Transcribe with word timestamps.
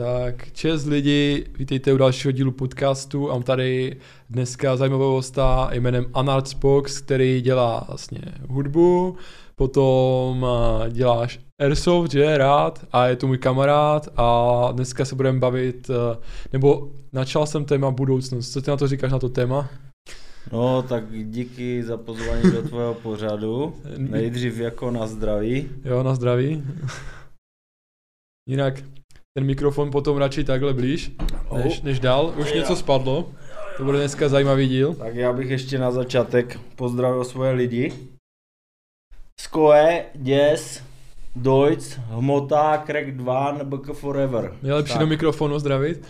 Tak, 0.00 0.52
čest 0.52 0.84
lidi, 0.84 1.46
vítejte 1.58 1.92
u 1.92 1.96
dalšího 1.96 2.32
dílu 2.32 2.52
podcastu. 2.52 3.28
Mám 3.28 3.42
tady 3.42 3.96
dneska 4.30 4.76
zajímavého 4.76 5.10
hosta 5.10 5.70
jménem 5.72 6.06
Anart 6.14 6.48
Spox, 6.48 7.00
který 7.00 7.40
dělá 7.40 7.84
vlastně 7.88 8.20
hudbu, 8.48 9.16
potom 9.54 10.46
eh, 10.46 10.90
děláš 10.90 11.40
Airsoft, 11.60 12.12
že 12.12 12.38
rád, 12.38 12.86
a 12.92 13.06
je 13.06 13.16
to 13.16 13.26
můj 13.26 13.38
kamarád 13.38 14.08
a 14.16 14.68
dneska 14.72 15.04
se 15.04 15.14
budeme 15.14 15.38
bavit, 15.38 15.90
eh, 15.90 16.18
nebo 16.52 16.90
načal 17.12 17.46
jsem 17.46 17.64
téma 17.64 17.90
budoucnost. 17.90 18.52
Co 18.52 18.62
ty 18.62 18.70
na 18.70 18.76
to 18.76 18.88
říkáš 18.88 19.12
na 19.12 19.18
to 19.18 19.28
téma? 19.28 19.70
No, 20.52 20.82
tak 20.82 21.04
díky 21.24 21.82
za 21.82 21.96
pozvání 21.96 22.50
do 22.50 22.62
tvého 22.62 22.94
pořadu. 22.94 23.74
Nejdřív 23.96 24.58
jako 24.58 24.90
na 24.90 25.06
zdraví. 25.06 25.68
Jo, 25.84 26.02
na 26.02 26.14
zdraví. 26.14 26.64
Jinak 28.48 28.82
ten 29.36 29.44
mikrofon 29.44 29.90
potom 29.90 30.16
radši 30.16 30.44
takhle 30.44 30.74
blíž, 30.74 31.12
než, 31.64 31.82
než 31.82 32.00
dál. 32.00 32.34
Už 32.40 32.52
něco 32.52 32.76
spadlo. 32.76 33.32
To 33.76 33.84
bude 33.84 33.98
dneska 33.98 34.28
zajímavý 34.28 34.68
díl. 34.68 34.94
Tak 34.94 35.14
já 35.14 35.32
bych 35.32 35.50
ještě 35.50 35.78
na 35.78 35.90
začátek 35.90 36.60
pozdravil 36.76 37.24
svoje 37.24 37.52
lidi. 37.52 37.92
Skoe, 39.40 40.04
Děs, 40.14 40.82
Deutsch, 41.36 41.98
Hmota, 41.98 42.82
Crack 42.86 43.10
2, 43.10 43.64
BK 43.64 43.92
Forever. 43.92 44.56
Je 44.62 44.74
lepší 44.74 44.92
Tak. 44.92 45.00
do 45.00 45.06
mikrofonu 45.06 45.58
zdravit, 45.58 46.08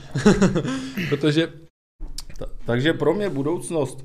protože 1.09 1.53
Ta- 2.39 2.49
takže 2.67 2.93
pro 2.93 3.15
mě 3.15 3.31
budoucnost. 3.31 4.05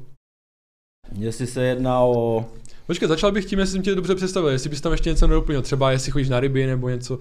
Jestli 1.17 1.47
se 1.47 1.63
jedná 1.63 1.99
o... 2.03 2.45
Počkej, 2.87 3.07
začal 3.07 3.31
bych 3.31 3.45
tím, 3.45 3.59
jestli 3.59 3.73
jsem 3.73 3.81
tě 3.81 3.95
dobře 3.95 4.15
představil, 4.15 4.49
jestli 4.49 4.69
bys 4.69 4.81
tam 4.81 4.91
ještě 4.91 5.09
něco 5.09 5.27
nedoplnil, 5.27 5.61
třeba 5.61 5.91
jestli 5.91 6.11
chodíš 6.11 6.29
na 6.29 6.39
ryby 6.39 6.67
nebo 6.67 6.89
něco 6.89 7.19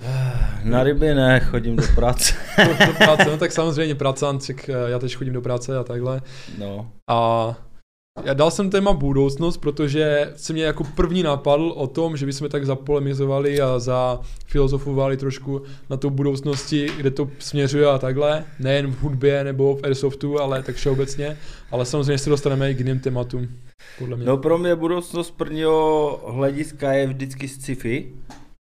Na 0.65 0.83
ryby 0.83 1.15
ne, 1.15 1.41
chodím 1.41 1.77
do 1.77 1.83
práce. 1.95 2.35
do 2.87 2.93
práce, 2.93 3.25
no 3.31 3.37
tak 3.37 3.53
samozřejmě 3.53 3.95
pracant, 3.95 4.51
eh, 4.51 4.73
já 4.87 4.99
teď 4.99 5.17
chodím 5.17 5.33
do 5.33 5.43
práce 5.43 5.79
a 5.79 5.85
takhle. 5.85 6.23
No. 6.59 6.91
A 7.09 7.55
já 8.25 8.35
dal 8.35 8.51
jsem 8.51 8.71
téma 8.71 8.93
budoucnost, 8.93 9.57
protože 9.57 10.33
se 10.37 10.53
mě 10.53 10.65
jako 10.65 10.85
první 10.85 11.23
napadl 11.23 11.73
o 11.77 11.87
tom, 11.87 12.17
že 12.17 12.27
bychom 12.27 12.49
tak 12.49 12.67
zapolemizovali 12.67 13.61
a 13.61 13.79
za 13.79 14.21
filozofovali 14.47 15.17
trošku 15.17 15.63
na 15.91 15.97
tou 15.97 16.11
budoucnosti, 16.11 16.89
kde 16.97 17.11
to 17.11 17.31
směřuje 17.39 17.87
a 17.87 17.99
takhle, 17.99 18.45
nejen 18.59 18.87
v 18.87 19.03
hudbě 19.03 19.45
nebo 19.45 19.77
v 19.77 19.85
Airsoftu, 19.85 20.41
ale 20.41 20.63
tak 20.63 20.77
všeobecně, 20.77 21.37
ale 21.71 21.85
samozřejmě 21.85 22.19
se 22.19 22.31
dostaneme 22.31 22.71
i 22.71 22.75
k 22.75 22.79
jiným 22.79 23.01
tématům, 23.01 23.49
podle 23.99 24.17
mě. 24.17 24.27
no 24.27 24.37
pro 24.37 24.59
mě 24.59 24.77
budoucnost 24.77 25.31
prvního 25.31 26.21
hlediska 26.29 26.93
je 26.93 27.07
vždycky 27.07 27.49
sci-fi. 27.49 28.13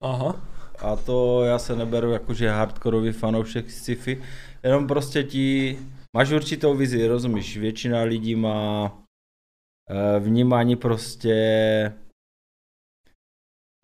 Aha, 0.03 0.37
A 0.79 0.97
to 0.97 1.45
já 1.45 1.59
se 1.59 1.77
neberu 1.77 2.11
jako, 2.11 2.35
že 2.35 2.51
hardkorový 2.51 3.13
fanoušek 3.13 3.71
sci-fi, 3.71 4.21
jenom 4.65 4.87
prostě 4.87 5.23
ti, 5.23 5.79
máš 6.17 6.31
určitou 6.31 6.75
vizi, 6.75 7.07
rozumíš, 7.07 7.57
většina 7.57 8.03
lidí 8.03 8.35
má 8.35 8.93
vnímání 10.21 10.77
prostě 10.77 11.35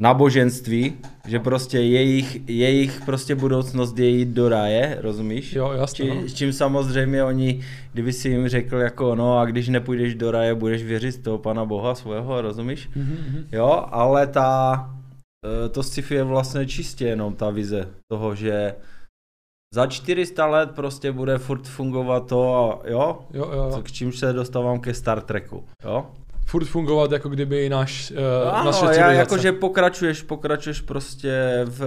náboženství, 0.01 0.97
že 1.27 1.39
prostě 1.39 1.78
jejich, 1.78 2.48
jejich 2.48 3.00
prostě 3.05 3.34
budoucnost 3.34 3.98
je 3.98 4.09
jít 4.09 4.28
do 4.28 4.48
ráje, 4.48 4.98
rozumíš? 5.00 5.53
jo, 5.53 5.73
jasně. 5.73 6.15
no. 6.15 6.23
Či, 6.23 6.28
s 6.28 6.34
čím 6.34 6.53
samozřejmě 6.53 7.25
oni, 7.25 7.65
kdyby 7.92 8.12
si 8.12 8.28
jim 8.28 8.48
řekl 8.48 8.77
jako 8.77 9.15
no 9.15 9.39
a 9.39 9.45
když 9.45 9.69
nepůjdeš 9.69 10.15
do 10.15 10.31
raje, 10.31 10.55
budeš 10.55 10.83
věřit 10.83 11.23
toho 11.23 11.39
pana 11.39 11.65
boha 11.65 11.95
svého, 11.95 12.41
rozumíš? 12.41 12.89
Mhm, 12.97 13.17
mhm. 13.28 13.48
Jo, 13.53 13.87
ale 13.91 14.27
ta, 14.27 14.75
eh, 15.45 15.69
to 15.69 15.83
sci-fi 15.83 16.15
je 16.15 16.25
vlastně 16.25 16.67
čistě 16.67 17.05
jenom 17.05 17.34
ta 17.34 17.50
vize 17.50 17.89
toho, 18.12 18.34
že 18.34 18.75
za 19.75 19.87
400 19.87 20.47
let 20.47 20.71
prostě 20.75 21.13
bude 21.13 21.39
furt 21.39 21.67
fungovat 21.69 22.27
to 22.27 22.55
a 22.57 22.89
jo, 22.91 23.19
Jo, 23.35 23.51
jo, 23.55 23.71
co, 23.75 23.83
k 23.83 23.93
čímž 23.93 24.19
se 24.19 24.33
dostávám 24.33 24.81
ke 24.81 24.95
Star 24.95 25.21
Treku, 25.21 25.65
jo. 25.85 26.07
Furt 26.47 26.65
fungovat, 26.65 27.13
jako 27.13 27.29
kdyby 27.29 27.69
náš, 27.69 28.11
uh, 28.11 28.55
Ano, 28.55 28.65
naše 28.65 28.84
já, 28.84 28.93
civilizace. 28.93 29.15
jakože 29.19 29.53
pokračuješ, 29.53 30.23
pokračuješ 30.23 30.81
prostě 30.81 31.61
v, 31.65 31.78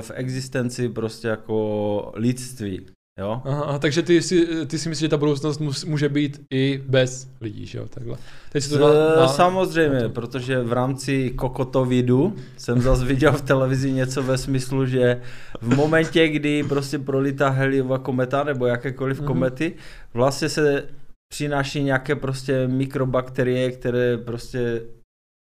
v 0.00 0.10
existenci 0.14 0.88
prostě 0.88 1.28
jako 1.28 2.12
lidství, 2.14 2.86
jo. 3.20 3.42
Aha, 3.44 3.78
takže 3.78 4.02
ty 4.02 4.22
si, 4.22 4.66
ty 4.66 4.78
si 4.78 4.88
myslíš, 4.88 5.00
že 5.00 5.08
ta 5.08 5.16
budoucnost 5.16 5.60
může 5.86 6.08
být 6.08 6.40
i 6.52 6.82
bez 6.88 7.28
lidí, 7.40 7.66
že 7.66 7.78
jo, 7.78 7.86
takhle. 7.88 8.16
Teď 8.52 8.64
si 8.64 8.70
to 8.70 8.78
na, 8.78 9.16
na, 9.16 9.28
samozřejmě, 9.28 9.94
na 9.96 10.00
to. 10.02 10.08
protože 10.10 10.62
v 10.62 10.72
rámci 10.72 11.30
kokotovidu 11.30 12.36
jsem 12.56 12.80
zase 12.82 13.04
viděl 13.04 13.32
v 13.32 13.42
televizi 13.42 13.92
něco 13.92 14.22
ve 14.22 14.38
smyslu, 14.38 14.86
že 14.86 15.20
v 15.60 15.76
momentě, 15.76 16.28
kdy 16.28 16.62
prostě 16.62 16.98
prolítá 16.98 17.48
heliova 17.48 17.98
kometa 17.98 18.44
nebo 18.44 18.66
jakékoliv 18.66 19.18
Mhm. 19.18 19.26
komety, 19.26 19.74
vlastně 20.14 20.48
se 20.48 20.84
přináší 21.32 21.82
nějaké 21.82 22.14
prostě 22.16 22.68
mikrobakterie, 22.68 23.70
které 23.72 24.18
prostě 24.18 24.82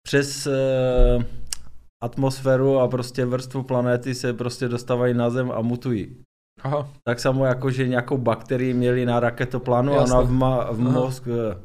přes 0.08 0.48
uh, 0.48 1.24
atmosféru 2.04 2.80
a 2.80 2.88
prostě 2.88 3.26
vrstvu 3.26 3.64
planety 3.64 4.16
se 4.16 4.34
prostě 4.34 4.68
dostávají 4.68 5.14
na 5.14 5.30
Zem 5.30 5.52
a 5.52 5.62
mutují. 5.62 6.16
Aha, 6.66 6.90
Tak 7.04 7.20
samo 7.20 7.46
jako, 7.46 7.72
že 7.72 7.88
nějakou 7.88 8.18
bakterii 8.18 8.74
měli 8.74 9.06
na 9.06 9.20
raketoplánu 9.20 9.94
a 9.94 10.04
ona 10.04 10.22
v, 10.22 10.32
ma, 10.32 10.72
v 10.72 10.80
mozk, 10.80 11.24
eh, 11.28 11.58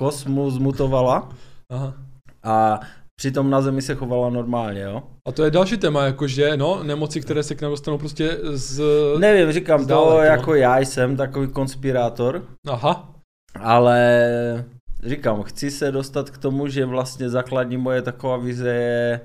kosmu 0.00 0.50
zmutovala 0.50 1.28
aha. 1.70 1.94
a 2.42 2.80
přitom 3.16 3.50
na 3.50 3.62
Zemi 3.62 3.82
se 3.82 3.94
chovala 3.94 4.30
normálně, 4.30 4.80
jo? 4.80 5.02
A 5.28 5.32
to 5.32 5.44
je 5.44 5.50
další 5.50 5.76
téma, 5.76 6.04
jakože, 6.04 6.56
no, 6.56 6.82
nemoci, 6.82 7.20
které 7.20 7.42
se 7.42 7.54
k 7.54 7.62
nám 7.62 7.70
dostanou 7.70 7.98
prostě 7.98 8.38
z... 8.50 8.82
Nevím, 9.18 9.52
říkám, 9.52 9.80
Zdálek, 9.80 10.08
to 10.08 10.16
no. 10.16 10.22
jako 10.22 10.54
já 10.54 10.78
jsem 10.78 11.16
takový 11.16 11.48
konspirátor, 11.48 12.44
Aha, 12.68 13.14
ale 13.60 14.64
říkám, 15.04 15.42
chci 15.42 15.70
se 15.70 15.92
dostat 15.92 16.30
k 16.30 16.38
tomu, 16.38 16.68
že 16.68 16.86
vlastně 16.86 17.30
základní 17.30 17.76
moje 17.76 18.02
taková 18.02 18.36
vize 18.36 18.70
je 18.70 19.20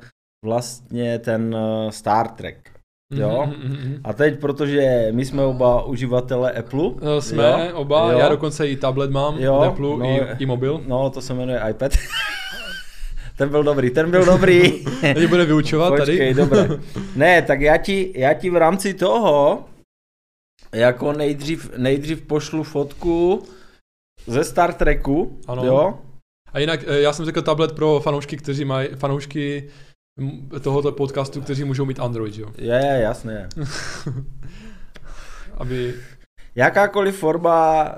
vlastně 0.46 1.20
ten 1.20 1.56
eh, 1.56 1.92
Star 1.92 2.28
Trek. 2.28 2.75
Jo. 3.14 3.44
Mhm, 3.46 3.56
mhm, 3.64 3.78
mhm. 3.90 4.02
A 4.04 4.14
teď, 4.14 4.40
protože 4.40 5.08
my 5.12 5.26
jsme 5.26 5.44
oba 5.44 5.84
uživatelé 5.86 6.52
Apple, 6.52 6.90
Eh, 7.18 7.22
Jsme 7.22 7.68
jo? 7.70 7.78
oba, 7.78 8.12
jo? 8.12 8.20
já 8.20 8.30
dokonce 8.30 8.68
i 8.68 8.76
tablet 8.76 9.12
mám, 9.12 9.38
Jo, 9.40 9.56
Apple, 9.60 9.98
no, 9.98 10.06
i, 10.06 10.22
i 10.40 10.46
mobil. 10.46 10.82
No, 10.88 11.10
to 11.10 11.22
se 11.22 11.34
jmenuje 11.34 11.62
iPad. 11.70 11.92
ten 13.38 13.50
byl 13.50 13.64
dobrý, 13.64 13.90
ten 13.90 14.12
byl 14.12 14.26
dobrý. 14.26 14.84
Teď 15.02 15.28
bude 15.30 15.46
vyučovat 15.46 15.94
Počkej, 15.96 16.18
tady. 16.18 16.34
dobré. 16.34 16.68
Ne, 17.16 17.42
tak 17.42 17.62
já 17.62 17.78
ti, 17.78 18.14
já 18.16 18.34
ti 18.34 18.50
v 18.50 18.56
rámci 18.56 18.94
toho 18.94 19.64
jako 20.74 21.14
nejdřív, 21.14 21.78
nejdřív 21.78 22.22
pošlu 22.22 22.64
fotku 22.64 23.44
ze 24.28 24.44
Star 24.44 24.74
Treku, 24.74 25.40
Ano. 25.48 25.66
jo? 25.66 26.00
A 26.54 26.60
jinak, 26.60 26.80
eh, 26.88 27.02
já 27.02 27.14
jsem 27.14 27.26
řekl 27.26 27.42
tablet 27.42 27.72
pro 27.72 28.00
fanoušky, 28.00 28.38
kteří 28.38 28.66
mají, 28.66 28.88
fanoušky 28.96 29.70
tohoto 30.62 30.92
podcastu, 30.92 31.42
kteří 31.42 31.64
můžou 31.64 31.86
mít 31.86 32.00
Android, 32.00 32.38
jo. 32.38 32.48
Je, 32.58 32.76
je, 32.76 33.02
jasně. 33.02 33.48
Aby, 35.58 35.94
Jakákoliv 36.56 37.18
forma 37.18 37.90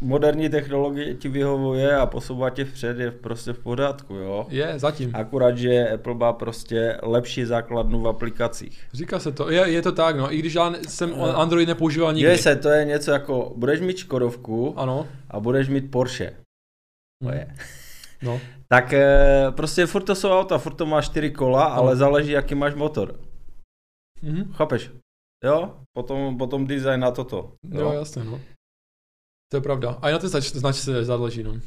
moderní 0.00 0.48
technologie 0.48 1.14
ti 1.14 1.28
vyhovuje 1.28 1.96
a 1.96 2.06
posouvá 2.06 2.50
tě 2.50 2.64
vpřed 2.64 2.98
je 2.98 3.10
prostě 3.10 3.52
v 3.52 3.58
pořádku, 3.58 4.14
jo? 4.14 4.46
je, 4.48 4.78
zatím. 4.78 5.10
Akurát, 5.14 5.58
že 5.58 5.88
Apple 5.88 6.14
má 6.14 6.32
prostě 6.32 6.98
lepší 7.02 7.44
základnu 7.44 8.00
v 8.00 8.08
aplikacích. 8.08 8.80
Říká 8.92 9.18
se 9.18 9.32
to, 9.32 9.50
je, 9.50 9.70
je 9.70 9.82
to 9.82 9.92
tak, 9.92 10.16
no, 10.16 10.34
i 10.34 10.38
když 10.38 10.54
já 10.54 10.74
jsem. 10.88 11.14
Android 11.22 11.68
nepoužíval 11.68 12.12
nikdy. 12.12 12.20
Dívej 12.20 12.38
se, 12.38 12.56
to 12.56 12.68
je 12.68 12.84
něco 12.84 13.10
jako, 13.10 13.52
budeš 13.56 13.80
mít 13.80 13.96
Škodovku 13.96 14.78
Ano, 14.78 15.08
a 15.30 15.40
budeš 15.40 15.68
mít 15.68 15.90
Porsche. 15.90 16.32
To 17.22 17.32
je. 17.32 17.54
no. 18.22 18.40
Tak 18.72 18.92
eh, 18.92 19.50
prostě 19.50 19.86
furt 19.86 20.02
to 20.04 20.14
jsou 20.14 20.30
auta, 20.30 20.58
furt 20.58 20.74
to 20.74 20.86
má 20.86 21.02
čtyři 21.02 21.30
kola, 21.30 21.64
ale 21.64 21.96
záleží, 21.96 22.30
jaký 22.30 22.54
máš 22.54 22.74
motor. 22.74 23.20
Mhm. 24.22 24.52
Chápeš? 24.52 24.90
Jo? 25.44 25.76
Potom, 25.96 26.38
potom 26.38 26.66
design 26.66 27.00
na 27.00 27.10
toto. 27.10 27.52
Jo, 27.70 27.92
jasně, 27.92 28.24
no. 28.24 28.40
To 29.50 29.56
je 29.56 29.60
pravda. 29.60 29.98
A 30.02 30.08
i 30.08 30.12
na 30.12 30.18
té 30.18 30.26
znač- 30.28 30.54
značce 30.54 31.04
záleží, 31.04 31.42
no. 31.42 31.60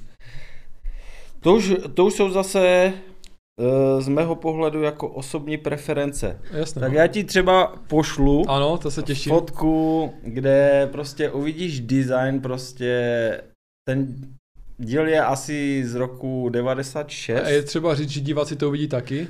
To, 1.39 1.53
už, 1.55 1.73
to 1.93 2.05
už 2.05 2.13
jsou 2.13 2.29
zase 2.29 2.59
eh, 2.65 4.01
z 4.01 4.07
mého 4.07 4.35
pohledu 4.35 4.81
jako 4.81 5.07
osobní 5.09 5.57
preference. 5.57 6.41
Jasně, 6.51 6.79
Tak 6.79 6.91
no. 6.91 6.97
já 6.97 7.07
ti 7.07 7.23
třeba 7.23 7.67
pošlu 7.87 8.49
Ano, 8.49 8.77
to 8.77 8.91
se 8.91 9.03
těším. 9.03 9.29
fotku, 9.29 10.13
kde 10.23 10.89
prostě 10.91 11.31
uvidíš 11.31 11.79
design, 11.79 12.41
prostě 12.41 12.91
ten 13.87 14.15
díl 14.83 15.07
je 15.07 15.21
asi 15.21 15.83
z 15.87 15.95
roku 15.95 16.49
96. 16.49 17.43
A 17.45 17.49
je 17.49 17.63
třeba 17.63 17.95
říct, 17.95 18.09
že 18.09 18.19
diváci 18.21 18.55
to 18.55 18.67
uvidí 18.67 18.87
taky, 18.87 19.27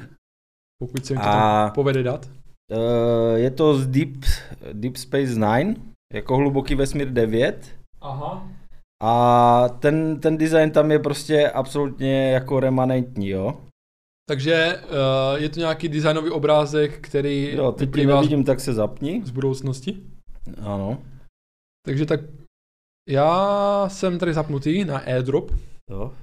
pokud 0.80 1.06
se 1.06 1.14
jim 1.14 1.20
to 1.22 1.28
A- 1.28 1.72
povede 1.76 2.04
dát. 2.04 2.30
Eh, 2.72 3.40
je 3.40 3.52
to 3.52 3.76
z 3.78 3.88
Deep, 3.88 4.10
Deep 4.74 4.96
Space 4.98 5.34
Nine, 5.34 5.76
jako 6.14 6.38
hluboký 6.38 6.76
vesmír 6.76 7.10
9. 7.10 7.76
Aha. 8.02 8.50
A 9.04 9.70
ten, 9.70 10.20
ten 10.20 10.38
design 10.38 10.72
tam 10.72 10.92
je 10.92 11.00
prostě 11.00 11.50
absolutně 11.50 12.32
jako 12.32 12.60
remanentní, 12.60 13.30
jo. 13.30 13.58
Takže 14.30 14.82
uh, 14.84 15.42
je 15.42 15.50
to 15.50 15.60
nějaký 15.60 15.90
designový 15.90 16.30
obrázek, 16.30 17.00
který 17.08 17.56
Jo, 17.56 17.72
teď 17.72 17.88
vyplývá 17.88 18.16
nevidím, 18.16 18.44
tak 18.44 18.60
se 18.60 18.74
zapni. 18.74 19.22
z 19.26 19.32
budoucnosti. 19.32 19.98
Ano. 20.62 20.98
Takže 21.86 22.06
tak 22.06 22.20
já 23.10 23.90
jsem 23.90 24.20
tady 24.20 24.34
zapnutý 24.34 24.86
na 24.86 24.98
airdrop 24.98 25.52
Jo. 25.90 26.14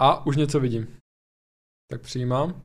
a 0.00 0.26
už 0.26 0.36
něco 0.36 0.60
vidím. 0.60 0.96
Tak 1.90 2.00
přijímám. 2.00 2.62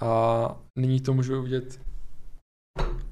A 0.00 0.60
nyní 0.78 1.00
to 1.00 1.14
můžu 1.14 1.42
vidět. 1.42 1.80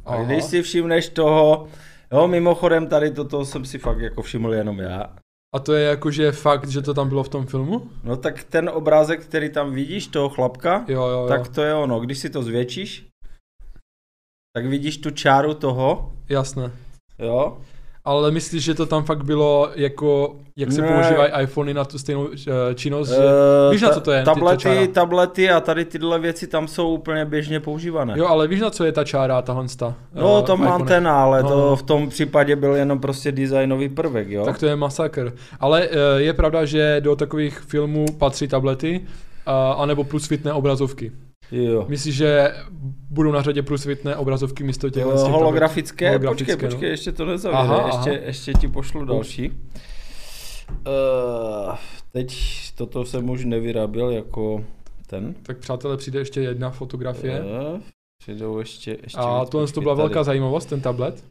A 0.05 0.23
když 0.25 0.45
si 0.45 0.63
všimneš 0.63 1.09
toho, 1.09 1.69
jo, 2.13 2.29
mimochodem 2.29 2.87
tady 2.89 3.11
toto 3.11 3.45
jsem 3.45 3.65
si 3.65 3.79
fakt 3.79 3.99
jako 4.01 4.23
všiml 4.23 4.55
jenom 4.55 4.79
já. 4.79 5.17
A 5.55 5.59
to 5.59 5.73
je 5.75 5.85
jakože 5.89 6.33
fakt, 6.33 6.69
že 6.69 6.83
to 6.83 6.95
tam 6.95 7.09
bylo 7.09 7.23
v 7.25 7.29
tom 7.29 7.47
filmu? 7.47 7.91
No 8.05 8.17
tak 8.17 8.45
ten 8.45 8.69
obrázek, 8.69 9.25
který 9.27 9.53
tam 9.53 9.73
vidíš, 9.73 10.07
toho 10.07 10.29
chlapka, 10.29 10.85
Jo, 10.89 11.03
jo, 11.07 11.21
jo. 11.23 11.29
tak 11.29 11.49
to 11.49 11.63
je 11.63 11.75
ono. 11.75 12.01
Když 12.01 12.19
si 12.19 12.31
to 12.31 12.43
zvětšíš, 12.43 13.09
tak 14.57 14.67
vidíš 14.67 14.99
tu 14.99 15.11
čáru 15.11 15.55
toho, 15.55 16.13
Jasné. 16.29 16.73
jo. 17.19 17.63
Ale 18.09 18.31
myslíš, 18.31 18.65
že 18.65 18.75
to 18.75 18.87
tam 18.87 19.05
fakt 19.05 19.25
bylo 19.25 19.71
jako, 19.75 20.37
jak 20.57 20.73
se 20.73 20.83
Ne. 20.83 20.89
používají 20.89 21.33
iPhony 21.43 21.75
na 21.75 21.85
tu 21.85 21.99
stejnou 21.99 22.29
eh, 22.71 22.75
činnost? 22.75 23.09
Že... 23.09 23.17
Eh, 23.17 23.73
víš, 23.73 23.83
na 23.83 23.89
ta- 23.89 23.95
co 23.95 24.01
to 24.01 24.13
je, 24.13 24.19
ty- 24.21 24.25
ta 24.25 24.35
Tablety, 24.35 24.63
čára? 24.63 24.87
tablety 24.93 25.51
a 25.51 25.61
tady 25.61 25.85
tyhle 25.85 26.19
věci 26.19 26.47
tam 26.47 26.69
jsou 26.69 26.89
úplně 26.95 27.25
běžně 27.25 27.61
používané. 27.61 28.15
Jo, 28.17 28.27
ale 28.27 28.49
víš, 28.49 28.61
na 28.61 28.71
co 28.71 28.85
je 28.85 28.93
ta 28.93 29.05
čára, 29.05 29.43
tahle 29.43 29.69
sta? 29.69 29.95
No, 30.15 30.39
eh, 30.39 30.43
to 30.47 30.57
v 30.57 30.61
mám 30.61 30.87
ten, 30.87 31.09
ale 31.09 31.43
No, 31.43 31.49
to 31.49 31.57
no. 31.57 31.77
v 31.77 31.83
tom 31.83 32.09
případě 32.09 32.57
byl 32.57 32.75
jenom 32.75 33.01
prostě 33.01 33.33
designový 33.33 33.89
prvek, 33.89 34.29
jo. 34.29 34.45
Tak 34.45 34.59
to 34.59 34.67
je 34.67 34.77
masakr. 34.77 35.33
Ale 35.61 35.89
eh, 35.91 36.21
je 36.23 36.33
pravda, 36.33 36.65
že 36.65 36.97
do 37.01 37.17
takových 37.17 37.59
filmů 37.59 38.07
patří 38.19 38.49
tablety, 38.49 39.01
a 39.47 39.73
anebo 39.73 40.05
průsvitné 40.05 40.53
obrazovky. 40.53 41.13
Jo. 41.53 41.85
Myslíš, 41.89 42.15
že 42.17 42.55
budou 43.11 43.33
na 43.33 43.43
řadě 43.43 43.63
průsvitné 43.63 44.17
obrazovky 44.17 44.65
místo 44.65 44.91
těch 44.91 45.03
Jo, 45.03 45.17
z 45.19 45.23
těch 45.23 45.33
holografické, 45.33 46.09
Holografické, 46.09 46.53
počkej, 46.53 46.69
no. 46.69 46.71
počkej, 46.75 46.91
ještě 46.91 47.13
to 47.13 47.25
nezavřeli, 47.25 47.65
Aha, 47.69 47.87
ještě, 47.87 48.11
aha. 48.11 48.27
ještě 48.27 48.53
ti 48.55 48.69
pošlu 48.69 49.05
další. 49.05 49.51
Uh, 50.71 51.75
teď 52.13 52.37
toto 52.75 53.05
jsem 53.05 53.31
už 53.31 53.45
nevyráběl 53.45 54.11
jako 54.11 54.65
ten. 55.07 55.35
Tak 55.43 55.59
přátelé, 55.59 55.97
přijde 55.97 56.19
ještě 56.19 56.41
jedna 56.41 56.71
fotografie. 56.71 57.41
Uh, 57.41 57.81
přijdou 58.23 58.59
ještě, 58.59 58.99
ještě 59.03 59.19
A 59.21 59.45
tohle 59.45 59.67
to 59.69 59.81
byla 59.81 59.95
tady. 59.95 60.03
velká 60.03 60.25
zajímavost, 60.25 60.67
ten 60.67 60.81
tablet. 60.81 61.25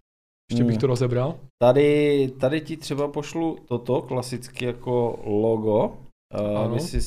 Ještě 0.52 0.64
bych 0.64 0.72
Hmm. 0.74 0.82
to 0.82 0.88
rozebral. 0.88 1.36
Tady, 1.62 2.32
tady 2.40 2.62
ti 2.62 2.78
třeba 2.78 3.08
pošlu 3.08 3.58
toto, 3.68 4.02
klasicky 4.02 4.66
jako 4.66 5.20
logo. 5.26 5.98
Uh, 6.40 6.58
Ano. 6.60 6.80
si 6.80 7.02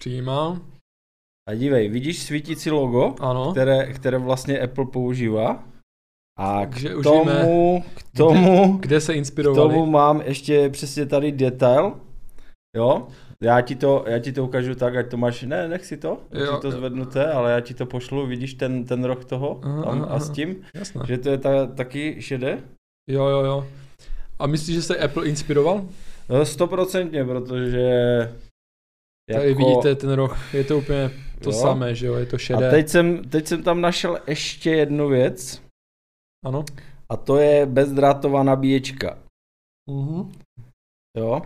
Přijímám. 0.00 0.62
A 1.48 1.54
dívej, 1.54 1.88
vidíš 1.88 2.22
svítící 2.22 2.70
logo, 2.70 3.14
Ano. 3.20 3.52
které, 3.52 3.92
které 3.92 4.18
vlastně 4.18 4.60
Apple 4.60 4.86
používá? 4.86 5.64
A 6.38 6.66
k 6.66 6.70
Takže 6.70 6.94
už 6.94 7.06
víme, 7.06 7.40
tomu, 7.40 7.84
k 7.94 8.16
tomu, 8.16 8.76
kde 8.80 9.00
se 9.00 9.12
K 9.12 9.16
inspirovali. 9.16 9.74
tomu 9.74 9.86
mám 9.86 10.20
ještě 10.20 10.68
přesně 10.70 11.06
tady 11.06 11.32
detail. 11.32 11.92
Jo? 12.76 13.08
Já 13.42 13.60
ti 13.60 13.74
to, 13.76 14.04
já 14.06 14.18
ti 14.18 14.32
to 14.32 14.44
ukážu 14.44 14.74
tak, 14.74 14.96
ať 14.96 15.10
to 15.10 15.16
máš, 15.16 15.42
ne, 15.42 15.68
nech 15.68 15.84
si 15.86 15.96
to, 15.96 16.18
Jo, 16.32 16.54
si 16.54 16.60
to 16.60 16.66
jo. 16.66 16.72
zvednuté, 16.72 17.32
ale 17.32 17.52
já 17.52 17.60
ti 17.60 17.74
to 17.74 17.86
pošlu, 17.86 18.26
vidíš 18.26 18.54
ten, 18.54 18.84
ten 18.84 19.04
roh 19.04 19.24
toho 19.24 19.60
Aha, 19.62 19.82
tam 19.82 20.02
aha, 20.02 20.14
a 20.14 20.20
s 20.20 20.30
tím, 20.30 20.56
Jasné. 20.74 21.02
že 21.06 21.18
to 21.18 21.28
je 21.28 21.38
ta, 21.38 21.66
taky 21.66 22.16
šedé? 22.22 22.62
Jo, 23.10 23.26
jo, 23.26 23.44
jo. 23.44 23.66
A 24.38 24.46
myslíš, 24.46 24.76
že 24.76 24.82
se 24.82 24.96
Apple 24.98 25.26
inspiroval? 25.26 25.84
No, 26.28 26.44
stoprocentně, 26.44 27.24
protože 27.24 27.90
Tady 29.32 29.54
vidíte 29.54 29.94
ten 29.94 30.12
roh, 30.12 30.54
je 30.54 30.64
to 30.64 30.78
úplně 30.78 31.10
to 31.42 31.50
Jo. 31.50 31.56
samé, 31.56 31.94
že 31.94 32.06
jo, 32.06 32.14
je 32.14 32.26
to 32.26 32.36
a 32.36 32.38
šedé. 32.38 32.70
teď 32.70 32.88
jsem, 32.88 33.24
teď 33.24 33.46
jsem 33.46 33.62
tam 33.62 33.80
našel 33.80 34.18
ještě 34.26 34.70
jednu 34.70 35.08
věc 35.08 35.62
Ano. 36.44 36.64
a 37.08 37.16
to 37.16 37.36
je 37.36 37.66
bezdrátová 37.66 38.42
nabíječka. 38.42 39.18
Uh-huh. 39.90 40.30
Jo? 41.18 41.42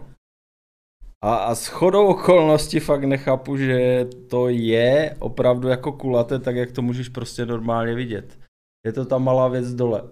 A, 1.25 1.35
a 1.37 1.55
s 1.55 1.67
chodou 1.67 2.07
okolností 2.07 2.81
fakt 2.81 3.05
nechápu, 3.05 3.57
že 3.57 4.07
to 4.31 4.49
je 4.49 5.17
opravdu 5.19 5.69
jako 5.69 5.93
kulaté, 5.93 6.39
tak 6.39 6.57
jak 6.57 6.73
to 6.73 6.83
můžeš 6.83 7.09
prostě 7.09 7.47
normálně 7.47 7.95
vidět. 7.95 8.39
Je 8.87 8.93
to 8.93 9.05
ta 9.05 9.19
malá 9.19 9.49
věc 9.49 9.75
dole. 9.75 10.03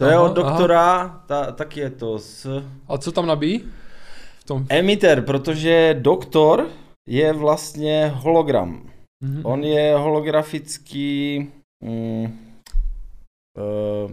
To 0.00 0.06
je 0.06 0.14
Aha, 0.14 0.22
od 0.24 0.32
doktora, 0.34 1.08
ta, 1.26 1.52
tak 1.52 1.76
je 1.76 1.90
to 1.90 2.18
s 2.18 2.62
A 2.88 2.98
co 2.98 3.12
tam 3.12 3.26
nabíjí? 3.26 3.64
V 4.38 4.44
tom. 4.44 4.66
emitter, 4.68 5.22
protože 5.24 5.94
doktor 6.00 6.70
je 7.08 7.32
vlastně 7.32 8.12
hologram. 8.14 8.82
Mhm. 9.24 9.40
On 9.44 9.64
je 9.64 9.94
holografický 9.96 11.48
mm, 11.84 12.24
uh, 12.24 14.10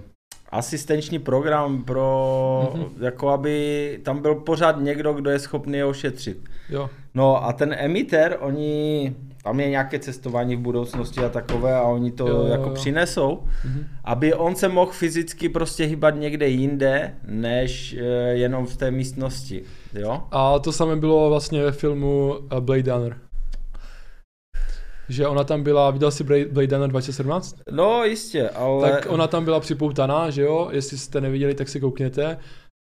asistenční 0.50 1.20
program 1.20 1.84
pro, 1.84 2.72
Mhm. 2.76 2.86
jako 3.04 3.30
aby 3.30 4.00
tam 4.04 4.22
byl 4.22 4.36
pořád 4.36 4.80
někdo, 4.80 5.14
kdo 5.14 5.30
je 5.30 5.40
schopný 5.40 5.78
je 5.78 5.86
ošetřit. 5.86 6.38
Jo. 6.70 6.90
No 7.14 7.46
a 7.46 7.54
ten 7.54 7.76
emitter, 7.80 8.38
oni, 8.40 9.16
tam 9.44 9.60
je 9.60 9.70
nějaké 9.70 10.00
cestování 10.00 10.56
v 10.56 10.60
budoucnosti 10.60 11.20
a 11.20 11.30
takové 11.30 11.76
a 11.76 11.82
oni 11.84 12.12
to 12.12 12.28
Jo, 12.28 12.38
jo, 12.38 12.46
jako 12.46 12.64
jo. 12.70 12.74
přinesou, 12.74 13.44
Mhm. 13.66 13.88
aby 14.04 14.34
on 14.34 14.56
se 14.56 14.68
mohl 14.70 14.92
fyzicky 14.92 15.50
prostě 15.50 15.84
hýbat 15.86 16.16
někde 16.16 16.48
jinde, 16.48 17.16
než 17.28 17.94
eh, 18.00 18.04
jenom 18.34 18.66
v 18.66 18.78
té 18.78 18.92
místnosti, 18.92 19.64
jo? 20.02 20.24
A 20.32 20.60
to 20.60 20.72
samé 20.72 20.96
bylo 20.96 21.30
vlastně 21.30 21.64
ve 21.64 21.72
filmu 21.72 22.36
eh, 22.58 22.62
Blade 22.62 22.92
Runner. 22.92 23.18
Že 25.10 25.28
ona 25.28 25.44
tam 25.44 25.64
byla, 25.64 25.92
viděl 25.92 26.12
jsi 26.12 26.24
Blade 26.24 26.46
Blade 26.46 26.76
Runner 26.76 26.90
2017? 26.90 27.56
No 27.72 28.04
jistě, 28.04 28.50
ale... 28.50 28.92
Tak 28.92 29.08
ona 29.10 29.28
tam 29.28 29.46
byla 29.46 29.60
připoutaná, 29.60 30.30
že 30.30 30.42
jo, 30.42 30.70
jestli 30.72 30.98
jste 30.98 31.22
neviděli, 31.22 31.56
tak 31.56 31.70
si 31.70 31.80
koukněte. 31.80 32.38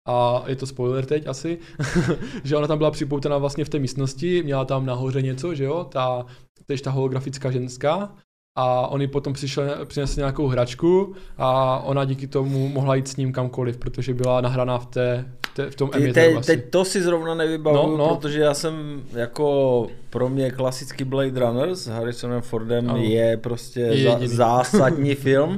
A 0.08 0.44
je 0.48 0.56
to 0.56 0.68
spoiler 0.68 1.06
teď 1.06 1.28
asi, 1.28 1.60
že 2.44 2.58
ona 2.58 2.68
tam 2.68 2.78
byla 2.78 2.92
připoutaná 2.92 3.38
vlastně 3.38 3.66
v 3.66 3.70
té 3.70 3.80
místnosti, 3.80 4.44
měla 4.44 4.66
tam 4.66 4.86
nahoře 4.86 5.22
něco, 5.22 5.56
že 5.56 5.64
jo, 5.64 5.84
ta, 5.84 6.26
tež 6.66 6.82
ta 6.82 6.92
holografická 6.92 7.52
ženská. 7.52 8.16
A 8.60 8.88
oni 8.88 9.08
potom 9.08 9.34
přišel, 9.34 9.86
přinesli 9.86 10.20
nějakou 10.20 10.48
hračku 10.48 11.14
a 11.38 11.80
ona 11.86 12.06
díky 12.06 12.28
tomu 12.28 12.68
mohla 12.68 12.96
jít 12.96 13.08
s 13.08 13.16
ním 13.16 13.34
kamkoliv, 13.34 13.78
protože 13.78 14.14
byla 14.14 14.42
nahraná 14.42 14.78
v, 14.78 14.86
té, 14.86 15.26
v, 15.52 15.56
té, 15.56 15.70
v 15.70 15.76
tom 15.76 15.90
emitteru 15.94 16.34
te, 16.34 16.40
asi. 16.40 16.48
teď 16.48 16.70
to 16.70 16.86
si 16.86 17.02
zrovna 17.02 17.36
nevybavuju, 17.36 17.98
No, 17.98 18.08
no. 18.08 18.16
protože 18.16 18.40
já 18.42 18.54
jsem 18.54 19.04
jako 19.14 19.88
pro 20.10 20.30
mě 20.30 20.52
klasický 20.52 21.04
Blade 21.04 21.40
Runner 21.40 21.76
s 21.76 21.88
Harrisonem 21.88 22.42
Fordem 22.42 22.90
Ano. 22.90 23.00
je 23.04 23.38
prostě 23.38 23.80
Je 23.80 24.04
za, 24.04 24.20
zásadní 24.24 25.16
film. 25.26 25.58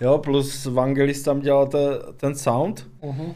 Jo, 0.00 0.18
plus 0.18 0.66
Vangelis 0.66 1.22
tam 1.22 1.40
dělal 1.40 1.66
te, 1.66 1.78
ten 2.16 2.34
sound. 2.34 2.86
Uh-huh. 3.02 3.34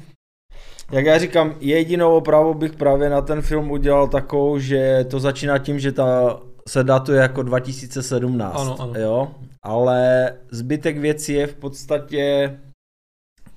Jak 0.93 1.05
já 1.07 1.19
říkám, 1.19 1.55
jedinou 1.61 2.17
opravu 2.17 2.55
bych 2.55 2.73
právě 2.73 3.11
na 3.11 3.21
ten 3.21 3.43
film 3.43 3.71
udělal 3.71 4.09
takovou, 4.09 4.59
že 4.59 5.07
to 5.11 5.21
začíná 5.21 5.59
tím, 5.59 5.79
že 5.79 5.93
ta 5.93 6.41
se 6.69 6.85
datuje 6.85 7.21
jako 7.21 7.43
2017. 7.43 8.61
Ano, 8.61 8.77
ano. 8.81 8.93
Jo? 9.01 9.35
Ale 9.63 10.33
zbytek 10.51 10.99
věcí 10.99 11.33
je 11.33 11.47
v 11.47 11.55
podstatě 11.55 12.51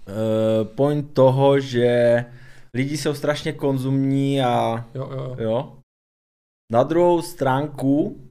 uh, 0.08 0.68
point 0.68 1.14
toho, 1.14 1.60
že 1.60 2.26
lidi 2.74 2.98
jsou 2.98 3.14
strašně 3.14 3.54
konzumní 3.54 4.42
a 4.42 4.86
Jo, 4.96 5.10
jo, 5.12 5.18
jo. 5.24 5.36
jo. 5.40 5.78
Na 6.72 6.84
druhou 6.84 7.22
stránku 7.22 8.22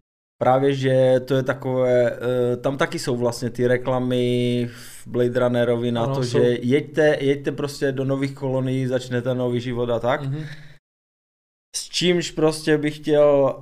právě, 0.42 0.74
že 0.74 1.20
to 1.20 1.34
je 1.34 1.42
takové, 1.42 2.10
eh, 2.12 2.56
tam 2.56 2.78
taky 2.78 2.98
jsou 2.98 3.16
vlastně 3.16 3.50
ty 3.50 3.66
reklamy 3.66 4.66
v 4.72 5.06
Blade 5.06 5.40
Runnerovi 5.40 5.92
na 5.92 6.02
Ano, 6.02 6.14
to, 6.14 6.22
jsou. 6.22 6.38
že 6.38 6.44
jeďte, 6.62 7.16
jeďte 7.20 7.52
prostě 7.52 7.92
do 7.92 8.04
nových 8.04 8.34
kolonií, 8.34 8.86
začnete 8.86 9.34
nový 9.34 9.60
život 9.60 9.90
a 9.90 9.98
tak. 10.00 10.22
Mhm. 10.22 10.44
S 11.76 11.88
čímž 11.88 12.30
prostě 12.30 12.78
bych 12.78 12.96
chtěl 12.96 13.60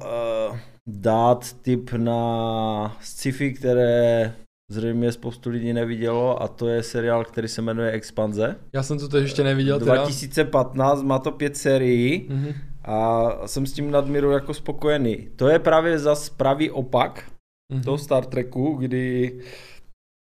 uh, 0.50 0.59
dát 0.89 1.53
tip 1.62 1.93
na 1.93 2.97
sci-fi, 3.01 3.53
které 3.53 4.35
zřejmě 4.71 5.12
spoustu 5.12 5.51
lidí 5.51 5.73
nevidělo 5.73 6.43
a 6.43 6.49
to 6.49 6.69
je 6.69 6.83
seriál, 6.83 7.25
který 7.25 7.49
se 7.49 7.62
jmenuje 7.62 7.91
Expanze. 7.91 8.57
Já 8.73 8.83
jsem 8.83 8.99
to 8.99 9.09
teď 9.09 9.23
ještě 9.23 9.45
neviděl 9.45 9.79
teda. 9.79 9.95
2015, 9.97 11.03
má 11.03 11.19
to 11.19 11.31
pět 11.31 11.57
sérií 11.57 12.27
Mhm. 12.31 12.53
a 12.85 13.29
jsem 13.47 13.67
s 13.67 13.73
tím 13.73 13.91
nadmíru 13.91 14.31
jako 14.31 14.55
spokojený. 14.55 15.29
To 15.37 15.49
je 15.49 15.59
právě 15.59 15.99
zas 15.99 16.29
pravý 16.31 16.71
opak 16.71 17.25
Mhm. 17.73 17.83
toho 17.83 17.99
Star 17.99 18.25
Treku, 18.25 18.75
kdy 18.81 19.39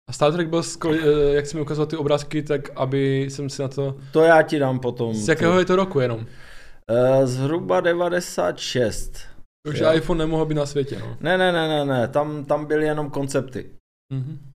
A 0.08 0.12
Star 0.12 0.32
Trek 0.32 0.48
byl, 0.48 0.62
skvělý, 0.62 0.98
eh, 1.02 1.34
jak 1.34 1.46
jsi 1.46 1.56
mi 1.56 1.62
ukazoval 1.62 1.86
ty 1.86 1.96
obrázky, 1.96 2.42
tak 2.42 2.70
aby 2.76 3.26
jsem 3.30 3.50
si 3.50 3.62
na 3.62 3.68
to... 3.68 3.96
to 4.12 4.22
já 4.22 4.42
ti 4.42 4.58
dám 4.58 4.78
potom. 4.78 5.14
Z 5.14 5.28
jakého 5.28 5.58
je 5.58 5.64
to 5.64 5.76
roku 5.76 6.00
jenom? 6.00 6.26
Eh, 6.90 7.26
zhruba 7.26 7.80
96. 7.80 9.18
Takže 9.66 9.84
Jo. 9.84 9.92
iPhone 9.94 10.18
nemohl 10.18 10.46
být 10.46 10.54
na 10.54 10.66
světě, 10.66 10.98
no. 10.98 11.16
Ne, 11.20 11.38
ne, 11.38 11.52
ne, 11.52 11.68
ne, 11.68 11.84
ne, 11.84 12.08
tam, 12.08 12.44
tam 12.44 12.66
byly 12.66 12.84
jenom 12.84 13.10
koncepty. 13.10 13.76
Mhm. 14.12 14.50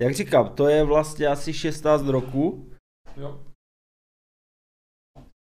Jak 0.00 0.14
říkám, 0.14 0.48
to 0.54 0.68
je 0.68 0.84
vlastně 0.84 1.26
asi 1.26 1.52
16 1.52 2.02
roku. 2.02 2.70
Jo. 3.16 3.40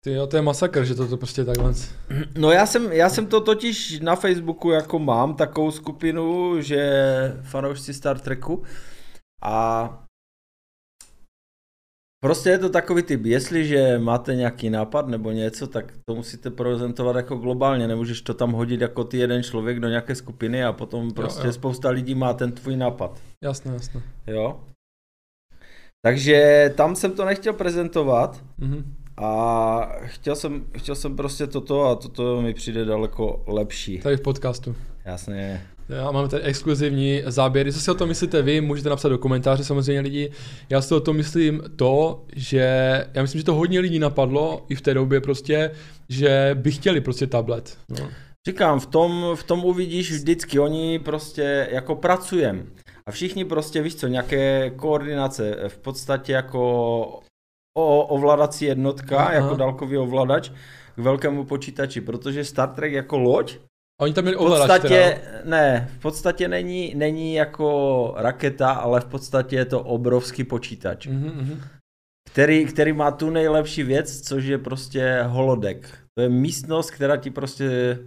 Ty 0.05 0.13
jo, 0.13 0.27
to 0.27 0.37
je 0.37 0.43
masakr, 0.43 0.85
že 0.85 0.95
to, 0.95 1.09
to 1.09 1.17
prostě 1.17 1.45
takhle. 1.45 1.73
No 2.39 2.51
já 2.51 2.67
jsem, 2.67 2.93
já 2.93 3.09
jsem 3.09 3.27
to 3.27 3.41
totiž 3.41 4.01
na 4.01 4.17
Facebooku 4.17 4.71
jako 4.71 4.99
mám 4.99 5.35
takovou 5.37 5.71
skupinu, 5.71 6.61
že 6.63 6.81
fanoušci 7.43 7.95
Star 7.95 8.21
Treku 8.21 8.65
a 9.43 10.07
Prostě 12.25 12.51
je 12.51 12.59
to 12.59 12.69
takový 12.69 13.03
typ, 13.03 13.25
jestliže 13.25 13.99
máte 13.99 14.35
nějaký 14.35 14.71
nápad 14.71 15.09
nebo 15.09 15.31
něco, 15.31 15.67
tak 15.67 15.93
to 16.09 16.15
musíte 16.15 16.51
prezentovat 16.51 17.17
jako 17.17 17.37
globálně, 17.37 17.89
nemůžeš 17.89 18.23
to 18.23 18.35
tam 18.35 18.53
hodit 18.53 18.81
jako 18.81 19.05
ty 19.05 19.19
jeden 19.19 19.43
člověk 19.43 19.81
do 19.81 19.89
nějaké 19.89 20.15
skupiny 20.15 20.65
a 20.65 20.73
potom 20.73 21.11
prostě 21.11 21.41
jo, 21.41 21.47
jo. 21.47 21.53
spousta 21.53 21.91
lidí 21.91 22.15
má 22.15 22.33
ten 22.33 22.53
tvůj 22.53 22.77
nápad. 22.77 23.23
Jasně, 23.45 23.73
jasně. 23.73 24.03
Jo. 24.27 24.61
Takže 26.03 26.71
tam 26.77 26.97
jsem 26.97 27.13
to 27.13 27.25
nechtěl 27.25 27.53
prezentovat 27.53 28.45
mm-hmm. 28.61 28.85
a 29.17 29.93
chtěl 30.05 30.37
jsem, 30.37 30.67
chtěl 30.77 30.95
jsem 30.95 31.17
prostě 31.17 31.47
toto 31.47 31.85
a 31.85 31.95
toto 31.95 32.43
mi 32.43 32.55
přijde 32.55 32.85
daleko 32.85 33.45
lepší. 33.47 33.99
Tady 33.99 34.17
v 34.17 34.21
podcastu. 34.21 34.77
Jasně. 35.05 35.67
Já 35.91 36.11
máme 36.11 36.29
tady 36.29 36.43
exkluzivní 36.43 37.23
záběry. 37.27 37.73
Co 37.73 37.81
si 37.81 37.91
o 37.91 37.95
tom 37.95 38.09
myslíte 38.09 38.43
vy, 38.43 38.61
můžete 38.61 38.89
napsat 38.89 39.09
do 39.09 39.19
komentáře 39.19 39.65
samozřejmě 39.65 40.01
lidi. 40.01 40.33
Já 40.71 40.83
si 40.83 40.95
o 40.95 41.01
tom 41.01 41.17
myslím 41.17 41.63
to, 41.77 42.25
že 42.37 42.65
já 43.15 43.23
myslím, 43.23 43.39
že 43.39 43.45
to 43.45 43.55
hodně 43.55 43.81
lidí 43.81 43.99
napadlo 43.99 44.67
i 44.69 44.75
v 44.75 44.81
té 44.81 44.95
době 44.95 45.21
prostě, 45.21 45.71
že 46.09 46.51
by 46.55 46.73
chtěli 46.73 47.01
prostě 47.01 47.27
tablet. 47.27 47.79
No. 47.89 48.09
Říkám, 48.49 48.81
v 48.81 48.87
tom, 48.87 49.27
v 49.35 49.43
tom 49.43 49.65
uvidíš 49.65 50.13
vždycky, 50.13 50.59
oni 50.59 50.99
prostě 50.99 51.69
jako 51.71 51.95
pracujem. 51.95 52.67
A 53.07 53.11
všichni 53.11 53.45
prostě, 53.45 53.83
víš 53.83 53.95
co, 53.95 54.07
nějaké 54.07 54.71
koordinace, 54.71 55.57
v 55.69 55.79
podstatě 55.79 56.33
jako 56.33 57.21
o, 57.79 58.03
ovladací 58.07 58.65
jednotka, 58.65 59.19
Aha. 59.19 59.33
jako 59.33 59.57
dálkový 59.57 59.97
ovladač 59.97 60.51
k 60.95 60.99
velkému 60.99 61.45
počítači, 61.45 62.01
protože 62.01 62.45
Star 62.45 62.69
Trek 62.69 62.93
jako 62.93 63.19
loď 63.19 63.57
a 63.57 63.70
oni 64.01 64.15
tam 64.15 64.25
měli 64.25 64.37
v 64.37 64.39
podstatě, 64.39 64.89
teda. 64.89 65.39
ne, 65.45 65.91
v 65.99 66.03
podstatě 66.03 66.49
není, 66.49 66.95
není 66.95 67.35
jako 67.35 68.15
raketa, 68.17 68.71
ale 68.71 69.01
v 69.01 69.05
podstatě 69.05 69.57
je 69.57 69.65
to 69.65 69.81
obrovský 69.81 70.45
počítač. 70.45 71.07
Mm-hmm. 71.07 71.61
Který, 72.31 72.65
který 72.65 72.93
má 72.93 73.11
tu 73.11 73.31
nejlepší 73.31 73.83
věc, 73.83 74.21
což 74.21 74.45
je 74.45 74.59
prostě 74.59 75.23
holodek. 75.23 75.99
To 76.15 76.23
je 76.23 76.29
místnost, 76.29 76.91
která 76.91 77.17
ti 77.17 77.31
prostě 77.31 77.99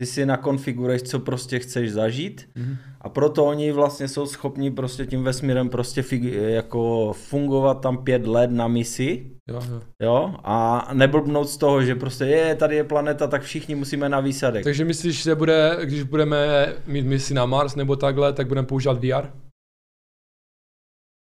ty 0.00 0.06
si 0.06 0.26
nakonfiguruješ, 0.26 1.02
co 1.02 1.18
prostě 1.18 1.58
chceš 1.58 1.92
zažít 1.92 2.48
mm-hmm. 2.56 2.76
a 3.00 3.08
proto 3.08 3.44
oni 3.44 3.72
vlastně 3.72 4.08
jsou 4.08 4.26
schopni 4.26 4.70
prostě 4.70 5.06
tím 5.06 5.24
vesmírem 5.24 5.68
prostě 5.68 6.02
fig- 6.02 6.42
jako 6.48 7.12
fungovat 7.12 7.74
tam 7.74 8.04
pět 8.04 8.26
let 8.26 8.50
na 8.50 8.68
misi 8.68 9.26
jo, 9.48 9.60
jo. 9.70 9.80
jo, 10.02 10.34
a 10.44 10.88
neblbnout 10.92 11.48
z 11.48 11.56
toho, 11.56 11.82
že 11.82 11.94
prostě 11.94 12.24
je, 12.24 12.54
tady 12.54 12.76
je 12.76 12.84
planeta, 12.84 13.26
tak 13.26 13.42
všichni 13.42 13.74
musíme 13.74 14.08
na 14.08 14.20
výsadek. 14.20 14.64
Takže 14.64 14.84
myslíš, 14.84 15.22
že 15.22 15.34
bude, 15.34 15.78
když 15.82 16.02
budeme 16.02 16.66
mít 16.86 17.06
misi 17.06 17.34
na 17.34 17.46
Mars 17.46 17.76
nebo 17.76 17.96
takhle, 17.96 18.32
tak 18.32 18.46
budeme 18.46 18.66
používat 18.66 19.04
VR? 19.04 19.26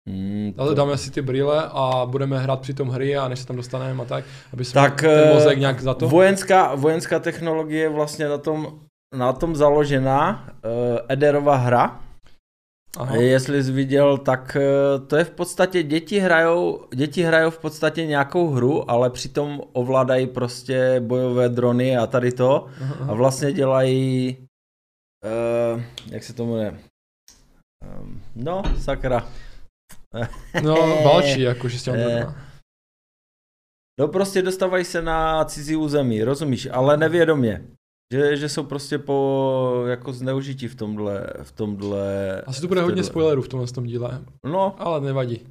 Hmm, 0.10 0.53
to... 0.53 0.74
dáme 0.74 0.98
si 0.98 1.12
ty 1.12 1.22
brýle 1.22 1.69
a 1.72 2.05
budeme 2.05 2.39
hrát 2.39 2.60
při 2.62 2.74
tom 2.74 2.89
hry 2.89 3.17
a 3.17 3.27
než 3.27 3.39
se 3.39 3.48
tam 3.48 3.55
dostaneme 3.55 4.03
a 4.03 4.05
tak, 4.05 4.25
aby 4.53 4.65
jsme 4.65 4.81
tak, 4.81 5.01
ten 5.01 5.29
eh, 5.29 5.33
mozek 5.33 5.60
nějak 5.60 5.81
za 5.81 5.93
to. 5.93 6.10
Vojenská, 6.10 6.75
vojenská 6.75 7.19
technologie 7.19 7.81
je 7.81 7.89
vlastně 7.89 8.27
na 8.27 8.38
tom, 8.38 8.79
na 9.15 9.33
tom 9.33 9.55
založená, 9.55 10.50
uh, 10.65 11.00
Ederova 11.10 11.55
hra. 11.55 12.00
Aha. 12.98 13.15
Jestli 13.15 13.63
jsi 13.63 13.72
viděl, 13.72 14.17
tak 14.17 14.57
uh, 14.60 15.07
to 15.07 15.15
je 15.15 15.24
v 15.24 15.31
podstatě, 15.31 15.83
děti 15.83 16.19
hrajou, 16.19 16.86
děti 16.95 17.24
hrajou 17.24 17.50
v 17.50 17.60
podstatě 17.60 18.05
nějakou 18.05 18.48
hru, 18.48 18.91
ale 18.91 19.10
přitom 19.10 19.62
ovládají 19.74 20.27
prostě 20.27 21.00
bojové 21.00 21.50
drony 21.50 21.98
a 21.98 22.07
tady 22.07 22.31
to 22.31 22.67
aha. 22.81 23.12
a 23.12 23.13
vlastně 23.13 23.51
dělají, 23.51 24.38
uh, 25.75 25.81
jak 26.12 26.24
se 26.24 26.33
tomu 26.33 26.51
jmenuje, 26.51 26.79
um, 28.01 28.22
no 28.36 28.63
sakra, 28.79 29.27
No, 30.63 30.75
válčí, 31.05 31.41
jakože 31.41 31.79
s 31.79 31.84
těm 31.84 31.96
No 34.00 34.08
prostě 34.08 34.41
dostávají 34.41 34.86
se 34.86 35.01
na 35.01 35.46
cizí 35.46 35.75
území, 35.75 36.24
rozumíš, 36.24 36.67
ale 36.72 36.98
nevědomě. 36.98 37.67
Že, 38.13 38.38
že 38.38 38.50
jsou 38.50 38.63
prostě 38.63 38.98
po 38.98 39.86
jako 39.88 40.13
zneužití 40.13 40.67
v 40.67 40.75
tomhle, 40.75 41.27
v 41.43 41.51
tomhle... 41.51 42.41
Asi 42.41 42.62
to 42.62 42.67
bude 42.67 42.82
hodně 42.82 43.03
spoilerů 43.03 43.41
v 43.41 43.48
tomhle 43.48 43.67
tom 43.67 43.84
díle. 43.84 44.22
No. 44.46 44.75
Ale 44.77 45.01
nevadí. 45.01 45.48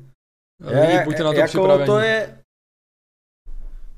Je, 0.70 1.02
buďte 1.04 1.22
na 1.22 1.32
to 1.32 1.38
jako 1.38 1.48
připraveni. 1.48 1.86
to 1.86 1.98
je... 1.98 2.38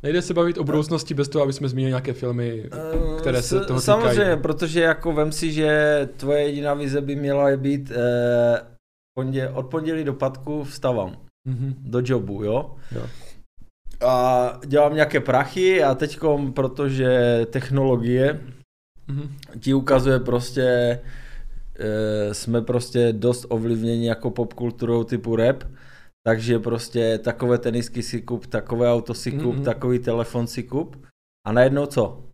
Nejde 0.03 0.23
se 0.23 0.35
bavit 0.35 0.59
o 0.59 0.65
budoucnosti 0.65 1.15
bez 1.15 1.29
toho, 1.29 1.43
aby 1.43 1.53
jsme 1.53 1.69
zmínili 1.69 1.91
nějaké 1.91 2.13
filmy, 2.13 2.71
které 3.21 3.43
se 3.43 3.55
toho 3.55 3.81
týkají. 3.81 3.81
Samozřejmě, 3.81 4.37
protože 4.37 4.81
jako 4.81 5.13
vem 5.13 5.33
si, 5.33 5.53
že 5.53 6.09
tvoje 6.17 6.43
jediná 6.43 6.75
vize 6.75 7.01
by 7.01 7.17
měla 7.17 7.57
být 7.57 7.91
eh, 7.91 8.74
pondě, 9.15 9.49
od 9.49 9.67
pondělí 9.67 10.05
do 10.05 10.15
patku 10.15 10.65
vstavám 10.65 11.17
mm-hmm. 11.49 11.75
do 11.79 12.03
jobu, 12.05 12.45
jo? 12.45 12.77
jo. 12.93 13.07
A 14.09 14.61
dělám 14.67 14.95
nějaké 14.95 15.21
prachy 15.21 15.83
a 15.83 15.95
teďkom, 15.95 16.53
protože 16.53 17.41
technologie 17.51 18.41
mm-hmm. 19.09 19.29
ti 19.61 19.75
ukazuje 19.75 20.21
prostě, 20.21 21.01
e, 21.79 22.35
jsme 22.35 22.63
prostě 22.63 23.13
dost 23.13 23.47
ovlivněni 23.49 24.07
jako 24.07 24.31
popkulturou 24.31 25.05
typu 25.05 25.37
rap, 25.37 25.65
takže 26.27 26.59
prostě 26.59 27.19
takové 27.19 27.59
tenisky 27.59 28.03
si 28.03 28.23
kup, 28.23 28.47
takové 28.47 28.93
auto 28.93 29.15
si 29.15 29.33
kup, 29.33 29.55
mm-hmm. 29.55 29.65
takový 29.65 29.99
telefon 29.99 30.47
si 30.47 30.63
kup 30.63 31.07
a 31.47 31.53
najednou 31.53 31.87
co? 31.87 32.25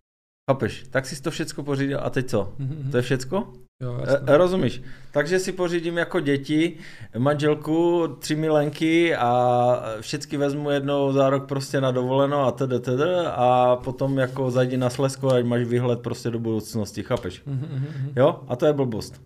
Chápeš? 0.51 0.83
Tak 0.89 1.05
si 1.05 1.21
to 1.21 1.31
všecko 1.31 1.63
pořídil 1.63 1.99
a 2.03 2.09
teď 2.09 2.29
co? 2.29 2.55
Mm-hmm. 2.59 2.91
To 2.91 2.97
je 2.97 3.03
všecko? 3.03 3.53
Jo, 3.81 4.03
e, 4.27 4.37
rozumíš. 4.37 4.81
Takže 5.11 5.39
si 5.39 5.51
pořídím 5.51 5.97
jako 5.97 6.19
děti, 6.19 6.77
manželku, 7.17 8.07
tři 8.19 8.35
milenky 8.35 9.15
a 9.15 9.83
všechny 10.01 10.37
vezmu 10.37 10.69
jednou 10.69 11.11
za 11.11 11.29
rok 11.29 11.47
prostě 11.47 11.81
na 11.81 11.91
dovoleno 11.91 12.45
a 12.45 12.51
tedy, 12.51 12.79
tedy 12.79 13.03
a 13.25 13.75
potom 13.83 14.17
jako 14.17 14.51
zajdi 14.51 14.77
na 14.77 14.89
Slesko, 14.89 15.33
ať 15.33 15.45
máš 15.45 15.63
výhled 15.63 15.99
prostě 15.99 16.29
do 16.29 16.39
budoucnosti, 16.39 17.03
chápeš? 17.03 17.41
Mm-hmm. 17.45 18.13
Jo? 18.15 18.43
A 18.47 18.55
to 18.55 18.65
je 18.65 18.73
blbost. 18.73 19.21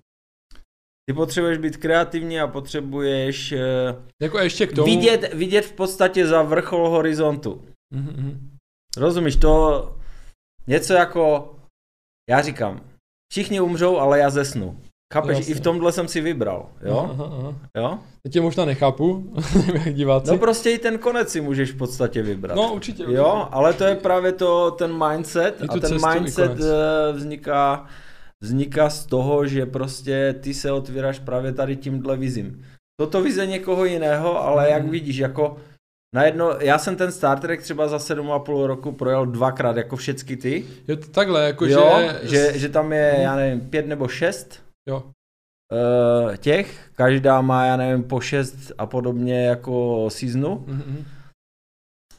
Ty 1.10 1.14
potřebuješ 1.14 1.58
být 1.58 1.78
kreativní 1.78 2.40
a 2.40 2.48
potřebuješ 2.48 3.52
eh, 3.52 3.96
jako 4.22 4.40
ještě 4.40 4.68
k 4.68 4.74
tomu... 4.74 4.86
vidět, 4.86 5.34
vidět 5.34 5.66
v 5.66 5.74
podstatě 5.74 6.28
za 6.28 6.42
vrchol 6.42 6.90
horizontu. 6.90 7.62
Mm-hmm. 7.96 8.38
Rozumíš, 8.98 9.36
to 9.36 9.96
něco 10.68 10.94
jako, 10.94 11.56
já 12.30 12.42
říkám, 12.42 12.82
všichni 13.36 13.62
umřou, 13.62 13.98
ale 13.98 14.20
já 14.20 14.30
zesnu. 14.30 14.78
Chápeš, 15.14 15.38
Jasně. 15.38 15.52
i 15.52 15.56
v 15.56 15.60
tomhle 15.60 15.92
jsem 15.92 16.08
si 16.08 16.22
vybral, 16.22 16.70
jo? 16.86 17.10
Aha, 17.12 17.32
aha. 17.40 17.56
jo? 17.78 18.00
Já 18.26 18.32
tě 18.32 18.42
možná 18.42 18.66
nechápu, 18.66 19.34
diváci. 19.92 20.32
No 20.32 20.38
prostě 20.38 20.72
i 20.72 20.78
ten 20.78 20.98
konec 20.98 21.30
si 21.30 21.42
můžeš 21.42 21.72
v 21.72 21.78
podstatě 21.78 22.22
vybrat. 22.22 22.56
No 22.56 22.74
určitě. 22.74 23.04
určitě. 23.04 23.18
Jo, 23.18 23.48
ale 23.52 23.74
to 23.74 23.84
je 23.84 23.96
právě 23.96 24.32
to, 24.32 24.72
ten 24.72 25.08
mindset 25.08 25.62
a 25.70 25.80
ten 25.80 25.98
mindset 26.12 26.52
eh, 26.60 27.14
vzniká, 27.14 27.86
vzniká 28.44 28.90
z 28.90 29.06
toho, 29.06 29.48
že 29.48 29.66
prostě 29.66 30.36
ty 30.40 30.54
se 30.54 30.72
otvíráš 30.72 31.20
právě 31.20 31.54
tady 31.54 31.76
tímhle 31.76 32.18
vizím. 32.18 32.66
Toto 33.00 33.22
vize 33.22 33.46
někoho 33.46 33.86
jiného, 33.86 34.44
ale 34.44 34.64
mm. 34.64 34.72
jak 34.72 34.88
vidíš, 34.88 35.18
jako 35.18 35.58
na 36.14 36.24
jedno, 36.24 36.56
já 36.60 36.78
jsem 36.78 36.96
ten 36.96 37.12
Star 37.12 37.40
Trek 37.40 37.62
třeba 37.62 37.88
za 37.88 37.98
7,5 37.98 38.66
roku 38.66 38.92
projel 38.92 39.26
dvakrát, 39.26 39.78
jako 39.78 39.96
všechny 39.96 40.38
ty. 40.38 40.66
Jo, 40.88 40.96
takhle, 40.96 41.46
jako 41.46 41.66
jo, 41.66 42.00
že... 42.22 42.30
že... 42.30 42.60
Že 42.60 42.70
tam 42.70 42.94
je, 42.94 43.16
já 43.20 43.36
nevím, 43.36 43.70
pět 43.70 43.88
nebo 43.88 44.08
šest. 44.08 44.64
Jo. 44.90 45.04
Uh, 45.74 46.36
těch, 46.36 46.90
každá 46.96 47.42
má, 47.42 47.66
já 47.66 47.78
nevím, 47.78 48.04
po 48.04 48.20
šest 48.20 48.72
a 48.78 48.86
podobně 48.86 49.46
jako 49.46 50.06
seasonu. 50.10 50.66
Mm-hmm. 50.68 51.04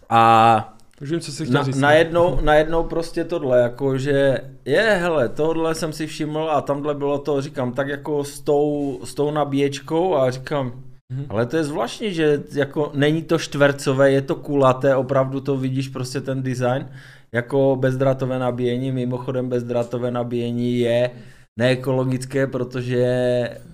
A 0.09 0.77
už 1.01 1.11
vím, 1.11 1.21
co 1.21 1.33
si 1.33 1.51
na, 1.51 1.63
říct. 1.63 1.79
Najednou, 1.79 2.41
najednou 2.41 2.85
prostě 2.85 3.25
tohle, 3.25 3.61
jako 3.61 3.99
že 3.99 4.39
je, 4.65 4.83
hele, 4.83 5.29
tohle 5.29 5.75
jsem 5.75 5.93
si 5.93 6.07
všiml 6.07 6.51
a 6.51 6.61
tamhle 6.61 6.95
bylo 6.95 7.19
to, 7.19 7.41
říkám, 7.41 7.73
tak 7.73 7.89
jako 7.89 8.25
s 8.25 8.41
tou, 8.41 9.01
s 9.05 9.15
tou 9.15 9.31
nabíječkou 9.31 10.17
a 10.17 10.31
říkám, 10.31 10.83
Mm-hmm. 11.13 11.27
Ale 11.29 11.47
to 11.47 11.57
je 11.57 11.65
zvláštní, 11.65 12.15
že 12.15 12.43
jako 12.53 12.91
není 12.95 13.23
to 13.23 13.39
čtvercové, 13.39 14.11
je 14.13 14.23
to 14.23 14.35
kulaté, 14.35 14.97
opravdu 14.97 15.41
to 15.41 15.57
vidíš 15.57 15.89
prostě 15.89 16.21
ten 16.21 16.43
design. 16.43 16.89
Jako 17.33 17.77
bezdrátové 17.81 18.39
nabíjení, 18.39 18.93
mimochodem 18.93 19.49
bezdrátové 19.49 20.11
nabíjení 20.11 20.79
je 20.79 21.11
neekologické, 21.59 22.47
protože 22.47 23.07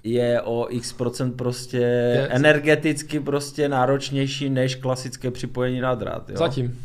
je 0.04 0.42
o 0.42 0.66
x 0.70 0.92
procent 0.92 1.36
prostě 1.36 1.78
je, 1.78 2.28
energeticky 2.28 3.20
prostě 3.20 3.68
náročnější 3.68 4.50
než 4.50 4.74
klasické 4.74 5.30
připojení 5.30 5.80
na 5.80 5.94
drát. 5.94 6.30
Jo? 6.30 6.36
Zatím. 6.36 6.78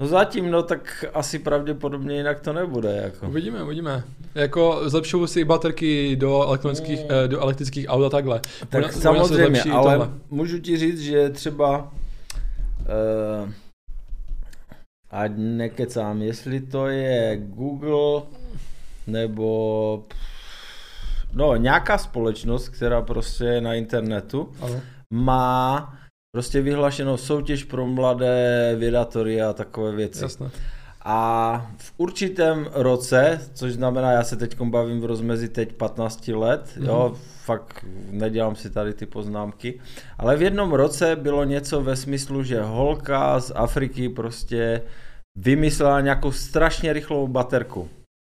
No 0.00 0.06
zatím, 0.06 0.50
no 0.50 0.62
tak 0.62 1.04
asi 1.14 1.38
pravděpodobně 1.38 2.16
jinak 2.16 2.40
to 2.40 2.52
nebude. 2.52 3.00
Jako. 3.02 3.26
Uvidíme, 3.26 3.62
uvidíme. 3.62 4.04
Jako 4.34 4.80
zlepšují 4.84 5.28
si 5.28 5.44
baterky 5.44 6.16
do 6.16 6.42
elektronických, 6.42 7.00
mm. 7.00 7.06
eh, 7.10 7.28
do 7.28 7.40
elektrických 7.40 7.86
aut 7.88 8.04
a 8.04 8.10
takhle. 8.10 8.40
Tak 8.68 8.84
Ona, 8.84 8.92
samozřejmě, 8.92 9.62
ale 9.62 9.92
tohle. 9.92 10.10
můžu 10.30 10.58
ti 10.58 10.76
říct, 10.76 11.00
že 11.00 11.30
třeba 11.30 11.92
uh, 13.42 13.50
ať 15.10 15.32
nekecám, 15.36 16.22
jestli 16.22 16.60
to 16.60 16.86
je 16.86 17.36
Google 17.36 18.22
nebo 19.06 20.04
no 21.32 21.56
nějaká 21.56 21.98
společnost, 21.98 22.68
která 22.68 23.02
prostě 23.02 23.44
je 23.44 23.60
na 23.60 23.74
internetu, 23.74 24.52
Ano. 24.60 24.80
má 25.10 25.94
prostě 26.34 26.60
vyhlašenou 26.62 27.16
soutěž 27.16 27.64
pro 27.64 27.86
mladé 27.86 28.74
vědatory 28.78 29.42
a 29.42 29.52
takové 29.52 29.92
věci. 29.92 30.24
Jasné. 30.24 30.50
A 31.04 31.70
v 31.78 31.92
určitém 31.96 32.68
roce, 32.72 33.40
což 33.54 33.72
znamená, 33.72 34.12
já 34.12 34.24
se 34.24 34.36
teď 34.36 34.60
bavím 34.60 35.00
v 35.00 35.04
rozmezi 35.04 35.48
teď 35.48 35.72
15 35.72 36.28
let, 36.28 36.72
mm. 36.76 36.86
jo, 36.86 37.16
fakt 37.44 37.84
nedělám 38.10 38.56
si 38.56 38.70
tady 38.70 38.94
ty 38.94 39.06
poznámky, 39.06 39.80
ale 40.18 40.36
v 40.36 40.42
jednom 40.42 40.72
roce 40.72 41.16
bylo 41.16 41.44
něco 41.44 41.82
ve 41.82 41.96
smyslu, 41.96 42.42
že 42.42 42.62
holka 42.62 43.40
z 43.40 43.52
Afriky 43.54 44.08
prostě 44.08 44.82
vymyslela 45.38 46.00
nějakou 46.00 46.32
strašně 46.32 46.92
rychlou 46.92 47.28
baterku, 47.28 47.88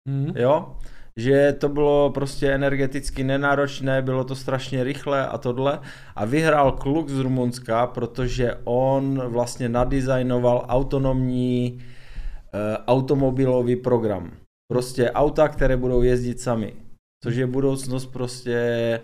Mhm. 0.08 0.32
jo, 0.37 0.76
že 1.18 1.52
to 1.52 1.68
bylo 1.68 2.11
prostě 2.11 2.52
energeticky 2.52 3.25
nenáročné, 3.25 4.02
bylo 4.02 4.25
to 4.25 4.35
strašně 4.35 4.85
rychlé 4.85 5.26
a 5.26 5.38
tohle 5.38 5.80
a 6.16 6.25
vyhrál 6.25 6.73
kluk 6.73 7.09
z 7.09 7.18
Rumunska, 7.18 7.87
protože 7.87 8.59
on 8.64 9.28
vlastně 9.28 9.68
nadizajnoval 9.68 10.66
autonomní 10.68 11.83
eh, 11.83 12.78
automobilový 12.87 13.76
program. 13.76 14.33
Prostě 14.73 15.11
auta, 15.11 15.49
které 15.49 15.76
budou 15.76 16.02
jezdit 16.02 16.40
sami. 16.40 16.75
Což 17.25 17.37
je 17.37 17.47
budoucnost 17.47 18.06
prostě 18.06 19.00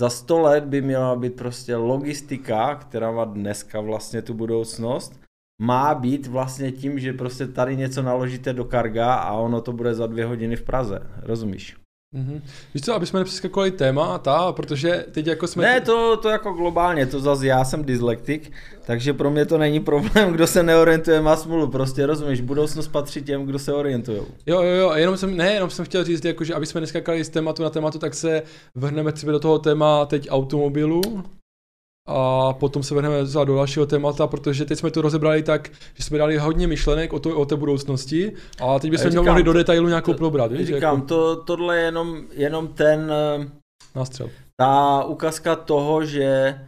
za 0.00 0.10
100 0.10 0.40
let 0.40 0.64
by 0.64 0.82
měla 0.82 1.16
být 1.16 1.36
prostě 1.36 1.76
logistika, 1.76 2.74
která 2.74 3.10
má 3.10 3.24
dneska 3.24 3.80
vlastně 3.80 4.22
tu 4.22 4.34
budoucnost, 4.34 5.20
má 5.62 5.94
být 5.94 6.26
vlastně 6.26 6.72
tím, 6.72 6.98
že 6.98 7.12
prostě 7.12 7.46
tady 7.46 7.76
něco 7.76 8.02
naložíte 8.02 8.52
do 8.52 8.64
karga 8.64 9.14
a 9.14 9.32
ono 9.32 9.60
to 9.60 9.72
bude 9.72 9.94
za 9.94 10.06
dvě 10.06 10.24
hodiny 10.24 10.56
v 10.56 10.62
Praze. 10.62 11.02
Rozumíš? 11.22 11.76
Mhm. 12.14 12.42
Víš 12.74 12.82
co, 12.82 12.94
aby 12.94 13.06
jsme 13.06 13.18
nepřeskakovali 13.18 13.70
témata, 13.70 14.52
protože 14.52 15.06
teď 15.12 15.26
jako 15.26 15.46
jsme... 15.46 15.62
Ne, 15.62 15.80
to, 15.80 16.16
to 16.16 16.28
jako 16.28 16.52
globálně, 16.52 17.06
to 17.06 17.20
zase 17.20 17.46
já 17.46 17.64
jsem 17.64 17.84
dyslektik, 17.84 18.52
takže 18.86 19.12
pro 19.12 19.30
mě 19.30 19.46
to 19.46 19.58
není 19.58 19.80
problém, 19.80 20.32
kdo 20.32 20.46
se 20.46 20.62
neorientuje, 20.62 21.20
má 21.20 21.36
smůlu, 21.36 21.68
prostě 21.68 22.06
rozumíš, 22.06 22.40
budoucnost 22.40 22.88
patří 22.88 23.22
těm, 23.22 23.46
kdo 23.46 23.58
se 23.58 23.72
orientují. 23.72 24.18
Jo, 24.46 24.62
jo, 24.62 24.74
jo, 24.74 24.92
jenom 24.94 25.16
jsem, 25.16 25.36
ne, 25.36 25.52
jenom 25.52 25.70
jsem 25.70 25.84
chtěl 25.84 26.04
říct, 26.04 26.24
jako, 26.24 26.44
že 26.44 26.54
aby 26.54 26.66
jsme 26.66 26.80
neskakali 26.80 27.24
z 27.24 27.28
tématu 27.28 27.62
na 27.62 27.70
tématu, 27.70 27.98
tak 27.98 28.14
se 28.14 28.42
vrhneme 28.74 29.12
třeba 29.12 29.32
do 29.32 29.40
toho 29.40 29.58
téma 29.58 30.06
teď 30.06 30.28
automobilu 30.30 31.02
a 32.08 32.52
potom 32.52 32.82
se 32.82 32.94
vrhneme 32.94 33.26
za 33.26 33.44
do 33.44 33.54
dalšího 33.56 33.86
témata, 33.86 34.26
protože 34.26 34.64
teď 34.64 34.78
jsme 34.78 34.90
to 34.90 35.02
rozebrali 35.02 35.42
tak, 35.42 35.70
že 35.94 36.02
jsme 36.04 36.18
dali 36.18 36.38
hodně 36.38 36.66
myšlenek 36.66 37.12
o, 37.12 37.18
to, 37.18 37.36
o 37.36 37.44
té 37.46 37.56
budoucnosti 37.56 38.32
a 38.60 38.78
teď 38.78 38.90
bychom 38.90 39.10
Říkám, 39.10 39.24
mohli 39.24 39.42
do 39.42 39.52
detailu 39.52 39.88
nějakou 39.88 40.12
to- 40.12 40.18
probrat, 40.18 40.52
víš, 40.52 40.66
Říkám, 40.66 40.94
jako 40.94 41.06
to, 41.06 41.36
tohle 41.36 41.76
je 41.78 41.82
jenom, 41.84 42.22
jenom 42.32 42.68
ten, 42.68 43.12
eh, 43.40 43.48
nástřel. 43.94 44.30
ta 44.56 45.04
ukázka 45.04 45.56
toho, 45.56 46.04
že 46.04 46.58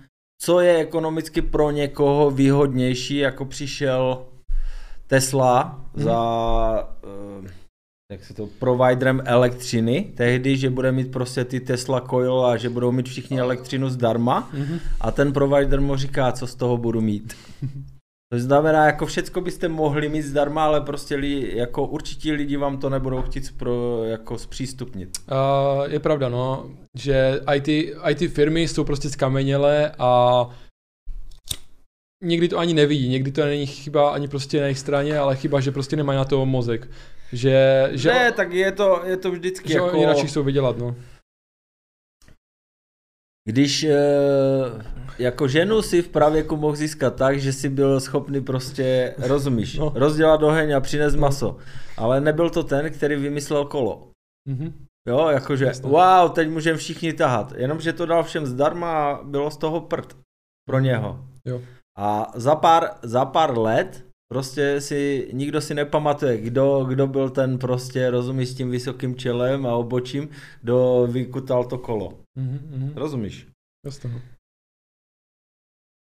co 0.43 0.61
je 0.61 0.76
ekonomicky 0.76 1.43
pro 1.43 1.71
někoho 1.71 2.31
výhodnější, 2.31 3.16
jako 3.16 3.45
přišel 3.45 4.23
Tesla 5.07 5.81
Mhm. 5.95 6.05
za 6.05 6.88
eh, 7.45 7.49
jak 8.12 8.25
se 8.25 8.34
to, 8.34 8.46
providerem 8.58 9.22
elektřiny, 9.25 10.12
tehdy, 10.16 10.56
že 10.56 10.70
bude 10.70 10.92
mít 10.92 11.10
prostě 11.12 11.44
ty 11.44 11.60
Tesla 11.60 12.00
Coil 12.00 12.46
a 12.46 12.56
že 12.56 12.68
budou 12.68 12.92
mít 12.92 13.08
všichni 13.08 13.40
elektřinu 13.40 13.88
zdarma 13.88 14.50
Mhm. 14.52 14.78
a 15.00 15.10
ten 15.10 15.32
provider 15.32 15.80
mu 15.80 15.96
říká, 15.96 16.32
co 16.32 16.46
z 16.46 16.54
toho 16.54 16.76
budu 16.76 17.00
mít. 17.00 17.36
To 18.32 18.38
znamená, 18.38 18.86
jako 18.86 19.06
všecko 19.06 19.40
byste 19.40 19.68
mohli 19.68 20.08
mít 20.08 20.22
zdarma, 20.22 20.64
ale 20.64 20.80
prostě 20.80 21.16
li, 21.16 21.56
jako 21.56 21.86
určití 21.86 22.32
lidi 22.32 22.56
vám 22.56 22.78
to 22.78 22.90
nebudou 22.90 23.22
chtít 23.22 23.54
pro, 23.56 24.04
jako 24.04 24.38
zpřístupnit. 24.38 25.08
Uh, 25.30 25.84
je 25.92 25.98
pravda, 26.00 26.28
no, 26.28 26.70
že 26.98 27.40
IT, 27.54 27.68
IT 28.10 28.32
firmy 28.32 28.68
jsou 28.68 28.84
prostě 28.84 29.10
skamenělé 29.10 29.92
a 29.98 30.40
někdy 32.25 32.49
to 32.49 32.58
ani 32.58 32.75
nevidí, 32.75 33.08
někdy 33.08 33.32
to 33.32 33.45
není 33.45 33.66
chyba 33.66 34.10
ani 34.10 34.28
prostě 34.28 34.60
na 34.60 34.66
jejich 34.66 34.78
straně, 34.78 35.19
ale 35.19 35.36
chyba, 35.36 35.60
že 35.60 35.73
prostě 35.73 35.97
nemají 35.97 36.16
na 36.16 36.25
to 36.25 36.47
mozek. 36.47 36.88
Že, 37.32 37.89
že, 37.93 38.08
ne, 38.08 38.32
tak 38.32 38.52
je 38.52 38.73
to, 38.73 39.02
je 39.04 39.17
to 39.17 39.30
vždycky 39.30 39.69
že 39.69 39.75
jako... 39.75 39.91
oni 39.93 40.06
radši 40.06 40.26
chcou 40.26 40.43
vydělat, 40.43 40.78
no. 40.78 40.97
Když 43.49 43.84
eh, 43.84 43.95
jako 45.19 45.49
ženu 45.49 45.82
si 45.82 46.02
v 46.02 46.08
pravěku 46.08 46.56
mohl 46.56 46.76
získat 46.76 47.17
tak, 47.17 47.39
že 47.41 47.52
si 47.52 47.69
byl 47.69 48.00
schopný 48.00 48.41
prostě, 48.41 49.15
rozumíš, 49.19 49.78
No. 49.78 49.84
no. 49.84 49.93
rozdělat 49.95 50.43
oheň 50.43 50.73
a 50.76 50.80
přines 50.80 51.15
maso. 51.17 51.56
Ale 51.97 52.21
nebyl 52.21 52.50
to 52.50 52.62
ten, 52.62 52.91
který 52.93 53.17
vymyslel 53.17 53.65
kolo. 53.65 54.10
Mhm. 54.49 54.86
Jo, 55.08 55.28
jakože 55.28 55.65
Jasně. 55.65 55.91
wow, 55.91 56.30
teď 56.32 56.49
můžeme 56.49 56.78
všichni 56.78 57.12
tahat. 57.12 57.52
Jenomže 57.56 57.93
to 57.93 58.06
dal 58.06 58.25
všem 58.25 58.47
zdarma 58.47 59.10
a 59.10 59.23
bylo 59.25 59.50
z 59.50 59.56
toho 59.56 59.80
prd 59.80 60.17
pro 60.69 60.78
něho. 60.80 61.25
Jo. 61.45 61.60
A 61.99 62.32
za 62.34 62.54
pár, 62.56 62.91
za 63.02 63.25
pár 63.25 63.58
let 63.58 64.05
prostě 64.32 64.80
si, 64.80 65.28
nikdo 65.32 65.60
si 65.60 65.75
nepamatuje, 65.75 66.36
kdo, 66.41 66.84
kdo 66.84 67.06
byl 67.06 67.30
ten 67.30 67.58
prostě, 67.58 68.10
rozumíš, 68.10 68.49
s 68.49 68.54
tím 68.54 68.71
vysokým 68.71 69.17
čelem 69.17 69.67
a 69.67 69.75
obočím, 69.75 70.28
kdo 70.62 71.08
vykutal 71.10 71.65
to 71.65 71.78
kolo. 71.78 72.19
Mhm, 72.39 72.60
mhm. 72.71 72.93
Rozumíš? 72.97 73.47
Jasně. 73.86 74.10
no. 74.10 74.21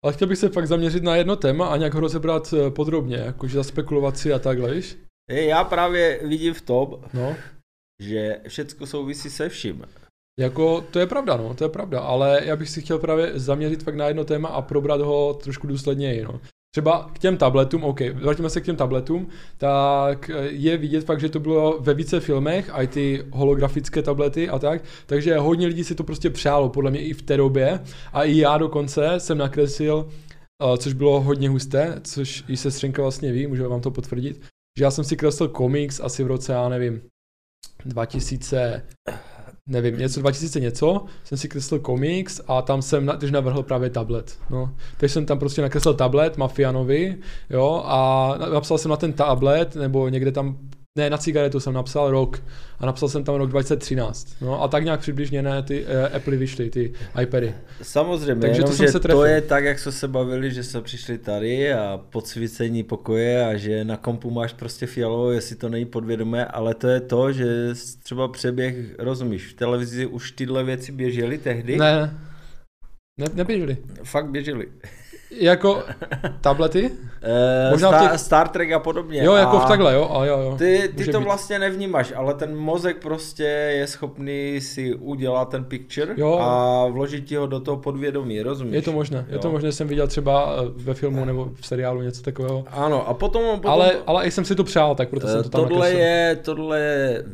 Ale 0.04 0.12
chtěl 0.12 0.28
bych 0.28 0.38
se 0.38 0.48
fakt 0.48 0.66
zaměřit 0.68 1.02
na 1.02 1.16
jedno 1.16 1.36
téma 1.36 1.66
a 1.68 1.76
nějak 1.76 1.94
ho 1.94 2.00
rozebrat 2.00 2.52
eh, 2.54 2.70
podrobně, 2.70 3.16
jakože 3.16 3.54
zaspekulovat 3.54 4.18
si 4.18 4.32
a 4.32 4.38
takhle, 4.38 4.74
víš? 4.74 4.96
Já 5.30 5.64
právě 5.64 6.20
vidím 6.28 6.54
v 6.54 6.60
tom, 6.62 7.00
No, 7.14 7.36
že 8.02 8.40
všecko 8.48 8.86
souvisí 8.86 9.30
se 9.30 9.48
vším. 9.48 9.84
jako 10.40 10.80
to 10.80 10.98
je 10.98 11.06
pravda, 11.06 11.36
no, 11.36 11.54
to 11.54 11.64
je 11.64 11.68
pravda, 11.70 12.00
ale 12.00 12.40
já 12.44 12.56
bych 12.56 12.68
si 12.70 12.82
chtěl 12.82 12.98
právě 12.98 13.38
zaměřit 13.38 13.82
fakt 13.82 13.94
na 13.94 14.08
jedno 14.08 14.24
téma 14.24 14.48
a 14.48 14.62
probrat 14.62 15.00
ho 15.00 15.34
trošku 15.34 15.66
důsledněji, 15.66 16.24
no. 16.24 16.40
Třeba 16.74 17.10
k 17.12 17.18
těm 17.18 17.36
tabletům, 17.36 17.84
OK, 17.84 18.00
vrátíme 18.00 18.50
se 18.50 18.60
k 18.60 18.64
těm 18.64 18.76
tabletům, 18.76 19.28
tak 19.58 20.30
eh, 20.30 20.46
je 20.50 20.76
vidět 20.76 21.04
fakt, 21.04 21.20
že 21.20 21.28
to 21.28 21.40
bylo 21.40 21.78
ve 21.80 21.94
více 21.94 22.20
filmech, 22.20 22.70
i 22.72 22.86
ty 22.86 23.24
holografické 23.32 24.02
tablety 24.02 24.48
a 24.48 24.58
tak, 24.58 24.82
takže 25.06 25.38
hodně 25.38 25.66
lidí 25.66 25.84
si 25.84 25.94
to 25.94 26.04
prostě 26.04 26.30
přálo, 26.30 26.68
podle 26.68 26.90
mě 26.90 27.00
i 27.00 27.12
v 27.12 27.22
té 27.22 27.36
době. 27.36 27.80
A 28.12 28.24
i 28.24 28.36
já 28.36 28.58
dokonce 28.58 29.14
jsem 29.18 29.38
nakreslil, 29.38 30.08
eh, 30.62 30.78
což 30.78 30.92
bylo 30.92 31.20
hodně 31.20 31.48
husté, 31.48 32.00
což 32.04 32.44
i 32.48 32.56
sestřenka 32.56 33.02
vlastně 33.02 33.32
ví, 33.32 33.46
může 33.46 33.68
vám 33.68 33.80
to 33.80 33.90
potvrdit, 33.90 34.40
že 34.78 34.84
já 34.84 34.90
jsem 34.90 35.04
si 35.04 35.16
kreslil 35.16 35.48
komiks 35.48 36.00
asi 36.00 36.24
v 36.24 36.26
roce, 36.26 36.52
já 36.52 36.68
nevím, 36.68 37.00
2000, 37.84 38.82
nevím, 39.66 39.98
něco 39.98 40.20
2000 40.20 40.60
něco, 40.60 41.04
jsem 41.24 41.38
si 41.38 41.48
kreslil 41.48 41.80
komiks 41.80 42.40
a 42.48 42.62
tam 42.62 42.82
jsem 42.82 43.12
teď 43.18 43.30
navrhl 43.30 43.62
právě 43.62 43.90
tablet, 43.90 44.38
no. 44.50 44.74
Takže 44.96 45.12
jsem 45.12 45.26
tam 45.26 45.38
prostě 45.38 45.62
nakreslil 45.62 45.94
tablet 45.94 46.36
Mafianovi, 46.36 47.16
jo, 47.50 47.82
a 47.86 48.28
na- 48.40 48.46
napsal 48.48 48.78
jsem 48.78 48.90
na 48.90 48.96
ten 48.96 49.12
tablet, 49.12 49.76
nebo 49.76 50.08
někde 50.08 50.32
tam, 50.32 50.58
ne, 50.98 51.10
na 51.10 51.18
cigaretu 51.18 51.60
jsem 51.60 51.74
napsal 51.74 52.10
rok 52.10 52.42
a 52.78 52.86
napsal 52.86 53.08
jsem 53.08 53.24
tam 53.24 53.34
rok 53.34 53.50
2013, 53.50 54.36
no 54.40 54.62
a 54.62 54.68
tak 54.68 54.84
nějak 54.84 55.00
přibližně 55.00 55.42
ne, 55.42 55.62
ty 55.62 55.84
uh, 55.84 56.16
Apple 56.16 56.36
vyšly, 56.36 56.70
ty 56.70 56.92
iPady. 57.22 57.54
Samozřejmě, 57.82 58.40
Takže 58.40 58.60
to 58.60 58.66
jenom, 58.66 58.76
jsem 58.76 58.86
že 58.86 58.92
se 58.92 59.00
to 59.00 59.24
je 59.24 59.40
tak, 59.40 59.64
jak 59.64 59.78
jsme 59.78 59.92
se 59.92 60.08
bavili, 60.08 60.50
že 60.50 60.64
jsme 60.64 60.82
přišli 60.82 61.18
tady 61.18 61.72
a 61.72 62.00
podsvícení 62.10 62.82
pokoje 62.82 63.46
a 63.46 63.56
že 63.56 63.84
na 63.84 63.96
kompu 63.96 64.30
máš 64.30 64.52
prostě 64.52 64.86
fialovou, 64.86 65.30
jestli 65.30 65.56
to 65.56 65.68
není 65.68 65.86
podvědomé, 65.86 66.44
ale 66.44 66.74
to 66.74 66.88
je 66.88 67.00
to, 67.00 67.32
že 67.32 67.46
třeba 68.02 68.28
přeběh, 68.28 68.76
rozumíš, 68.98 69.46
v 69.46 69.54
televizi 69.54 70.06
už 70.06 70.32
tyhle 70.32 70.64
věci 70.64 70.92
běžely 70.92 71.38
tehdy, 71.38 71.76
ne, 71.76 72.18
ne 73.18 73.26
neběžely. 73.34 73.76
fakt 74.04 74.30
běžely. 74.30 74.68
Jako 75.40 75.82
tablety? 76.40 76.90
Eh, 77.22 77.70
Možná 77.70 77.88
Star, 77.88 78.10
těch- 78.10 78.20
Star 78.20 78.48
Trek 78.48 78.72
a 78.72 78.78
podobně. 78.78 79.24
Jo, 79.24 79.34
jako 79.34 79.58
v 79.58 79.62
a 79.64 79.68
takhle, 79.68 79.94
jo, 79.94 80.10
a 80.12 80.24
jo, 80.24 80.38
jo. 80.40 80.56
Ty, 80.58 80.90
ty 80.96 81.04
to 81.12 81.18
být. 81.18 81.24
vlastně 81.24 81.58
nevnímáš, 81.58 82.12
ale 82.16 82.34
ten 82.34 82.56
mozek 82.56 82.96
prostě 83.02 83.42
je 83.44 83.86
schopný 83.86 84.60
si 84.60 84.94
udělat 84.94 85.48
ten 85.48 85.64
picture 85.64 86.14
Jo. 86.16 86.38
a 86.42 86.86
vložit 86.88 87.24
ti 87.24 87.36
ho 87.36 87.46
do 87.46 87.60
toho 87.60 87.76
podvědomí, 87.76 88.42
rozumíš? 88.42 88.74
Je 88.74 88.82
to 88.82 88.92
možné, 88.92 89.24
je 89.28 89.34
Jo. 89.34 89.40
to 89.40 89.50
možné, 89.50 89.72
jsem 89.72 89.88
viděl 89.88 90.06
třeba 90.08 90.54
eh, 90.58 90.70
ve 90.76 90.94
filmu 90.94 91.24
nebo 91.24 91.50
v 91.60 91.66
seriálu 91.66 92.02
něco 92.02 92.22
takového. 92.22 92.64
Ano, 92.70 93.08
a 93.08 93.14
potom... 93.14 93.42
potom 93.56 93.70
Ale, 93.70 93.92
ale 94.06 94.26
i 94.26 94.30
jsem 94.30 94.44
si 94.44 94.54
to 94.54 94.64
přál, 94.64 94.94
tak 94.94 95.08
proto 95.08 95.26
jsem 95.26 95.42
to 95.42 95.48
tam 95.48 95.60
tohle 95.60 95.78
nakreslil. 95.78 96.04
je, 96.06 96.36
tohle 96.42 96.80
je 96.80 97.24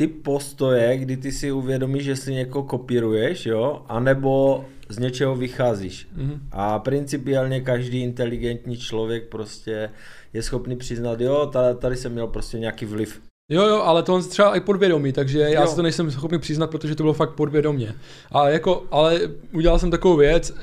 typ 0.00 0.22
postoje, 0.22 0.96
kdy 0.96 1.16
ty 1.16 1.32
si 1.32 1.52
uvědomíš, 1.52 2.04
jestli 2.06 2.34
někoho 2.34 2.64
kopíruješ, 2.64 3.46
jo, 3.46 3.82
anebo 3.88 4.64
z 4.90 4.98
něčeho 4.98 5.36
vycházíš. 5.36 6.08
Mhm. 6.16 6.40
A 6.52 6.78
principiálně 6.78 7.60
každý 7.60 8.02
inteligentní 8.02 8.76
člověk 8.76 9.28
prostě 9.28 9.90
je 10.32 10.42
schopný 10.42 10.76
přiznat, 10.76 11.20
jo, 11.20 11.46
ta- 11.52 11.74
tady 11.74 11.96
jsem 11.96 12.12
měl 12.12 12.26
prostě 12.26 12.58
nějaký 12.58 12.84
vliv. 12.84 13.20
Jo, 13.52 13.66
jo, 13.66 13.76
ale 13.76 14.02
to 14.02 14.14
on 14.14 14.22
třeba 14.24 14.56
i 14.56 14.60
podvědomí, 14.60 15.12
takže 15.12 15.40
já 15.40 15.60
Jo. 15.60 15.66
si 15.66 15.76
to 15.76 15.82
nejsem 15.82 16.10
schopný 16.10 16.38
přiznat, 16.38 16.70
protože 16.70 16.94
to 16.94 17.02
bylo 17.02 17.12
fakt 17.12 17.30
podvědomě. 17.34 17.94
A 18.32 18.48
jako, 18.48 18.84
ale 18.90 19.20
udělal 19.52 19.78
jsem 19.78 19.90
takovou 19.90 20.16
věc, 20.16 20.50
uh, 20.50 20.56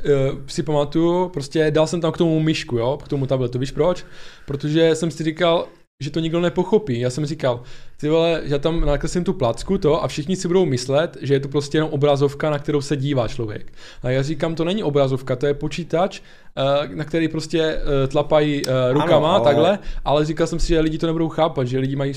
si 0.48 0.64
pamatuju, 0.64 1.30
prostě 1.30 1.72
dal 1.72 1.88
jsem 1.88 2.02
tam 2.02 2.12
k 2.12 2.18
tomu 2.18 2.40
myšku, 2.40 2.78
jo, 2.78 2.98
k 3.04 3.08
tomu 3.08 3.26
tabletu, 3.26 3.60
víš 3.60 3.72
proč? 3.72 4.06
Protože 4.46 4.96
jsem 4.96 5.12
si 5.12 5.24
říkal, 5.24 5.68
že 6.04 6.10
to 6.12 6.20
nikdo 6.20 6.42
nepochopí. 6.42 7.00
Já 7.00 7.10
jsem 7.10 7.26
říkal, 7.26 7.62
ty 8.00 8.10
vole, 8.10 8.42
že 8.46 8.60
tam 8.60 8.82
nakreslím 8.82 9.24
tu 9.24 9.34
placku 9.34 9.78
to 9.78 10.04
a 10.04 10.08
všichni 10.08 10.36
si 10.36 10.48
budou 10.48 10.66
myslet, 10.66 11.18
že 11.22 11.34
je 11.34 11.40
to 11.40 11.48
prostě 11.48 11.78
jenom 11.78 11.90
obrazovka, 11.90 12.50
na 12.50 12.60
kterou 12.60 12.82
se 12.82 12.98
dívá 12.98 13.28
člověk. 13.28 13.74
A 14.04 14.10
já 14.10 14.24
říkám, 14.24 14.56
to 14.56 14.64
není 14.64 14.84
obrazovka, 14.84 15.36
to 15.36 15.46
je 15.48 15.54
počítač, 15.54 16.22
eh, 16.58 16.96
na 16.96 17.04
který 17.04 17.28
prostě 17.28 17.62
eh, 17.62 18.08
tlapají 18.08 18.62
eh, 18.68 18.94
rukama, 18.94 19.36
ale- 19.36 19.44
takhle, 19.44 19.80
ale 20.06 20.26
říkal 20.26 20.48
jsem 20.48 20.60
si, 20.60 20.68
že 20.68 20.80
lidi 20.80 20.98
to 20.98 21.08
nebudou 21.08 21.30
chápat, 21.30 21.68
že 21.68 21.80
lidi 21.80 21.96
mají 21.96 22.14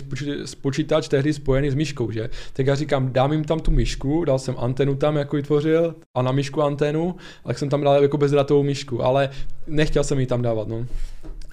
počítač 0.61 1.09
tehdy 1.09 1.33
spojený 1.33 1.71
s 1.71 1.75
myškou, 1.75 2.11
že? 2.11 2.31
Tak 2.53 2.67
já 2.67 2.75
říkám, 2.75 3.13
dám 3.13 3.33
jim 3.33 3.45
tam 3.45 3.61
tu 3.61 3.71
myšku, 3.71 4.25
dal 4.25 4.39
jsem 4.39 4.55
antenu 4.59 4.95
tam 4.95 5.17
jako 5.17 5.37
vytvořil 5.37 5.95
a 6.17 6.23
na 6.23 6.33
myšku 6.33 6.63
antenu, 6.63 7.15
tak 7.47 7.59
jsem 7.59 7.69
tam 7.69 7.83
dal 7.83 8.03
jako 8.03 8.17
bezdrátovou 8.17 8.63
myšku, 8.63 9.05
ale 9.05 9.31
nechtěl 9.67 10.05
jsem 10.05 10.21
ji 10.21 10.27
tam 10.27 10.43
dávat, 10.43 10.69
no. 10.69 10.87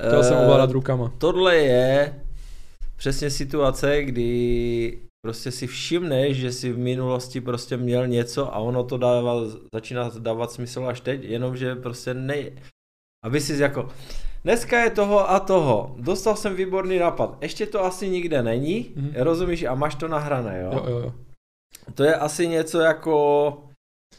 Chtěl 0.08 0.24
jsem 0.24 0.38
Eh, 0.38 0.44
ovládat 0.46 0.72
rukama. 0.72 1.14
Tohle 1.18 1.56
je 1.56 2.14
přesně 2.98 3.30
situace, 3.30 4.04
kdy 4.04 5.00
prostě 5.26 5.52
si 5.52 5.68
všimneš, 5.68 6.38
že 6.38 6.52
si 6.52 6.72
v 6.72 6.78
minulosti 6.78 7.42
prostě 7.42 7.78
měl 7.78 8.08
něco 8.08 8.54
a 8.56 8.58
ono 8.58 8.84
to 8.84 8.98
dává, 8.98 9.36
začíná 9.74 10.12
dávat 10.20 10.52
smysl 10.52 10.86
až 10.88 11.02
teď, 11.02 11.24
jenomže 11.24 11.76
prostě 11.76 12.14
ne, 12.14 12.36
aby 13.26 13.42
si 13.42 13.58
jako, 13.62 13.90
dneska 14.44 14.80
je 14.80 14.90
toho 14.90 15.30
a 15.32 15.40
toho, 15.40 15.96
dostal 16.00 16.36
jsem 16.36 16.56
výborný 16.56 17.00
nápad, 17.00 17.38
ještě 17.42 17.66
to 17.66 17.84
asi 17.86 18.10
nikde 18.10 18.44
není, 18.44 18.92
Mhm. 18.96 19.12
rozumíš, 19.16 19.64
a 19.64 19.76
máš 19.76 19.96
to 19.96 20.08
nahrané, 20.08 20.62
jo? 20.64 20.70
Jo, 20.74 20.86
jo, 20.90 21.00
jo. 21.00 21.14
To 21.96 22.04
je 22.04 22.16
asi 22.16 22.48
něco 22.48 22.80
jako, 22.80 23.58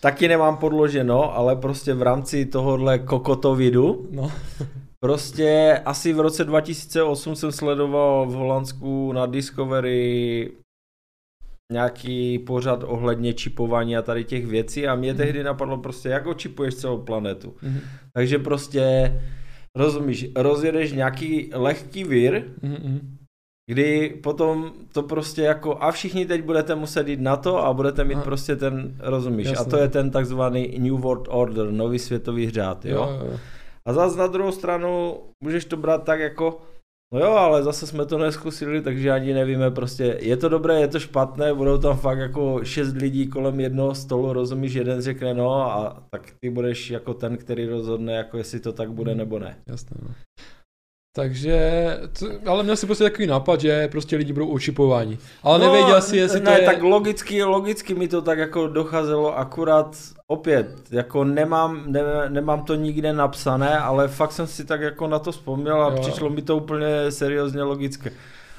taky 0.01 0.29
nemám 0.29 0.57
podloženo, 0.57 1.37
ale 1.37 1.57
prostě 1.57 1.95
v 1.95 2.03
rámci 2.03 2.47
tohohle 2.47 2.99
kokotovidu, 2.99 4.09
No. 4.11 4.33
Prostě 5.05 5.81
asi 5.85 6.13
v 6.13 6.21
roce 6.21 6.45
2008 6.45 7.37
jsem 7.37 7.53
sledoval 7.53 8.27
v 8.27 8.33
Holandsku 8.33 9.13
na 9.13 9.27
Discovery 9.27 10.51
nějaký 11.73 12.39
pořad 12.39 12.83
ohledně 12.87 13.35
čipování 13.35 13.97
a 13.97 14.03
tady 14.03 14.25
těch 14.25 14.47
věcí 14.47 14.87
a 14.87 14.95
mě 14.95 15.09
Mhm. 15.13 15.17
tehdy 15.17 15.43
napadlo 15.43 15.79
prostě, 15.79 16.09
jak 16.09 16.27
očipuješ 16.27 16.75
celou 16.75 16.99
planetu. 16.99 17.55
Mhm. 17.63 17.81
Takže 18.13 18.39
prostě, 18.39 19.13
rozumíš, 19.77 20.27
rozjedeš 20.37 20.93
nějaký 20.93 21.51
lehký 21.55 22.05
vír, 22.05 22.45
Mhm, 22.63 22.77
mhm. 22.85 23.17
kdy 23.71 24.19
potom 24.23 24.73
to 24.93 25.03
prostě 25.03 25.43
jako 25.43 25.77
a 25.83 25.91
všichni 25.93 26.27
teď 26.27 26.43
budete 26.45 26.75
muset 26.75 27.09
jít 27.09 27.21
na 27.21 27.37
to 27.37 27.59
a 27.65 27.73
budete 27.73 28.05
mít 28.05 28.15
A- 28.15 28.21
prostě 28.23 28.57
ten, 28.57 28.97
rozumíš, 28.99 29.47
a 29.47 29.51
Jasně. 29.51 29.71
to 29.71 29.77
je 29.77 29.89
ten 29.89 30.11
takzvaný 30.11 30.75
New 30.79 30.95
World 30.95 31.29
Order, 31.31 31.71
nový 31.71 31.99
světový 31.99 32.51
řád. 32.51 32.85
Jo, 32.85 32.97
jo, 33.21 33.27
jo. 33.33 33.39
A 33.89 33.93
zase 33.93 34.19
na 34.19 34.27
druhou 34.27 34.53
stranu 34.53 35.17
můžeš 35.45 35.65
to 35.65 35.77
brát 35.77 36.05
tak 36.05 36.21
jako, 36.21 36.61
no 37.15 37.21
jo, 37.21 37.33
ale 37.33 37.63
zase 37.63 37.87
jsme 37.87 38.07
to 38.07 38.19
neskusili, 38.19 38.83
takže 38.83 39.11
ani 39.11 39.35
nevíme 39.35 39.71
prostě, 39.71 40.19
je 40.21 40.37
to 40.37 40.49
dobré, 40.49 40.81
je 40.81 40.89
to 40.89 41.01
špatné, 41.01 41.55
budou 41.55 41.79
tam 41.79 41.97
fakt 41.97 42.19
jako 42.19 42.65
šest 42.65 42.93
lidí 42.93 43.27
kolem 43.27 43.61
jednoho 43.61 43.95
stolu, 43.95 44.33
rozumíš, 44.33 44.75
jeden 44.75 45.01
řekne 45.01 45.35
no 45.35 45.53
a 45.73 46.03
tak 46.11 46.35
ty 46.41 46.51
budeš 46.51 46.91
jako 46.91 47.15
ten, 47.15 47.37
který 47.37 47.67
rozhodne, 47.67 48.13
jako 48.13 48.39
jestli 48.39 48.61
to 48.61 48.73
tak 48.73 48.93
bude 48.93 49.11
Hmm. 49.11 49.19
nebo 49.19 49.39
ne. 49.39 49.57
Jasné, 49.69 49.97
no. 50.03 50.15
Takže, 51.19 51.99
to, 52.19 52.27
ale 52.47 52.63
měl 52.63 52.77
si 52.77 52.87
prostě 52.87 53.05
takový 53.05 53.27
nápad, 53.27 53.61
že 53.61 53.89
prostě 53.89 54.17
lidi 54.17 54.33
budou 54.33 54.49
očipováni. 54.49 55.19
Ale 55.43 55.59
no, 55.59 55.65
nevěděl 55.65 56.03
si, 56.03 56.17
jestli 56.17 56.41
ne, 56.41 56.55
to 56.55 56.61
je... 56.61 56.67
tak 56.67 56.83
logicky, 56.83 57.45
logicky 57.45 57.95
mi 57.95 58.09
to 58.09 58.23
tak 58.23 58.39
jako 58.39 58.67
docházelo, 58.67 59.39
akurát 59.39 59.97
opět, 60.27 60.69
jako 60.91 61.25
nemám, 61.25 61.83
ne, 61.87 62.01
nemám 62.29 62.65
to 62.65 62.75
nikde 62.75 63.13
napsané, 63.13 63.79
ale 63.79 64.09
fakt 64.09 64.33
jsem 64.33 64.47
si 64.47 64.65
tak 64.65 64.81
jako 64.81 65.07
na 65.09 65.19
to 65.19 65.33
vzpomněl 65.33 65.83
a 65.83 65.91
Jo. 65.91 66.01
přišlo 66.01 66.31
mi 66.31 66.43
to 66.43 66.57
úplně 66.57 67.11
seriózně 67.11 67.63
logické. 67.63 68.11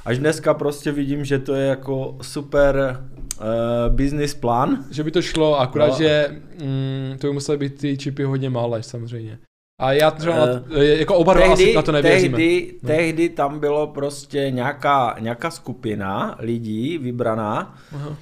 Až 0.05 0.17
dneska 0.17 0.53
prostě 0.53 0.91
vidím, 0.91 1.25
že 1.25 1.39
to 1.39 1.53
je 1.53 1.67
jako 1.67 2.17
super 2.21 3.03
uh, 3.39 3.95
business 3.95 4.33
plán. 4.33 4.85
Že 4.91 5.03
by 5.03 5.11
to 5.11 5.21
šlo, 5.21 5.59
akorát, 5.59 5.87
no. 5.87 5.95
že 5.97 6.27
mm, 6.63 7.17
to 7.21 7.27
by 7.27 7.33
musely 7.33 7.57
být 7.57 7.77
ty 7.77 7.97
čipy 7.97 8.23
hodně 8.23 8.49
malé, 8.49 8.83
samozřejmě. 8.83 9.39
A 9.79 9.91
já 9.91 10.11
třeba, 10.11 10.35
na, 10.45 10.63
jako 10.81 11.15
oba 11.15 11.33
dva 11.33 11.53
asi 11.53 11.73
na 11.73 11.81
to 11.81 11.91
nevěříme. 11.91 12.37
tehdy, 12.37 12.73
No. 12.83 12.87
tehdy 12.87 13.29
tam 13.29 13.59
bylo 13.59 13.87
prostě 13.87 14.51
nějaká, 14.51 15.15
nějaká 15.19 15.51
skupina 15.51 16.35
lidí 16.39 16.97
vybraná, 16.97 17.75
Aha. 17.95 18.15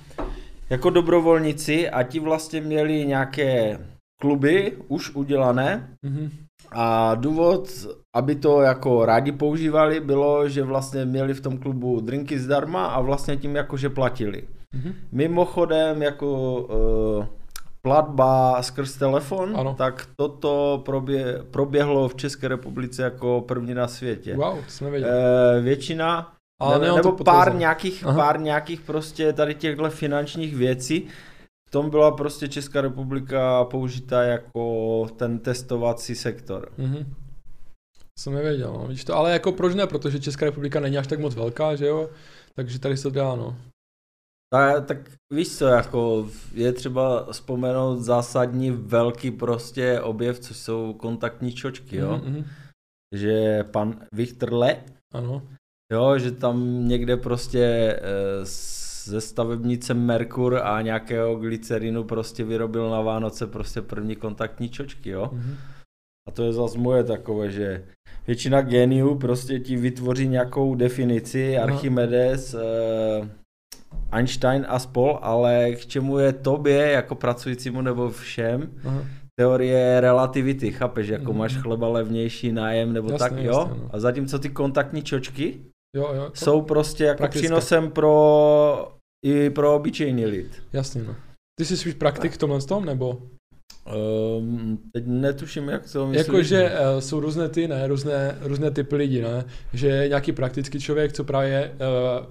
jako 0.69 0.89
dobrovolníci 0.89 1.89
a 1.89 2.03
ti 2.03 2.19
vlastně 2.19 2.61
měli 2.61 3.05
nějaké 3.05 3.79
kluby 4.21 4.73
už 4.87 5.15
udělané 5.15 5.89
Mhm. 6.03 6.29
a 6.71 7.15
důvod, 7.15 7.69
aby 8.15 8.35
to 8.35 8.61
jako 8.61 9.05
rádi 9.05 9.31
používali, 9.31 9.99
bylo, 9.99 10.49
že 10.49 10.63
vlastně 10.63 11.05
měli 11.05 11.33
v 11.33 11.41
tom 11.41 11.57
klubu 11.57 11.99
drinky 12.01 12.39
zdarma 12.39 12.85
a 12.85 13.01
vlastně 13.01 13.37
tím 13.37 13.55
jakože 13.55 13.89
platili. 13.89 14.43
Mhm. 14.75 14.93
Mimochodem 15.11 16.01
jako 16.01 16.61
uh, 16.61 17.25
platba 17.87 18.61
skrz 18.63 18.97
telefon, 18.97 19.53
Ano. 19.57 19.73
tak 19.77 20.07
toto 20.15 20.81
probě, 20.85 21.43
proběhlo 21.51 22.09
v 22.09 22.15
České 22.15 22.47
republice 22.47 23.03
jako 23.03 23.43
první 23.47 23.73
na 23.73 23.87
světě. 23.87 24.35
Wow, 24.35 24.55
to 24.65 24.71
jsem 24.71 24.85
nevěděl. 24.85 25.09
Eh, 25.09 25.61
většina 25.61 26.33
Ale 26.61 26.79
ne, 26.79 26.91
nebo 26.91 27.11
pár 27.11 27.55
nějakých, 27.55 28.05
Aha. 28.05 28.17
pár 28.17 28.39
nějakých 28.39 28.81
prostě 28.81 29.33
tady 29.33 29.55
těchto 29.55 29.89
finančních 29.89 30.55
věcí. 30.55 31.07
V 31.67 31.71
tom 31.71 31.89
byla 31.89 32.11
prostě 32.11 32.47
Česká 32.47 32.81
republika 32.81 33.63
použita 33.63 34.23
jako 34.23 35.07
ten 35.17 35.39
testovací 35.39 36.15
sektor. 36.15 36.69
Mhm. 36.77 37.13
Jsem 38.19 38.33
nevěděl, 38.33 38.73
no. 38.73 38.87
Vidíš 38.87 39.03
to, 39.03 39.15
ale 39.15 39.31
jako 39.31 39.51
proč 39.51 39.75
ne, 39.75 39.87
protože 39.87 40.19
Česká 40.19 40.45
republika 40.45 40.79
není 40.79 40.97
až 40.97 41.07
tak 41.07 41.19
moc 41.19 41.35
velká, 41.35 41.75
že 41.75 41.87
jo? 41.87 42.09
Takže 42.55 42.79
tady 42.79 42.97
se 42.97 43.03
to 43.03 43.09
dá, 43.09 43.35
no. 43.35 43.55
Tak, 44.53 44.85
tak 44.85 44.97
víš 45.33 45.57
co, 45.57 45.65
jako 45.65 46.29
je 46.53 46.73
třeba 46.73 47.31
vzpomenout 47.31 47.99
zásadní 47.99 48.71
velký 48.71 49.31
prostě 49.31 50.01
objev, 50.01 50.39
což 50.39 50.57
jsou 50.57 50.93
kontaktní 50.93 51.53
čočky, 51.53 51.97
jo. 51.97 52.21
Mhm, 52.23 52.31
mhm. 52.33 52.45
Že 53.15 53.63
pan 53.71 53.99
Vichterle, 54.13 54.83
Ano. 55.13 55.41
jo, 55.93 56.19
že 56.19 56.31
tam 56.31 56.87
někde 56.87 57.17
prostě 57.17 57.63
eh, 58.01 58.45
ze 59.05 59.21
stavebnice 59.21 59.93
Merkur 59.93 60.57
a 60.63 60.81
nějakého 60.81 61.35
glycerinu 61.35 62.03
prostě 62.03 62.43
vyrobil 62.43 62.89
na 62.89 63.01
Vánoce 63.01 63.47
prostě 63.47 63.81
první 63.81 64.15
kontaktní 64.15 64.69
čočky, 64.69 65.09
jo. 65.09 65.29
Mhm. 65.33 65.55
A 66.27 66.31
to 66.31 66.43
je 66.43 66.53
zase 66.53 66.77
moje 66.77 67.03
takové, 67.03 67.51
že 67.51 67.85
většina 68.27 68.61
geniů 68.61 69.15
prostě 69.15 69.59
ti 69.59 69.75
vytvoří 69.75 70.27
nějakou 70.27 70.75
definici. 70.75 71.57
Archimedes, 71.57 72.53
eh, 72.53 73.29
Einstein 74.11 74.65
a 74.69 74.79
spol, 74.79 75.19
ale 75.21 75.71
k 75.71 75.85
čemu 75.85 76.17
je 76.19 76.33
tobě 76.33 76.91
jako 76.91 77.15
pracujícímu 77.15 77.81
nebo 77.81 78.09
všem 78.09 78.71
Aha. 78.85 79.05
teorie 79.39 80.01
relativity, 80.01 80.71
chápeš, 80.71 81.07
jako 81.07 81.31
Mhm. 81.31 81.37
máš 81.39 81.57
chleba 81.57 81.87
levnější 81.87 82.51
nájem 82.51 82.93
nebo 82.93 83.11
Jasně, 83.11 83.29
tak, 83.29 83.37
jo? 83.37 83.59
jasně, 83.59 83.81
no. 83.83 83.89
A 83.93 83.99
zatímco 83.99 84.39
ty 84.39 84.49
kontaktní 84.49 85.01
čočky 85.01 85.57
Jo, 85.95 86.09
jo. 86.15 86.31
jsou 86.33 86.61
prostě 86.61 87.03
jako 87.03 87.17
Praktické. 87.17 87.47
přínosem 87.47 87.91
pro 87.91 88.91
i 89.25 89.49
pro 89.49 89.75
obyčejný 89.75 90.25
lid. 90.25 90.63
Jasně, 90.73 91.03
no. 91.03 91.15
Ty 91.59 91.65
jsi 91.65 91.77
spíš 91.77 91.93
praktik 91.93 92.31
v 92.31 92.37
tomhle 92.37 92.61
tom, 92.61 92.85
nebo? 92.85 93.21
Um, 94.37 94.77
teď 94.93 95.03
netuším, 95.07 95.69
jak 95.69 95.91
to 95.91 96.07
myslíš. 96.07 96.27
Jakože 96.27 96.71
uh, 96.71 96.99
jsou 96.99 97.19
různé 97.19 97.49
ty, 97.49 97.67
ne, 97.67 97.87
různé, 97.87 98.37
různé 98.41 98.71
typy 98.71 98.95
lidí, 98.95 99.21
ne, 99.21 99.45
že 99.73 100.05
nějaký 100.07 100.31
praktický 100.31 100.79
člověk, 100.79 101.13
co 101.13 101.23
právě 101.23 101.71
uh, 102.19 102.25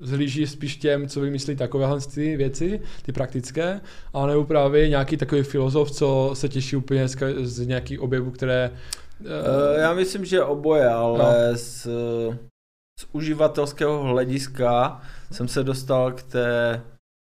zhlíží 0.00 0.46
spíš 0.46 0.76
těm, 0.76 1.08
co 1.08 1.20
vymyslí 1.20 1.56
takovéhle 1.56 2.00
ty 2.14 2.36
věci, 2.36 2.80
ty 3.02 3.12
praktické, 3.12 3.80
a 4.12 4.26
nebo 4.26 4.44
právě 4.44 4.88
nějaký 4.88 5.16
takový 5.16 5.42
filozof, 5.42 5.90
co 5.90 6.30
se 6.34 6.48
těší 6.48 6.76
úplně 6.76 7.08
z, 7.08 7.16
z 7.42 7.66
nějakých 7.66 8.00
objevů, 8.00 8.30
které... 8.30 8.70
Uh, 9.20 9.80
já 9.80 9.94
myslím, 9.94 10.24
že 10.24 10.42
oboje, 10.42 10.88
ale 10.88 11.18
No. 11.18 11.56
z, 11.56 11.82
z 13.00 13.06
uživatelského 13.12 14.02
hlediska 14.02 15.00
jsem 15.32 15.48
se 15.48 15.64
dostal 15.64 16.12
k 16.12 16.22
té 16.22 16.82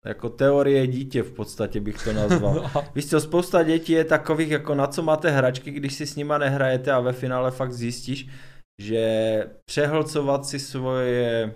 jako 0.05 0.29
teorie 0.29 0.87
dítě 0.87 1.23
v 1.23 1.31
podstatě 1.31 1.79
bych 1.79 2.03
to 2.03 2.13
nazval. 2.13 2.71
Víš 2.95 3.09
co, 3.09 3.21
spousta 3.21 3.63
dětí 3.63 3.93
je 3.93 4.03
takových, 4.03 4.49
jako 4.49 4.75
na 4.75 4.87
co 4.87 5.03
máte 5.03 5.29
hračky, 5.29 5.71
když 5.71 5.93
si 5.93 6.07
s 6.07 6.15
nima 6.15 6.37
nehrajete 6.37 6.91
a 6.91 6.99
ve 6.99 7.13
finále 7.13 7.51
fakt 7.51 7.73
zjistíš, 7.73 8.27
že 8.81 9.45
přehlcovat 9.65 10.45
si 10.45 10.59
svoje 10.59 11.53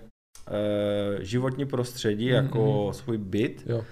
životní 1.20 1.66
prostředí, 1.66 2.32
Mhm, 2.32 2.44
jako 2.44 2.88
svůj 2.92 3.18
byt, 3.18 3.62
jo. 3.66 3.84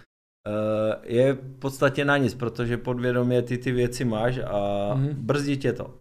e, 0.48 1.14
je 1.14 1.32
v 1.32 1.58
podstatě 1.58 2.04
na 2.04 2.16
nic, 2.16 2.34
protože 2.34 2.76
podvědomě 2.76 3.42
ty 3.42 3.58
ty 3.58 3.72
věci 3.72 4.04
máš 4.04 4.38
a 4.38 4.90
Mhm. 4.94 5.08
brzdí 5.18 5.56
tě 5.56 5.72
to. 5.72 5.94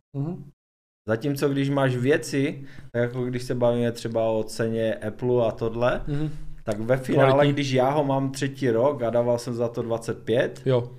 Zatímco 1.08 1.50
když 1.50 1.70
máš 1.70 1.96
věci, 1.96 2.64
tak 2.92 3.02
jako 3.02 3.24
když 3.26 3.44
se 3.44 3.56
bavíme 3.56 3.92
třeba 3.92 4.24
o 4.30 4.44
ceně 4.44 4.96
Apple 4.96 5.48
a 5.48 5.52
tohle, 5.52 6.02
Mhm. 6.08 6.30
tak 6.64 6.80
ve 6.80 6.98
finále, 6.98 7.32
Kvalitní. 7.32 7.54
když 7.54 7.72
já 7.72 7.90
ho 7.90 8.04
mám 8.04 8.32
třetí 8.32 8.70
rok 8.70 9.02
a 9.04 9.10
dával 9.10 9.38
jsem 9.40 9.54
za 9.54 9.68
to 9.68 9.82
25 9.82 10.62
Jo. 10.66 10.92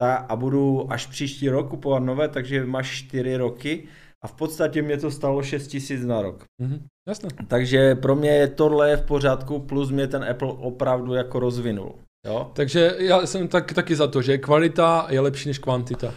ta, 0.00 0.14
a 0.16 0.36
budu 0.36 0.92
až 0.92 1.06
příští 1.06 1.48
rok 1.48 1.68
kupovat 1.70 2.02
nové, 2.02 2.28
takže 2.28 2.64
máš 2.66 2.90
4 2.98 3.36
roky 3.36 3.84
a 4.26 4.28
v 4.28 4.32
podstatě 4.32 4.82
mě 4.82 4.96
to 4.98 5.10
stalo 5.10 5.42
6 5.42 5.66
tisíc 5.66 6.04
na 6.04 6.22
rok. 6.22 6.44
Mhm. 6.62 6.86
Jasné. 7.08 7.28
Takže 7.48 7.94
pro 7.94 8.16
mě 8.16 8.30
je 8.30 8.48
tohle 8.48 8.96
v 8.96 9.02
pořádku, 9.06 9.58
plus 9.58 9.90
mě 9.90 10.06
ten 10.06 10.24
Apple 10.24 10.52
opravdu 10.52 11.14
jako 11.14 11.38
rozvinul. 11.40 11.94
Jo? 12.26 12.50
Takže 12.52 12.94
já 12.98 13.26
jsem 13.26 13.48
tak, 13.48 13.72
taky 13.72 13.96
za 13.96 14.06
to, 14.06 14.22
že 14.22 14.38
kvalita 14.38 15.06
je 15.10 15.20
lepší 15.20 15.48
než 15.48 15.58
kvantita. 15.58 16.14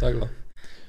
Takhle. 0.00 0.30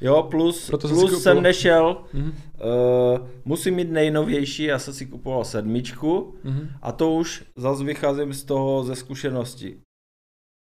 Jo, 0.02 0.24
plus, 0.32 0.68
Proto 0.68 0.88
jsem 0.88 0.98
plus 0.98 1.12
koupil- 1.12 1.20
jsem 1.20 1.42
nešel, 1.44 1.98
Mhm. 2.14 2.30
uh, 2.32 3.28
musím 3.46 3.76
mít 3.76 3.92
nejnovější, 3.92 4.64
já 4.64 4.80
jsem 4.80 4.94
si 4.94 5.06
kupoval 5.06 5.44
sedmičku 5.46 6.36
Mhm. 6.44 6.70
a 6.82 6.92
to 6.92 7.12
už 7.12 7.44
zase 7.58 7.84
vycházím 7.84 8.34
z 8.34 8.44
toho 8.44 8.84
ze 8.84 8.96
zkušenosti. 8.96 9.78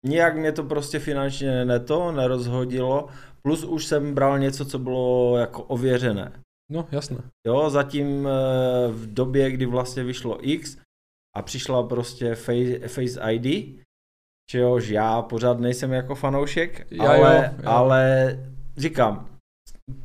Nijak 0.06 0.38
mě 0.38 0.51
to 0.51 0.63
prostě 0.63 0.99
finančně 0.99 1.65
neto, 1.65 2.12
nerozhodilo, 2.12 3.08
plus 3.47 3.63
už 3.63 3.86
jsem 3.86 4.13
bral 4.15 4.39
něco, 4.39 4.65
co 4.65 4.79
bylo 4.79 5.38
jako 5.38 5.63
ověřené. 5.63 6.32
No, 6.71 6.88
jasné. 6.91 7.17
Jo, 7.47 7.69
zatím 7.69 8.27
eh, 8.27 8.91
v 8.91 9.13
době, 9.13 9.51
kdy 9.51 9.65
vlastně 9.65 10.03
vyšlo 10.03 10.49
X 10.49 10.77
a 11.36 11.41
přišla 11.41 11.84
prostě 11.88 12.36
Face, 12.36 12.88
Face 12.88 13.32
ID, 13.34 13.77
čehož 14.49 14.89
já 14.89 15.21
pořád 15.21 15.60
nejsem 15.60 15.91
jako 15.91 16.15
fanoušek, 16.15 16.88
Já 16.91 17.10
ale, 17.12 17.36
jo, 17.58 17.60
já. 17.63 17.69
ale 17.71 18.39
říkám, 18.77 19.27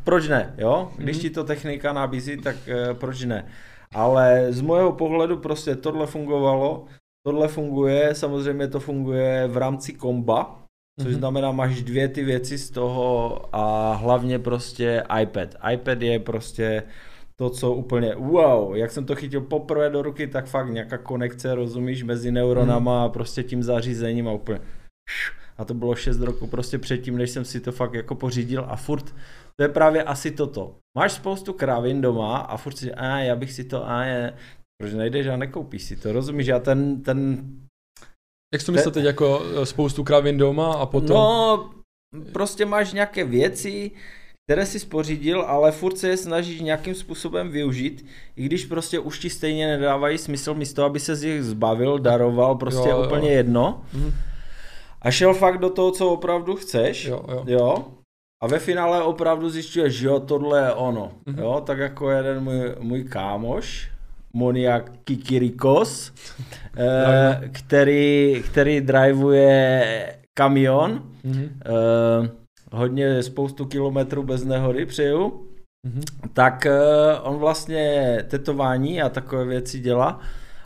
proč 0.05 0.29
ne, 0.29 0.55
jo? 0.59 0.92
Když 0.96 1.16
Mhm. 1.16 1.22
ti 1.22 1.31
to 1.31 1.44
technika 1.44 1.92
nabízí, 1.92 2.37
tak 2.37 2.57
eh, 2.68 2.94
proč 2.94 3.24
ne? 3.24 3.48
Ale 3.94 4.46
z 4.53 4.61
mého 4.61 4.92
pohledu 4.92 5.37
prostě 5.37 5.77
tohle 5.77 6.07
fungovalo, 6.07 6.87
tohle 7.27 7.48
funguje, 7.48 8.14
samozřejmě 8.14 8.68
to 8.68 8.81
funguje 8.81 9.48
v 9.48 9.57
rámci 9.57 9.92
komba, 9.92 10.58
což 10.98 11.06
Mhm. 11.06 11.18
znamená, 11.18 11.52
máš 11.52 11.82
dvě 11.82 12.08
ty 12.08 12.24
věci 12.24 12.58
z 12.58 12.70
toho 12.70 13.40
a 13.52 13.94
hlavně 13.94 14.38
prostě 14.38 15.02
iPad. 15.22 15.48
iPad 15.72 16.02
je 16.02 16.18
prostě 16.18 16.82
to, 17.37 17.50
co 17.50 17.72
úplně 17.72 18.14
wow, 18.14 18.76
jak 18.76 18.90
jsem 18.90 19.04
to 19.04 19.14
chytil 19.14 19.40
poprvé 19.40 19.90
do 19.90 20.02
ruky, 20.02 20.26
tak 20.26 20.46
fakt 20.46 20.70
nějaká 20.70 20.98
konekce, 20.98 21.54
rozumíš, 21.54 22.02
mezi 22.02 22.30
neuronama 22.30 23.04
a 23.04 23.08
prostě 23.08 23.42
tím 23.42 23.62
zařízením 23.62 24.28
a 24.28 24.32
úplně 24.32 24.61
a 25.58 25.64
to 25.64 25.74
bylo 25.74 25.94
6 25.94 26.20
roku 26.20 26.46
prostě 26.46 26.78
předtím, 26.78 27.16
než 27.18 27.30
jsem 27.30 27.44
si 27.44 27.61
to 27.61 27.72
fakt 27.72 27.94
jako 27.94 28.14
pořídil 28.14 28.64
a 28.68 28.76
furt 28.76 29.14
to 29.56 29.62
je 29.62 29.68
právě 29.68 30.02
asi 30.02 30.30
toto. 30.30 30.74
Máš 30.98 31.12
spoustu 31.12 31.52
kravin 31.52 32.00
doma 32.00 32.37
a 32.38 32.56
furt 32.56 32.76
si, 32.76 32.94
a 32.94 33.18
já 33.18 33.37
bych 33.37 33.52
si 33.52 33.64
to, 33.64 33.88
a 33.90 34.04
je, 34.04 34.32
proč 34.82 34.92
nejdeš 34.94 35.26
a 35.26 35.37
nekoupíš 35.37 35.82
si 35.82 35.96
to, 35.96 36.12
rozumíš, 36.12 36.46
já 36.46 36.58
ten, 36.58 37.02
ten 37.02 37.42
Jak 38.52 38.61
jsi 38.61 38.66
to 38.66 38.72
myslel 38.72 38.92
teď 38.92 39.04
jako 39.04 39.42
eh, 39.62 39.66
spoustu 39.66 40.04
kravin 40.04 40.38
doma 40.38 40.72
a 40.72 40.87
potom... 40.87 41.16
No, 41.16 41.70
prostě 42.32 42.66
máš 42.66 42.92
nějaké 42.92 43.24
věci, 43.24 43.90
které 44.48 44.66
si 44.66 44.78
spořídil, 44.78 45.42
ale 45.42 45.72
furt 45.72 45.98
se 45.98 46.08
je 46.08 46.16
snažíš 46.16 46.61
nějakým 46.61 46.94
způsobem 46.94 47.50
využít, 47.50 48.06
i 48.37 48.44
když 48.44 48.64
prostě 48.64 48.98
už 48.98 49.18
ti 49.18 49.30
stejně 49.30 49.66
nedávají 49.66 50.18
smysl 50.18 50.54
místo, 50.54 50.84
aby 50.84 51.00
se 51.00 51.16
z 51.16 51.22
nich 51.22 51.42
zbavil, 51.42 51.98
daroval, 51.98 52.54
prostě 52.54 52.88
jo, 52.88 52.98
jo. 52.98 53.06
úplně 53.06 53.30
jedno. 53.30 53.82
Mhm. 53.92 54.14
A 55.02 55.11
šel 55.11 55.34
fakt 55.34 55.58
do 55.58 55.70
toho, 55.70 55.90
co 55.90 56.08
opravdu 56.08 56.56
chceš. 56.56 57.04
Jo, 57.04 57.24
jo. 57.28 57.44
jo. 57.46 57.84
A 58.42 58.46
ve 58.46 58.58
finále 58.58 59.02
opravdu 59.02 59.50
zjišťuješ, 59.50 59.94
že 59.94 60.06
jo, 60.06 60.20
tohle 60.20 60.61
je 60.61 60.72
ono. 60.72 61.12
Mhm. 61.26 61.38
Jo, 61.38 61.62
tak 61.66 61.78
jako 61.78 62.11
jeden 62.11 62.44
můj, 62.44 62.74
můj 62.80 63.04
kámoš, 63.04 63.90
Moniak 64.32 64.90
Kikirikos, 65.04 66.12
eh, 66.76 67.48
který, 67.52 68.42
který 68.50 68.80
drivuje 68.80 70.14
kamion, 70.34 71.02
Mhm. 71.24 71.60
eh, 71.66 72.30
hodně 72.72 73.22
spoustu 73.22 73.66
kilometrů 73.66 74.22
bez 74.22 74.44
nehody 74.44 74.86
přeju, 74.86 75.44
Mhm. 75.86 76.02
tak 76.32 76.66
eh, 76.66 76.72
on 77.22 77.36
vlastně 77.36 78.18
tetování 78.28 79.02
a 79.02 79.08
takové 79.08 79.44
věci 79.44 79.78
dělá. 79.80 80.20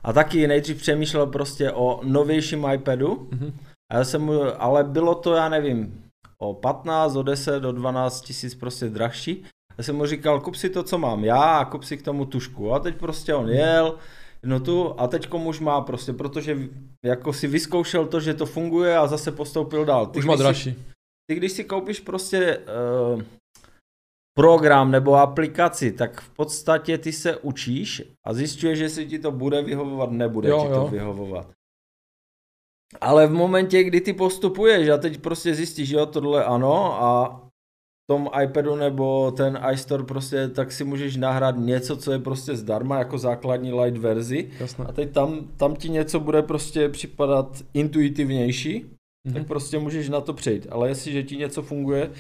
A 0.05 0.13
taky 0.13 0.47
nejdřív 0.47 0.77
přemýšlel 0.79 1.27
prostě 1.27 1.73
o 1.73 2.01
novějším 2.05 2.67
iPadu, 2.75 3.29
Mhm. 3.33 3.53
a 3.93 3.97
já 3.97 4.05
jsem 4.05 4.23
mu, 4.23 4.63
ale 4.63 4.85
bylo 4.85 5.15
to, 5.15 5.35
já 5.35 5.49
nevím, 5.49 6.03
o 6.39 6.55
15, 6.55 7.17
o 7.17 7.23
10, 7.23 7.65
o 7.65 7.73
12 7.73 8.21
tisíc 8.21 8.55
prostě 8.55 8.89
drahší. 8.89 9.45
Já 9.83 9.87
jsem 9.87 9.97
mu 9.97 10.07
říkal, 10.07 10.41
kup 10.41 10.55
si 10.55 10.71
to, 10.71 10.83
co 10.83 10.99
mám 10.99 11.25
já 11.25 11.59
a 11.59 11.65
kup 11.65 11.85
si 11.85 11.97
k 11.97 12.03
tomu 12.03 12.25
tušku. 12.27 12.73
A 12.75 12.79
teď 12.79 12.97
prostě 12.97 13.35
on 13.35 13.49
jel, 13.49 13.99
no 14.43 14.61
tu 14.61 15.01
a 15.01 15.07
teď 15.09 15.29
už 15.33 15.61
má 15.61 15.81
prostě, 15.81 16.13
protože 16.13 16.59
jako 17.05 17.33
si 17.33 17.47
vyzkoušel 17.47 18.07
to, 18.07 18.21
že 18.21 18.35
to 18.35 18.47
funguje 18.47 18.97
a 18.97 19.07
zase 19.07 19.33
postoupil 19.33 19.85
dál. 19.85 20.07
Ty, 20.07 20.19
Už 20.19 20.25
má 20.25 20.37
si- 20.37 20.43
dražší. 20.43 20.85
ty 21.31 21.35
když 21.37 21.53
si 21.53 21.65
koupíš 21.65 22.01
prostě 22.01 22.59
uh, 23.15 23.23
program 24.39 24.91
nebo 24.91 25.15
aplikaci, 25.15 25.93
tak 25.93 26.21
v 26.21 26.29
podstatě 26.31 26.99
ty 26.99 27.13
se 27.13 27.37
učíš 27.37 28.03
a 28.27 28.35
zjišťuješ, 28.35 28.79
jestli 28.79 29.07
ti 29.07 29.19
to 29.19 29.33
bude 29.33 29.63
vyhovovat, 29.63 30.11
nebude 30.11 30.49
Jo, 30.49 30.63
ti 30.63 30.69
to 30.69 30.75
jo. 30.75 30.87
vyhovovat. 30.89 31.51
Ale 33.01 33.27
v 33.27 33.33
momentě, 33.33 33.85
kdy 33.85 34.01
ty 34.01 34.13
postupuješ 34.13 34.89
a 34.89 34.97
teď 34.99 35.21
prostě 35.21 35.55
zjistíš, 35.55 35.91
jo, 35.91 36.07
tohle 36.07 36.45
ano 36.45 37.03
a 37.03 37.43
tom 38.11 38.29
iPadu 38.45 38.77
nebo 38.77 39.31
ten 39.31 39.59
iStore 39.73 40.05
prostě, 40.05 40.49
tak 40.49 40.73
si 40.73 40.85
můžeš 40.85 41.17
nahrát 41.17 41.55
něco, 41.59 41.97
co 41.97 42.13
je 42.13 42.19
prostě 42.19 42.57
zdarma 42.57 42.99
jako 42.99 43.19
základní 43.19 43.73
light 43.73 43.99
verzi 43.99 44.51
Jasné. 44.61 44.85
a 44.89 44.93
teď 44.93 45.11
tam, 45.13 45.49
tam 45.57 45.77
ti 45.77 45.89
něco 45.89 46.21
bude 46.21 46.43
prostě 46.43 46.89
připadat 46.89 47.63
intuitivnější, 47.75 48.85
Mhm. 49.27 49.35
tak 49.35 49.47
prostě 49.47 49.79
můžeš 49.79 50.09
na 50.09 50.21
to 50.21 50.33
přejít. 50.33 50.67
Ale 50.71 50.89
jestliže 50.89 51.23
ti 51.23 51.37
něco 51.37 51.63
funguje, 51.63 52.11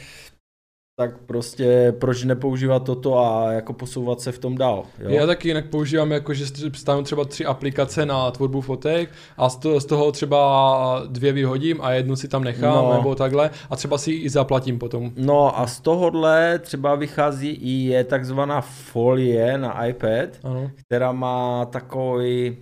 tak 1.02 1.18
prostě 1.26 1.94
proč 1.98 2.24
nepoužívat 2.24 2.84
toto 2.84 3.18
a 3.18 3.52
jako 3.52 3.72
posouvat 3.72 4.20
se 4.20 4.32
v 4.32 4.38
tom 4.38 4.58
dál. 4.58 4.82
Jo? 4.98 5.10
Já 5.10 5.26
taky 5.26 5.48
jinak 5.48 5.66
používám 5.66 6.10
jako, 6.12 6.34
že 6.34 6.44
stáhnu 6.72 7.02
třeba 7.02 7.24
tři 7.24 7.44
aplikace 7.46 8.06
na 8.06 8.30
tvorbu 8.30 8.60
fotek 8.60 9.10
a 9.36 9.48
z 9.48 9.56
toho, 9.56 9.80
z 9.80 9.84
toho 9.84 10.12
třeba 10.12 11.02
dvě 11.06 11.32
vyhodím 11.32 11.78
a 11.82 11.92
jednu 11.92 12.16
si 12.16 12.28
tam 12.28 12.44
nechám 12.44 12.74
No. 12.84 12.92
nebo 12.92 13.14
takhle 13.14 13.50
a 13.70 13.76
třeba 13.76 13.98
si 13.98 14.12
ji 14.12 14.20
i 14.20 14.28
zaplatím 14.30 14.78
potom. 14.78 15.10
No 15.16 15.58
a 15.60 15.66
z 15.66 15.80
tohohle 15.80 16.58
třeba 16.58 16.94
vychází 16.94 17.48
i 17.50 17.70
je 17.70 18.04
takzvaná 18.04 18.60
folie 18.60 19.58
na 19.58 19.86
iPad, 19.86 20.28
Ano. 20.44 20.70
která 20.86 21.12
má 21.12 21.64
takový 21.64 22.56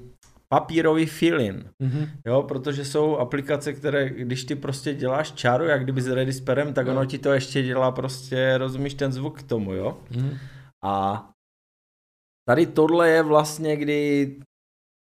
papírový 0.52 1.06
feeling. 1.06 1.66
Mhm. 1.78 2.06
Jo, 2.26 2.42
protože 2.42 2.84
jsou 2.84 3.16
aplikace, 3.16 3.72
které, 3.72 4.10
když 4.10 4.44
ty 4.44 4.54
prostě 4.56 4.94
děláš 4.94 5.32
čáru, 5.32 5.64
jak 5.64 5.82
kdyby 5.82 6.02
s 6.02 6.06
Redisperem, 6.06 6.74
tak 6.74 6.86
Jo. 6.86 6.92
ono 6.92 7.04
ti 7.06 7.18
to 7.18 7.32
ještě 7.32 7.62
dělá 7.62 7.92
prostě, 7.92 8.58
rozumíš, 8.58 8.94
ten 8.94 9.12
zvuk 9.12 9.38
k 9.42 9.48
tomu, 9.48 9.74
jo? 9.74 9.98
Mhm. 10.10 10.38
A 10.84 11.26
tady 12.48 12.66
tohle 12.66 13.08
je 13.10 13.22
vlastně, 13.22 13.76
kdy 13.76 14.26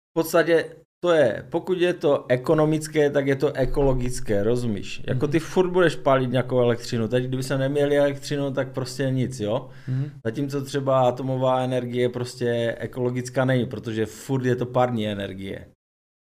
v 0.10 0.14
podstatě 0.14 0.76
to 1.04 1.12
je, 1.12 1.46
pokud 1.50 1.78
je 1.82 1.94
to 1.94 2.26
ekonomické, 2.30 3.10
tak 3.10 3.28
je 3.28 3.36
to 3.36 3.54
ekologické, 3.54 4.44
rozumíš? 4.44 5.02
Jako 5.08 5.26
Mhm. 5.26 5.32
ty 5.32 5.40
furt 5.40 5.70
budeš 5.70 5.96
pálit 5.96 6.32
nějakou 6.32 6.60
elektřinu, 6.60 7.08
teď 7.08 7.26
kdyby 7.26 7.44
se 7.44 7.58
neměli 7.58 7.98
elektřinu, 7.98 8.52
tak 8.52 8.72
prostě 8.72 9.10
nic, 9.12 9.40
jo? 9.40 9.70
Mhm. 9.88 10.10
Zatímco 10.26 10.62
třeba 10.62 11.08
atomová 11.08 11.62
energie 11.62 12.10
prostě 12.10 12.76
ekologická 12.80 13.46
není, 13.46 13.66
protože 13.66 14.06
furt 14.06 14.46
je 14.46 14.56
to 14.56 14.66
pární 14.66 15.08
energie. 15.08 15.66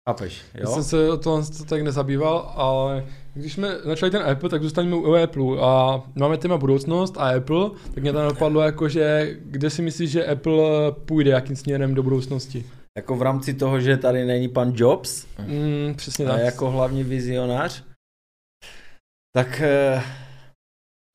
Chápeš, 0.10 0.42
Já 0.54 0.62
jo? 0.62 0.68
jsem 0.68 0.84
se 0.84 1.10
o 1.12 1.18
to 1.18 1.42
tak 1.70 1.82
nezabýval, 1.82 2.52
ale 2.56 3.06
když 3.34 3.54
jsme 3.54 3.70
začali 3.84 4.12
ten 4.12 4.22
Apple, 4.22 4.50
tak 4.50 4.64
zůstaňme 4.64 4.96
u 4.96 5.14
Apple 5.14 5.58
a 5.62 6.04
máme 6.16 6.38
téma 6.38 6.58
budoucnost 6.58 7.18
a 7.18 7.30
Apple, 7.38 7.70
tak 7.94 8.04
mě 8.04 8.14
tam 8.14 8.26
napadlo 8.26 8.62
jako, 8.62 8.90
že 8.90 9.36
kde 9.46 9.70
si 9.70 9.82
myslíš, 9.82 10.12
že 10.12 10.26
Apple 10.26 10.92
půjde, 11.06 11.32
jakým 11.32 11.56
směrem 11.56 11.94
do 11.96 12.04
budoucnosti? 12.04 12.66
Jako 12.98 13.16
v 13.16 13.22
rámci 13.22 13.54
toho, 13.54 13.80
že 13.80 13.98
tady 13.98 14.26
není 14.26 14.48
pan 14.48 14.74
Jobs, 14.76 15.26
Mm, 15.48 15.94
přesně 15.96 16.26
a 16.26 16.30
tak. 16.32 16.42
jako 16.42 16.72
hlavní 16.72 17.04
vizionář, 17.04 17.84
tak 19.36 19.62
eh, 19.62 20.02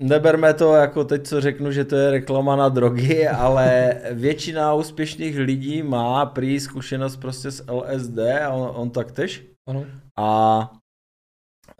neberme 0.03 0.55
to 0.55 0.75
jako 0.75 1.05
teď, 1.05 1.27
co 1.27 1.41
řeknu, 1.41 1.73
že 1.73 1.85
to 1.85 1.97
je 1.97 2.11
reklama 2.11 2.57
na 2.57 2.69
drogy, 2.69 3.29
ale 3.29 3.97
většina 4.13 4.75
úspěšných 4.75 5.39
lidí 5.39 5.83
má 5.83 6.27
prý 6.27 6.61
zkušenost 6.61 7.17
prostě 7.17 7.51
s 7.51 7.65
LSD 7.73 8.19
a 8.19 8.51
on, 8.51 8.73
on 8.75 8.91
taktež. 8.91 9.45
Ano. 9.69 9.87
A 10.19 10.71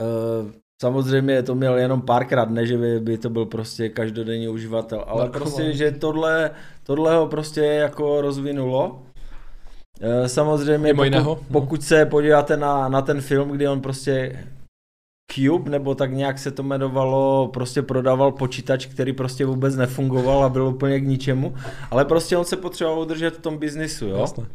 eh, 0.01 0.53
samozřejmě 0.83 1.43
to 1.43 1.55
měl 1.55 1.79
jenom 1.79 2.03
párkrát, 2.03 2.51
ne, 2.51 2.67
že 2.67 2.79
by, 2.79 3.01
by 3.01 3.19
to 3.19 3.31
byl 3.31 3.47
prostě 3.47 3.89
každodenní 3.89 4.49
uživatel, 4.49 5.05
ale 5.07 5.23
Narkoman. 5.23 5.43
prostě, 5.43 5.73
že 5.73 5.91
tohle, 5.91 6.51
tohle 6.83 7.17
ho 7.17 7.27
prostě 7.27 7.61
jako 7.61 8.21
rozvinulo. 8.21 9.07
Eh, 10.01 10.29
Samozřejmě 10.29 10.79
Mimo 10.79 11.05
jiného, 11.05 11.35
pokud, 11.35 11.51
no. 11.51 11.61
pokud 11.61 11.83
se 11.83 12.07
podíváte 12.07 12.57
na, 12.57 12.89
na 12.89 13.03
ten 13.03 13.21
film, 13.21 13.49
kdy 13.51 13.69
on 13.69 13.81
prostě 13.81 14.45
Cube, 15.33 15.71
nebo 15.71 15.95
tak 15.95 16.13
nějak 16.13 16.39
se 16.39 16.51
to 16.51 16.63
jmenovalo, 16.63 17.49
prostě 17.53 17.83
prodával 17.83 18.33
počítač, 18.33 18.87
který 18.87 19.13
prostě 19.13 19.47
vůbec 19.47 19.77
nefungoval 19.77 20.45
a 20.45 20.49
byl 20.49 20.67
úplně 20.67 21.01
k 21.01 21.07
ničemu, 21.07 21.55
ale 21.91 22.05
prostě 22.05 22.37
on 22.37 22.45
se 22.45 22.57
potřeboval 22.57 23.01
udržet 23.01 23.37
v 23.37 23.41
tom 23.41 23.59
biznisu, 23.59 24.07
jo. 24.07 24.17
Jasné. 24.19 24.47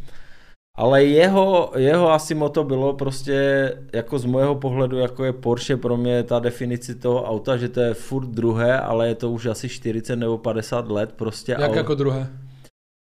Ale 0.78 1.04
jeho, 1.04 1.72
jeho 1.76 2.12
asi 2.12 2.36
moto 2.36 2.64
bylo 2.64 2.94
prostě, 2.94 3.72
jako 3.94 4.20
z 4.20 4.26
mojeho 4.26 4.56
pohledu, 4.56 4.98
jako 4.98 5.26
je 5.26 5.34
Porsche 5.34 5.78
pro 5.78 5.98
mě 5.98 6.24
ta 6.24 6.40
definice 6.40 6.96
toho 6.96 7.24
auta, 7.24 7.58
že 7.58 7.70
to 7.70 7.80
je 7.80 7.94
furt 7.94 8.26
druhé, 8.28 8.80
ale 8.80 9.08
je 9.08 9.16
to 9.16 9.32
už 9.32 9.46
asi 9.46 9.70
40 9.70 10.16
nebo 10.16 10.38
50 10.38 10.90
let 10.90 11.14
prostě. 11.16 11.52
Jak 11.60 11.72
au- 11.72 11.76
jako 11.76 11.96
druhé? 11.96 12.28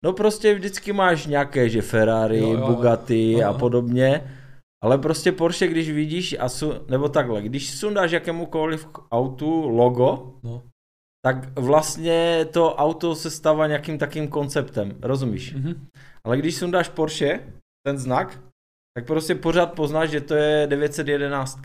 No 0.05 0.13
prostě 0.13 0.53
vždycky 0.55 0.93
máš 0.93 1.27
nějaké, 1.27 1.69
že 1.69 1.81
Ferrari, 1.81 2.39
Jo, 2.39 2.51
jo, 2.51 2.59
jo. 2.59 2.67
Bugatti 2.67 3.43
a 3.43 3.53
podobně, 3.53 4.33
ale 4.83 4.97
prostě 4.97 5.31
Porsche, 5.31 5.67
když 5.67 5.91
vidíš, 5.91 6.35
a 6.39 6.49
su, 6.49 6.73
nebo 6.89 7.09
takhle, 7.09 7.41
když 7.41 7.71
sundáš 7.79 8.11
jakémukoliv 8.11 8.87
autu 9.11 9.67
logo, 9.69 10.33
No. 10.43 10.63
tak 11.25 11.59
vlastně 11.59 12.45
to 12.51 12.75
auto 12.75 13.15
se 13.15 13.29
stává 13.31 13.67
nějakým 13.67 13.97
takým 13.97 14.27
konceptem, 14.27 14.95
rozumíš? 15.01 15.53
Mhm. 15.53 15.87
Ale 16.23 16.37
když 16.37 16.55
sundáš 16.55 16.89
Porsche, 16.89 17.39
ten 17.85 17.97
znak, 17.97 18.39
tak 18.97 19.05
prostě 19.07 19.35
pořád 19.35 19.73
poznáš, 19.73 20.09
že 20.09 20.21
to 20.21 20.35
je 20.35 20.67
911. 20.67 21.59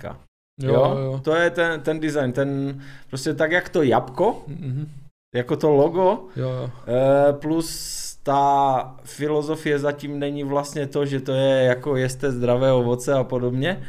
Jo, 0.61 0.73
jo, 0.75 0.99
jo. 0.99 1.21
To 1.25 1.35
je 1.35 1.51
ten, 1.51 1.81
ten 1.81 2.01
design, 2.01 2.33
ten 2.33 2.81
prostě 3.09 3.35
tak 3.35 3.53
jak 3.53 3.68
to 3.68 3.83
jabko, 3.83 4.45
Mhm. 4.49 4.88
jako 5.35 5.57
to 5.57 5.71
logo, 5.71 6.29
Jo, 6.37 6.49
jo. 6.49 6.71
eh, 6.87 7.33
plus 7.33 8.02
ta 8.22 8.96
filozofie 9.04 9.78
zatím 9.78 10.18
není 10.18 10.44
vlastně 10.44 10.87
to, 10.87 11.06
že 11.06 11.20
to 11.20 11.32
je 11.32 11.64
jako 11.64 11.96
jeste 11.96 12.32
zdravé 12.32 12.72
ovoce 12.72 13.14
a 13.14 13.24
podobně, 13.24 13.82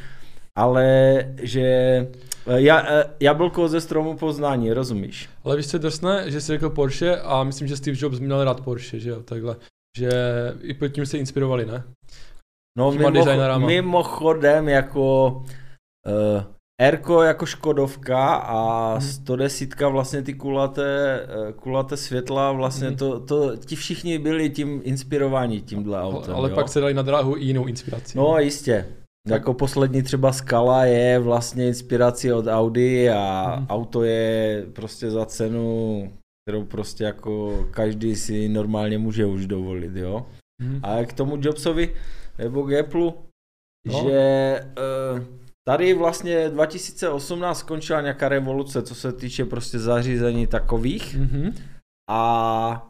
ale 0.57 1.17
že 1.41 1.61
eh, 1.61 2.61
ja, 2.61 2.85
eh, 2.87 3.03
jablko 3.19 3.67
ze 3.67 3.81
stromu 3.81 4.17
poznání, 4.17 4.73
rozumíš? 4.73 5.29
Ale 5.43 5.57
víš, 5.57 5.67
co 5.67 5.77
je 5.77 5.81
drsné, 5.81 6.31
že 6.31 6.41
jsi 6.41 6.47
řekl 6.47 6.69
Porsche 6.69 7.21
a 7.21 7.43
myslím, 7.43 7.67
že 7.67 7.77
Steve 7.77 7.97
Jobs 7.99 8.19
měl 8.19 8.43
rád 8.43 8.61
Porsche, 8.61 8.99
že 8.99 9.09
jo, 9.09 9.23
takhle. 9.23 9.55
Že 9.97 10.09
i 10.61 10.73
pod 10.73 10.87
tím 10.87 11.05
se 11.05 11.17
inspirovali, 11.17 11.65
ne? 11.65 11.83
No 12.77 12.91
mimo, 12.91 13.57
mimochodem 13.57 14.69
jako 14.69 15.27
uh, 16.07 16.43
Erko 16.83 17.21
jako 17.21 17.45
Škodovka 17.45 18.35
a 18.35 18.91
Mhm. 18.93 19.01
110 19.01 19.89
vlastně 19.89 20.21
ty 20.21 20.33
kulaté, 20.33 21.19
eh, 21.49 21.53
kulaté 21.53 21.97
světla, 21.97 22.51
vlastně 22.51 22.87
Mhm. 22.87 22.97
to, 22.97 23.19
to, 23.19 23.57
ti 23.57 23.75
všichni 23.75 24.19
byli 24.19 24.49
tím 24.49 24.81
inspirováni 24.83 25.61
tímhle 25.61 26.01
autem. 26.01 26.35
ale 26.35 26.49
jo? 26.49 26.55
pak 26.55 26.69
se 26.69 26.79
dali 26.79 26.93
na 26.93 27.01
dráhu 27.01 27.37
i 27.37 27.43
jinou 27.43 27.65
inspiraci. 27.67 28.17
No 28.17 28.39
jistě. 28.39 28.85
Jako 29.27 29.53
poslední 29.53 30.03
třeba 30.03 30.31
skala 30.33 30.85
je 30.85 31.19
vlastně 31.19 31.67
inspirace 31.67 32.33
od 32.33 32.47
Audi 32.47 33.09
a 33.09 33.55
Mhm. 33.57 33.67
auto 33.69 34.03
je 34.03 34.65
prostě 34.73 35.11
za 35.11 35.25
cenu, 35.25 36.11
kterou 36.47 36.63
prostě 36.65 37.03
jako 37.03 37.65
každý 37.71 38.15
si 38.15 38.49
normálně 38.49 38.97
může 38.97 39.25
už 39.25 39.47
dovolit, 39.47 39.95
jo. 39.95 40.25
Mhm. 40.61 40.79
A 40.83 41.03
k 41.05 41.13
tomu 41.13 41.37
Jobsovi 41.41 41.95
nebo 42.37 42.63
k 42.63 42.79
Apple, 42.79 43.11
No. 43.87 43.99
že 44.03 44.19
eh, 44.77 45.42
tady 45.67 45.93
vlastně 45.93 46.49
2018 46.49 47.59
skončila 47.59 48.01
nějaká 48.01 48.29
revoluce, 48.29 48.81
co 48.81 48.95
se 48.95 49.13
týče 49.13 49.45
prostě 49.45 49.79
zařízení 49.79 50.47
takových 50.47 51.15
Mhm. 51.17 51.55
a 52.09 52.89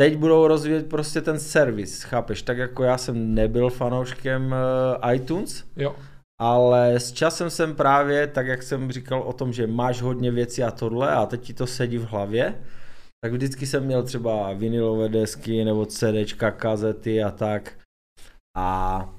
teď 0.00 0.16
budou 0.16 0.46
rozvíjet 0.46 0.88
prostě 0.88 1.20
ten 1.20 1.40
servis, 1.40 2.02
chápeš, 2.02 2.42
tak 2.42 2.58
jako 2.58 2.82
já 2.82 2.98
jsem 2.98 3.34
nebyl 3.34 3.70
fanouškem 3.70 4.54
eh, 4.54 5.14
iTunes, 5.14 5.64
Jo. 5.76 5.96
ale 6.40 6.94
s 6.94 7.12
časem 7.12 7.50
jsem 7.50 7.74
právě, 7.74 8.26
tak 8.26 8.46
jak 8.46 8.62
jsem 8.62 8.92
říkal 8.92 9.22
o 9.22 9.32
tom, 9.32 9.52
že 9.52 9.66
máš 9.66 10.02
hodně 10.02 10.30
věcí 10.30 10.62
a 10.62 10.70
tohle 10.70 11.10
a 11.12 11.26
teď 11.26 11.40
ti 11.40 11.54
to 11.54 11.66
sedí 11.66 11.98
v 11.98 12.04
hlavě, 12.06 12.54
tak 13.24 13.32
vždycky 13.32 13.66
jsem 13.66 13.84
měl 13.84 14.02
třeba 14.02 14.52
vinylové 14.52 15.08
desky 15.08 15.64
nebo 15.64 15.86
CDčka, 15.86 16.50
kazety 16.50 17.22
a 17.22 17.30
tak. 17.30 17.72
A 18.56 19.14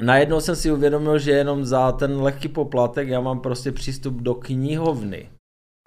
najednou 0.00 0.40
jsem 0.40 0.56
si 0.56 0.72
uvědomil, 0.72 1.18
že 1.18 1.30
jenom 1.30 1.64
za 1.64 1.92
ten 1.92 2.20
lehký 2.22 2.48
poplatek 2.48 3.08
já 3.08 3.20
mám 3.20 3.40
prostě 3.40 3.72
přístup 3.72 4.14
do 4.14 4.34
knihovny. 4.34 5.28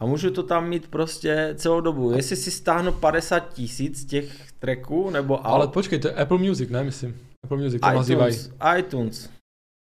A 0.01 0.05
můžu 0.05 0.31
to 0.31 0.43
tam 0.43 0.69
mít 0.69 0.87
prostě 0.87 1.53
celou 1.57 1.81
dobu. 1.81 2.11
Jestli 2.11 2.35
si 2.35 2.51
stáhnu 2.51 2.91
50 2.91 3.39
tisíc 3.53 4.05
těch 4.05 4.51
tracků 4.59 5.09
nebo 5.09 5.47
Ale 5.47 5.61
alt, 5.63 5.73
počkej, 5.73 5.99
to 5.99 6.07
je 6.07 6.13
Apple 6.13 6.37
Music, 6.37 6.69
ne, 6.69 6.83
myslím. 6.83 7.17
Apple 7.45 7.57
Music 7.57 7.81
to 7.81 7.87
nazývají. 7.87 8.33
iTunes, 8.35 8.51
iTunes, 8.77 9.29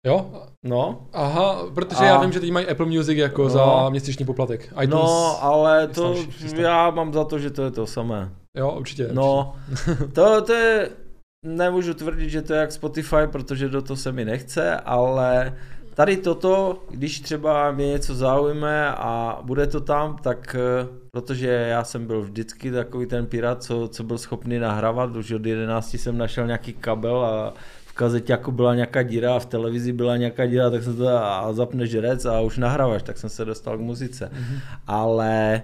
Jo? 0.05 0.43
no. 0.65 1.07
Aha, 1.13 1.65
protože 1.75 1.99
A- 1.99 2.05
já 2.05 2.21
vím, 2.21 2.31
že 2.31 2.39
teď 2.39 2.51
mají 2.51 2.67
Apple 2.67 2.85
Music 2.85 3.17
jako 3.17 3.43
No. 3.43 3.49
za 3.49 3.89
měsíční 3.89 4.25
poplatek. 4.25 4.61
iTunes, 4.65 4.89
No, 4.91 5.43
ale 5.43 5.87
to, 5.87 6.15
starší 6.15 6.61
já 6.61 6.89
mám 6.89 7.13
za 7.13 7.23
to, 7.23 7.39
že 7.39 7.49
to 7.51 7.63
je 7.63 7.71
to 7.71 7.87
samé. 7.87 8.29
jo, 8.57 8.71
určitě. 8.79 9.09
No, 9.13 9.55
to, 10.13 10.41
to 10.41 10.53
je, 10.53 10.89
nemůžu 11.47 11.93
tvrdit, 11.93 12.29
že 12.29 12.41
to 12.41 12.53
je 12.53 12.59
jak 12.59 12.71
Spotify, 12.71 13.27
protože 13.31 13.69
do 13.69 13.81
toho 13.81 13.97
se 13.97 14.11
mi 14.11 14.25
nechce, 14.25 14.75
ale 14.75 15.53
tady 15.93 16.17
toto, 16.17 16.83
když 16.89 17.19
třeba 17.19 17.71
mě 17.71 17.87
něco 17.87 18.15
zaujme 18.15 18.87
a 18.87 19.39
bude 19.43 19.67
to 19.67 19.81
tam, 19.81 20.17
tak 20.17 20.55
eh, 20.55 20.87
protože 21.11 21.47
já 21.47 21.83
jsem 21.83 22.07
byl 22.07 22.21
vždycky 22.21 22.71
takový 22.71 23.05
ten 23.05 23.25
pirát, 23.25 23.63
co, 23.63 23.87
co 23.87 24.03
byl 24.03 24.17
schopný 24.17 24.59
nahrávat, 24.59 25.15
už 25.15 25.31
od 25.31 25.45
11 25.45 25.93
jsem 25.93 26.17
našel 26.17 26.45
nějaký 26.45 26.73
kabel 26.73 27.25
a 27.25 27.53
v 27.85 27.93
kazeťáku 27.93 28.51
byla 28.51 28.75
nějaká 28.75 29.03
díra 29.03 29.35
a 29.35 29.39
v 29.39 29.45
televizi 29.45 29.93
byla 29.93 30.17
nějaká 30.17 30.45
díra, 30.45 30.69
tak 30.69 30.83
jsem 30.83 30.97
to 30.97 31.07
a 31.07 31.53
zapneš 31.53 31.95
rec 31.95 32.25
a 32.25 32.41
už 32.41 32.57
nahráváš, 32.57 33.03
tak 33.03 33.17
jsem 33.17 33.29
se 33.29 33.45
dostal 33.45 33.77
k 33.77 33.81
muzice. 33.81 34.29
Mhm. 34.33 34.59
Ale 34.87 35.61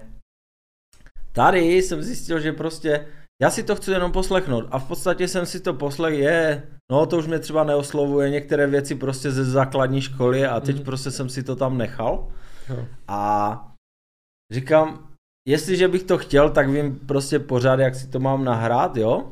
tady 1.31 1.59
jsem 1.59 2.03
zjistil, 2.03 2.39
že 2.39 2.53
prostě 2.53 3.05
já 3.41 3.49
si 3.49 3.63
to 3.63 3.75
chci 3.75 3.91
jenom 3.91 4.11
poslechnout 4.11 4.65
a 4.71 4.79
v 4.79 4.87
podstatě 4.87 5.27
jsem 5.27 5.45
si 5.45 5.59
to 5.59 5.73
poslech, 5.73 6.19
je, 6.19 6.63
no 6.91 7.05
to 7.05 7.17
už 7.17 7.27
mě 7.27 7.39
třeba 7.39 7.63
neoslovuje, 7.63 8.29
některé 8.29 8.67
věci 8.67 8.95
prostě 8.95 9.31
ze 9.31 9.45
základní 9.45 10.01
školy 10.01 10.45
a 10.45 10.59
teď 10.59 10.75
Mhm. 10.75 10.85
prostě 10.85 11.11
jsem 11.11 11.29
si 11.29 11.43
to 11.43 11.55
tam 11.55 11.77
nechal 11.77 12.27
Jo. 12.69 12.85
a 13.07 13.71
říkám, 14.51 15.07
jestliže 15.47 15.87
bych 15.87 16.03
to 16.03 16.17
chtěl, 16.17 16.49
tak 16.49 16.69
vím 16.69 16.99
prostě 16.99 17.39
pořád, 17.39 17.79
jak 17.79 17.95
si 17.95 18.07
to 18.07 18.19
mám 18.19 18.43
nahrát, 18.43 18.97
jo. 18.97 19.31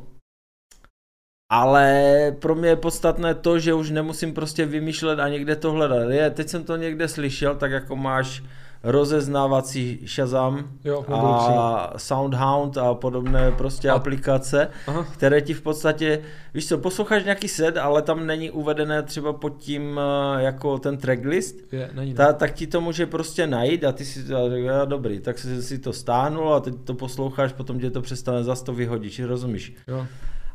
Ale 1.51 2.35
pro 2.39 2.55
mě 2.55 2.69
je 2.69 2.75
podstatné 2.75 3.35
to, 3.35 3.59
že 3.59 3.73
už 3.73 3.89
nemusím 3.91 4.33
prostě 4.33 4.65
vymýšlet 4.65 5.19
a 5.19 5.29
někde 5.29 5.55
to 5.55 5.71
hledat. 5.71 6.09
Je, 6.09 6.29
teď 6.29 6.47
jsem 6.49 6.63
to 6.63 6.75
někde 6.75 7.07
slyšel, 7.07 7.55
tak 7.55 7.71
jako 7.71 7.95
máš 7.95 8.43
rozeznávací 8.83 9.99
Shazam 10.07 10.69
Jo, 10.83 11.05
a 11.09 11.93
Soundhound 11.97 12.77
a 12.77 12.93
podobné 12.93 13.51
prostě 13.51 13.89
A- 13.89 13.93
aplikace, 13.93 14.67
Aha. 14.87 15.05
které 15.13 15.41
ti 15.41 15.53
v 15.53 15.61
podstatě, 15.61 16.21
víš 16.53 16.67
co, 16.67 16.77
posloucháš 16.77 17.23
nějaký 17.23 17.47
set, 17.47 17.77
ale 17.77 18.01
tam 18.01 18.25
není 18.27 18.51
uvedené 18.51 19.03
třeba 19.03 19.33
pod 19.33 19.57
tím 19.57 19.99
eh, 19.99 20.43
jako 20.43 20.79
ten 20.79 20.97
tracklist, 20.97 21.73
Je, 21.73 21.89
není, 21.93 22.09
ne? 22.09 22.15
ta, 22.17 22.33
tak 22.33 22.53
ti 22.53 22.67
to 22.67 22.81
může 22.81 23.05
prostě 23.05 23.47
najít 23.47 23.83
a 23.83 23.91
ty 23.91 24.05
si 24.05 24.23
to 24.23 24.33
jo, 24.55 24.85
dobrý, 24.85 25.19
tak 25.19 25.37
si, 25.39 25.63
si 25.63 25.79
to 25.79 25.93
stáhnul 25.93 26.53
a 26.53 26.59
teď 26.59 26.73
to 26.83 26.93
posloucháš, 26.93 27.53
potom 27.53 27.79
tě 27.79 27.89
to 27.91 28.01
přestane, 28.01 28.43
zas 28.43 28.63
to 28.63 28.73
vyhodíš, 28.73 29.19
rozumíš? 29.19 29.73
Jo. 29.87 30.07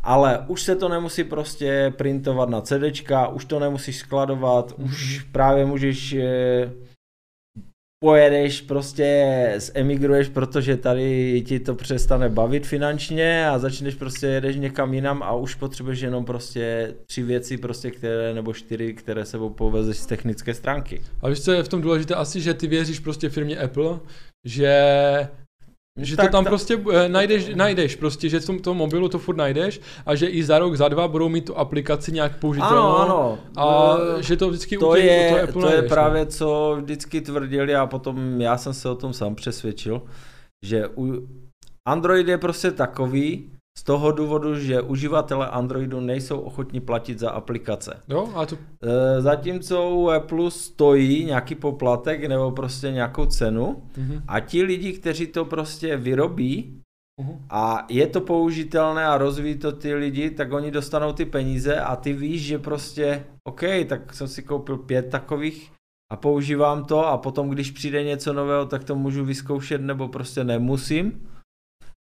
Ale 0.02 0.44
už 0.48 0.62
se 0.62 0.76
to 0.76 0.88
nemusí 0.88 1.24
prostě 1.24 1.92
printovat 1.96 2.48
na 2.48 2.60
CDčka, 2.60 3.28
už 3.28 3.44
to 3.44 3.58
nemusíš 3.60 3.96
skladovat, 3.98 4.78
Mhm. 4.78 4.88
už 4.88 5.26
právě 5.32 5.64
můžeš 5.66 6.12
eh, 6.12 6.70
pojedeš 7.98 8.61
prostě, 8.61 9.59
emigruješ, 9.74 10.28
protože 10.28 10.76
tady 10.76 11.42
ti 11.46 11.61
to 11.61 11.74
přestane 11.74 12.28
bavit 12.28 12.66
finančně 12.66 13.48
a 13.48 13.59
začneš 13.59 13.94
prostě 13.94 14.26
jedeš 14.26 14.56
někam 14.56 14.94
jinam 14.94 15.22
a 15.22 15.35
už 15.35 15.54
potřebuješ 15.54 16.00
jenom 16.00 16.24
prostě 16.24 16.94
tři 17.06 17.22
věci, 17.22 17.56
prostě 17.56 17.90
které, 17.90 18.35
nebo 18.35 18.52
čtyři, 18.52 18.94
které 18.94 19.24
sebou 19.24 19.50
povezeš 19.50 19.96
z 19.96 20.06
technické 20.06 20.54
stránky. 20.54 21.00
A 21.22 21.28
víš, 21.28 21.40
co 21.40 21.52
je 21.52 21.62
v 21.62 21.68
tom 21.68 21.80
důležité? 21.80 22.14
Asi, 22.14 22.40
že 22.40 22.54
ty 22.54 22.66
věříš 22.66 23.00
prostě 23.00 23.28
firmě 23.28 23.59
Apple, 23.59 24.00
že 24.44 24.72
že 25.96 26.16
Tak 26.16 26.26
to 26.26 26.32
tam 26.32 26.44
ta- 26.44 26.50
prostě 26.50 26.80
eh, 26.92 27.09
najdeš, 27.09 27.54
najdeš 27.54 27.96
prostě, 27.96 28.28
že 28.28 28.40
v 28.40 28.46
tom, 28.46 28.59
tom 28.59 28.76
mobilu 28.76 29.09
to 29.09 29.18
furt 29.18 29.37
najdeš 29.37 29.80
a 30.06 30.14
že 30.14 30.26
i 30.26 30.44
za 30.44 30.59
rok, 30.59 30.76
za 30.76 30.88
dva 30.88 31.09
budou 31.09 31.28
mít 31.28 31.44
tu 31.44 31.59
aplikaci 31.59 32.12
nějak 32.12 32.38
použitelnou. 32.38 32.96
Ano, 32.96 32.98
ano. 32.98 33.38
A 33.56 33.96
Eh, 34.18 34.22
že 34.22 34.37
to 34.37 34.48
vždycky 34.48 34.76
to 34.78 34.87
u 34.87 34.90
u 34.90 34.94
je, 34.94 35.28
toho 35.30 35.42
Apple 35.42 35.62
to 35.62 35.68
je 35.68 35.72
najdeš, 35.74 35.90
no. 35.90 35.94
právě, 35.94 36.26
co 36.26 36.76
vždycky 36.80 37.20
tvrdili 37.20 37.74
a 37.74 37.87
potom 37.87 38.40
já 38.40 38.56
jsem 38.59 38.74
se 38.74 38.88
o 38.88 38.94
tom 38.94 39.12
sám 39.12 39.35
přesvědčil, 39.35 40.02
že 40.66 40.88
u 40.96 41.28
Android 41.88 42.28
je 42.28 42.38
prostě 42.38 42.70
takový 42.70 43.50
z 43.78 43.82
toho 43.82 44.12
důvodu, 44.12 44.58
že 44.58 44.80
uživatelé 44.80 45.48
Androidu 45.48 46.00
nejsou 46.00 46.38
ochotní 46.40 46.80
platit 46.80 47.18
za 47.18 47.30
aplikace. 47.30 48.03
Jo, 48.09 48.28
a 48.34 48.46
to, 48.46 48.57
E, 48.82 49.20
Zatímco 49.20 49.90
u 49.90 50.11
Apple 50.11 50.51
stojí 50.51 51.24
nějaký 51.24 51.55
poplatek 51.55 52.24
nebo 52.24 52.51
prostě 52.51 52.90
nějakou 52.90 53.26
cenu 53.26 53.82
mhm, 53.96 54.22
a 54.28 54.40
ti 54.40 54.62
lidi, 54.62 54.92
kteří 54.92 55.26
to 55.26 55.44
prostě 55.44 55.96
vyrobí 55.96 56.80
mhm. 57.20 57.46
a 57.51 57.86
je 57.90 58.07
to 58.07 58.20
použitelné 58.20 59.07
a 59.07 59.18
rozvíjí 59.18 59.59
to 59.59 59.72
ty 59.72 59.94
lidi, 59.94 60.30
tak 60.30 60.53
oni 60.53 60.70
dostanou 60.70 61.12
ty 61.12 61.24
peníze 61.24 61.80
a 61.80 61.96
ty 61.96 62.12
víš, 62.12 62.42
že 62.42 62.59
prostě 62.59 63.24
OK, 63.48 63.62
tak 63.88 64.14
jsem 64.14 64.28
si 64.28 64.42
koupil 64.42 64.76
pět 64.76 65.11
takových 65.11 65.72
a 66.12 66.16
používám 66.16 66.84
to 66.84 67.07
a 67.07 67.18
potom, 67.18 67.48
když 67.48 67.70
přijde 67.70 68.05
něco 68.05 68.32
nového, 68.32 68.66
tak 68.66 68.84
to 68.84 68.96
můžu 68.96 69.24
vyzkoušet 69.24 69.80
nebo 69.80 70.09
prostě 70.09 70.44
nemusím. 70.44 71.28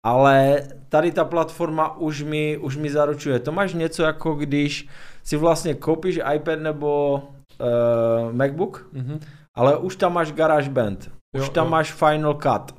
Ale 0.07 0.63
tady 0.93 1.13
ta 1.13 1.25
platforma 1.25 1.97
už 1.97 2.23
mi, 2.23 2.59
už 2.59 2.77
mi 2.77 2.91
zaručuje. 2.91 3.39
To 3.39 3.53
máš 3.53 3.75
něco 3.75 4.03
jako 4.03 4.35
když 4.35 4.89
si 5.25 5.37
vlastně 5.37 5.75
koupíš 5.75 6.21
iPad 6.35 6.59
nebo 6.59 7.23
uh, 7.61 8.33
MacBook, 8.33 8.89
Mhm. 8.93 9.21
ale 9.55 9.77
už 9.77 9.97
tam 9.97 10.13
máš 10.13 10.33
GarageBand, 10.33 11.11
už 11.37 11.47
Jo, 11.47 11.49
tam 11.49 11.65
jo. 11.67 11.71
máš 11.71 11.93
Final 11.93 12.35
Cut, 12.35 12.75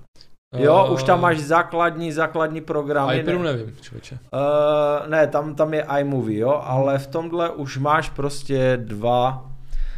jo, 0.57 0.86
Eh, 0.88 0.93
už 0.93 1.03
tam 1.03 1.22
máš 1.22 1.39
základní, 1.39 2.11
základní 2.11 2.61
programy. 2.61 3.18
iPadu 3.18 3.38
ne, 3.43 3.53
nevím, 3.53 3.76
člověče. 3.82 4.18
uh, 4.34 5.09
ne, 5.09 5.28
tam, 5.28 5.55
tam 5.55 5.74
je 5.74 5.86
iMovie, 5.99 6.39
jo, 6.39 6.61
ale 6.64 6.99
v 6.99 7.07
tomhle 7.07 7.49
už 7.49 7.78
máš 7.78 8.09
prostě 8.09 8.78
dva, 8.84 9.49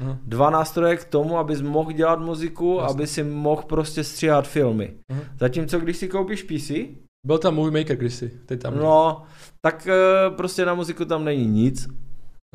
Aha. 0.02 0.18
dva 0.24 0.50
nástroje 0.50 0.98
k 0.98 1.04
tomu, 1.06 1.38
abys 1.38 1.62
mohl 1.62 1.92
dělat 1.92 2.20
muziku, 2.20 2.78
Jasně. 2.82 2.94
aby 2.96 3.08
si 3.08 3.24
mohl 3.24 3.62
prostě 3.68 4.04
stříhat 4.04 4.48
filmy. 4.48 4.94
Aha. 5.12 5.22
Zatímco 5.40 5.80
když 5.80 5.98
si 5.98 6.08
koupíš 6.08 6.44
PC, 6.44 6.72
Byl 7.26 7.38
tam 7.38 7.56
Movie 7.56 7.82
Maker 7.84 7.98
kdysi, 7.98 8.32
teď 8.46 8.62
tam. 8.62 8.78
no, 8.78 9.24
tak 9.62 9.88
eh, 9.88 10.30
prostě 10.30 10.66
na 10.66 10.74
muziku 10.74 11.06
tam 11.06 11.26
není 11.26 11.46
nic. 11.46 11.88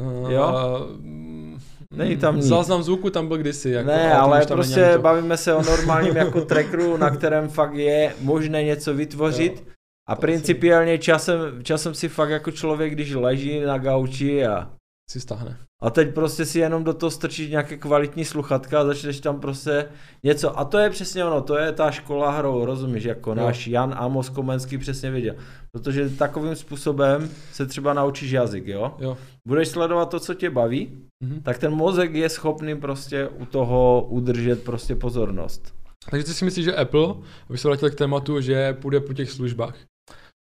Uh, 0.00 0.30
jo? 0.32 0.52
mm, 1.00 1.58
Není 1.94 2.16
tam 2.16 2.36
nic. 2.36 2.44
Záznam 2.44 2.82
zvuku 2.82 3.10
tam 3.10 3.28
byl 3.28 3.38
kdysi. 3.38 3.70
Jako, 3.70 3.88
ne, 3.88 4.14
ale 4.14 4.46
prostě 4.46 4.98
bavíme 4.98 5.36
se 5.36 5.54
o 5.54 5.62
normálním 5.62 6.16
jako 6.16 6.40
trackeru, 6.44 6.96
na 6.96 7.10
kterém 7.10 7.48
fakt 7.48 7.74
je 7.74 8.14
možné 8.20 8.62
něco 8.64 8.94
vytvořit. 8.94 9.64
A 10.08 10.14
To 10.14 10.20
principiálně 10.20 10.98
časem, 10.98 11.38
časem 11.62 11.94
si 11.94 12.08
fakt 12.08 12.30
jako 12.30 12.50
člověk, 12.50 12.92
když 12.92 13.14
leží 13.14 13.60
na 13.60 13.78
gauči 13.78 14.46
a, 14.46 14.70
Si 15.10 15.20
stáhne. 15.20 15.58
A 15.82 15.90
teď 15.90 16.14
prostě 16.14 16.44
si 16.44 16.58
jenom 16.58 16.84
do 16.84 16.94
toho 16.94 17.10
strčíš 17.10 17.50
nějaké 17.50 17.76
kvalitní 17.76 18.24
sluchatka 18.24 18.80
a 18.80 18.84
začneš 18.84 19.20
tam 19.20 19.40
prostě 19.40 19.84
něco. 20.22 20.58
A 20.58 20.64
to 20.64 20.78
je 20.78 20.90
přesně 20.90 21.24
ono, 21.24 21.40
to 21.40 21.58
je 21.58 21.72
ta 21.72 21.90
škola 21.90 22.30
hrou, 22.30 22.64
rozumíš, 22.64 23.04
jako 23.04 23.30
Jo. 23.30 23.34
náš 23.36 23.66
Jan 23.66 23.94
Amos 23.98 24.28
Komenský 24.28 24.78
přesně 24.78 25.10
věděl. 25.10 25.34
Protože 25.72 26.08
takovým 26.10 26.56
způsobem 26.56 27.30
se 27.52 27.66
třeba 27.66 27.94
naučíš 27.94 28.30
jazyk, 28.30 28.66
jo? 28.66 28.94
Jo. 28.98 29.16
Budeš 29.48 29.68
sledovat 29.68 30.10
to, 30.10 30.20
co 30.20 30.34
tě 30.34 30.50
baví, 30.50 30.98
Mhm. 31.22 31.40
tak 31.42 31.58
ten 31.58 31.72
mozek 31.72 32.14
je 32.14 32.28
schopný 32.28 32.76
prostě 32.80 33.28
u 33.28 33.46
toho 33.46 34.06
udržet 34.08 34.62
prostě 34.64 34.94
pozornost. 34.96 35.74
Takže 36.10 36.24
ty 36.26 36.34
si 36.34 36.44
myslíš, 36.44 36.64
že 36.64 36.74
Apple, 36.76 37.14
aby 37.48 37.58
se 37.58 37.68
vrátil 37.68 37.90
k 37.90 37.94
tématu, 37.94 38.40
že 38.40 38.72
půjde 38.72 39.00
po 39.00 39.14
těch 39.14 39.30
službách. 39.30 39.74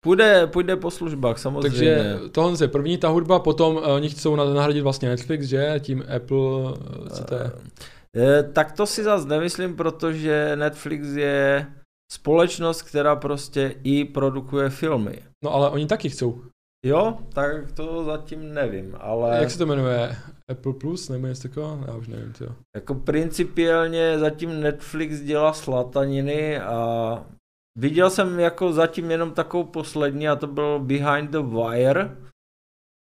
Půjde, 0.04 0.48
půjde 0.48 0.76
po 0.76 0.92
službách, 0.92 1.38
samozřejmě. 1.38 1.70
Takže 1.70 2.20
tohle 2.32 2.58
je 2.62 2.68
první 2.68 2.98
ta 2.98 3.08
hudba, 3.08 3.40
potom 3.40 3.76
uh, 3.76 3.90
oni 3.92 4.10
chcou 4.10 4.36
na- 4.36 4.54
nahradit 4.54 4.82
vlastně 4.82 5.10
Netflix, 5.10 5.46
že? 5.46 5.76
Tím 5.80 6.04
Apple, 6.16 6.38
uh, 6.38 7.08
co 7.08 7.24
to 7.24 7.36
je? 7.36 7.52
Eh, 8.18 8.44
tak 8.44 8.72
to 8.72 8.86
si 8.86 9.04
zase 9.04 9.28
nemyslím, 9.28 9.76
protože 9.76 10.52
Netflix 10.56 11.08
je 11.08 11.68
společnost, 12.12 12.82
která 12.82 13.16
prostě 13.16 13.76
i 13.84 14.06
produkuje 14.06 14.70
filmy. 14.70 15.20
No 15.44 15.54
ale 15.54 15.70
oni 15.70 15.86
taky 15.86 16.10
chcou. 16.10 16.42
Jo, 16.86 17.18
tak 17.34 17.72
to 17.72 18.04
zatím 18.04 18.54
nevím, 18.54 18.96
ale 19.00 19.38
Jak 19.40 19.52
se 19.52 19.58
to 19.58 19.66
jmenuje? 19.66 20.16
Apple 20.52 20.74
Plus 20.74 21.10
nebo 21.10 21.28
něco 21.28 21.42
takového? 21.42 21.84
Já 21.88 21.94
už 21.96 22.08
nevím, 22.08 22.34
jo. 22.42 22.50
jako 22.76 22.96
principiálně 22.96 24.20
zatím 24.20 24.62
Netflix 24.62 25.20
dělá 25.20 25.54
slataniny 25.54 26.60
a 26.60 27.24
viděl 27.80 28.10
jsem 28.10 28.40
jako 28.40 28.74
zatím 28.74 29.12
jenom 29.12 29.32
takovou 29.32 29.64
poslední 29.64 30.30
a 30.30 30.36
to 30.36 30.48
byl 30.48 30.80
Behind 30.80 31.32
the 31.32 31.40
Wire 31.40 32.18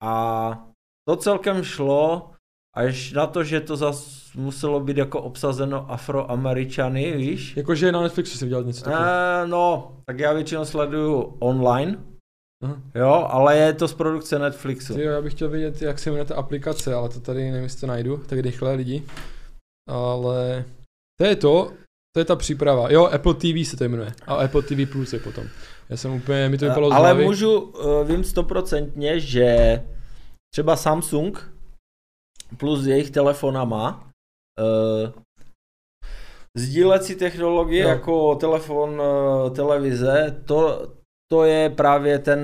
a 0.02 0.66
to 1.08 1.16
celkem 1.16 1.64
šlo 1.64 2.30
až 2.76 3.12
na 3.12 3.26
to, 3.26 3.44
že 3.44 3.60
to 3.60 3.76
zas 3.76 4.30
muselo 4.34 4.80
být 4.80 4.96
jako 4.96 5.22
obsazeno 5.22 5.90
afroameričany, 5.90 7.16
víš? 7.16 7.56
Jakože 7.56 7.92
na 7.92 8.02
Netflixu 8.02 8.38
si 8.38 8.44
udělat 8.44 8.66
něco 8.66 8.84
takového. 8.84 9.10
Eh, 9.10 9.46
no, 9.46 9.96
tak 10.06 10.18
já 10.18 10.32
většinou 10.32 10.64
sleduju 10.64 11.36
online, 11.38 11.98
Aha. 12.64 12.82
jo, 12.94 13.26
ale 13.30 13.56
je 13.56 13.72
to 13.72 13.88
z 13.88 13.94
produkce 13.94 14.38
Netflixu. 14.38 14.94
Ty 14.94 15.02
jo, 15.02 15.12
já 15.12 15.22
bych 15.22 15.32
chtěl 15.32 15.48
vědět, 15.48 15.82
jak 15.82 15.98
se 15.98 16.10
jmenuje 16.10 16.24
ta 16.24 16.36
aplikace, 16.36 16.94
ale 16.94 17.08
to 17.08 17.20
tady 17.20 17.50
nevím, 17.50 17.62
jestli 17.62 17.80
to 17.80 17.86
najdu, 17.86 18.16
tak 18.16 18.38
rychle 18.38 18.74
lidi. 18.74 19.02
Ale 19.88 20.64
to 21.20 21.26
je 21.26 21.36
to, 21.36 21.72
to 22.16 22.20
je 22.20 22.24
ta 22.24 22.36
příprava. 22.36 22.92
Jo, 22.92 23.06
Apple 23.06 23.34
TV 23.34 23.68
se 23.68 23.76
to 23.76 23.84
jmenuje. 23.84 24.12
A 24.26 24.34
Apple 24.34 24.62
TV 24.62 24.92
Plus 24.92 25.12
je 25.12 25.18
potom. 25.18 25.44
Já 25.88 25.96
jsem 25.96 26.12
úplně, 26.12 26.48
mi 26.48 26.58
to 26.58 26.64
vypadalo 26.64 26.90
z 26.90 26.92
Ale 26.92 27.08
hlavy. 27.08 27.24
můžu, 27.24 27.72
eh, 27.80 28.04
vím 28.04 28.24
stoprocentně, 28.24 29.20
že 29.20 29.82
třeba 30.54 30.76
Samsung 30.76 31.52
plus 32.56 32.86
jejich 32.86 33.10
telefonama 33.10 34.08
uh, 34.60 35.12
sdílecí 36.56 37.14
technologie 37.14 37.82
Jo. 37.82 37.88
jako 37.88 38.34
telefon, 38.34 39.02
eh, 39.02 39.50
televize, 39.50 40.42
to, 40.44 40.88
to 41.32 41.44
je 41.44 41.70
právě 41.70 42.18
ten 42.18 42.40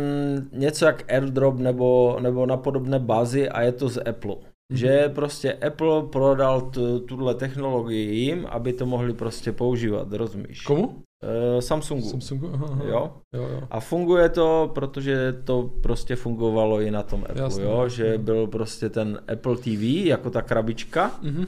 něco 0.52 0.84
jak 0.84 1.12
AirDrop 1.12 1.58
nebo, 1.58 2.18
nebo 2.20 2.46
na 2.46 2.56
podobné 2.56 2.98
bázi 2.98 3.48
a 3.48 3.62
je 3.62 3.72
to 3.72 3.88
z 3.88 4.08
Apple. 4.08 4.36
Že 4.76 5.08
prostě 5.14 5.52
Apple 5.52 6.02
prodal 6.02 6.60
tu, 6.60 7.00
tuhle 7.00 7.34
technologii 7.34 8.14
jim, 8.14 8.46
aby 8.50 8.72
to 8.72 8.86
mohli 8.86 9.12
prostě 9.14 9.52
používat, 9.52 10.12
rozumíš? 10.12 10.60
Komu? 10.62 10.86
Uh, 10.86 11.60
Samsungu. 11.60 12.08
Samsungu? 12.08 12.50
Aha, 12.54 12.66
aha. 12.70 12.82
Jo? 12.88 13.12
Jo, 13.34 13.42
jo. 13.42 13.60
A 13.70 13.80
funguje 13.80 14.28
to, 14.28 14.70
protože 14.74 15.32
to 15.44 15.70
prostě 15.82 16.16
fungovalo 16.16 16.80
i 16.80 16.90
na 16.90 17.02
tom 17.02 17.24
Apple, 17.28 17.42
Jasně. 17.42 17.64
jo? 17.64 17.88
že 17.88 18.18
byl 18.18 18.46
prostě 18.46 18.88
ten 18.88 19.20
Apple 19.32 19.56
TV 19.56 19.82
jako 20.06 20.30
ta 20.30 20.42
krabička, 20.42 21.10
Mhm. 21.22 21.46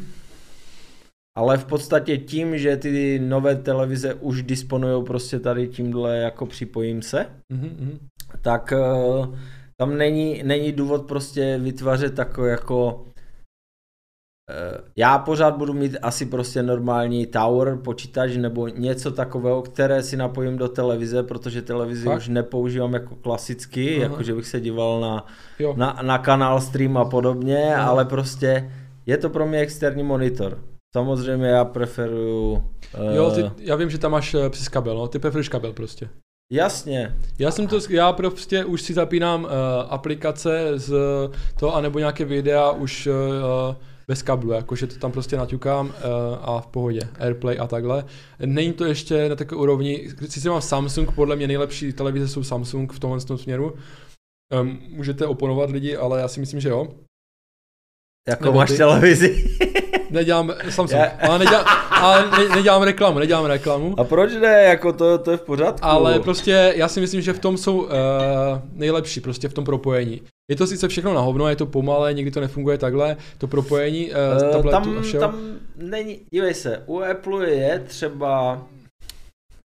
ale 1.37 1.59
v 1.59 1.64
podstatě 1.64 2.18
tím, 2.18 2.59
že 2.59 2.77
ty 2.77 3.18
nové 3.25 3.57
televize 3.57 4.14
už 4.14 4.43
disponují 4.43 5.05
prostě 5.05 5.41
tady 5.41 5.68
tímhle 5.68 6.16
jako 6.18 6.47
připojím 6.47 7.03
se, 7.03 7.27
Mhm, 7.53 7.70
mhm. 7.81 7.99
tak 8.43 8.72
eh, 8.72 9.29
tam 9.77 9.99
není, 9.99 10.43
není 10.45 10.72
důvod 10.72 11.07
prostě 11.07 11.59
vytvářet 11.62 12.14
takový 12.14 12.49
jako 12.51 13.05
já 14.97 15.19
pořád 15.19 15.57
budu 15.57 15.73
mít 15.73 15.97
asi 16.03 16.27
prostě 16.27 16.63
normální 16.63 17.27
tower, 17.27 17.77
počítač 17.85 18.37
nebo 18.37 18.69
něco 18.69 19.11
takového, 19.11 19.63
které 19.63 20.03
si 20.03 20.17
napojím 20.17 20.57
do 20.59 20.69
televize, 20.69 21.23
protože 21.23 21.63
televizi 21.63 22.05
Fakt? 22.05 22.17
už 22.17 22.29
nepoužívám 22.29 22.95
jako 22.95 23.15
klasicky, 23.15 23.95
Aha. 23.97 24.03
jako 24.03 24.23
že 24.23 24.35
bych 24.35 24.47
se 24.47 24.61
díval 24.61 25.01
na, 25.01 25.27
Jo. 25.59 25.75
na, 25.77 25.99
na 26.03 26.19
kanál 26.19 26.61
stream 26.61 26.97
a 26.97 27.05
podobně, 27.05 27.75
Aha. 27.77 27.91
ale 27.91 28.05
prostě 28.05 28.73
je 29.07 29.17
to 29.17 29.31
pro 29.31 29.47
mě 29.47 29.59
externí 29.59 30.03
monitor. 30.03 30.59
Samozřejmě 30.97 31.47
já 31.47 31.65
preferuju... 31.65 32.65
eh, 33.13 33.17
Jo, 33.17 33.31
ty, 33.31 33.51
já 33.59 33.77
vím, 33.77 33.91
že 33.91 33.99
tam 33.99 34.13
máš 34.13 34.35
eh, 34.35 34.51
přes 34.51 34.69
kabel, 34.69 34.95
no, 34.97 35.09
ty 35.09 35.19
preferuješ 35.19 35.49
kabel 35.49 35.73
prostě. 35.73 36.09
Jasně, 36.53 37.17
Já 37.39 37.51
jsem 37.51 37.67
to, 37.67 37.79
já 37.91 38.13
prostě 38.13 38.65
už 38.65 38.83
si 38.83 38.95
zapínám 38.95 39.45
uh, 39.45 39.51
aplikace 39.89 40.73
z 40.75 40.95
toho, 41.61 41.75
anebo 41.75 41.99
nějaké 41.99 42.25
videa 42.25 42.71
už 42.71 43.07
uh, 43.07 43.75
bez 44.09 44.23
kablu, 44.23 44.53
jakože 44.53 44.87
to 44.87 44.99
tam 44.99 45.13
prostě 45.13 45.37
naťukám 45.37 45.87
uh, 45.87 45.93
a 46.43 46.61
v 46.61 46.67
pohodě, 46.67 47.01
Airplay 47.19 47.59
a 47.61 47.67
takhle. 47.67 48.05
Není 48.47 48.73
to 48.73 48.85
ještě 48.85 49.29
na 49.29 49.37
takové 49.37 49.61
úrovni, 49.61 50.09
sice 50.29 50.51
mám 50.51 50.61
Samsung, 50.61 51.13
podle 51.13 51.37
mě 51.37 51.47
nejlepší 51.47 51.93
televize 51.93 52.29
jsou 52.29 52.43
Samsung 52.43 52.93
v 52.93 52.99
tomhle 52.99 53.21
tom 53.21 53.39
směru. 53.39 53.75
Um, 54.61 54.79
můžete 54.89 55.27
oponovat 55.27 55.71
lidi, 55.71 55.97
ale 55.97 56.21
já 56.21 56.29
si 56.29 56.41
myslím, 56.41 56.61
že 56.61 56.69
jo. 56.69 56.89
jako 58.29 58.45
Nebo 58.45 58.59
máš 58.59 58.71
ty- 58.71 58.77
televizi. 58.77 59.45
Nedělám 60.11 60.53
Samsung, 60.71 61.01
Já- 61.01 61.29
ale, 61.29 61.39
nedělám, 61.39 61.65
ale 61.91 62.31
ne, 62.31 62.57
nedělám 62.57 62.83
reklamu, 62.83 63.19
nedělám 63.19 63.45
reklamu. 63.45 64.01
A 64.01 64.05
proč 64.05 64.33
ne, 64.33 64.63
jako 64.63 64.93
to, 64.93 65.19
to 65.19 65.31
je 65.31 65.37
v 65.37 65.43
pořádku. 65.43 65.87
Ale 65.87 66.21
prostě 66.21 66.73
já 66.77 66.89
si 66.89 67.01
myslím, 67.01 67.21
že 67.21 67.33
v 67.33 67.39
tom 67.39 67.57
jsou 67.57 67.83
uh, 67.83 67.89
nejlepší, 68.73 69.21
prostě 69.21 69.49
v 69.49 69.55
tom 69.55 69.65
propojení. 69.65 70.23
Je 70.51 70.57
to 70.57 70.67
sice 70.67 70.89
všechno 70.89 71.15
na 71.15 71.21
hovno, 71.21 71.49
je 71.49 71.57
to 71.57 71.67
pomalé, 71.67 72.15
někdy 72.15 72.31
to 72.31 72.41
nefunguje 72.41 72.79
takhle, 72.79 73.17
to 73.39 73.47
propojení 73.47 74.11
uh, 74.11 74.53
tabletu 74.53 74.71
tam, 74.71 74.99
a 74.99 75.03
všeho. 75.03 75.21
tam 75.21 75.59
není, 75.77 76.21
dívej 76.35 76.55
se, 76.55 76.83
u 76.87 76.99
Apple 76.99 77.51
je 77.51 77.79
třeba 77.79 78.63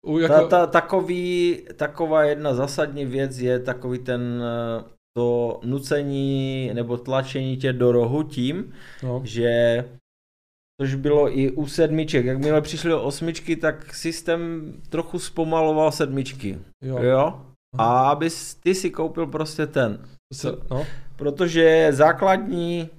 U, 0.05 0.17
ta, 0.17 0.33
jako, 0.33 0.47
ta, 0.47 0.67
takový, 0.67 1.57
taková 1.75 2.23
jedna 2.23 2.53
zásadní 2.53 3.05
věc 3.05 3.39
je 3.39 3.59
takový 3.59 3.99
ten 3.99 4.43
eh, 4.43 4.83
to 5.17 5.59
nucení 5.63 6.71
nebo 6.73 6.97
tlačení 6.97 7.57
tě 7.57 7.73
do 7.73 7.91
rohu 7.91 8.23
tím, 8.23 8.73
no, 9.03 9.21
že 9.23 9.85
což 10.81 10.95
bylo 10.95 11.39
i 11.39 11.51
u 11.51 11.67
sedmiček. 11.67 12.25
Jakmile 12.25 12.61
přišly 12.61 12.93
osmičky, 12.93 13.55
tak 13.55 13.95
systém 13.95 14.73
trochu 14.89 15.19
zpomaloval 15.19 15.91
sedmičky. 15.91 16.59
jo, 16.83 17.03
Jo? 17.03 17.45
A 17.77 18.09
abys 18.09 18.55
ty 18.55 18.75
si 18.75 18.89
koupil 18.89 19.27
prostě 19.27 19.67
ten. 19.67 20.05
Se, 20.33 20.51
no, 20.71 20.85
Protože 21.15 21.87
základní 21.91 22.89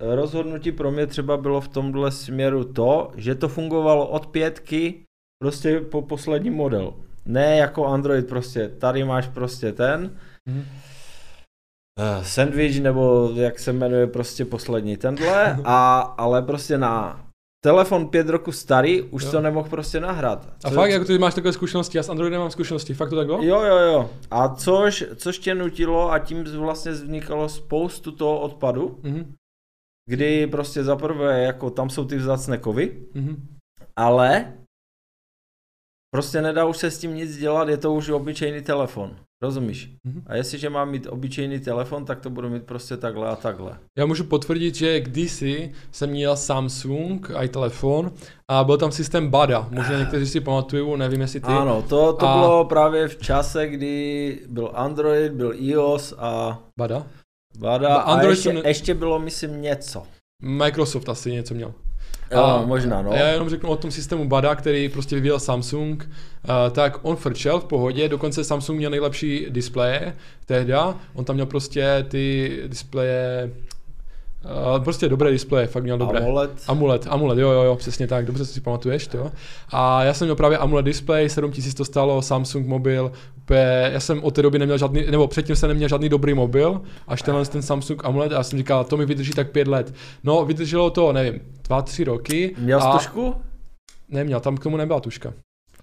rozhodnutí 0.00 0.72
pro 0.72 0.90
mě 0.90 1.06
třeba 1.06 1.36
bylo 1.36 1.60
v 1.60 1.68
tomhle 1.68 2.10
směru 2.10 2.64
to, 2.64 3.12
že 3.16 3.34
to 3.34 3.48
fungovalo 3.48 4.08
od 4.08 4.26
pětky 4.26 5.04
prostě 5.42 5.80
po 5.80 6.02
poslední 6.02 6.50
model. 6.50 6.94
Ne 7.24 7.56
jako 7.56 7.86
Android 7.86 8.28
prostě, 8.28 8.68
tady 8.68 9.04
máš 9.04 9.28
prostě 9.28 9.72
ten 9.72 10.18
uh, 10.48 12.22
sandwich 12.22 12.80
nebo 12.80 13.30
jak 13.34 13.58
se 13.58 13.72
jmenuje 13.72 14.06
prostě 14.06 14.44
poslední 14.44 14.96
tenhle, 14.96 15.58
a, 15.64 15.98
ale 16.00 16.42
prostě 16.42 16.78
na 16.78 17.25
telefon 17.66 18.08
pět 18.08 18.28
roku 18.28 18.52
starý, 18.52 19.02
už 19.02 19.24
Jo. 19.24 19.30
to 19.30 19.40
nemohl 19.40 19.68
prostě 19.68 20.00
nahrát. 20.00 20.48
A 20.64 20.68
Co- 20.70 20.74
fakt, 20.74 20.90
jako 20.90 21.04
ty 21.04 21.18
máš 21.18 21.34
takové 21.34 21.52
zkušenosti, 21.52 21.98
já 21.98 22.02
s 22.02 22.08
Androidem 22.08 22.40
mám 22.40 22.50
zkušenosti, 22.50 22.94
fakt 22.94 23.10
to 23.10 23.16
tak 23.16 23.26
bylo? 23.26 23.42
Jo, 23.42 23.62
jo, 23.62 23.76
jo. 23.76 24.10
A 24.30 24.48
což, 24.54 25.04
což 25.16 25.38
tě 25.38 25.54
nutilo 25.54 26.12
a 26.12 26.18
tím 26.18 26.44
vlastně 26.44 26.92
vznikalo 26.92 27.48
spoustu 27.48 28.12
toho 28.12 28.40
odpadu, 28.40 28.98
Mhm, 29.02 29.34
kdy 30.08 30.46
prostě 30.46 30.84
zaprvé 30.84 31.42
jako 31.42 31.70
tam 31.70 31.90
jsou 31.90 32.04
ty 32.04 32.16
vzácné 32.16 32.58
kovy, 32.58 33.06
mhm. 33.14 33.56
ale 33.96 34.52
prostě 36.14 36.42
nedá 36.42 36.64
už 36.64 36.76
se 36.76 36.90
s 36.90 36.98
tím 36.98 37.14
nic 37.14 37.36
dělat, 37.36 37.68
je 37.68 37.76
to 37.76 37.94
už 37.94 38.08
obyčejný 38.08 38.62
telefon. 38.62 39.16
Rozumíš? 39.42 39.90
Mhm. 40.06 40.22
A 40.26 40.36
jestliže 40.36 40.70
mám 40.70 40.90
mít 40.90 41.06
obyčejný 41.06 41.60
telefon, 41.60 42.04
tak 42.04 42.20
to 42.20 42.30
budu 42.30 42.48
mít 42.50 42.62
prostě 42.62 42.96
takhle 42.96 43.28
a 43.28 43.36
takhle. 43.36 43.78
Já 43.98 44.06
můžu 44.06 44.24
potvrdit, 44.24 44.74
že 44.74 45.00
kdysi 45.00 45.72
jsem 45.92 46.10
měl 46.10 46.36
Samsung, 46.36 47.30
i 47.34 47.48
telefon, 47.48 48.12
a 48.50 48.64
byl 48.64 48.76
tam 48.78 48.92
systém 48.92 49.28
BADA. 49.30 49.68
Možná 49.70 49.98
někteří 49.98 50.26
si 50.26 50.40
pamatují, 50.40 50.98
nevím 50.98 51.20
jestli 51.20 51.40
ty. 51.40 51.46
Ano, 51.46 51.82
to, 51.82 52.12
to 52.12 52.26
A- 52.26 52.38
bylo 52.38 52.64
právě 52.64 53.08
v 53.08 53.16
čase, 53.16 53.68
kdy 53.68 54.38
byl 54.48 54.70
Android, 54.74 55.32
byl 55.32 55.52
iOS 55.56 56.14
a 56.18 56.58
BADA? 56.78 57.06
Vada 57.58 57.88
No, 57.88 57.94
a 57.96 58.00
Android 58.00 58.30
ještě, 58.36 58.52
ne- 58.52 58.60
ještě 58.64 58.94
bylo, 58.94 59.18
myslím, 59.18 59.62
něco. 59.62 60.02
Microsoft 60.42 61.08
asi 61.08 61.32
něco 61.32 61.54
měl. 61.54 61.74
Jo, 62.30 62.38
A- 62.44 62.62
možná, 62.66 63.02
no. 63.02 63.10
A 63.10 63.16
já 63.16 63.28
jenom 63.28 63.48
řeknu 63.48 63.70
o 63.70 63.76
tom 63.76 63.90
systému 63.90 64.28
BADA, 64.28 64.54
který 64.54 64.88
prostě 64.88 65.14
vyvíjel 65.16 65.40
Samsung, 65.40 66.08
uh, 66.08 66.72
tak 66.72 66.98
on 67.02 67.16
frčel 67.16 67.60
v 67.60 67.64
pohodě, 67.64 68.08
dokonce 68.08 68.44
Samsung 68.44 68.78
měl 68.78 68.90
nejlepší 68.90 69.46
displeje 69.50 70.16
tehda, 70.46 70.94
on 71.14 71.24
tam 71.24 71.34
měl 71.36 71.46
prostě 71.46 72.04
ty 72.08 72.56
displeje, 72.66 73.50
uh, 74.76 74.84
prostě 74.84 75.08
dobré 75.08 75.30
displeje, 75.30 75.66
fakt 75.66 75.82
měl 75.82 75.98
dobré. 75.98 76.20
AMOLED. 76.20 76.50
Amulet, 76.68 77.06
amulet, 77.10 77.38
jo, 77.38 77.50
jo, 77.50 77.62
jo, 77.62 77.76
přesně 77.76 78.06
tak, 78.06 78.26
dobře 78.26 78.44
si 78.44 78.60
pamatuješ 78.60 79.06
to. 79.06 79.30
A 79.72 80.04
já 80.04 80.14
jsem 80.14 80.26
měl 80.26 80.36
právě 80.36 80.58
amulet 80.58 80.84
display, 80.84 81.28
7000 81.28 81.74
to 81.74 81.84
stálo, 81.84 82.22
Samsung 82.22 82.66
mobil, 82.66 83.12
úplně, 83.36 83.90
já 83.92 84.00
jsem 84.00 84.24
od 84.24 84.34
té 84.34 84.42
doby 84.42 84.58
neměl 84.58 84.78
žádný, 84.78 85.06
nebo 85.10 85.28
předtím 85.28 85.56
jsem 85.56 85.68
neměl 85.68 85.88
žádný 85.88 86.08
dobrý 86.08 86.34
mobil, 86.34 86.80
až 87.08 87.22
tenhle 87.22 87.44
ten 87.44 87.62
Samsung 87.62 88.04
amulet 88.04 88.32
a 88.32 88.34
já 88.34 88.42
jsem 88.42 88.58
říkal, 88.58 88.84
to 88.84 88.96
mi 88.96 89.06
vydrží 89.06 89.32
tak 89.32 89.50
pět 89.50 89.68
let. 89.68 89.94
No, 90.24 90.44
vydrželo 90.44 90.90
to, 90.90 91.12
nevím, 91.12 91.40
dva, 91.64 91.82
tři 91.82 92.04
roky. 92.04 92.54
Měl 92.58 92.82
a 92.82 92.92
tušku? 92.92 93.34
Neměl, 94.08 94.40
tam 94.40 94.56
k 94.56 94.62
tomu 94.62 94.76
nebyla 94.76 95.00
tuška. 95.00 95.32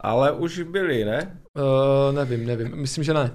Ale 0.01 0.31
už 0.31 0.59
byly, 0.59 1.05
ne? 1.05 1.39
Uh, 1.55 2.15
nevím, 2.15 2.45
nevím, 2.45 2.71
myslím, 2.75 3.03
že 3.03 3.13
ne. 3.13 3.31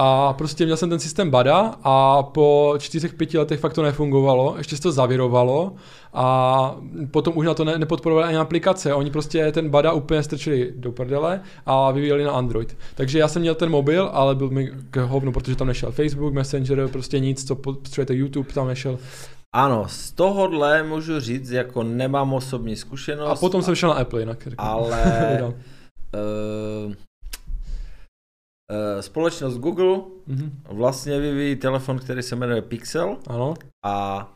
A 0.00 0.32
prostě 0.32 0.64
měl 0.64 0.76
jsem 0.76 0.90
ten 0.90 0.98
systém 0.98 1.30
BADA 1.30 1.74
a 1.82 2.22
po 2.22 2.74
čtyřech, 2.78 3.14
pěti 3.14 3.38
letech 3.38 3.60
fakt 3.60 3.72
to 3.72 3.82
nefungovalo, 3.82 4.54
ještě 4.58 4.76
se 4.76 4.82
to 4.82 4.92
zavirovalo 4.92 5.72
a 6.12 6.76
potom 7.10 7.36
už 7.36 7.46
na 7.46 7.54
to 7.54 7.64
ne, 7.64 7.78
nepodporovali 7.78 8.26
ani 8.26 8.36
aplikace, 8.36 8.94
oni 8.94 9.10
prostě 9.10 9.52
ten 9.52 9.70
BADA 9.70 9.92
úplně 9.92 10.22
strčili 10.22 10.72
do 10.76 10.92
prdele 10.92 11.40
a 11.66 11.90
vyvíjeli 11.90 12.24
na 12.24 12.32
Android. 12.32 12.76
Takže 12.94 13.18
já 13.18 13.28
jsem 13.28 13.42
měl 13.42 13.54
ten 13.54 13.70
mobil, 13.70 14.10
ale 14.12 14.34
byl 14.34 14.50
mi 14.50 14.72
k 14.90 14.96
hovnu, 14.96 15.32
protože 15.32 15.56
tam 15.56 15.66
nešel 15.66 15.92
Facebook, 15.92 16.34
Messenger, 16.34 16.88
prostě 16.88 17.18
nic, 17.20 17.46
co 17.46 17.56
potřebujete 17.56 18.14
YouTube, 18.14 18.52
tam 18.52 18.68
nešel. 18.68 18.98
Ano, 19.54 19.84
z 19.88 20.12
tohohle 20.12 20.82
můžu 20.82 21.20
říct, 21.20 21.50
jako 21.50 21.82
nemám 21.82 22.32
osobní 22.32 22.76
zkušenost. 22.76 23.30
A 23.30 23.34
potom 23.34 23.62
jsem 23.62 23.74
šel 23.74 23.88
na 23.88 23.94
Apple 23.94 24.20
jinak. 24.20 24.42
řeknu. 24.42 24.56
Ale 24.58 25.42
uh, 26.86 26.92
společnost 29.00 29.56
Google 29.58 30.00
Mhm. 30.26 30.50
vlastně 30.68 31.20
vyvíjí 31.20 31.56
telefon, 31.56 31.98
který 31.98 32.22
se 32.22 32.36
jmenuje 32.36 32.62
Pixel 32.62 33.16
Ano, 33.26 33.54
a 33.84 34.28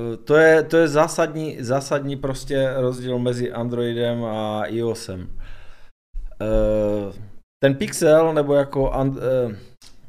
eh, 0.00 0.16
to 0.16 0.34
je, 0.36 0.62
to 0.62 0.76
je 0.76 0.88
zásadní, 0.88 1.56
zásadní 1.62 2.16
prostě 2.16 2.72
rozdíl 2.76 3.18
mezi 3.18 3.52
Androidem 3.52 4.24
a 4.24 4.66
iOSem. 4.66 5.36
Eh, 6.40 7.12
Ten 7.62 7.74
Pixel, 7.74 8.34
nebo 8.34 8.54
jako 8.54 8.90
and, 8.92 9.16
eh, 9.18 9.56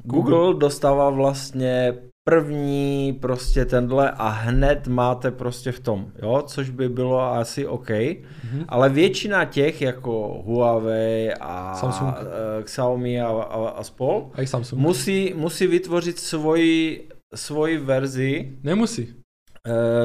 Google 0.04 0.54
dostává 0.54 1.10
vlastně 1.10 1.94
první 2.24 3.18
prostě 3.22 3.66
tenhle 3.66 4.12
a 4.12 4.28
hned 4.28 4.88
máte 4.88 5.32
prostě 5.32 5.72
v 5.72 5.80
tom, 5.80 6.12
jo, 6.22 6.44
což 6.48 6.70
by 6.70 6.90
bylo 6.90 7.22
asi 7.22 7.68
OK, 7.68 7.90
mhm. 7.90 8.66
ale 8.68 8.90
většina 8.90 9.46
těch 9.46 9.82
jako 9.82 10.42
Huawei 10.46 11.34
a 11.40 11.74
Samsung. 11.74 12.14
eh, 12.20 12.64
Xiaomi 12.64 13.22
a, 13.22 13.28
a, 13.28 13.70
a 13.70 13.84
spol 13.84 14.32
a 14.34 14.46
Samsung. 14.46 14.82
musí, 14.82 15.34
musí 15.36 15.68
vytvořit 15.68 16.20
svoji, 16.20 17.08
svoji 17.36 17.78
verzi 17.78 18.58
Nemusí. 18.64 19.14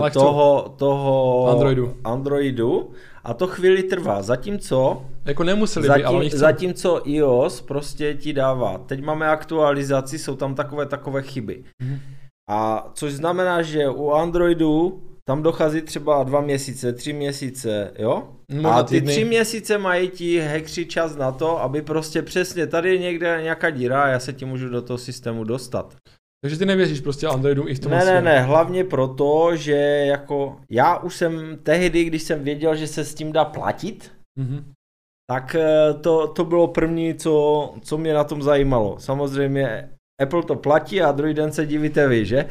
chcou. 0.09 0.21
toho, 0.21 0.75
toho 0.79 1.47
Androidu. 1.51 1.97
Androidu 2.05 2.91
a 3.27 3.35
to 3.35 3.47
chvíli 3.47 3.83
trvá, 3.83 4.23
zatímco 4.23 5.05
Jako 5.25 5.45
nemuseli 5.45 5.89
by, 5.89 6.05
ale 6.05 6.17
Zatím, 6.17 6.29
chcou. 6.31 6.39
zatímco 6.39 7.01
iOS 7.05 7.61
prostě 7.61 8.15
ti 8.15 8.33
dává. 8.33 8.79
Teď 8.79 9.03
máme 9.03 9.29
aktualizaci, 9.29 10.19
jsou 10.19 10.37
tam 10.37 10.55
takové 10.55 10.87
takové 10.87 11.23
chyby. 11.23 11.65
Mhm. 11.83 11.99
A 12.51 12.91
což 12.95 13.13
znamená, 13.13 13.63
že 13.63 13.89
u 13.89 14.11
Androidu 14.11 15.03
tam 15.29 15.43
dochází 15.43 15.83
třeba 15.83 16.25
dva 16.25 16.41
měsíce, 16.41 16.93
tři 16.93 17.13
měsíce, 17.13 17.93
jo? 17.99 18.29
Možná 18.53 18.75
a 18.75 18.83
ty 18.83 18.95
týdny. 18.95 19.13
tři 19.13 19.25
měsíce 19.25 19.79
mají 19.79 20.09
ti 20.09 20.41
hackři 20.41 20.87
čas 20.87 21.17
na 21.17 21.33
to, 21.33 21.63
aby 21.63 21.83
prostě 21.83 22.23
přesně 22.23 22.67
tady 22.67 22.91
je 22.93 22.99
někde 22.99 23.39
nějaká 23.43 23.71
díra 23.71 24.03
a 24.03 24.09
já 24.09 24.21
se 24.21 24.33
ti 24.33 24.45
můžu 24.45 24.69
do 24.69 24.83
toho 24.83 24.99
systému 24.99 25.45
dostat. 25.45 25.97
Takže 26.47 26.59
ty 26.59 26.67
nevěříš 26.67 27.01
prostě 27.01 27.27
Androidu 27.27 27.69
i 27.69 27.75
v 27.75 27.79
tom 27.79 27.93
Ne, 27.93 28.05
ne, 28.05 28.21
ne, 28.23 28.41
hlavně 28.41 28.85
proto, 28.85 29.51
že 29.57 29.73
jako 30.07 30.57
já 30.71 30.99
už 30.99 31.17
jsem 31.17 31.59
tehdy, 31.63 32.05
když 32.05 32.23
jsem 32.23 32.45
věděl, 32.45 32.77
že 32.77 32.87
se 32.87 33.05
s 33.05 33.15
tím 33.15 33.33
dá 33.33 33.45
platit, 33.45 34.11
Mhm. 34.39 34.65
tak 35.31 35.55
eh, 35.55 35.95
to, 36.01 36.27
to 36.29 36.45
bylo 36.45 36.69
první, 36.69 37.15
co, 37.15 37.75
co 37.83 37.99
mě 37.99 38.15
na 38.15 38.25
tom 38.25 38.43
zajímalo. 38.43 38.97
Samozřejmě 38.99 39.89
Apple 40.23 40.43
to 40.43 40.55
platí 40.57 41.03
a 41.03 41.13
druhý 41.13 41.35
den 41.35 41.53
se 41.53 41.67
divíte 41.67 42.09
vy, 42.09 42.25
že? 42.27 42.47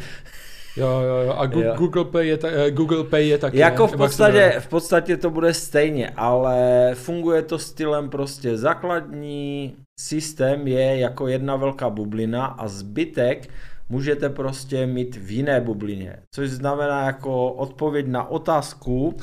Jo, 0.78 0.88
jo, 0.88 1.16
jo. 1.26 1.34
A 1.38 1.46
Gu- 1.48 1.64
Jo. 1.64 1.74
Google 1.78 2.06
Pay 2.06 2.28
je, 2.28 2.38
ta, 2.38 2.48
eh, 2.52 2.72
Google 2.72 3.04
Pay 3.04 3.28
je 3.28 3.38
taky. 3.38 3.58
Jako 3.58 3.88
v 3.88 3.96
podstatě, 3.98 4.56
v 4.60 4.68
podstatě 4.68 5.18
to 5.18 5.30
bude 5.30 5.54
stejně, 5.54 6.10
ale 6.16 6.92
funguje 6.94 7.42
to 7.42 7.60
stylem 7.60 8.10
prostě 8.10 8.58
základní 8.58 9.76
systém 10.00 10.68
je 10.68 10.98
jako 11.00 11.28
jedna 11.28 11.56
velká 11.56 11.90
bublina 11.90 12.46
a 12.46 12.68
zbytek 12.68 13.50
můžete 13.90 14.30
prostě 14.30 14.86
mít 14.88 15.16
v 15.16 15.32
jiné 15.32 15.62
bublině. 15.62 16.18
Což 16.36 16.50
znamená 16.50 17.06
jako 17.06 17.52
odpověď 17.54 18.08
na 18.08 18.30
otázku, 18.30 19.18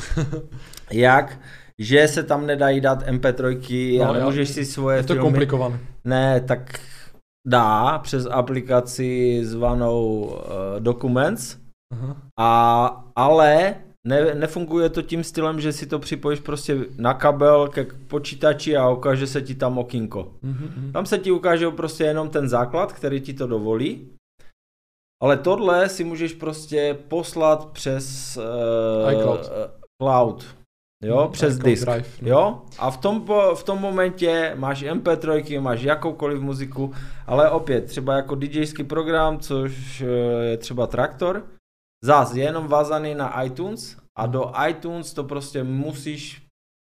jak, 0.90 1.40
že 1.78 2.08
se 2.08 2.22
tam 2.22 2.46
nedají 2.46 2.80
dát 2.80 3.06
MP3 3.08 3.98
No, 3.98 4.04
a 4.04 4.08
jo. 4.08 4.14
nemůžeš 4.14 4.48
si 4.48 4.64
svoje 4.64 4.96
Je 4.98 5.02
to 5.02 5.14
filmy... 5.14 5.26
komplikované. 5.26 5.78
Ne, 6.04 6.40
tak 6.40 6.80
dá 7.48 7.98
přes 7.98 8.26
aplikaci 8.30 9.40
zvanou 9.44 10.24
uh, 10.24 10.34
Documents, 10.78 11.56
Aha. 11.92 12.16
a, 12.40 13.04
ale 13.16 13.74
ne, 14.06 14.34
nefunguje 14.34 14.88
to 14.88 15.02
tím 15.02 15.24
stylem, 15.24 15.60
že 15.60 15.72
si 15.72 15.86
to 15.86 15.98
připojíš 15.98 16.40
prostě 16.40 16.78
na 16.98 17.14
kabel 17.14 17.68
ke 17.68 17.84
počítači 17.84 18.76
a 18.76 18.90
ukáže 18.90 19.26
se 19.26 19.42
ti 19.42 19.54
tam 19.54 19.78
okýnko. 19.78 20.32
Mhm, 20.42 20.70
mhm. 20.76 20.92
Tam 20.92 21.06
se 21.06 21.18
ti 21.18 21.30
ukáže 21.30 21.70
prostě 21.70 22.04
jenom 22.04 22.28
ten 22.28 22.48
základ, 22.48 22.92
který 22.92 23.20
ti 23.20 23.34
to 23.34 23.46
dovolí. 23.46 24.08
Ale 25.22 25.36
tohle 25.36 25.88
si 25.88 26.04
můžeš 26.04 26.32
prostě 26.32 26.98
poslat 27.08 27.64
přes 27.72 28.36
uh, 29.06 29.12
iCloud. 29.12 29.50
cloud. 30.02 30.56
Jo, 31.04 31.20
Mhm, 31.20 31.32
přes 31.32 31.58
disk. 31.58 31.86
Drive, 31.88 32.08
no. 32.22 32.28
Jo, 32.28 32.62
a 32.78 32.90
v 32.90 32.96
tom, 32.96 33.26
v 33.54 33.62
tom 33.64 33.78
momentě 33.80 34.52
máš 34.54 34.82
MP3, 34.82 35.60
máš 35.60 35.82
jakoukoliv 35.82 36.40
muziku, 36.40 36.92
ale 37.26 37.50
opět 37.50 37.80
třeba 37.84 38.16
jako 38.16 38.34
DJský 38.34 38.84
program, 38.84 39.38
což 39.38 40.00
eh, 40.00 40.06
je 40.44 40.56
třeba 40.56 40.86
Traktor, 40.86 41.46
zás 42.04 42.34
je 42.34 42.44
jenom 42.44 42.66
vázaný 42.68 43.14
na 43.14 43.42
iTunes 43.42 43.96
a 44.18 44.26
do 44.26 44.52
iTunes 44.68 45.12
to 45.14 45.24
prostě 45.24 45.64
musíš 45.64 46.42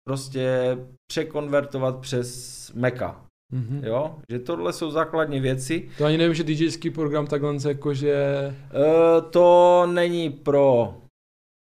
prostě 0.08 0.76
překonvertovat 1.10 1.98
přes 2.00 2.72
Maca. 2.74 3.24
Mhm. 3.52 3.80
Jo, 3.84 4.14
že 4.28 4.38
tohle 4.38 4.72
jsou 4.72 4.90
základní 4.90 5.40
věci. 5.40 5.88
To 5.98 6.04
ani 6.04 6.18
nevím, 6.18 6.34
že 6.34 6.44
DJský 6.44 6.90
program 6.90 7.26
takhle 7.26 7.54
jakože... 7.68 8.12
E, 8.12 8.54
to 9.30 9.88
není 9.92 10.30
pro, 10.30 10.94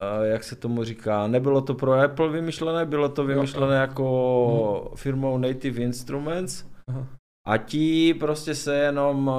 e, 0.04 0.28
jak 0.28 0.44
se 0.44 0.56
tomu 0.56 0.84
říká, 0.84 1.28
nebylo 1.28 1.62
to 1.62 1.74
pro 1.74 1.94
Apple 1.94 2.30
vymyšlené, 2.30 2.86
bylo 2.86 3.10
to 3.10 3.26
vymyšlené 3.26 3.76
jako 3.76 4.92
firmou 4.96 5.38
Native 5.38 5.82
Instruments 5.82 6.66
Aha. 6.88 7.08
a 7.48 7.58
ti 7.58 8.14
prostě 8.14 8.56
se 8.56 8.76
jenom 8.76 9.32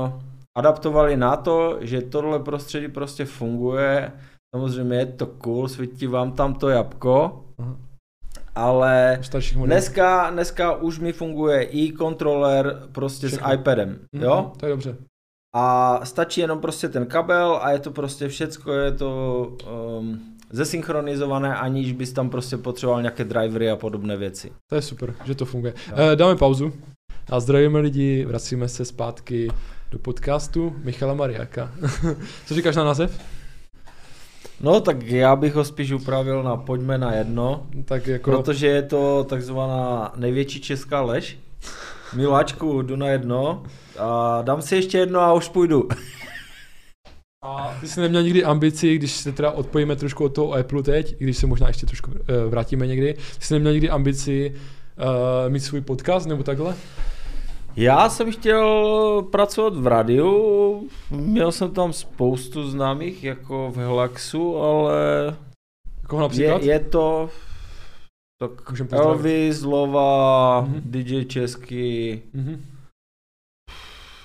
adaptovali 0.59 1.17
na 1.17 1.37
to, 1.37 1.79
že 1.81 2.03
tohle 2.03 2.39
prostředí 2.39 2.89
prostě 2.89 3.25
funguje. 3.25 4.13
Samozřejmě 4.57 4.97
je 4.97 5.07
to 5.07 5.27
cool, 5.27 5.69
svítí 5.69 6.07
vám 6.07 6.33
tam 6.33 6.55
to 6.55 6.69
jabko, 6.69 7.45
Aha. 7.59 7.88
Ale 8.59 9.21
dneska, 9.65 10.31
dneska 10.31 10.75
už 10.77 10.99
mi 10.99 11.13
funguje 11.13 11.63
i 11.63 11.93
kontroler 11.93 12.83
prostě 12.93 13.29
Všechno. 13.29 13.49
s 13.49 13.55
iPadem, 13.55 13.99
Mhm, 14.13 14.25
jo? 14.25 14.53
To 14.57 14.67
je 14.67 14.71
dobře. 14.71 14.97
A 15.55 16.01
stačí 16.05 16.41
jenom 16.41 16.61
prostě 16.61 16.89
ten 16.89 17.07
kabel 17.07 17.59
a 17.63 17.71
je 17.71 17.79
to 17.79 17.91
prostě 17.91 18.29
všecko, 18.29 18.73
je 18.73 18.93
to 18.93 19.43
um, 19.99 20.21
zesynchronizované, 20.51 21.55
aniž 21.57 21.93
bys 21.93 22.13
tam 22.13 22.31
prostě 22.31 22.57
potřeboval 22.57 23.03
nějaké 23.03 23.25
drivery 23.25 23.71
a 23.71 23.77
podobné 23.77 24.17
věci. 24.17 24.53
To 24.71 24.77
je 24.77 24.83
super, 24.83 25.15
že 25.25 25.35
to 25.35 25.45
funguje. 25.45 25.75
Eh, 26.13 26.17
dáme 26.17 26.37
pauzu 26.37 26.73
a 27.31 27.41
zdravíme 27.41 27.79
lidi, 27.79 28.25
vracíme 28.25 28.69
se 28.69 28.85
zpátky 28.85 29.49
do 29.91 29.99
podcastu 29.99 30.77
Michala 30.85 31.15
Mariáka. 31.15 31.71
Co 32.47 32.55
říkáš 32.55 32.77
na 32.77 32.85
název? 32.85 33.21
No 34.61 34.81
tak 34.81 35.03
já 35.03 35.37
bych 35.37 35.55
ho 35.55 35.65
spíš 35.65 35.93
upravil 35.93 36.43
na 36.43 36.57
pojďme 36.57 36.99
na 36.99 37.15
jedno, 37.15 37.67
Tak 37.85 38.07
jako... 38.07 38.31
protože 38.31 38.67
je 38.67 38.83
to 38.83 39.27
takzvaná 39.29 40.13
největší 40.17 40.61
česká 40.61 41.01
lež. 41.01 41.39
Miláčku, 42.15 42.83
jdu 42.83 42.97
na 42.97 43.09
jedno 43.09 43.63
a 43.99 44.43
dám 44.43 44.63
si 44.63 44.77
ještě 44.77 44.99
jedno 44.99 45.21
a 45.21 45.33
už 45.33 45.49
půjdu. 45.49 45.89
A 47.45 47.77
ty 47.81 47.89
jsi 47.89 48.01
neměl 48.01 48.23
nikdy 48.23 48.45
ambici, 48.45 48.97
když 48.97 49.13
se 49.13 49.33
teda 49.33 49.51
odpojíme 49.51 49.97
trošku 49.97 50.25
od 50.25 50.35
toho 50.35 50.53
Apple 50.53 50.83
teď, 50.83 51.17
i 51.19 51.25
když 51.25 51.37
se 51.37 51.47
možná 51.47 51.69
ještě 51.69 51.87
trošku 51.87 52.11
uh, 52.11 52.17
vrátíme 52.51 52.87
někdy, 52.87 53.15
ty 53.15 53.45
jsi 53.45 53.55
neměl 53.55 53.73
nikdy 53.73 53.91
ambici 53.91 54.55
uh, 54.55 55.53
mít 55.53 55.61
svůj 55.61 55.81
podcast 55.81 56.27
nebo 56.27 56.43
takhle? 56.43 56.75
Já 57.79 58.09
jsem 58.09 58.33
chtěl 58.33 59.23
pracovat 59.23 59.75
v 59.77 59.87
rádiu, 59.87 60.89
měl 61.11 61.53
jsem 61.53 61.75
tam 61.75 61.93
spoustu 61.93 62.71
známých, 62.71 63.25
jako 63.25 63.71
v 63.71 63.77
Helaxu, 63.77 64.57
ale 64.57 65.37
Koho 66.09 66.23
například? 66.23 66.63
je, 66.63 66.69
je 66.73 66.81
to 66.81 67.31
tak. 68.41 68.51
Elvis, 68.93 69.63
Lova, 69.63 70.61
Mhm. 70.61 70.81
DJ 70.85 71.25
Česky, 71.25 72.23
Mhm. 72.33 72.65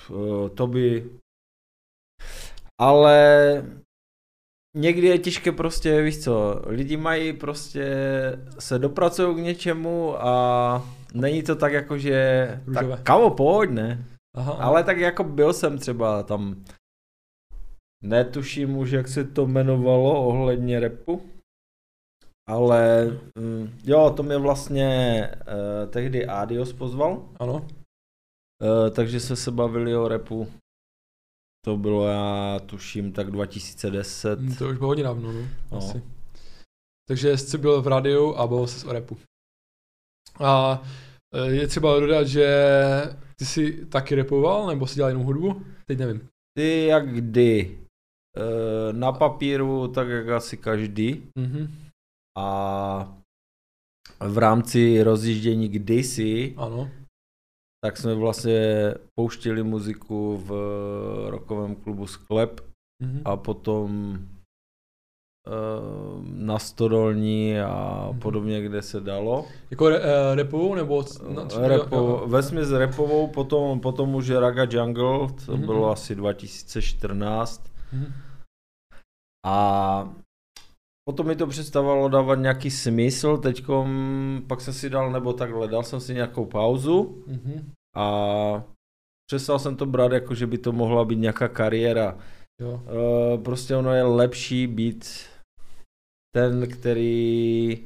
uh, 0.09 0.49
Toby, 0.49 1.09
ale 2.81 3.65
někdy 4.77 5.07
je 5.07 5.17
těžké 5.19 5.51
prostě, 5.51 6.01
víš 6.01 6.23
co, 6.23 6.61
lidi 6.65 6.97
mají 6.97 7.33
prostě, 7.33 7.85
se 8.59 8.79
dopracují 8.79 9.35
k 9.35 9.39
něčemu 9.39 10.15
a 10.25 10.83
není 11.13 11.43
to 11.43 11.55
tak 11.55 11.73
jako, 11.73 11.97
že, 11.97 12.47
Růžové. 12.65 12.95
tak 12.97 13.03
kamo, 13.03 13.29
pojď, 13.29 13.69
ne? 13.69 14.05
Aha, 14.37 14.53
Ale 14.53 14.83
tak 14.83 14.97
jako 14.97 15.23
byl 15.23 15.53
jsem 15.53 15.77
třeba 15.77 16.23
tam, 16.23 16.63
netuším 18.03 18.77
už, 18.77 18.91
jak 18.91 19.07
se 19.07 19.23
to 19.23 19.41
jmenovalo 19.45 20.27
ohledně 20.27 20.79
repu, 20.79 21.29
ale 22.49 23.05
mm, 23.39 23.79
jo, 23.83 24.13
to 24.17 24.23
mě 24.23 24.37
vlastně 24.37 25.29
uh, 25.35 25.89
tehdy 25.91 26.27
Adios 26.27 26.73
pozval, 26.73 27.29
Ano. 27.39 27.53
uh, 27.53 28.89
takže 28.95 29.19
jsme 29.19 29.35
se 29.35 29.51
bavili 29.51 29.95
o 29.95 30.07
repu. 30.07 30.47
To 31.65 31.77
bylo, 31.77 32.07
já 32.07 32.59
tuším, 32.65 33.11
tak 33.13 33.31
2010. 33.31 34.39
Hm, 34.39 34.55
To 34.55 34.67
už 34.69 34.77
bylo 34.77 34.87
hodně 34.87 35.03
dávno, 35.03 35.31
no. 35.31 35.41
No. 35.71 35.77
Asi. 35.77 36.03
Takže 37.07 37.37
jsi 37.37 37.57
byl 37.57 37.81
v 37.81 37.87
rádiu 37.87 38.35
a 38.35 38.47
bavil 38.47 38.67
se 38.67 38.87
o 38.87 38.93
repu. 38.93 39.17
A 40.39 40.81
eh, 40.83 40.87
je 41.45 41.67
třeba 41.67 41.99
dodat, 41.99 42.27
že 42.27 42.47
ty 43.35 43.45
jsi 43.45 43.85
taky 43.85 44.15
repoval, 44.15 44.67
nebo 44.67 44.87
jsi 44.87 44.95
dělal 44.95 45.09
jenom 45.09 45.23
hudbu? 45.23 45.61
Teď 45.85 45.99
nevím. 45.99 46.27
Ty 46.57 46.85
jak 46.85 47.09
kdy? 47.13 47.79
Uh, 48.37 48.97
na 48.97 49.11
papíru, 49.11 49.87
tak 49.87 50.07
jak 50.07 50.27
asi 50.29 50.57
každý. 50.57 51.29
Mhm. 51.39 51.67
A 52.37 53.17
v 54.19 54.37
rámci 54.37 55.03
rozjíždění 55.03 55.67
kdysi 55.69 56.53
Ano. 56.57 56.91
tak 57.83 57.97
jsme 57.97 58.15
vlastně 58.15 58.93
pouštili 59.15 59.63
muziku 59.63 60.37
v 60.37 60.49
rokovém 61.29 61.75
klubu 61.75 62.07
Sklep 62.07 62.61
Mhm. 63.03 63.21
a 63.25 63.37
potom 63.37 64.17
na 66.23 66.59
Stodolní 66.59 67.59
a 67.59 68.07
Mhm. 68.09 68.19
podobně, 68.19 68.61
kde 68.61 68.81
se 68.81 68.99
dalo. 69.01 69.45
Jako 69.71 69.89
re, 69.89 69.99
uh, 69.99 70.05
repovou, 70.35 70.75
nebo... 70.75 71.03
Repo, 71.61 72.23
vesměs 72.27 72.71
repovou, 72.71 73.27
potom, 73.27 73.79
potom 73.79 74.15
už 74.15 74.29
Raga 74.29 74.63
Jungle, 74.69 75.27
to 75.45 75.57
Mhm. 75.57 75.65
bylo 75.65 75.91
asi 75.91 76.15
2014. 76.15 77.63
Mhm. 77.93 78.13
A 79.45 80.13
potom 81.09 81.27
mi 81.27 81.35
to 81.35 81.47
přestávalo 81.47 82.09
dávat 82.09 82.35
nějaký 82.35 82.71
smysl, 82.71 83.37
teďkom 83.37 83.87
pak 84.47 84.61
jsem 84.61 84.73
si 84.73 84.89
dal, 84.89 85.11
nebo 85.11 85.33
takhle, 85.33 85.67
dal 85.67 85.83
jsem 85.83 85.99
si 85.99 86.13
nějakou 86.13 86.45
pauzu 86.45 87.23
Mhm. 87.27 87.71
a 87.95 88.63
přestal 89.29 89.59
jsem 89.59 89.75
to 89.75 89.85
brát 89.85 90.11
jako, 90.11 90.35
že 90.35 90.47
by 90.47 90.57
to 90.57 90.71
mohla 90.71 91.05
být 91.05 91.15
nějaká 91.19 91.47
kariéra. 91.47 92.17
Jo. 92.61 92.81
Eh, 92.87 93.37
prostě 93.37 93.75
ono 93.75 93.93
je 93.93 94.03
lepší 94.03 94.67
být 94.67 95.05
ten, 96.35 96.67
který 96.67 97.77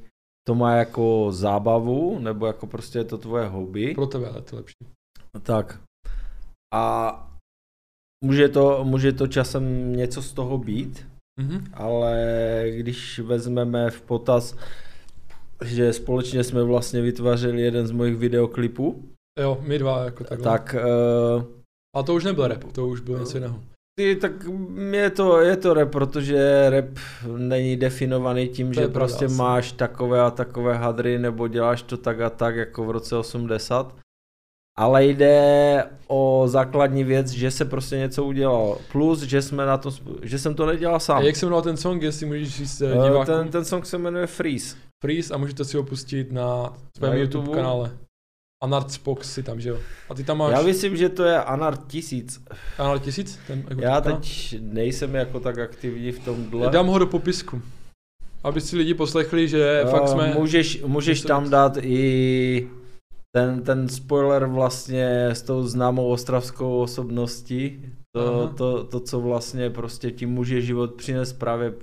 to 0.47 0.55
má 0.55 0.75
jako 0.75 1.27
zábavu, 1.31 2.19
nebo 2.19 2.45
jako 2.47 2.67
prostě 2.67 2.99
je 2.99 3.03
to 3.03 3.17
tvoje 3.17 3.47
hobby. 3.47 3.93
Pro 3.95 4.07
tebe 4.07 4.31
je 4.35 4.41
to 4.41 4.55
lepší. 4.55 4.75
Tak. 5.43 5.79
A 6.73 7.13
může 8.25 8.49
to, 8.49 8.83
může 8.83 9.11
to 9.13 9.27
časem 9.27 9.95
něco 9.95 10.21
z 10.21 10.33
toho 10.33 10.57
být, 10.57 11.07
Mhm. 11.39 11.65
ale 11.73 12.15
když 12.71 13.19
vezmeme 13.19 13.89
v 13.91 14.01
potaz, 14.01 14.55
že 15.65 15.93
společně 15.93 16.43
jsme 16.43 16.63
vlastně 16.63 17.01
vytvářeli 17.01 17.61
jeden 17.61 17.87
z 17.87 17.91
mojich 17.91 18.15
videoklipů, 18.17 19.03
Jo, 19.39 19.57
my 19.61 19.79
dva 19.79 20.03
jako 20.05 20.23
takhle. 20.23 20.43
tak 20.43 20.75
uh, 21.37 21.43
A 21.95 22.03
to 22.03 22.15
už 22.15 22.23
nebyl 22.23 22.47
rap, 22.47 22.63
to 22.63 22.87
už 22.87 22.99
bylo 22.99 23.19
něco 23.19 23.37
jiného. 23.37 23.63
Ty, 23.99 24.15
tak 24.15 24.31
je 24.91 25.09
to, 25.09 25.39
je 25.41 25.57
to 25.57 25.73
rap, 25.73 25.91
protože 25.91 26.69
rap 26.69 26.85
není 27.37 27.77
definovaný 27.77 28.47
tím, 28.47 28.71
To 28.73 28.81
že 28.81 28.87
prostě 28.87 29.25
asi. 29.25 29.35
máš 29.35 29.71
takové 29.71 30.21
a 30.21 30.31
takové 30.31 30.73
hadry, 30.77 31.19
nebo 31.19 31.47
děláš 31.47 31.81
to 31.81 31.97
tak 31.97 32.21
a 32.21 32.29
tak, 32.29 32.55
jako 32.55 32.85
v 32.85 32.91
roce 32.91 33.15
80. 33.17 33.95
Ale 34.77 35.05
jde 35.05 35.83
o 36.07 36.43
základní 36.47 37.03
věc, 37.03 37.27
že 37.29 37.51
se 37.51 37.65
prostě 37.65 37.97
něco 37.97 38.23
udělalo. 38.25 38.77
Plus, 38.91 39.21
že 39.21 39.41
jsme 39.41 39.65
na 39.65 39.77
to, 39.77 39.89
že 40.21 40.39
jsem 40.39 40.55
to 40.55 40.65
nedělal 40.65 40.95
A 40.95 40.99
sám. 40.99 41.23
jak 41.23 41.35
se 41.35 41.45
jmenoval 41.45 41.61
ten 41.61 41.77
song, 41.77 42.01
jestli 42.01 42.25
můžeš 42.25 42.55
říct 42.55 42.81
eh, 42.81 42.85
Eh, 42.91 42.93
divákům? 43.07 43.25
ten, 43.25 43.49
ten 43.49 43.65
song 43.65 43.85
se 43.85 43.97
jmenuje 43.97 44.27
Freeze. 44.27 44.75
Freeze 45.03 45.33
a 45.33 45.37
můžete 45.37 45.65
si 45.65 45.77
ho 45.77 45.83
pustit 45.83 46.31
na 46.31 46.73
svém 46.97 47.11
Na 47.11 47.17
YouTube 47.17 47.43
YouTube. 47.43 47.57
kanále. 47.57 47.91
Anart 48.63 48.91
Spox 48.91 49.33
si 49.33 49.43
tam, 49.43 49.61
že 49.61 49.69
jo? 49.69 49.77
A 50.09 50.13
ty 50.13 50.23
tam 50.23 50.37
máš 50.37 50.51
Já 50.51 50.61
myslím, 50.61 50.97
že 50.97 51.09
to 51.09 51.23
je 51.23 51.43
Anart 51.43 51.87
1000. 51.87 52.41
kanál 52.77 52.99
tisíc? 52.99 53.39
Ten 53.47 53.63
jako 53.69 53.81
Já 53.81 54.01
teď 54.01 54.55
nejsem 54.61 55.15
jako 55.15 55.39
tak 55.39 55.59
aktivní 55.59 56.11
v 56.11 56.19
tomhle. 56.19 56.69
Dám 56.69 56.87
ho 56.87 56.99
do 56.99 57.07
popisku. 57.07 57.61
Aby 58.43 58.61
si 58.61 58.77
lidi 58.77 58.93
poslechli, 58.93 59.47
že 59.47 59.81
Eh, 59.85 59.91
fakt 59.91 60.07
jsme... 60.07 60.33
Můžeš, 60.33 60.81
můžeš 60.85 61.21
tam 61.21 61.49
dát 61.49 61.77
i 61.81 62.69
ten, 63.35 63.63
ten 63.63 63.89
spoiler 63.89 64.45
vlastně 64.45 65.25
s 65.25 65.41
tou 65.41 65.63
známou 65.63 66.07
ostravskou 66.07 66.79
osobností. 66.81 67.85
To, 68.15 68.43
Aha. 68.43 68.53
to, 68.57 68.83
to, 68.83 68.99
co 68.99 69.19
vlastně 69.19 69.69
prostě 69.69 70.11
ti 70.11 70.25
může 70.25 70.61
život 70.61 70.93
přinést 70.93 71.33
právě 71.33 71.73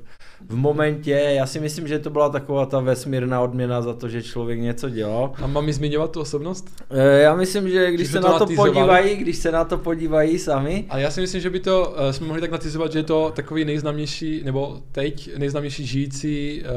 v 0.49 0.57
momentě. 0.57 1.11
Já 1.11 1.47
si 1.47 1.61
myslím, 1.61 1.89
že 1.89 1.99
to 1.99 2.11
byla 2.11 2.29
taková 2.29 2.67
ta 2.67 2.81
vesmírná 2.81 3.41
odměna 3.41 3.83
za 3.83 3.95
to, 3.95 4.09
že 4.09 4.23
člověk 4.23 4.61
něco 4.61 4.89
dělal. 4.91 5.33
A 5.43 5.47
mám 5.47 5.65
mi 5.65 5.73
zmiňovat 5.73 6.11
tu 6.11 6.21
osobnost? 6.21 6.85
Eh, 6.91 7.21
Já 7.21 7.35
myslím, 7.35 7.69
že 7.69 7.91
když 7.93 8.07
Že 8.07 8.13
se 8.13 8.21
to 8.21 8.29
na 8.29 8.39
to 8.39 8.47
podívají, 8.47 9.17
když 9.17 9.37
se 9.37 9.53
na 9.53 9.65
to 9.65 9.79
podívají 9.79 10.39
sami, 10.39 10.85
A 10.89 10.99
já 10.99 11.11
si 11.11 11.21
myslím, 11.21 11.41
že 11.41 11.51
by 11.51 11.61
to, 11.61 11.95
uh, 12.07 12.11
jsme 12.11 12.27
mohli 12.27 12.41
tak 12.41 12.51
natizovat, 12.51 12.93
že 12.93 12.99
je 12.99 13.03
to 13.03 13.33
takový 13.37 13.65
nejznámější, 13.65 14.43
nebo 14.45 14.81
teď 14.93 15.37
nejznámější 15.37 15.87
žijící 15.87 16.63
uh, 16.63 16.69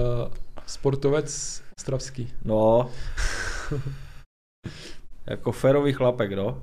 sportovec 0.65 1.61
ostravský. 1.79 2.29
no, 2.45 2.89
jako 5.29 5.51
férový 5.51 5.93
chlapek, 5.93 6.33
no. 6.33 6.57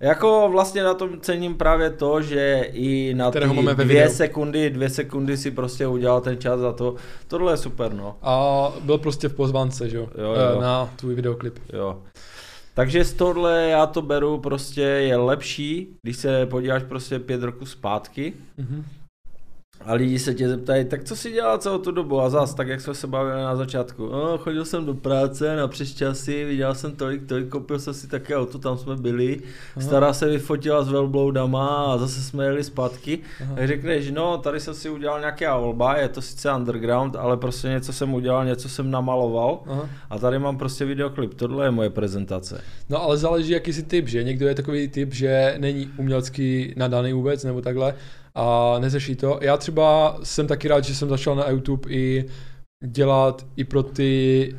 Jako 0.00 0.48
vlastně 0.52 0.82
na 0.82 0.94
tom 0.94 1.20
cením 1.20 1.54
právě 1.54 1.90
to, 1.90 2.22
že 2.22 2.68
i 2.72 3.14
na 3.14 3.30
ty 3.30 3.38
Kterého 3.38 3.62
dvě 3.62 3.74
videu. 3.74 4.12
sekundy, 4.12 4.70
dvě 4.70 4.90
sekundy 4.90 5.36
si 5.36 5.50
prostě 5.50 5.86
udělal 5.86 6.20
ten 6.20 6.38
čas 6.38 6.60
za 6.60 6.72
to. 6.72 6.94
Tohle 7.28 7.52
je 7.52 7.56
super, 7.56 7.92
no. 7.92 8.16
A 8.22 8.72
byl 8.82 8.98
prostě 8.98 9.28
v 9.28 9.34
pozvánce, 9.34 9.88
že 9.88 9.96
jo? 9.96 10.08
Jo, 10.18 10.24
jo. 10.24 10.56
Eh, 10.58 10.62
Na 10.62 10.90
tvůj 10.96 11.14
videoklip. 11.14 11.58
Jo. 11.72 11.98
Takže 12.74 13.04
z 13.04 13.12
tohle 13.12 13.62
já 13.68 13.86
to 13.86 14.02
beru 14.02 14.38
prostě 14.38 14.80
je 14.80 15.16
lepší, 15.16 15.88
když 16.02 16.16
se 16.16 16.46
podíváš 16.46 16.82
prostě 16.82 17.18
pět 17.18 17.42
roku 17.42 17.66
zpátky 17.66 18.32
Mhm. 18.58 18.84
A 19.84 19.94
lidi 19.94 20.18
se 20.18 20.34
tě 20.34 20.48
zeptají, 20.48 20.84
tak 20.84 21.04
co 21.04 21.16
si 21.16 21.32
dělal 21.32 21.58
celou 21.58 21.78
tu 21.78 21.90
dobu 21.90 22.20
a 22.20 22.30
zas, 22.30 22.54
tak 22.54 22.68
jak 22.68 22.80
jsme 22.80 22.94
se 22.94 23.06
bavili 23.06 23.42
na 23.42 23.56
začátku, 23.56 24.06
no, 24.06 24.38
chodil 24.38 24.64
jsem 24.64 24.86
do 24.86 24.94
práce 24.94 25.56
na 25.56 25.68
přesčasy, 25.68 26.44
viděl 26.44 26.74
jsem 26.74 26.96
tolik, 26.96 27.26
tolik, 27.26 27.48
koupil 27.48 27.78
jsem 27.78 27.94
si 27.94 28.08
také 28.08 28.36
auto, 28.36 28.58
tam 28.58 28.78
jsme 28.78 28.96
byli, 28.96 29.40
Aha. 29.76 29.86
stará 29.86 30.12
se 30.12 30.28
vyfotila 30.28 30.82
s 30.82 30.88
velbloudama 30.88 31.66
a 31.66 31.98
zase 31.98 32.22
jsme 32.22 32.44
jeli 32.44 32.64
zpátky, 32.64 33.18
Aha. 33.42 33.54
tak 33.54 33.68
řekneš, 33.68 34.10
no 34.10 34.38
tady 34.38 34.60
jsem 34.60 34.74
si 34.74 34.90
udělal 34.90 35.20
nějaké 35.20 35.50
volba, 35.50 35.96
je 35.96 36.08
to 36.08 36.22
sice 36.22 36.52
underground, 36.52 37.16
ale 37.16 37.36
prostě 37.36 37.68
něco 37.68 37.92
jsem 37.92 38.14
udělal, 38.14 38.44
něco 38.44 38.68
jsem 38.68 38.90
namaloval 38.90 39.60
Aha. 39.66 39.88
a 40.10 40.18
tady 40.18 40.38
mám 40.38 40.58
prostě 40.58 40.84
videoklip, 40.84 41.34
tohle 41.34 41.66
je 41.66 41.70
moje 41.70 41.90
prezentace. 41.90 42.60
No 42.88 43.02
ale 43.02 43.16
záleží, 43.16 43.52
jaký 43.52 43.72
jsi 43.72 43.82
typ, 43.82 44.08
že? 44.08 44.24
Někdo 44.24 44.48
je 44.48 44.54
takový 44.54 44.88
typ, 44.88 45.14
že 45.14 45.54
není 45.58 45.90
umělecky 45.96 46.74
nadaný 46.76 47.12
vůbec, 47.12 47.44
nebo 47.44 47.60
takhle. 47.60 47.94
A 48.34 48.76
neřeší 48.78 49.16
to. 49.16 49.38
Já 49.42 49.56
třeba 49.56 50.18
jsem 50.22 50.46
taky 50.46 50.68
rád, 50.68 50.84
že 50.84 50.94
jsem 50.94 51.08
začal 51.08 51.36
na 51.36 51.50
YouTube 51.50 51.90
i 51.90 52.24
dělat 52.86 53.46
i 53.56 53.64
pro 53.64 53.82
ty 53.82 54.54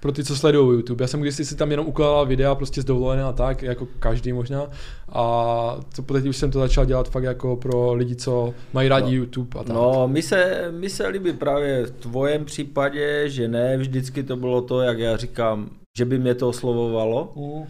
pro 0.00 0.12
ty, 0.12 0.24
co 0.24 0.36
sledují 0.36 0.76
YouTube. 0.76 1.04
Já 1.04 1.08
jsem 1.08 1.20
když 1.20 1.34
si 1.34 1.56
tam 1.56 1.70
jenom 1.70 1.86
ukládal 1.86 2.26
videa 2.26 2.54
prostě 2.54 2.82
z 2.82 2.84
dovolené 2.84 3.22
a 3.22 3.32
tak, 3.32 3.62
jako 3.62 3.88
každý 3.98 4.32
možná. 4.32 4.70
A 5.08 5.76
to 5.96 6.02
teď 6.02 6.26
už 6.26 6.36
jsem 6.36 6.50
to 6.50 6.58
začal 6.58 6.84
dělat 6.84 7.08
fakt 7.08 7.22
jako 7.22 7.56
pro 7.56 7.94
lidi, 7.94 8.16
co 8.16 8.54
mají 8.72 8.88
rádi 8.88 9.06
no, 9.06 9.16
YouTube 9.16 9.60
a 9.60 9.64
tak. 9.64 9.76
No, 9.76 10.08
mi 10.08 10.22
se, 10.22 10.68
mi 10.70 10.90
se 10.90 11.08
líbí 11.08 11.32
právě 11.32 11.86
v 11.86 11.90
tvojem 11.90 12.44
případě, 12.44 13.28
že 13.30 13.48
ne 13.48 13.76
vždycky 13.76 14.22
to 14.22 14.36
bylo 14.36 14.62
to, 14.62 14.80
jak 14.80 14.98
já 14.98 15.16
říkám, 15.16 15.70
že 15.98 16.04
by 16.04 16.18
mě 16.18 16.34
to 16.34 16.48
oslovovalo. 16.48 17.32
Mm. 17.36 17.64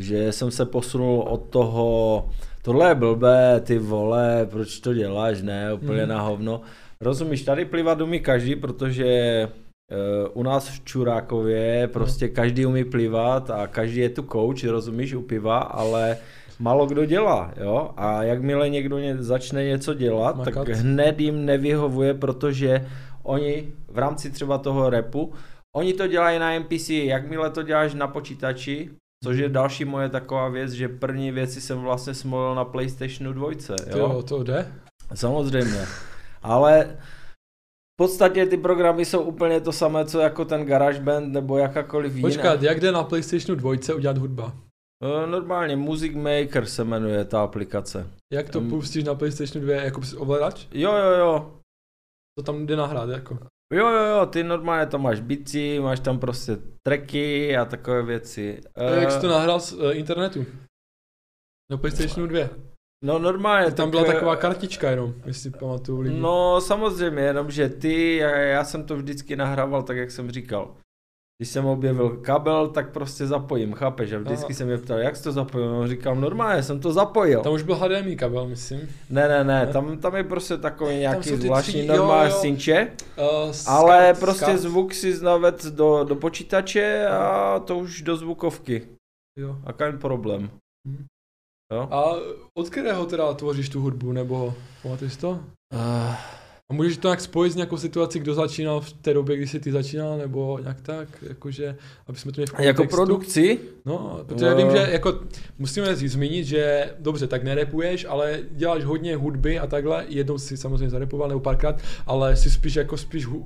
Že 0.00 0.32
jsem 0.32 0.50
se 0.50 0.64
posunul 0.64 1.20
od 1.20 1.42
toho, 1.50 2.28
tohle 2.64 2.88
je 2.88 2.94
blbé, 2.94 3.60
ty 3.60 3.78
vole, 3.78 4.46
proč 4.50 4.80
to 4.80 4.94
děláš, 4.94 5.42
ne, 5.42 5.74
úplně 5.74 6.02
mm. 6.02 6.08
na 6.08 6.20
hovno. 6.20 6.60
Rozumíš, 7.00 7.42
tady 7.42 7.64
plivat 7.64 8.00
umí 8.00 8.20
každý, 8.20 8.56
protože 8.56 9.48
Uh, 9.92 10.40
u 10.40 10.42
nás 10.42 10.68
v 10.68 10.84
Čurákově 10.84 11.88
prostě 11.92 12.28
každý 12.28 12.66
umí 12.66 12.84
plivat 12.84 13.50
a 13.50 13.66
každý 13.66 14.00
je 14.00 14.08
tu 14.08 14.22
coach, 14.22 14.64
rozumíš, 14.64 15.14
u 15.14 15.22
piva, 15.22 15.58
ale 15.58 16.16
málo 16.58 16.86
kdo 16.86 17.04
dělá, 17.04 17.52
jo, 17.56 17.90
a 17.96 18.22
jakmile 18.22 18.68
někdo 18.68 18.98
ně, 18.98 19.16
začne 19.18 19.64
něco 19.64 19.94
dělat, 19.94 20.36
Makat. 20.36 20.54
tak 20.54 20.68
hned 20.68 21.20
jim 21.20 21.44
nevyhovuje, 21.44 22.14
protože 22.14 22.86
oni 23.22 23.72
v 23.88 23.98
rámci 23.98 24.30
třeba 24.30 24.58
toho 24.58 24.90
repu, 24.90 25.32
oni 25.76 25.92
to 25.92 26.06
dělají 26.06 26.38
na 26.38 26.58
NPC, 26.58 26.90
jakmile 26.90 27.50
to 27.50 27.62
děláš 27.62 27.94
na 27.94 28.08
počítači, 28.08 28.90
což 29.24 29.38
je 29.38 29.48
další 29.48 29.84
moje 29.84 30.08
taková 30.08 30.48
věc, 30.48 30.72
že 30.72 30.88
první 30.88 31.32
věci 31.32 31.60
jsem 31.60 31.78
vlastně 31.78 32.14
smolil 32.14 32.54
na 32.54 32.64
PlayStationu 32.64 33.32
2, 33.32 33.50
jo. 33.50 33.98
jo 33.98 34.22
to 34.22 34.42
jde? 34.42 34.72
Samozřejmě, 35.14 35.86
ale 36.42 36.96
v 37.94 37.96
podstatě 37.96 38.46
ty 38.46 38.56
programy 38.56 39.04
jsou 39.04 39.22
úplně 39.22 39.60
to 39.60 39.72
samé, 39.72 40.04
co 40.04 40.20
jako 40.20 40.44
ten 40.44 40.66
GarageBand 40.66 41.32
nebo 41.32 41.58
jakákoliv 41.58 42.16
jiná. 42.16 42.28
Počkat, 42.28 42.62
jak 42.62 42.80
jde 42.80 42.92
na 42.92 43.04
PlayStationu 43.04 43.60
2 43.60 43.70
udělat 43.96 44.18
hudba? 44.18 44.56
E, 45.02 45.26
normálně 45.26 45.76
Music 45.76 46.12
Maker 46.14 46.66
se 46.66 46.84
jmenuje 46.84 47.24
ta 47.24 47.42
aplikace. 47.42 48.10
Jak 48.32 48.48
to 48.48 48.60
um, 48.60 48.70
pustíš 48.70 49.04
na 49.04 49.14
PlayStationu 49.14 49.66
2 49.66 49.76
jako 49.76 50.00
ovladač? 50.16 50.66
Jo, 50.72 50.92
jo, 50.92 51.10
jo. 51.10 51.60
To 52.38 52.44
tam 52.44 52.66
jde 52.66 52.76
nahrát 52.76 53.08
jako? 53.08 53.38
Jo, 53.74 53.88
jo, 53.88 54.04
jo, 54.04 54.26
ty 54.26 54.44
normálně 54.44 54.86
to 54.86 54.98
máš 54.98 55.20
bici, 55.20 55.80
máš 55.80 56.00
tam 56.00 56.18
prostě 56.18 56.56
tracky 56.86 57.56
a 57.56 57.64
takové 57.64 58.02
věci. 58.02 58.60
A 58.74 58.82
jak 58.84 59.12
jsi 59.12 59.20
to 59.20 59.28
nahrál 59.28 59.60
z 59.60 59.72
uh, 59.72 59.96
internetu? 59.96 60.46
Na 61.70 61.76
PlayStationu 61.76 62.26
2? 62.26 62.48
No 63.04 63.18
normálně. 63.18 63.72
Tam 63.72 63.90
byla 63.90 64.04
tak, 64.04 64.14
taková 64.14 64.36
kartička 64.36 64.90
jenom, 64.90 65.14
jestli 65.26 65.50
pamatuju 65.50 66.00
lidi. 66.00 66.20
No 66.20 66.60
samozřejmě, 66.60 67.22
jenom 67.22 67.50
že 67.50 67.68
ty, 67.68 68.16
já, 68.16 68.36
já 68.36 68.64
jsem 68.64 68.84
to 68.84 68.96
vždycky 68.96 69.36
nahrával 69.36 69.82
tak, 69.82 69.96
jak 69.96 70.10
jsem 70.10 70.30
říkal. 70.30 70.76
Když 71.38 71.48
jsem 71.48 71.66
objevil 71.66 72.10
kabel, 72.10 72.68
tak 72.68 72.92
prostě 72.92 73.26
zapojím, 73.26 73.72
chápeš? 73.72 74.12
A 74.12 74.18
vždycky 74.18 74.44
Aha. 74.44 74.54
jsem 74.54 74.66
mě 74.66 74.78
ptal, 74.78 74.98
jak 74.98 75.16
jsi 75.16 75.22
to 75.22 75.32
zapojil? 75.32 75.70
No, 75.70 75.88
říkám, 75.88 76.20
normálně 76.20 76.62
jsem 76.62 76.80
to 76.80 76.92
zapojil. 76.92 77.42
Tam 77.42 77.52
už 77.52 77.62
byl 77.62 77.74
HDMI 77.76 78.16
kabel, 78.16 78.48
myslím. 78.48 78.80
Ne, 79.10 79.28
ne, 79.28 79.44
ne, 79.44 79.66
tam, 79.66 79.98
tam 79.98 80.16
je 80.16 80.24
prostě 80.24 80.56
takový 80.56 80.96
nějaký 80.96 81.36
zvláštní 81.36 81.86
normální 81.86 82.32
synče, 82.32 82.88
uh, 83.18 83.52
ale 83.66 84.06
skat, 84.06 84.20
prostě 84.20 84.44
skat. 84.44 84.58
zvuk 84.58 84.94
si 84.94 85.16
znaved 85.16 85.64
do, 85.64 86.04
do 86.04 86.14
počítače 86.14 87.06
a 87.06 87.58
to 87.58 87.78
už 87.78 88.02
do 88.02 88.16
zvukovky. 88.16 88.88
Jo. 89.38 89.56
A 89.64 89.72
kein 89.72 89.98
problém. 89.98 90.50
Hmm. 90.86 91.04
Jo? 91.72 91.88
A 91.90 92.04
od 92.58 92.70
kterého 92.70 93.06
teda 93.06 93.34
tvoříš 93.34 93.68
tu 93.68 93.80
hudbu, 93.80 94.12
nebo 94.12 94.54
pamatuješ 94.82 95.16
to? 95.16 95.30
Uh. 95.74 96.14
A 96.70 96.74
můžeš 96.74 96.96
to 96.96 97.08
nějak 97.08 97.20
spojit 97.20 97.50
s 97.50 97.56
nějakou 97.56 97.76
situací, 97.76 98.18
kdo 98.18 98.34
začínal 98.34 98.80
v 98.80 98.92
té 98.92 99.14
době, 99.14 99.36
kdy 99.36 99.46
jsi 99.46 99.60
ty 99.60 99.72
začínal, 99.72 100.18
nebo 100.18 100.58
nějak 100.62 100.80
tak, 100.80 101.08
jakože, 101.28 101.76
aby 102.06 102.18
jsme 102.18 102.32
to 102.32 102.40
měli 102.40 102.46
v 102.46 102.50
kontextu. 102.50 102.82
Jako 102.82 102.96
produkci? 102.96 103.60
No, 103.84 104.20
protože 104.26 104.44
no. 104.44 104.50
já 104.50 104.56
vím, 104.56 104.70
že 104.70 104.88
jako 104.90 105.20
musíme 105.58 105.96
si 105.96 106.08
zmínit, 106.08 106.44
že 106.44 106.94
dobře, 106.98 107.26
tak 107.26 107.44
nerepuješ, 107.44 108.06
ale 108.08 108.40
děláš 108.50 108.84
hodně 108.84 109.16
hudby 109.16 109.58
a 109.58 109.66
takhle, 109.66 110.04
jednou 110.08 110.38
si 110.38 110.56
samozřejmě 110.56 110.90
zarepoval 110.90 111.28
nebo 111.28 111.40
párkrát, 111.40 111.80
ale 112.06 112.36
jsi 112.36 112.50
spíš 112.50 112.74
jako 112.74 112.96
spíš, 112.96 113.26
uh, 113.26 113.44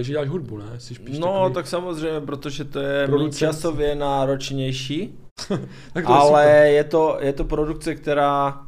že 0.00 0.12
děláš 0.12 0.28
hudbu, 0.28 0.58
ne? 0.58 0.80
Jsi 0.80 0.94
spíš 0.94 1.18
no, 1.18 1.26
takový... 1.26 1.54
tak 1.54 1.66
samozřejmě, 1.66 2.20
protože 2.20 2.64
to 2.64 2.80
je 2.80 3.08
časově 3.36 3.94
náročnější. 3.94 5.18
tak 5.92 6.06
to 6.06 6.12
Ale 6.12 6.46
je, 6.46 6.72
je, 6.72 6.84
to, 6.84 7.18
je 7.20 7.32
to 7.32 7.44
produkce, 7.44 7.94
která 7.94 8.66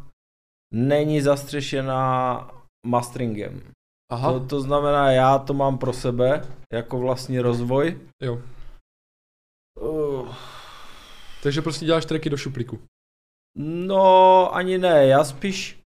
není 0.75 1.21
zastřešená 1.21 2.51
masteringem. 2.87 3.61
Aha. 4.13 4.33
To, 4.33 4.47
to 4.47 4.61
znamená, 4.61 5.11
já 5.11 5.39
to 5.39 5.55
mám 5.55 5.79
pro 5.79 5.93
sebe 5.93 6.45
jako 6.73 6.99
vlastní 6.99 7.41
rozvoj. 7.41 8.01
Jo. 8.23 8.43
Uh. 9.81 10.35
Takže 11.43 11.63
prostě 11.63 11.87
děláš 11.87 12.07
tracky 12.07 12.31
do 12.31 12.37
šuplíku. 12.37 12.79
No, 13.59 14.55
ani 14.55 14.79
ne, 14.79 15.07
já 15.07 15.25
spíš 15.25 15.83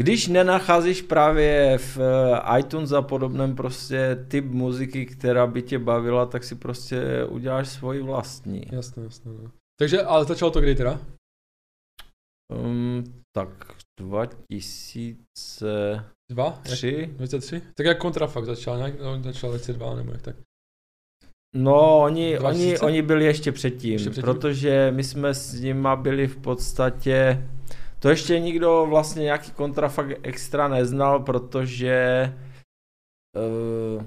když 0.00 0.28
nenacházíš 0.28 1.02
právě 1.02 1.78
v 1.78 1.98
eh, 1.98 2.60
iTunes 2.60 2.92
a 2.92 3.02
podobném 3.02 3.56
prostě 3.56 4.26
typ 4.28 4.44
muziky, 4.44 5.06
která 5.06 5.46
by 5.46 5.62
tě 5.62 5.78
bavila, 5.78 6.26
tak 6.26 6.44
si 6.44 6.54
prostě 6.54 7.24
uděláš 7.24 7.68
svoji 7.68 8.02
vlastní. 8.02 8.62
Jasně, 8.72 9.02
jasně. 9.02 9.32
No. 9.32 9.50
Takže, 9.78 10.02
ale 10.02 10.24
začalo 10.24 10.50
to 10.50 10.60
kdy 10.60 10.74
teda? 10.74 11.00
Um, 12.52 13.04
tak 13.36 13.75
2003. 14.00 16.00
Dva? 16.30 16.60
2003? 17.06 17.62
Tak 17.74 17.86
jak 17.86 17.98
kontrafakt 17.98 18.46
začal, 18.46 18.76
nějak, 18.76 19.00
no, 19.00 19.22
začal 19.22 19.50
2002 19.50 19.94
nebo 19.94 20.12
jak 20.12 20.22
tak? 20.22 20.36
No, 21.54 22.02
oni, 22.02 22.38
oni, 22.38 22.78
oni 22.78 23.02
byli 23.02 23.24
ještě 23.24 23.52
předtím, 23.52 23.92
ještě 23.92 24.10
předtím, 24.10 24.22
protože 24.22 24.92
my 24.96 25.04
jsme 25.04 25.34
s 25.34 25.60
nima 25.60 25.96
byli 25.96 26.26
v 26.26 26.36
podstatě 26.36 27.48
to 27.98 28.08
ještě 28.08 28.40
nikdo 28.40 28.86
vlastně 28.88 29.22
nějaký 29.22 29.50
kontrafakt 29.50 30.18
extra 30.22 30.68
neznal, 30.68 31.20
protože 31.20 32.32
uh, 33.96 34.04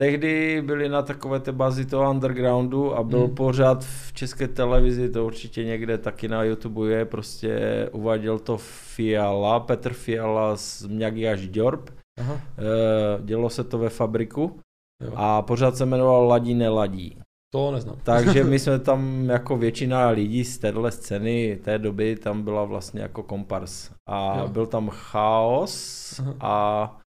tehdy 0.00 0.62
byli 0.66 0.88
na 0.88 1.02
takové 1.02 1.40
té 1.40 1.52
bazi 1.52 1.86
toho 1.86 2.10
undergroundu 2.10 2.94
a 2.94 3.02
byl 3.02 3.26
hmm. 3.26 3.34
pořád 3.34 3.84
v 3.84 4.12
české 4.12 4.48
televizi, 4.48 5.10
to 5.10 5.26
určitě 5.26 5.64
někde 5.64 5.98
taky 5.98 6.28
na 6.28 6.42
YouTube 6.42 6.90
je, 6.90 7.04
prostě 7.04 7.58
uváděl 7.92 8.38
to 8.38 8.56
Fiala, 8.58 9.60
Petr 9.60 9.92
Fiala 9.92 10.56
z 10.56 10.86
Mňagy 10.86 11.28
až 11.28 11.48
Djorb. 11.48 11.90
Aha. 12.20 12.34
Uh, 12.34 13.24
dělo 13.26 13.50
se 13.50 13.64
to 13.64 13.78
ve 13.78 13.88
fabriku 13.88 14.60
jo. 15.04 15.12
a 15.14 15.42
pořád 15.42 15.76
se 15.76 15.86
jmenoval 15.86 16.26
Ladí 16.26 16.54
neladí. 16.54 17.18
To 17.52 17.70
neznám. 17.70 17.96
Takže 18.02 18.44
my 18.50 18.58
jsme 18.58 18.78
tam 18.78 19.30
jako 19.30 19.56
většina 19.56 20.08
lidí 20.08 20.44
z 20.44 20.58
téhle 20.58 20.90
scény 20.90 21.58
té 21.64 21.78
doby 21.78 22.16
tam 22.16 22.42
byla 22.42 22.64
vlastně 22.64 23.00
jako 23.00 23.22
kompars. 23.22 23.90
A 24.08 24.38
jo. 24.38 24.48
byl 24.48 24.66
tam 24.66 24.88
chaos 24.88 26.20
Aha. 26.20 26.34
a 26.40 27.03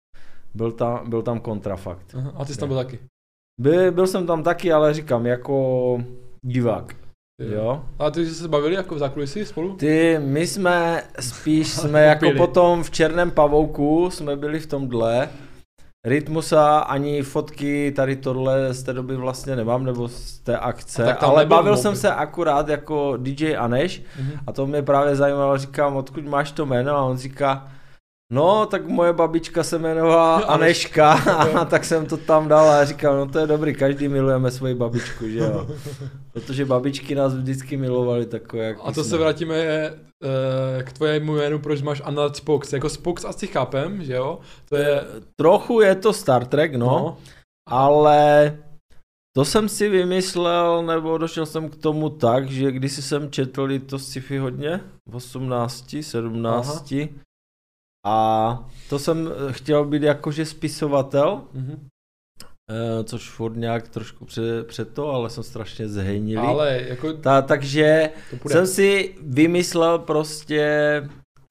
byl 0.57 0.71
tam, 0.71 1.09
byl 1.09 1.21
tam 1.21 1.39
kontrafakt. 1.39 2.15
Aha. 2.15 2.33
A 2.35 2.45
ty 2.45 2.53
jsi 2.53 2.59
tam 2.59 2.69
byl 2.69 2.77
taky? 2.77 2.99
Byl, 3.61 3.91
byl 3.91 4.07
jsem 4.07 4.27
tam 4.27 4.43
taky, 4.43 4.71
ale 4.73 4.93
říkám, 4.93 5.25
jako 5.25 5.97
divák. 6.45 6.95
Jo. 7.41 7.53
jo. 7.53 7.83
A 7.99 8.11
ty 8.11 8.25
jsi 8.25 8.35
se 8.35 8.47
bavili 8.47 8.75
jako 8.75 8.95
v 8.95 8.99
zákulisí 8.99 9.45
spolu? 9.45 9.75
Ty, 9.75 10.19
my 10.19 10.47
jsme 10.47 11.03
spíš 11.19 11.67
jsme 11.73 12.03
jako 12.03 12.31
potom 12.37 12.83
v 12.83 12.91
Černém 12.91 13.31
pavouku 13.31 14.09
jsme 14.09 14.35
byli 14.35 14.59
v 14.59 14.67
tomhle 14.67 15.29
Rytmusa 16.05 16.79
ani 16.79 17.23
fotky 17.23 17.93
tady 17.95 18.15
tohle 18.15 18.73
z 18.73 18.83
té 18.83 18.93
doby 18.93 19.15
vlastně 19.15 19.55
nemám, 19.55 19.83
nebo 19.83 20.07
z 20.07 20.39
té 20.39 20.57
akce, 20.57 21.13
ale 21.13 21.45
bavil 21.45 21.77
jsem 21.77 21.95
se 21.95 22.13
akurát 22.13 22.69
jako 22.69 23.17
DJ 23.17 23.57
Aneš 23.57 24.01
mm-hmm. 24.01 24.39
a 24.47 24.51
to 24.51 24.67
mě 24.67 24.81
právě 24.81 25.15
zajímalo, 25.15 25.57
říkám, 25.57 25.95
odkud 25.95 26.25
máš 26.25 26.51
to 26.51 26.65
jméno 26.65 26.95
a 26.95 27.03
on 27.03 27.17
říká, 27.17 27.67
No, 28.31 28.65
tak 28.65 28.87
moje 28.87 29.13
babička 29.13 29.63
se 29.63 29.75
jmenovala 29.75 30.35
Aneška, 30.47 31.11
a 31.59 31.65
tak 31.65 31.85
jsem 31.85 32.05
to 32.05 32.17
tam 32.17 32.47
dal 32.47 32.69
a 32.69 32.85
říkal, 32.85 33.17
no 33.17 33.31
to 33.31 33.39
je 33.39 33.47
dobrý, 33.47 33.73
každý 33.73 34.07
milujeme 34.07 34.51
svoji 34.51 34.75
babičku, 34.75 35.29
že 35.29 35.39
jo. 35.39 35.67
Protože 36.33 36.65
babičky 36.65 37.15
nás 37.15 37.35
vždycky 37.35 37.77
milovali 37.77 38.25
takové, 38.25 38.63
jak 38.63 38.77
A 38.83 38.91
to 38.91 39.03
jsme. 39.03 39.09
se 39.09 39.17
vrátíme 39.17 39.55
e, 39.55 39.93
k 40.83 40.93
tvojemu 40.93 41.35
jménu, 41.35 41.59
proč 41.59 41.81
máš 41.81 42.01
Anna 42.05 42.33
Spox. 42.33 42.73
Jako 42.73 42.89
Spox 42.89 43.25
asi 43.25 43.47
chápem, 43.47 44.03
že 44.03 44.13
jo? 44.13 44.39
To 44.69 44.75
je... 44.75 45.03
Trochu 45.35 45.81
je 45.81 45.95
to 45.95 46.13
Star 46.13 46.45
Trek, 46.45 46.75
no, 46.75 46.85
no. 46.85 47.17
ale 47.69 48.57
to 49.35 49.45
jsem 49.45 49.69
si 49.69 49.89
vymyslel, 49.89 50.83
nebo 50.83 51.17
došel 51.17 51.45
jsem 51.45 51.69
k 51.69 51.75
tomu 51.75 52.09
tak, 52.09 52.49
že 52.49 52.71
když 52.71 52.91
jsem 52.91 53.31
četl 53.31 53.79
to 53.79 53.99
sci-fi 53.99 54.37
hodně, 54.37 54.79
v 55.09 55.15
18, 55.15 55.95
17, 56.01 56.69
Aha 56.69 57.26
a 58.07 58.69
to 58.89 58.99
jsem 58.99 59.27
eh, 59.49 59.53
chtěl 59.53 59.85
být 59.85 60.03
jakože 60.03 60.45
spisovatel, 60.45 61.41
mm-hmm. 61.55 61.79
což 63.03 63.29
furt 63.29 63.55
nějak 63.55 63.87
trošku 63.87 64.25
před, 64.25 64.67
před 64.67 64.93
to, 64.93 65.09
ale 65.09 65.29
jsem 65.29 65.43
strašně 65.43 65.87
zhenilý. 65.87 66.37
Ale 66.47 66.81
jako... 66.87 67.13
Ta, 67.13 67.41
takže 67.41 68.09
jsem 68.47 68.67
si 68.67 69.15
vymyslel 69.21 69.99
prostě 69.99 70.61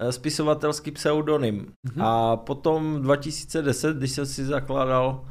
eh, 0.02 0.12
spisovatelský 0.12 0.90
pseudonym. 0.90 1.72
Mhm. 1.86 2.02
A 2.02 2.36
potom 2.36 3.02
2010, 3.02 3.96
když 3.96 4.10
jsem 4.10 4.26
si 4.26 4.44
zakládal 4.44 5.24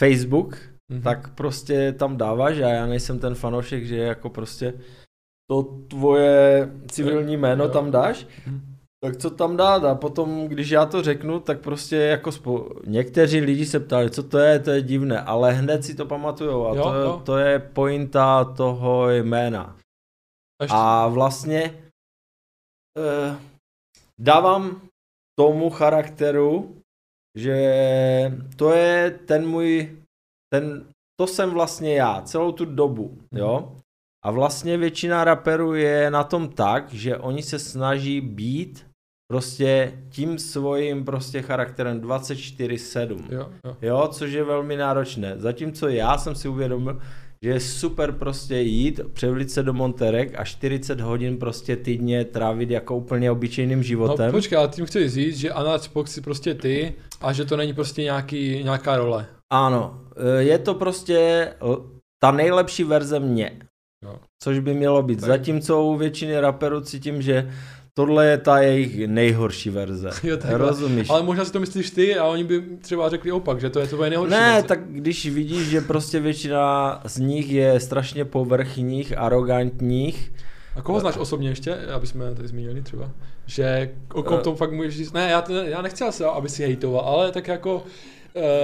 Facebook, 0.00 0.58
Mhm. 0.92 1.02
tak 1.02 1.34
prostě 1.34 1.92
tam 1.92 2.16
dáváš 2.16 2.56
a 2.60 2.68
já 2.68 2.86
nejsem 2.86 3.18
ten 3.18 3.34
fanoušek, 3.34 3.86
že 3.86 3.96
jako 3.96 4.30
prostě 4.30 4.74
to 5.50 5.62
tvoje 5.62 6.70
civilní 6.90 7.36
jméno 7.36 7.64
Jo. 7.64 7.70
tam 7.70 7.90
dáš, 7.90 8.26
Mhm. 8.46 8.69
Tak 9.04 9.16
co 9.16 9.30
tam 9.30 9.56
dát 9.56 9.84
a 9.84 9.94
potom, 9.94 10.48
když 10.48 10.70
já 10.70 10.86
to 10.86 11.02
řeknu, 11.02 11.40
tak 11.40 11.60
prostě 11.60 11.96
jako 11.96 12.32
spo... 12.32 12.68
někteří 12.86 13.40
lidi 13.40 13.66
se 13.66 13.80
ptali, 13.80 14.10
co 14.10 14.22
to 14.22 14.38
je, 14.38 14.58
to 14.58 14.70
je 14.70 14.82
divné, 14.82 15.20
ale 15.20 15.52
hned 15.52 15.84
si 15.84 15.94
to 15.94 16.06
pamatujou 16.06 16.66
a 16.66 16.74
Jo, 16.74 16.82
to, 16.82 16.94
jo. 16.94 17.22
to 17.24 17.38
je 17.38 17.58
pointa 17.58 18.44
toho 18.44 19.10
jména. 19.10 19.76
Ještě, 20.62 20.76
A 20.76 21.08
vlastně 21.08 21.84
eh, 22.98 23.38
dávám 24.20 24.88
tomu 25.38 25.70
charakteru, 25.70 26.76
že 27.36 27.56
to 28.56 28.72
je 28.72 29.10
ten 29.10 29.48
můj, 29.48 29.96
ten, 30.52 30.88
to 31.20 31.26
jsem 31.26 31.50
vlastně 31.50 31.94
já, 31.94 32.22
celou 32.22 32.52
tu 32.52 32.64
dobu, 32.64 33.18
jo. 33.32 33.76
A 34.24 34.30
vlastně 34.30 34.76
většina 34.76 35.24
raperů 35.24 35.74
je 35.74 36.10
na 36.10 36.24
tom 36.24 36.48
tak, 36.48 36.92
že 36.92 37.16
oni 37.16 37.42
se 37.42 37.58
snaží 37.58 38.20
být 38.20 38.89
prostě 39.30 39.92
tím 40.08 40.38
svým 40.38 41.04
prostě 41.04 41.42
charakterem 41.42 42.00
24-7. 42.00 43.18
jo, 43.30 43.46
jo. 43.64 43.76
Jo, 43.82 44.08
což 44.12 44.32
je 44.32 44.44
velmi 44.44 44.76
náročné. 44.76 45.34
Zatímco 45.36 45.88
já 45.88 46.18
jsem 46.18 46.34
si 46.34 46.48
uvědomil, 46.48 46.98
že 47.42 47.50
je 47.50 47.60
super 47.60 48.12
prostě 48.12 48.56
jít, 48.56 49.00
převlit 49.12 49.50
se 49.50 49.62
do 49.62 49.72
Monterek 49.72 50.34
a 50.40 50.44
40 50.44 51.00
hodin 51.00 51.36
prostě 51.38 51.76
týdně 51.76 52.24
trávit 52.24 52.70
jako 52.70 52.96
úplně 52.96 53.30
obyčejným 53.30 53.78
No 53.78 53.82
životem. 53.82 54.30
počkej, 54.32 54.58
ale 54.58 54.68
tím 54.68 54.86
chci 54.86 55.08
říct, 55.08 55.36
že 55.36 55.50
Box 55.94 56.12
si 56.12 56.20
prostě 56.20 56.54
ty 56.54 56.94
a 57.20 57.32
že 57.32 57.44
to 57.44 57.56
není 57.56 57.72
prostě 57.74 58.02
nějaký, 58.02 58.64
nějaká 58.64 58.96
role. 58.96 59.26
ano, 59.52 60.00
e, 60.38 60.42
je 60.42 60.58
to 60.58 60.74
prostě 60.74 61.48
ta 62.22 62.30
nejlepší 62.30 62.84
verze 62.84 63.20
mě. 63.20 63.58
Jo. 64.04 64.16
Což 64.42 64.58
by 64.58 64.74
mělo 64.74 65.02
být. 65.02 65.20
Tak. 65.20 65.28
Zatímco 65.28 65.82
u 65.82 65.96
většiny 65.96 66.40
raperů 66.40 66.80
cítím, 66.80 67.22
že 67.22 67.50
tohle 68.00 68.26
je 68.26 68.38
ta 68.38 68.58
jejich 68.58 69.06
nejhorší 69.06 69.70
verze. 69.70 70.10
Jo, 70.22 70.36
takhle. 70.36 70.58
Rozumíš? 70.58 71.10
Ale 71.10 71.22
možná 71.22 71.44
si 71.44 71.52
to 71.52 71.60
myslíš 71.60 71.90
ty 71.90 72.16
a 72.18 72.24
oni 72.24 72.44
by 72.44 72.62
třeba 72.80 73.08
řekli 73.08 73.32
opak, 73.32 73.60
že 73.60 73.70
to 73.70 73.80
je 73.80 73.86
tvoje 73.86 74.10
nejhorší. 74.10 74.30
Ne, 74.30 74.52
verze. 74.52 74.68
tak 74.68 74.80
když 74.88 75.26
vidíš, 75.30 75.68
že 75.68 75.80
prostě 75.80 76.20
většina 76.20 77.00
z 77.04 77.18
nich 77.18 77.50
je 77.52 77.80
strašně 77.80 78.24
povrchních, 78.24 79.18
arrogantních, 79.18 80.32
A 80.76 80.82
koho 80.82 81.00
znáš 81.00 81.16
osobně 81.16 81.48
ještě, 81.48 81.74
aby 81.76 82.06
jsme 82.06 82.34
tady 82.34 82.48
zmínili 82.48 82.82
třeba? 82.82 83.10
Že 83.46 83.90
o 84.14 84.22
kom 84.22 84.38
Eh. 84.38 84.42
tom 84.42 84.56
fakt 84.56 84.72
můžeš 84.72 84.96
říct, 84.96 85.12
ne, 85.12 85.30
já, 85.30 85.44
já 85.64 85.82
nechci 85.82 86.04
asi, 86.04 86.24
aby 86.24 86.48
si 86.48 86.62
hejtoval, 86.62 87.00
ale 87.00 87.32
tak 87.32 87.48
jako 87.48 87.82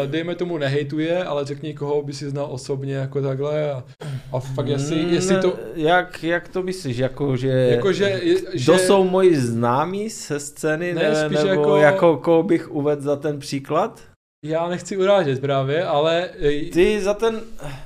dejme 0.06 0.34
tomu 0.34 0.58
nehejtuje, 0.58 1.24
ale 1.24 1.44
řekni 1.44 1.74
koho 1.74 2.02
by 2.02 2.12
si 2.12 2.30
znal 2.30 2.46
osobně 2.50 2.94
jako 2.94 3.22
takhle 3.22 3.72
a, 3.72 3.84
a 4.32 4.40
fakt 4.40 4.66
jestli, 4.68 5.14
jestli 5.14 5.40
to, 5.40 5.48
Mm, 5.48 5.56
Jak, 5.74 6.22
jak 6.24 6.48
to 6.48 6.62
myslíš, 6.62 6.96
jako 6.96 7.36
že... 7.36 7.48
jakože, 7.48 8.04
je- 8.04 8.36
že, 8.54 8.64
Kdo 8.72 8.78
jsou 8.78 9.04
moji 9.04 9.36
známí 9.40 10.08
ze 10.08 10.40
scény, 10.40 10.94
Ne, 10.94 11.02
ne, 11.02 11.28
nebo 11.28 11.34
jako- 11.48 11.48
jako... 11.48 11.76
jako 11.76 12.16
koho 12.16 12.42
bych 12.42 12.70
uvedl 12.70 13.02
za 13.02 13.16
ten 13.16 13.38
příklad? 13.38 14.00
já 14.44 14.68
nechci 14.68 14.96
urážet 14.96 15.40
právě, 15.40 15.84
ale 15.84 16.30
eh, 16.40 16.70
Ty 16.70 17.00
za 17.02 17.14
ten, 17.14 17.40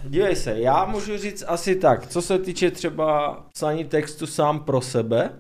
dívej 0.05 0.37
se, 0.37 0.61
já 0.61 0.85
můžu 0.85 1.17
říct 1.19 1.45
asi 1.47 1.77
tak, 1.77 2.07
co 2.07 2.23
se 2.23 2.39
týče 2.39 2.71
třeba 2.71 3.37
psaní 3.55 3.85
textu 3.85 4.27
sám 4.27 4.61
pro 4.65 4.81
sebe, 4.81 5.31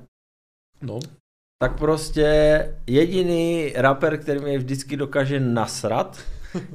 no, 0.82 0.98
tak 1.62 1.78
prostě 1.78 2.28
jediný 2.86 3.72
rapper, 3.76 4.18
který 4.18 4.40
mě 4.40 4.58
vždycky 4.58 4.96
dokáže 4.96 5.40
nasrat, 5.40 6.18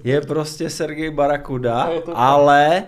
je 0.04 0.22
prostě 0.22 0.70
Sergej 0.70 1.12
Barakuda, 1.12 1.90
ale 2.14 2.84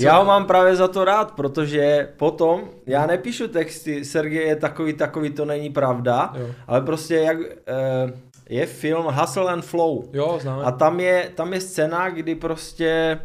já 0.00 0.18
ho 0.18 0.24
mám 0.24 0.46
právě 0.46 0.76
za 0.76 0.88
to 0.88 1.04
rád, 1.04 1.32
protože 1.32 2.08
potom, 2.16 2.70
já 2.86 3.06
nepíšu 3.06 3.48
texty, 3.48 4.04
Sergej 4.04 4.46
je 4.48 4.56
takový, 4.56 4.92
takový, 4.92 5.30
to 5.30 5.44
není 5.44 5.70
pravda, 5.70 6.32
Jo, 6.38 6.46
ale 6.66 6.80
prostě 6.80 7.14
jak, 7.16 7.38
eh, 7.66 8.12
je 8.48 8.66
film 8.66 9.04
Hustle 9.06 9.52
and 9.52 9.64
Flow, 9.64 10.04
jo 10.12 10.38
známe. 10.42 10.64
a 10.64 10.70
tam 10.70 11.00
je, 11.00 11.30
tam 11.34 11.52
je 11.52 11.60
scéna, 11.60 12.10
kdy 12.10 12.34
prostě 12.34 13.20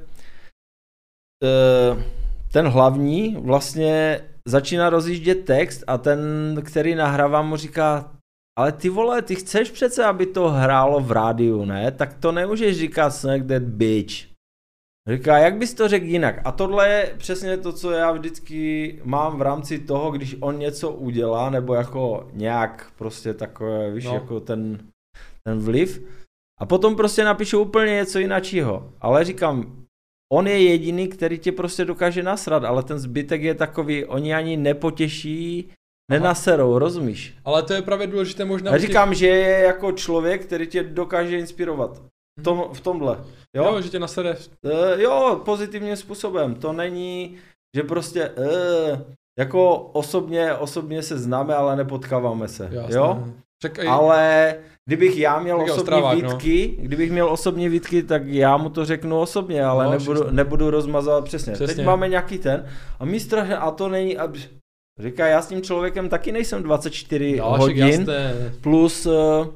eh, 1.43 2.03
ten 2.51 2.67
hlavní 2.67 3.38
vlastně 3.39 4.19
začíná 4.47 4.89
rozjíždět 4.89 5.45
text 5.45 5.83
a 5.87 5.97
ten, 5.97 6.19
který 6.65 6.95
nahrává 6.95 7.41
mu 7.41 7.55
říká 7.55 8.11
ale 8.59 8.71
ty 8.71 8.89
vole, 8.89 9.21
ty 9.21 9.35
chceš 9.35 9.71
přece, 9.71 10.05
aby 10.05 10.25
to 10.25 10.49
hrálo 10.49 10.99
v 10.99 11.11
rádiu, 11.11 11.65
ne? 11.65 11.91
Tak 11.91 12.13
to 12.13 12.31
nemůžeš 12.31 12.77
říkat 12.77 13.09
Snack 13.11 13.45
that 13.47 13.63
bitch. 13.63 14.13
Říká, 15.09 15.37
jak 15.37 15.57
bys 15.57 15.73
to 15.73 15.87
řekl 15.87 16.05
jinak? 16.05 16.41
A 16.45 16.51
tohle 16.51 16.89
je 16.89 17.15
přesně 17.17 17.57
to, 17.57 17.73
co 17.73 17.91
já 17.91 18.11
vždycky 18.11 18.99
mám 19.03 19.37
v 19.37 19.41
rámci 19.41 19.79
toho, 19.79 20.11
když 20.11 20.35
on 20.39 20.59
něco 20.59 20.91
udělá, 20.91 21.49
nebo 21.49 21.73
jako 21.73 22.29
nějak 22.33 22.91
prostě 22.97 23.33
takové, 23.33 23.91
víš, 23.91 24.05
No. 24.05 24.11
no. 24.11 24.15
jako 24.15 24.39
ten, 24.39 24.77
ten 25.47 25.59
vliv. 25.59 26.07
A 26.59 26.65
potom 26.65 26.95
prostě 26.95 27.23
napíšu 27.23 27.59
úplně 27.59 27.91
něco 27.91 28.19
jiného. 28.19 28.93
Ale 29.01 29.23
říkám, 29.23 29.82
on 30.34 30.47
je 30.47 30.63
jediný, 30.63 31.07
který 31.07 31.39
tě 31.39 31.51
prostě 31.51 31.86
dokáže 31.86 32.23
nasrat, 32.23 32.63
ale 32.63 32.84
ten 32.84 32.99
zbytek 32.99 33.41
je 33.41 33.55
takový, 33.55 34.05
oni 34.05 34.34
ani 34.34 34.57
nepotěší, 34.57 35.69
nenaserou, 36.11 36.77
rozumíš? 36.79 37.36
Ale 37.45 37.63
to 37.63 37.73
je 37.73 37.81
právě 37.81 38.07
důležité 38.07 38.45
možná... 38.45 38.71
Já 38.71 38.77
těch- 38.77 38.88
říkám, 38.88 39.13
že 39.13 39.27
je 39.27 39.59
jako 39.63 39.91
člověk, 39.91 40.45
který 40.45 40.67
tě 40.67 40.84
dokáže 40.84 41.39
inspirovat. 41.39 42.01
V, 42.39 42.43
tom, 42.43 42.65
v 42.73 42.79
tomhle. 42.81 43.17
jo, 43.55 43.63
Jo? 43.63 43.81
že 43.81 43.89
tě 43.89 43.99
nasere. 43.99 44.31
Uh, 44.36 44.71
jo, 45.01 45.41
pozitivním 45.45 45.95
způsobem. 45.95 46.55
To 46.55 46.73
není, 46.73 47.38
že 47.75 47.84
prostě 47.84 48.29
uh, 48.29 48.99
jako 49.39 49.77
osobně, 49.77 50.53
osobně 50.53 51.03
se 51.03 51.17
známe, 51.17 51.55
ale 51.55 51.75
nepotkáváme 51.75 52.47
se. 52.47 52.69
Jasně. 52.71 52.95
Jo? 52.95 53.27
Čekaj, 53.61 53.88
Ale 53.88 54.55
kdybych 54.89 55.17
já 55.17 55.39
měl 55.39 55.57
Tak 55.57 55.67
jo, 55.67 55.73
osobní 55.73 55.86
Stravák, 55.86 56.17
no. 56.21 56.29
výtky, 56.29 56.75
kdybych 56.79 57.11
měl 57.11 57.29
osobní 57.29 57.69
výtky, 57.69 58.03
tak 58.03 58.25
já 58.27 58.57
mu 58.57 58.69
to 58.69 58.86
řeknu 58.86 59.19
osobně, 59.19 59.65
ale 59.65 59.86
No, 59.86 59.91
nebudu, 59.91 60.19
přesně. 60.21 60.36
nebudu 60.36 60.69
rozmazovat 60.69 61.23
přesně. 61.23 61.53
Přesně. 61.53 61.75
Teď 61.75 61.86
máme 61.86 62.07
nějaký 62.07 62.38
ten 62.38 62.67
a 62.99 63.05
mi 63.05 63.19
strašně, 63.19 63.57
a 63.57 63.71
to 63.71 63.89
není, 63.89 64.17
a 64.17 64.34
říká, 64.99 65.27
já 65.27 65.41
s 65.41 65.47
tím 65.47 65.61
člověkem 65.61 66.09
taky 66.09 66.31
nejsem 66.31 66.63
24 66.63 67.31
jo, 67.38 67.45
však 67.45 67.59
hodin, 67.59 67.86
jasné. 67.86 68.34
plus 68.61 69.05
uh, 69.05 69.47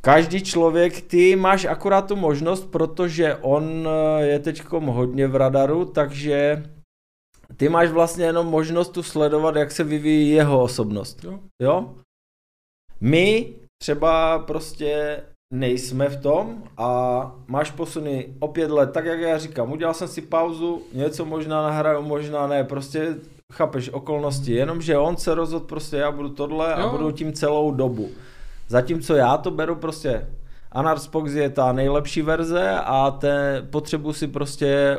každý 0.00 0.42
člověk, 0.42 1.00
ty 1.00 1.36
máš 1.36 1.64
akorát 1.64 2.08
tu 2.08 2.16
možnost, 2.16 2.64
protože 2.70 3.36
on 3.36 3.88
eh, 3.88 4.22
je 4.26 4.38
teďkom 4.38 4.86
hodně 4.86 5.26
v 5.28 5.36
radaru, 5.36 5.84
takže 5.84 6.62
ty 7.56 7.68
máš 7.68 7.90
vlastně 7.90 8.24
jenom 8.24 8.46
možnost 8.46 8.88
tu 8.88 9.02
sledovat, 9.02 9.56
jak 9.56 9.70
se 9.70 9.84
vyvíjí 9.84 10.30
jeho 10.30 10.62
osobnost. 10.62 11.24
Jo. 11.24 11.38
Jo? 11.62 11.94
My 13.00 13.54
třeba 13.84 14.38
prostě 14.38 15.22
nejsme 15.54 16.08
v 16.08 16.20
tom 16.22 16.62
a 16.78 17.32
máš 17.46 17.70
posuny 17.70 18.34
o 18.40 18.48
pět 18.48 18.70
let, 18.70 18.90
tak 18.92 19.04
jak 19.04 19.20
já 19.20 19.38
říkám, 19.38 19.72
udělal 19.72 19.94
jsem 19.94 20.08
si 20.08 20.22
pauzu, 20.22 20.82
něco 20.92 21.24
možná 21.24 21.62
nahraju, 21.62 22.02
možná 22.02 22.46
ne, 22.46 22.64
prostě 22.64 23.14
chápeš 23.52 23.90
okolnosti, 23.92 24.52
jenomže 24.52 24.98
on 24.98 25.16
se 25.16 25.34
rozhodl 25.34 25.66
prostě 25.66 25.96
já 25.96 26.10
budu 26.10 26.28
tohle 26.28 26.74
Jo. 26.78 26.86
a 26.86 26.90
budu 26.90 27.10
tím 27.10 27.32
celou 27.32 27.70
dobu. 27.70 28.08
Zatímco 28.68 29.16
já 29.16 29.36
to 29.36 29.50
beru 29.50 29.76
prostě 29.76 30.26
Anartspox 30.72 31.32
je 31.32 31.50
ta 31.50 31.72
nejlepší 31.72 32.22
verze 32.22 32.70
a 32.84 33.10
te, 33.10 33.66
potřebuji 33.70 34.12
si 34.12 34.28
prostě 34.28 34.98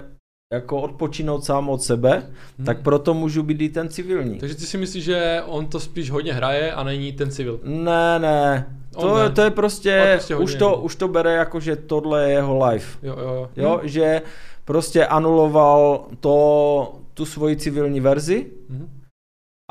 jako 0.54 0.82
odpočinout 0.82 1.44
sám 1.46 1.70
od 1.70 1.82
sebe, 1.82 2.24
Hm. 2.60 2.66
tak 2.66 2.82
proto 2.82 3.14
můžu 3.14 3.44
být 3.44 3.62
i 3.62 3.70
ten 3.70 3.90
civilní. 3.90 4.40
Takže 4.40 4.56
ty 4.56 4.62
si 4.62 4.78
myslíš, 4.78 5.04
že 5.04 5.42
on 5.46 5.68
to 5.68 5.80
spíš 5.80 6.12
hodně 6.12 6.34
hraje 6.34 6.74
a 6.74 6.84
není 6.84 7.12
ten 7.12 7.32
civil. 7.32 7.60
Ne, 7.64 8.20
ne. 8.20 8.76
On 8.96 9.10
To, 9.10 9.18
ne. 9.18 9.30
to 9.30 9.42
je 9.42 9.48
On 9.48 9.54
prostě, 9.54 10.10
prostě 10.14 10.36
už, 10.36 10.56
to, 10.56 10.78
už 10.78 10.96
to 10.96 11.08
bere 11.08 11.34
jako, 11.34 11.60
že 11.60 11.76
tohle 11.76 12.24
je 12.24 12.30
jeho 12.32 12.66
life. 12.66 12.98
Jo, 13.08 13.16
jo, 13.20 13.30
jo. 13.30 13.50
Jo, 13.56 13.80
že 13.84 14.22
prostě 14.66 15.06
anuloval 15.06 16.06
to, 16.20 16.96
tu 17.14 17.26
svoji 17.26 17.56
civilní 17.56 18.00
verzi 18.00 18.52
Mhm. 18.70 18.90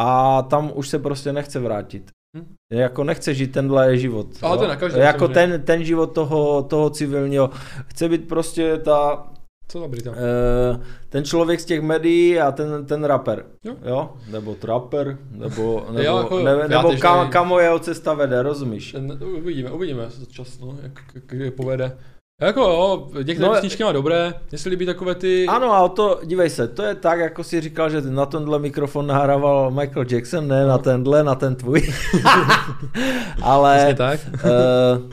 a 0.01 0.43
tam 0.43 0.73
už 0.75 0.89
se 0.89 0.99
prostě 0.99 1.33
nechce 1.33 1.61
vrátit. 1.61 2.11
Hm. 2.37 2.55
Jako 2.73 3.05
nechce 3.05 3.35
žít 3.35 3.53
tenhle 3.53 3.97
život. 3.99 4.27
Ale 4.43 4.53
jo. 4.53 4.57
to 4.57 4.65
je 4.65 4.69
na 4.69 4.77
každém, 4.77 5.03
Jako 5.03 5.19
samozřejmě. 5.19 5.35
ten, 5.35 5.63
ten 5.63 5.85
život 5.85 6.07
toho, 6.07 6.63
toho 6.63 6.91
civilního. 6.91 7.51
Chce 7.87 8.09
být 8.09 8.29
prostě 8.29 8.77
ta, 8.79 9.27
Co 9.69 9.81
dobrý 9.81 10.03
tam. 10.03 10.15
eh, 10.15 10.81
ten 11.09 11.25
člověk 11.25 11.61
z 11.61 11.65
těch 11.65 11.83
médií 11.83 12.41
a 12.41 12.53
ten, 12.53 12.87
ten 12.87 13.05
rapper. 13.05 13.45
Jo. 13.65 13.77
jo? 13.85 14.11
Nebo 14.31 14.55
trapper, 14.55 15.19
nebo, 15.31 15.87
nebo, 15.91 16.03
Jo, 16.03 16.17
jako 16.19 16.39
ne, 16.39 16.69
nebo 16.69 16.93
kam, 17.01 17.31
kam 17.31 17.53
jeho 17.61 17.79
cesta 17.79 18.15
vede, 18.15 18.43
rozumíš? 18.43 18.97
Uvidíme, 19.39 19.71
uvidíme 19.71 20.07
za 20.09 20.27
čas, 20.27 20.59
no, 20.59 20.77
jak, 20.83 20.93
jak, 21.15 21.33
je 21.33 21.51
povede. 21.51 21.97
Jako 22.41 22.61
jo, 22.61 23.09
některé 23.23 23.49
No, 23.49 23.55
písničky 23.55 23.85
má 23.85 23.93
dobré, 23.93 24.35
mně 24.51 24.59
se 24.59 24.69
líbí 24.69 24.87
takové 24.87 25.15
ty... 25.15 25.47
Ano, 25.47 25.73
a 25.73 25.89
to, 25.89 26.21
dívej 26.25 26.51
se, 26.51 26.69
to 26.69 26.83
je 26.83 26.95
tak, 26.95 27.19
jako 27.19 27.45
si 27.45 27.61
říkal, 27.61 27.91
že 27.91 28.01
na 28.01 28.27
tenhle 28.27 28.59
mikrofon 28.59 29.07
nahrával 29.07 29.71
Michael 29.71 30.05
Jackson, 30.11 30.49
ne 30.49 30.67
na 30.67 30.79
tenhle, 30.79 31.25
na 31.25 31.35
ten 31.35 31.57
tvůj. 31.57 31.83
Ale... 33.43 33.77
Přesně 33.77 33.95
tak. 33.95 34.21
Uh, 34.35 35.11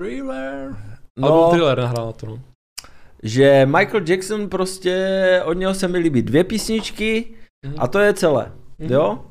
Thriller. 0.00 0.76
no, 1.18 1.28
Album 1.32 1.50
Thriller 1.50 1.78
nahrál 1.78 2.06
na 2.06 2.12
to, 2.12 2.26
no. 2.26 2.38
Že 3.22 3.66
Michael 3.66 4.02
Jackson 4.08 4.48
prostě, 4.48 5.42
od 5.44 5.52
něho 5.52 5.74
se 5.74 5.88
mi 5.88 5.98
líbí 5.98 6.22
dvě 6.22 6.44
písničky 6.44 7.24
Mhm. 7.66 7.74
a 7.78 7.86
to 7.88 7.98
je 7.98 8.14
celé, 8.14 8.52
Mhm. 8.78 8.92
jo? 8.92 9.24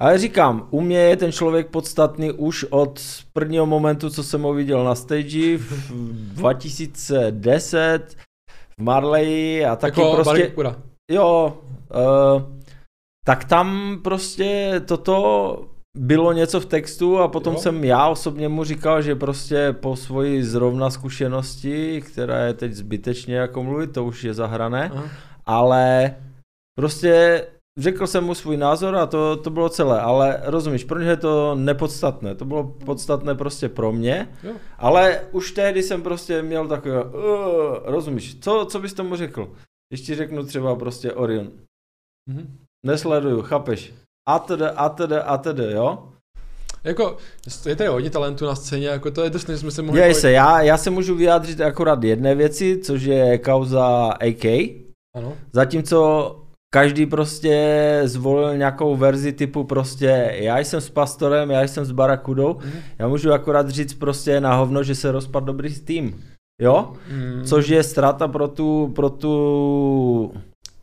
Ale 0.00 0.18
říkám, 0.18 0.68
u 0.70 0.80
mě 0.80 0.98
je 0.98 1.16
ten 1.16 1.32
člověk 1.32 1.68
podstatný 1.70 2.32
už 2.32 2.64
od 2.70 3.00
prvního 3.32 3.66
momentu, 3.66 4.10
co 4.10 4.22
jsem 4.24 4.42
ho 4.42 4.54
viděl 4.54 4.84
na 4.84 4.94
stage 4.94 5.56
v 5.56 5.90
2010 6.34 8.16
v 8.78 8.82
Marley 8.82 9.66
a 9.66 9.76
taky 9.76 10.00
jako 10.00 10.12
prostě... 10.22 10.52
Jo, 11.10 11.58
uh, 11.94 12.42
tak 13.26 13.44
tam 13.44 13.98
prostě 14.04 14.72
toto 14.88 15.68
bylo 15.98 16.32
něco 16.32 16.60
v 16.60 16.66
textu 16.66 17.18
a 17.18 17.28
potom 17.28 17.54
Jo. 17.54 17.60
jsem 17.60 17.84
já 17.84 18.08
osobně 18.08 18.48
mu 18.48 18.64
říkal, 18.64 19.02
že 19.02 19.14
prostě 19.14 19.72
po 19.72 19.96
svoji 19.96 20.44
zrovna 20.44 20.90
zkušenosti, 20.90 22.02
která 22.02 22.44
je 22.44 22.54
teď 22.54 22.72
zbytečně 22.72 23.36
jako 23.36 23.62
mluvit, 23.62 23.92
to 23.92 24.04
už 24.04 24.24
je 24.24 24.34
zahrané, 24.34 24.90
Aha. 24.94 25.04
ale 25.46 26.14
prostě 26.78 27.46
řekl 27.78 28.06
jsem 28.06 28.24
mu 28.24 28.34
svůj 28.34 28.56
názor 28.56 28.96
a 28.96 29.06
to, 29.06 29.36
to 29.36 29.50
bylo 29.50 29.68
celé, 29.68 30.00
ale 30.00 30.40
rozumíš, 30.44 30.84
pro 30.84 30.98
ně 31.00 31.08
je 31.08 31.16
to 31.16 31.54
nepodstatné, 31.54 32.34
to 32.34 32.44
bylo 32.44 32.64
podstatné 32.64 33.34
prostě 33.34 33.68
pro 33.68 33.92
mě, 33.92 34.28
Jo. 34.42 34.52
ale 34.78 35.20
už 35.32 35.52
tehdy 35.52 35.82
jsem 35.82 36.02
prostě 36.02 36.42
měl 36.42 36.68
takové, 36.68 37.04
uh, 37.04 37.10
rozumíš, 37.84 38.40
co, 38.40 38.66
co 38.70 38.80
bys 38.80 38.94
tomu 38.94 39.16
řekl? 39.16 39.52
Když 39.92 40.06
ti 40.06 40.14
řeknu 40.14 40.42
třeba 40.44 40.76
prostě 40.76 41.12
Orion, 41.12 41.50
Mhm. 42.30 42.58
nesleduju, 42.86 43.42
chápeš? 43.42 43.94
A 44.28 44.38
tedy, 44.38 44.64
a 44.64 44.88
tedy, 44.88 45.16
a 45.16 45.36
tedy, 45.38 45.72
jo? 45.72 45.98
Jako, 46.84 47.16
je 47.66 47.76
tady 47.76 47.88
hodně 47.90 48.10
talentu 48.10 48.46
na 48.46 48.54
scéně, 48.54 48.88
jako 48.88 49.10
to 49.10 49.24
je 49.24 49.30
dost, 49.30 49.46
než 49.48 49.60
jsme 49.60 49.70
se 49.70 49.82
mohli... 49.82 50.00
Pojít- 50.00 50.14
se, 50.14 50.30
já, 50.32 50.60
já 50.62 50.76
se 50.76 50.90
můžu 50.90 51.14
vyjádřit 51.14 51.60
akorát 51.60 52.04
jedné 52.04 52.34
věci, 52.34 52.78
což 52.84 53.02
je 53.02 53.38
kauza 53.38 53.86
AK, 54.20 54.44
Ano. 55.16 55.32
zatímco 55.52 56.30
každý 56.74 57.06
prostě 57.06 58.00
zvolil 58.04 58.56
nějakou 58.56 58.96
verzi 58.96 59.32
typu 59.32 59.64
prostě 59.64 60.30
já 60.34 60.58
jsem 60.58 60.80
s 60.80 60.90
Pastorem, 60.90 61.50
já 61.50 61.62
jsem 61.62 61.84
s 61.84 61.92
Barakudou, 61.92 62.54
Mhm. 62.64 62.72
já 62.98 63.08
můžu 63.08 63.32
akorát 63.32 63.68
říct 63.68 63.94
prostě 63.94 64.40
na 64.40 64.54
hovno, 64.56 64.82
že 64.82 64.94
se 64.94 65.12
rozpad 65.12 65.44
dobrý 65.44 65.80
tým, 65.80 66.24
jo? 66.62 66.92
Mm. 67.10 67.44
Což 67.44 67.68
je 67.68 67.82
ztráta 67.82 68.28
pro 68.28 68.48
tu, 68.48 68.92
pro 68.94 69.10
tu 69.10 70.32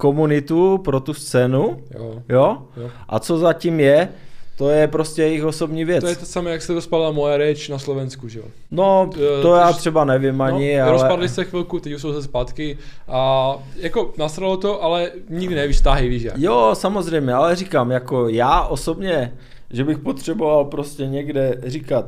komunitu, 0.01 0.77
pro 0.77 0.99
tu 0.99 1.13
scénu, 1.13 1.77
Jo, 1.95 2.23
jo? 2.29 2.57
jo. 2.77 2.89
A 3.09 3.19
co 3.19 3.37
zatím 3.37 3.79
je, 3.79 4.09
to 4.57 4.69
je 4.69 4.87
prostě 4.87 5.21
jejich 5.21 5.45
osobní 5.45 5.85
věc. 5.85 6.03
To 6.03 6.07
je 6.07 6.15
to 6.15 6.25
samé, 6.25 6.51
jak 6.51 6.61
se 6.61 6.73
rozpadla 6.73 7.11
moje 7.11 7.37
reč 7.37 7.69
na 7.69 7.79
Slovensku, 7.79 8.27
že 8.27 8.39
jo? 8.39 8.45
No, 8.71 9.09
to 9.41 9.55
já 9.55 9.71
tož- 9.71 9.77
třeba 9.77 10.05
nevím 10.05 10.41
ani, 10.41 10.77
no, 10.77 10.83
ale... 10.83 10.91
Rozpadli 10.91 11.29
se 11.29 11.43
chvilku, 11.45 11.79
teď 11.79 11.93
už 11.93 12.01
jsou 12.01 12.13
se 12.13 12.23
zpátky 12.23 12.77
a 13.07 13.53
jako 13.75 14.13
nasralo 14.17 14.57
to, 14.57 14.83
ale 14.83 15.11
nikdy 15.29 15.55
nevíš, 15.55 15.77
stáhy 15.77 16.09
víš 16.09 16.23
jak. 16.23 16.37
Jo, 16.37 16.69
samozřejmě, 16.73 17.33
ale 17.33 17.55
říkám, 17.55 17.91
jako 17.91 18.29
já 18.29 18.61
osobně, 18.61 19.33
že 19.69 19.83
bych 19.83 19.97
potřeboval 19.97 20.65
prostě 20.65 21.07
někde 21.07 21.61
říkat 21.65 22.05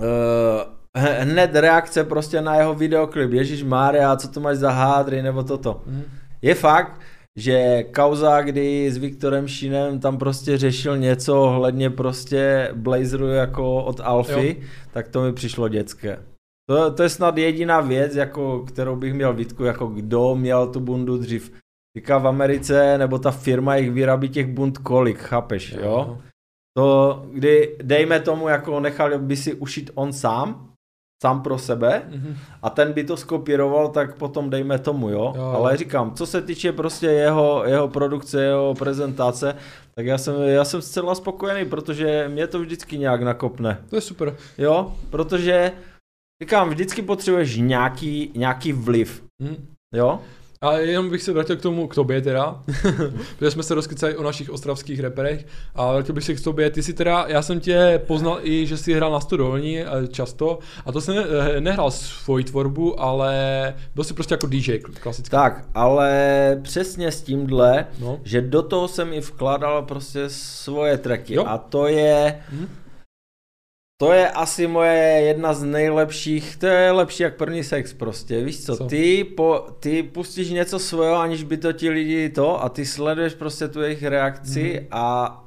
uh, 0.00 0.06
hned 0.96 1.56
reakce 1.56 2.04
prostě 2.04 2.40
na 2.40 2.54
jeho 2.56 2.74
videoklip, 2.74 3.32
Ježíš 3.32 3.62
Mária, 3.62 4.16
co 4.16 4.28
to 4.28 4.40
máš 4.40 4.56
za 4.56 4.70
hádry, 4.70 5.22
nebo 5.22 5.42
toto. 5.42 5.80
Mhm. 5.86 6.04
Je 6.42 6.54
fakt, 6.54 7.00
že 7.36 7.82
kauza, 7.82 8.42
kdy 8.42 8.90
s 8.90 8.96
Viktorem 8.96 9.48
Šínem 9.48 10.00
tam 10.00 10.18
prostě 10.18 10.58
řešil 10.58 10.96
něco 10.98 11.42
ohledně 11.42 11.90
prostě 11.90 12.70
Blazeru 12.74 13.26
jako 13.28 13.84
od 13.84 14.00
Alfy, 14.00 14.56
Jo. 14.60 14.66
tak 14.92 15.08
to 15.08 15.22
mi 15.22 15.32
přišlo 15.32 15.68
dětské. 15.68 16.18
To, 16.70 16.90
to 16.90 17.02
je 17.02 17.08
snad 17.08 17.38
jediná 17.38 17.80
věc, 17.80 18.14
jako, 18.14 18.60
kterou 18.60 18.96
bych 18.96 19.14
měl 19.14 19.34
výtku, 19.34 19.64
jako 19.64 19.86
kdo 19.86 20.34
měl 20.34 20.66
tu 20.66 20.80
bundu 20.80 21.18
dřív. 21.18 21.52
Říká 21.96 22.18
v 22.18 22.26
Americe, 22.26 22.98
nebo 22.98 23.18
ta 23.18 23.30
firma 23.30 23.76
jich 23.76 23.90
vyrábí 23.90 24.28
těch 24.28 24.46
bund 24.46 24.78
kolik, 24.78 25.18
chápeš, 25.18 25.72
jo? 25.72 25.80
jo? 25.82 26.18
To, 26.76 27.22
kdy 27.32 27.76
dejme 27.82 28.20
tomu, 28.20 28.48
jako 28.48 28.80
nechal 28.80 29.18
by 29.18 29.36
si 29.36 29.54
ušít 29.54 29.90
on 29.94 30.12
sám, 30.12 30.67
sám 31.22 31.42
pro 31.42 31.58
sebe, 31.58 32.02
Mhm. 32.10 32.36
a 32.62 32.70
ten 32.70 32.92
by 32.92 33.04
to 33.04 33.16
skopíroval, 33.16 33.88
tak 33.88 34.14
potom 34.16 34.50
dejme 34.50 34.78
tomu, 34.78 35.08
jo. 35.10 35.32
Jo. 35.36 35.42
Ale 35.56 35.76
říkám, 35.76 36.14
co 36.14 36.26
se 36.26 36.42
týče 36.42 36.72
prostě 36.72 37.06
jeho, 37.06 37.62
jeho 37.66 37.88
produkce, 37.88 38.42
jeho 38.44 38.74
prezentace, 38.74 39.56
tak 39.94 40.06
já 40.06 40.18
jsem, 40.18 40.34
já 40.42 40.64
jsem 40.64 40.82
zcela 40.82 41.14
spokojený, 41.14 41.70
protože 41.70 42.28
mě 42.28 42.46
to 42.46 42.58
vždycky 42.60 42.98
nějak 42.98 43.22
nakopne, 43.22 43.78
To 43.90 43.96
je 43.96 44.00
super. 44.02 44.36
jo, 44.58 44.92
protože 45.10 45.72
říkám, 46.42 46.68
vždycky 46.70 47.02
potřebuješ 47.02 47.56
nějaký, 47.56 48.32
nějaký 48.36 48.72
vliv, 48.72 49.22
Mhm. 49.42 49.56
jo. 49.94 50.20
A 50.60 50.72
jenom 50.72 51.10
bych 51.10 51.22
se 51.22 51.32
vrátil 51.32 51.56
k 51.56 51.62
tomu, 51.62 51.86
k 51.88 51.94
tobě 51.94 52.20
teda, 52.22 52.62
protože 53.38 53.50
jsme 53.50 53.62
se 53.62 53.74
rozkycali 53.74 54.16
o 54.16 54.22
našich 54.22 54.50
ostravských 54.50 55.00
reperech 55.00 55.46
a 55.74 55.92
vrátil 55.92 56.14
bych 56.14 56.24
se 56.24 56.34
k 56.34 56.40
tobě, 56.40 56.70
ty 56.70 56.82
si 56.82 56.92
teda, 56.92 57.24
já 57.28 57.42
jsem 57.42 57.60
tě 57.60 58.00
poznal 58.06 58.38
i, 58.42 58.66
že 58.66 58.76
jsi 58.76 58.92
hrál 58.94 59.10
na 59.12 59.20
studolní 59.20 59.80
eh, 59.80 59.86
často 60.10 60.58
a 60.86 60.92
to 60.92 61.00
jsem 61.00 61.14
ne, 61.16 61.24
eh, 61.56 61.60
nehrál 61.60 61.90
svoji 61.90 62.44
tvorbu, 62.44 63.00
ale 63.00 63.74
byl 63.94 64.04
jsi 64.04 64.14
prostě 64.14 64.34
jako 64.34 64.46
DJ 64.46 64.78
klasicky. 64.78 65.30
Tak, 65.30 65.64
ale 65.74 66.58
přesně 66.62 67.12
s 67.12 67.22
tímhle, 67.22 67.86
No. 68.00 68.20
že 68.24 68.40
do 68.40 68.62
toho 68.62 68.88
jsem 68.88 69.12
i 69.12 69.20
vkládal 69.20 69.82
prostě 69.82 70.24
svoje 70.28 70.98
tracky 70.98 71.34
Jo. 71.34 71.44
a 71.46 71.58
to 71.58 71.86
je, 71.86 72.38
Mhm. 72.52 72.68
To 74.00 74.12
je 74.12 74.30
asi 74.30 74.66
moje 74.66 74.98
jedna 75.26 75.54
z 75.54 75.62
nejlepších, 75.64 76.56
to 76.56 76.66
je 76.66 76.90
lepší 76.90 77.22
jak 77.22 77.36
první 77.36 77.64
sex 77.64 77.92
prostě, 77.94 78.44
víš 78.44 78.64
co, 78.64 78.76
Co? 78.76 78.84
ty, 78.84 79.24
po, 79.24 79.66
ty 79.80 80.02
pustíš 80.02 80.50
něco 80.50 80.78
svého, 80.78 81.16
aniž 81.16 81.42
by 81.42 81.56
to 81.56 81.72
ti 81.72 81.90
lidi 81.90 82.28
to 82.28 82.62
a 82.64 82.68
ty 82.68 82.86
sleduješ 82.86 83.34
prostě 83.34 83.68
tu 83.68 83.80
jejich 83.80 84.02
reakci 84.02 84.72
Mhm. 84.78 84.86
a 84.90 85.44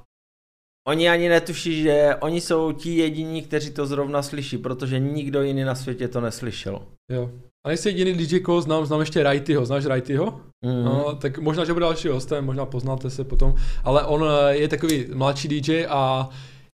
oni 0.88 1.10
ani 1.10 1.30
netuší, 1.30 1.82
že 1.84 2.16
oni 2.20 2.42
jsou 2.42 2.72
ti 2.72 2.98
jediní, 2.98 3.42
kteří 3.42 3.72
to 3.72 3.86
zrovna 3.86 4.22
slyší, 4.22 4.58
protože 4.58 5.00
nikdo 5.00 5.42
jiný 5.42 5.64
na 5.64 5.76
světě 5.76 6.08
to 6.08 6.22
neslyšel. 6.22 6.82
Jo. 7.12 7.30
A 7.66 7.68
nejsi 7.70 7.90
jediný 7.90 8.14
DJ, 8.14 8.40
koho 8.40 8.62
znám, 8.62 8.86
znám 8.86 9.00
ještě 9.00 9.24
Rightyho, 9.24 9.66
znáš 9.66 9.86
Rightyho? 9.86 10.42
Mm. 10.66 10.84
No, 10.86 11.16
tak 11.22 11.38
možná, 11.40 11.66
že 11.66 11.74
bude 11.74 11.86
další 11.86 12.08
hostem, 12.08 12.46
možná 12.46 12.66
poznáte 12.66 13.10
se 13.10 13.24
potom, 13.24 13.56
ale 13.84 14.04
on 14.04 14.26
eh, 14.50 14.56
je 14.56 14.68
takový 14.68 15.06
mladší 15.14 15.48
DJ 15.48 15.86
a 15.90 16.30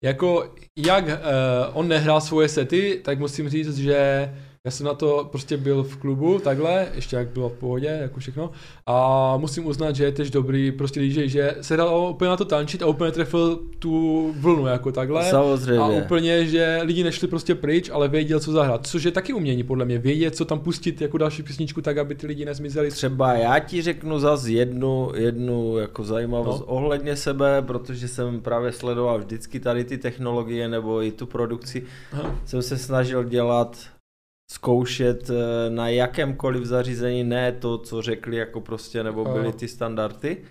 jako 0.05 0.53
jak 0.75 1.05
uh, 1.05 1.11
on 1.73 1.87
nehrál 1.87 2.21
svoje 2.21 2.49
sety, 2.49 3.01
tak 3.03 3.19
musím 3.19 3.49
říct, 3.49 3.77
že 3.77 4.29
já 4.65 4.71
jsem 4.71 4.85
na 4.85 4.93
to 4.93 5.27
prostě 5.31 5.57
byl 5.57 5.83
v 5.83 5.97
klubu, 5.97 6.39
takhle, 6.39 6.87
ještě 6.95 7.15
jak 7.15 7.27
bylo 7.27 7.49
v 7.49 7.53
pohodě, 7.53 7.97
jako 8.01 8.19
všechno. 8.19 8.51
A 8.85 9.37
musím 9.37 9.65
uznat, 9.65 9.95
že 9.95 10.03
je 10.03 10.11
tež 10.11 10.31
dobrý 10.31 10.71
prostě 10.71 10.99
DJ, 10.99 11.27
že 11.27 11.55
se 11.61 11.77
dal 11.77 12.07
úplně 12.09 12.29
na 12.29 12.37
to 12.37 12.45
tančit 12.45 12.83
a 12.83 12.85
úplně 12.85 13.11
trefil 13.11 13.59
tu 13.79 14.33
vlnu 14.39 14.67
jako 14.67 14.91
takhle. 14.91 15.27
A 15.27 15.29
Samozřejmě. 15.29 16.01
úplně, 16.03 16.45
že 16.45 16.79
lidi 16.83 17.03
nešli 17.03 17.27
prostě 17.27 17.55
pryč, 17.55 17.89
ale 17.89 18.07
věděl, 18.07 18.39
co 18.39 18.51
zahrát. 18.51 18.87
Což 18.87 19.03
je 19.03 19.11
taky 19.11 19.33
umění, 19.33 19.63
podle 19.63 19.85
mě. 19.85 19.97
Vědět, 19.97 20.35
co 20.35 20.45
tam 20.45 20.59
pustit 20.59 21.01
jako 21.01 21.17
další 21.17 21.43
písničku, 21.43 21.81
tak 21.81 21.97
aby 21.97 22.15
ty 22.15 22.27
lidi 22.27 22.45
nezmizeli. 22.45 22.91
Třeba 22.91 23.33
já 23.33 23.59
ti 23.59 23.81
řeknu 23.81 24.19
zas 24.19 24.45
jednu, 24.45 25.11
jednu 25.15 25.77
jako 25.77 26.03
zajímavost 26.03 26.59
no. 26.59 26.65
ohledně 26.65 27.15
sebe, 27.15 27.61
protože 27.61 28.07
jsem 28.07 28.41
právě 28.41 28.71
sledoval 28.71 29.19
vždycky 29.19 29.59
tady 29.59 29.83
ty 29.83 29.97
technologie 29.97 30.67
nebo 30.67 31.03
i 31.03 31.11
tu 31.11 31.25
produkci. 31.25 31.83
Aha. 32.13 32.35
Jsem 32.45 32.61
se 32.61 32.77
snažil 32.77 33.23
dělat, 33.23 33.94
zkoušet 34.51 35.29
eh, 35.29 35.69
na 35.69 35.89
jakémkoliv 35.89 36.65
zařízení, 36.65 37.23
ne 37.23 37.51
to, 37.51 37.77
co 37.77 38.01
řekli 38.01 38.37
jako 38.37 38.61
prostě, 38.61 39.03
nebo 39.03 39.23
byly 39.25 39.53
ty 39.53 39.67
standardy. 39.67 40.45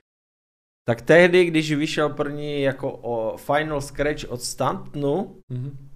Tak 0.88 1.03
tehdy, 1.03 1.45
když 1.45 1.72
vyšel 1.72 2.09
první 2.09 2.62
jako 2.62 2.92
o 2.92 3.36
Final 3.36 3.80
Scratch 3.80 4.24
od 4.28 4.42
Stantnu, 4.42 5.36
Mhm. 5.53 5.88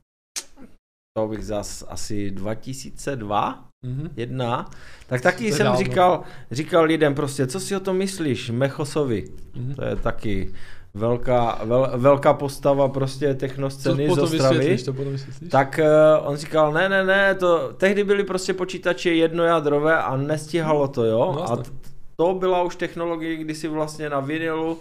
to 1.17 1.29
bych 1.29 1.45
zas 1.47 1.85
asi 1.89 2.31
2002, 2.31 3.69
Mhm. 3.85 4.11
jedna, 4.17 4.71
tak 5.07 5.21
taky 5.21 5.53
jsem 5.53 5.77
říkal, 5.77 6.23
říkal 6.51 6.85
lidem 6.85 7.15
prostě, 7.15 7.47
co 7.47 7.61
si 7.61 7.77
o 7.77 7.81
tom 7.81 7.97
myslíš, 7.97 8.51
Mechosovi, 8.51 9.25
Mhm. 9.57 9.75
to 9.75 9.85
je 9.85 9.97
taky 9.97 10.55
velká, 10.99 11.59
vel, 11.65 11.93
velká 11.97 12.33
postava 12.35 12.89
prostě 12.89 13.35
technoscény 13.35 14.09
z 14.11 14.19
Ostravy. 14.19 14.79
to 14.79 14.93
potom 14.93 15.13
vysvětlíš. 15.13 15.51
Tak 15.51 15.81
uh, 16.21 16.29
on 16.29 16.37
říkal, 16.37 16.73
ne, 16.73 16.89
ne, 16.89 17.05
ne, 17.05 17.35
to, 17.35 17.73
tehdy 17.77 18.05
byly 18.05 18.25
prostě 18.25 18.55
počítače 18.55 19.11
jednojádrové 19.11 20.03
a 20.03 20.17
nestíhalo 20.17 20.89
to, 20.89 21.05
jo. 21.05 21.33
No, 21.37 21.53
a 21.53 21.57
t- 21.57 21.71
to 22.17 22.35
byla 22.35 22.63
už 22.63 22.77
technologie, 22.77 23.37
kdy 23.37 23.55
si 23.55 23.69
vlastně 23.69 24.11
na 24.11 24.21
vinilu 24.21 24.79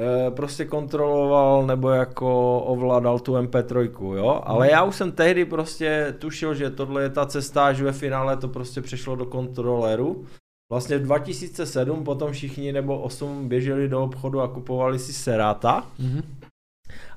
eh, 0.00 0.30
prostě 0.30 0.64
kontroloval 0.64 1.66
nebo 1.66 1.90
jako 1.90 2.60
ovládal 2.60 3.18
tu 3.18 3.34
MP3, 3.34 3.90
jo, 4.16 4.42
ale 4.44 4.70
já 4.70 4.84
už 4.84 4.96
jsem 4.96 5.12
tehdy 5.12 5.44
prostě 5.44 6.14
tušil, 6.18 6.54
že 6.54 6.70
tohle 6.70 7.02
je 7.02 7.10
ta 7.10 7.26
cesta, 7.26 7.66
až 7.66 7.80
ve 7.80 7.92
finále 7.92 8.36
to 8.36 8.48
prostě 8.48 8.80
přešlo 8.80 9.16
do 9.16 9.26
kontroleru. 9.26 10.26
Vlastně 10.72 10.98
v 10.98 11.02
2007 11.02 12.04
potom 12.04 12.32
všichni 12.32 12.72
nebo 12.72 12.98
8 12.98 13.48
běželi 13.48 13.88
do 13.88 14.04
obchodu 14.04 14.40
a 14.40 14.48
kupovali 14.48 14.98
si 14.98 15.12
Serata. 15.12 15.86
Mhm. 15.98 16.22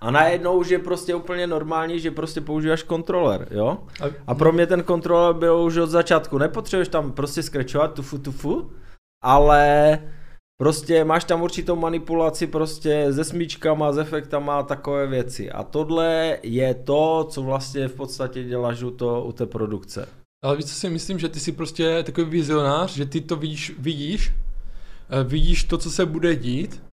A 0.01 0.11
najednou 0.11 0.57
už 0.57 0.69
je 0.69 0.79
prostě 0.79 1.15
úplně 1.15 1.47
normální, 1.47 1.99
že 1.99 2.11
prostě 2.11 2.41
používáš 2.41 2.83
kontroler, 2.83 3.47
jo? 3.51 3.77
A, 4.01 4.05
A 4.27 4.35
pro 4.35 4.51
mě 4.51 4.67
ten 4.67 4.83
kontroler 4.83 5.33
byl 5.33 5.57
už 5.57 5.77
od 5.77 5.89
začátku. 5.89 6.37
Nepotřebuješ 6.37 6.87
tam 6.87 7.11
prostě 7.11 7.43
skrečovat 7.43 7.93
tufu 7.93 8.17
tufu, 8.17 8.71
ale 9.23 9.99
prostě 10.61 11.03
máš 11.03 11.23
tam 11.23 11.41
určitou 11.41 11.75
manipulaci 11.75 12.47
prostě 12.47 13.13
se 13.13 13.23
smíčkama, 13.23 13.91
s 13.91 13.97
efektama 13.97 14.59
a 14.59 14.63
takové 14.63 15.07
věci. 15.07 15.51
A 15.51 15.63
tohle 15.63 16.37
je 16.43 16.73
to, 16.73 17.27
co 17.29 17.41
vlastně 17.41 17.87
v 17.87 17.95
podstatě 17.95 18.43
děláš 18.43 18.83
u, 18.83 18.91
to, 18.91 19.23
u 19.23 19.31
té 19.31 19.45
produkce. 19.45 20.07
Ale 20.47 20.55
víš, 20.57 20.65
co 20.65 20.73
si 20.73 20.89
myslím, 20.89 21.19
že 21.19 21.29
ty 21.29 21.39
jsi 21.39 21.51
prostě 21.51 22.03
takový 22.03 22.29
vizionář, 22.29 22.95
že 22.95 23.05
ty 23.05 23.21
to 23.21 23.35
vidíš, 23.35 23.73
vidíš, 23.79 24.31
eh, 25.09 25.23
vidíš 25.23 25.63
to, 25.63 25.77
co 25.77 25.91
se 25.91 26.05
bude 26.05 26.35
dít, 26.35 26.83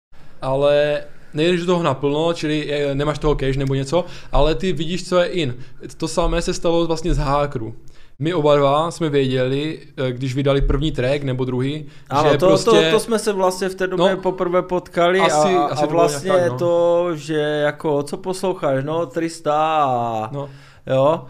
ale 0.42 1.00
nejdeš 1.34 1.61
do 1.61 1.66
toho 1.66 1.82
naplno, 1.82 2.32
čili 2.34 2.72
eh, 2.72 2.94
nemáš 2.94 3.18
toho 3.18 3.34
cache 3.34 3.59
nebo 3.59 3.74
něco, 3.74 4.05
ale 4.32 4.55
ty 4.55 4.72
vidíš, 4.72 5.09
co 5.09 5.18
je 5.18 5.26
in. 5.26 5.55
To 5.96 6.09
samé 6.09 6.42
se 6.42 6.55
stalo 6.55 6.86
vlastně 6.86 7.14
z 7.14 7.18
hákru. 7.18 7.74
My 8.18 8.34
oba 8.34 8.57
dva 8.57 8.90
jsme 8.90 9.09
věděli, 9.09 9.78
eh, 9.96 10.12
když 10.12 10.34
vydali 10.34 10.61
první 10.62 10.92
track 10.92 11.22
nebo 11.22 11.44
druhý, 11.44 11.86
Ano, 12.11 12.30
že 12.32 12.38
to, 12.38 12.46
prostě... 12.46 12.70
to, 12.70 12.90
to 12.90 13.00
jsme 13.00 13.18
se 13.18 13.32
vlastně 13.32 13.68
v 13.68 13.74
té 13.74 13.86
době 13.86 14.11
No, 14.11 14.22
poprvé 14.22 14.62
potkali 14.62 15.20
asi- 15.20 15.55
a, 15.57 15.62
asi 15.64 15.82
a 15.84 15.86
to 15.86 15.92
vlastně 15.92 16.26
nějak 16.30 16.42
tak, 16.42 16.52
no. 16.52 16.59
to, 16.59 17.09
že 17.16 17.34
jako 17.38 18.02
co 18.02 18.16
posloucháš, 18.16 18.84
no 18.84 19.07
300 19.07 19.84
a 19.84 20.30
No. 20.32 20.48
jo. 20.86 21.24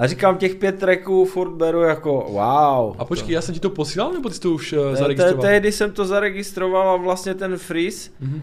A 0.00 0.06
říkám 0.06 0.36
těch 0.36 0.54
pět 0.54 0.78
tracků 0.78 1.24
furt 1.24 1.50
beru 1.50 1.80
jako 1.80 2.12
wow. 2.30 2.94
A 2.98 3.04
počkej, 3.04 3.34
já 3.34 3.40
jsem 3.40 3.54
ti 3.54 3.60
to 3.60 3.70
posílal, 3.70 4.12
nebo 4.12 4.28
ty 4.28 4.34
jsi 4.34 4.40
to 4.40 4.50
už 4.50 4.72
uh, 4.72 4.78
zaregistroval? 4.96 5.42
Tehdy 5.42 5.72
jsem 5.72 5.92
to 5.92 6.04
zaregistroval 6.04 6.90
a 6.90 6.96
vlastně 6.96 7.34
ten 7.34 7.58
freeze, 7.58 8.10
Mhm. 8.20 8.42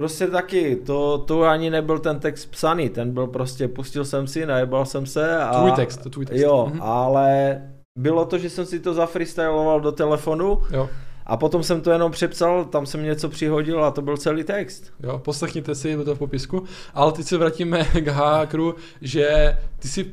prostě 0.00 0.26
taky, 0.26 0.76
to, 0.76 1.18
to 1.18 1.42
ani 1.42 1.70
nebyl 1.70 1.98
ten 1.98 2.20
text 2.20 2.46
psaný, 2.46 2.88
ten 2.88 3.12
byl 3.14 3.26
prostě, 3.26 3.68
pustil 3.68 4.04
jsem 4.04 4.26
si, 4.26 4.46
najebal 4.46 4.86
jsem 4.86 5.06
se 5.06 5.38
a... 5.38 5.58
Tvůj 5.58 5.72
text, 5.72 5.96
to 5.96 6.10
tvůj 6.10 6.26
text. 6.26 6.40
Jo, 6.40 6.68
Mhm. 6.72 6.82
ale 6.82 7.60
bylo 7.98 8.24
to, 8.24 8.38
že 8.38 8.50
jsem 8.50 8.66
si 8.66 8.80
to 8.80 8.94
zafreestyloval 8.94 9.80
do 9.80 9.92
telefonu 9.92 10.62
Jo, 10.72 10.88
a 11.26 11.36
potom 11.36 11.62
jsem 11.62 11.80
to 11.80 11.90
jenom 11.90 12.12
přepsal, 12.12 12.64
tam 12.64 12.86
jsem 12.86 13.02
něco 13.04 13.28
přihodil 13.28 13.84
a 13.84 13.90
to 13.90 14.02
byl 14.02 14.16
celý 14.16 14.44
text. 14.44 14.92
jo, 15.02 15.18
poslechněte 15.18 15.74
si, 15.74 15.92
bude 15.96 16.04
to 16.04 16.14
v 16.14 16.18
popisku. 16.18 16.64
Ale 16.94 17.12
teď 17.12 17.26
se 17.26 17.38
vrátíme 17.38 17.84
k 18.00 18.08
hákru, 18.08 18.74
že 19.00 19.58
ty 19.78 19.88
si 19.88 20.12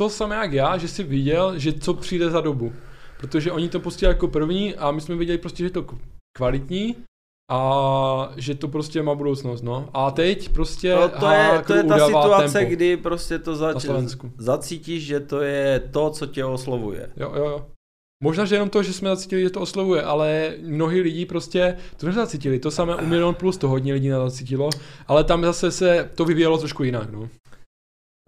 to 0.00 0.10
samé 0.10 0.36
jak 0.36 0.52
já, 0.52 0.78
že 0.78 0.88
jsi 0.88 1.02
viděl, 1.02 1.58
že 1.58 1.72
co 1.72 1.94
přijde 1.94 2.30
za 2.30 2.40
dobu. 2.40 2.72
Protože 3.20 3.52
oni 3.52 3.68
to 3.68 3.80
pustili 3.80 4.12
jako 4.12 4.28
první 4.28 4.74
a 4.74 4.90
my 4.90 5.00
jsme 5.00 5.16
viděli 5.16 5.38
prostě, 5.38 5.62
že 5.62 5.66
je 5.66 5.70
to 5.70 5.86
kvalitní 6.36 6.96
a 7.52 8.32
že 8.36 8.54
to 8.54 8.68
prostě 8.68 9.02
má 9.02 9.14
budoucnost, 9.14 9.62
no. 9.62 9.88
A 9.94 10.10
teď 10.10 10.48
prostě 10.48 10.94
No, 10.94 11.08
to, 11.08 11.30
je, 11.30 11.62
to 11.66 11.74
je 11.74 11.84
ta 11.84 12.06
situace, 12.06 12.58
tempo 12.58 12.70
kdy 12.70 12.96
prostě 12.96 13.38
to 13.38 13.56
zač- 13.56 13.86
zacítíš, 14.38 15.06
že 15.06 15.20
to 15.20 15.40
je 15.40 15.80
to, 15.80 16.10
co 16.10 16.26
tě 16.26 16.44
oslovuje. 16.44 17.10
Jo, 17.16 17.32
jo, 17.36 17.44
jo. 17.44 17.66
Možná, 18.22 18.44
že 18.44 18.54
jenom 18.54 18.70
to, 18.70 18.82
že 18.82 18.92
jsme 18.92 19.08
zacítili, 19.08 19.42
že 19.42 19.50
to 19.50 19.60
oslovuje, 19.60 20.02
ale 20.02 20.54
mnohí 20.62 21.00
lidi 21.00 21.26
prostě 21.26 21.76
to 21.96 22.06
nezacítili. 22.06 22.58
To 22.58 22.70
samé 22.70 22.96
u 22.96 23.06
Milion 23.06 23.34
Plus 23.34 23.56
to 23.56 23.68
hodně 23.68 23.92
lidí 23.92 24.08
nezacítilo, 24.08 24.70
ale 25.06 25.24
tam 25.24 25.44
zase 25.44 25.70
se 25.70 26.10
to 26.14 26.24
vyvíjelo 26.24 26.58
trošku 26.58 26.84
jinak, 26.84 27.10
no. 27.12 27.28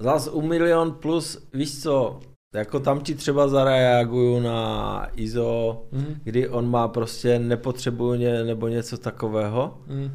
Zas 0.03 0.29
u 0.33 0.43
Milion 0.43 0.93
Plus, 0.93 1.49
víš 1.55 1.83
co, 1.83 2.21
jako 2.55 2.81
tam 2.81 3.01
ti 3.01 3.15
třeba 3.15 3.49
zareaguju 3.49 4.41
na 4.41 5.09
ISO, 5.17 5.83
Mhm. 5.93 6.21
kdy 6.25 6.49
on 6.49 6.71
má 6.71 6.89
prostě 6.89 7.39
nepotřebuju 7.39 8.15
ně, 8.15 8.45
nebo 8.45 8.69
něco 8.69 8.99
takového, 8.99 9.79
Mm, 9.87 10.11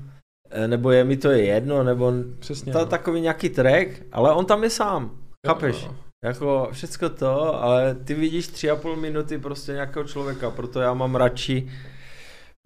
nebo 0.68 0.92
je 0.92 1.04
mi 1.04 1.18
to 1.18 1.32
jedno, 1.32 1.84
nebo 1.84 2.14
přesně. 2.40 2.74
ta, 2.74 2.80
no. 2.80 2.86
takový 2.86 3.22
nějaký 3.22 3.50
track, 3.50 3.88
ale 4.12 4.34
on 4.34 4.46
tam 4.46 4.64
je 4.64 4.70
sám, 4.70 5.12
chápeš? 5.48 5.84
jo. 5.84 5.96
Jako 6.26 6.70
všecko 6.72 7.10
to, 7.10 7.64
ale 7.64 7.96
ty 7.96 8.14
vidíš 8.14 8.48
tři 8.48 8.70
a 8.70 8.76
půl 8.76 8.96
minuty 8.96 9.38
prostě 9.38 9.72
nějakého 9.72 10.04
člověka, 10.08 10.52
proto 10.52 10.80
já 10.80 10.94
mám 10.94 11.16
radši 11.16 11.70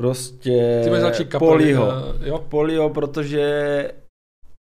prostě 0.02 0.82
Poliho. 1.40 1.88
eh, 2.24 2.30
jo? 2.30 2.46
Polio, 2.50 2.90
protože 2.90 3.92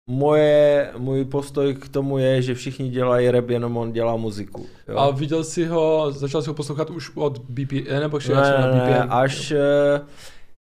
moje, 0.10 0.92
můj 0.98 1.26
postoj 1.26 1.76
k 1.76 1.90
tomu 1.90 2.18
je, 2.18 2.42
že 2.42 2.56
všichni 2.56 2.90
dělají 2.90 3.32
rap, 3.32 3.50
jenom 3.50 3.78
on 3.78 3.92
dělá 3.92 4.16
muziku. 4.16 4.66
Jo? 4.88 4.98
A 4.98 5.12
viděl 5.12 5.44
jsi 5.44 5.66
ho, 5.66 6.12
začal 6.12 6.42
jsi 6.42 6.50
ho 6.50 6.54
poslouchat 6.54 6.90
už 6.90 7.12
od 7.16 7.38
BPM, 7.38 8.00
nebo 8.00 8.18
ne, 8.18 8.24
jsi 8.24 8.32
na 8.32 8.72
ne, 8.72 8.90
ne, 8.90 9.04
až 9.04 9.52
eh, 9.52 10.02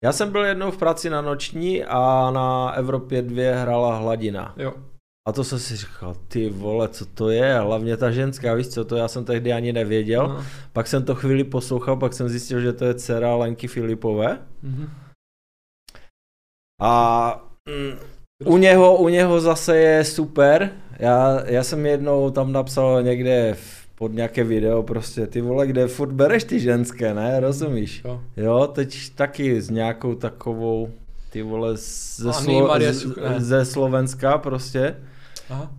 já 0.04 0.12
jsem 0.12 0.32
byl 0.32 0.44
jednou 0.44 0.70
v 0.70 0.76
práci 0.76 1.10
na 1.10 1.20
noční 1.20 1.84
a 1.84 2.30
na 2.30 2.70
Evropě 2.70 3.22
2 3.22 3.56
hrála 3.56 3.96
hladina. 3.96 4.54
Jo. 4.56 4.74
A 5.28 5.32
to 5.32 5.44
jsem 5.44 5.58
si 5.58 5.76
říkal, 5.76 6.16
ty 6.28 6.50
vole, 6.50 6.88
co 6.88 7.06
to 7.06 7.30
je, 7.30 7.58
hlavně 7.58 7.96
ta 7.96 8.10
ženská, 8.10 8.54
víš 8.54 8.68
co, 8.68 8.84
to 8.84 8.96
já 8.96 9.08
jsem 9.08 9.24
tehdy 9.24 9.52
ani 9.52 9.72
nevěděl. 9.72 10.28
No. 10.28 10.44
Pak 10.72 10.86
jsem 10.86 11.04
to 11.04 11.14
chvíli 11.14 11.44
poslouchal, 11.44 11.96
pak 11.96 12.12
jsem 12.12 12.28
zjistil, 12.28 12.60
že 12.60 12.72
to 12.72 12.84
je 12.84 12.94
dcera 12.94 13.36
Lenky 13.36 13.68
Filipové. 13.68 14.38
Mhm. 14.62 14.90
A 16.80 17.44
mm, 17.68 18.09
u 18.44 18.56
něho, 18.56 18.96
u 18.96 19.08
něho 19.08 19.40
zase 19.40 19.76
je 19.76 20.04
super. 20.04 20.70
Já, 20.98 21.42
já 21.46 21.64
jsem 21.64 21.86
jednou 21.86 22.30
tam 22.30 22.52
napsal 22.52 23.02
někde 23.02 23.54
v, 23.54 23.86
pod 23.94 24.12
nějaké 24.12 24.44
video 24.44 24.82
prostě, 24.82 25.26
ty 25.26 25.40
vole, 25.40 25.66
kde 25.66 25.88
furt 25.88 26.12
bereš 26.12 26.44
ty 26.44 26.60
ženské, 26.60 27.14
ne, 27.14 27.40
rozumíš? 27.40 28.02
Jo. 28.04 28.20
Jo, 28.36 28.66
teď 28.66 29.14
taky 29.14 29.60
s 29.62 29.70
nějakou 29.70 30.14
takovou, 30.14 30.90
ty 31.30 31.42
vole, 31.42 31.76
ze, 31.76 32.30
Anny 32.30 32.62
Slo- 32.62 32.92
z, 32.92 33.40
ze 33.40 33.64
Slovenska 33.64 34.38
prostě. 34.38 34.96
Aha. 35.50 35.72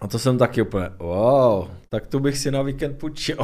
A 0.00 0.08
to 0.08 0.18
jsem 0.18 0.38
taky 0.38 0.62
úplně, 0.62 0.90
wow, 0.98 1.68
tak 1.88 2.06
tu 2.06 2.20
bych 2.20 2.38
si 2.38 2.50
na 2.50 2.62
víkend 2.62 2.98
půjčil. 2.98 3.36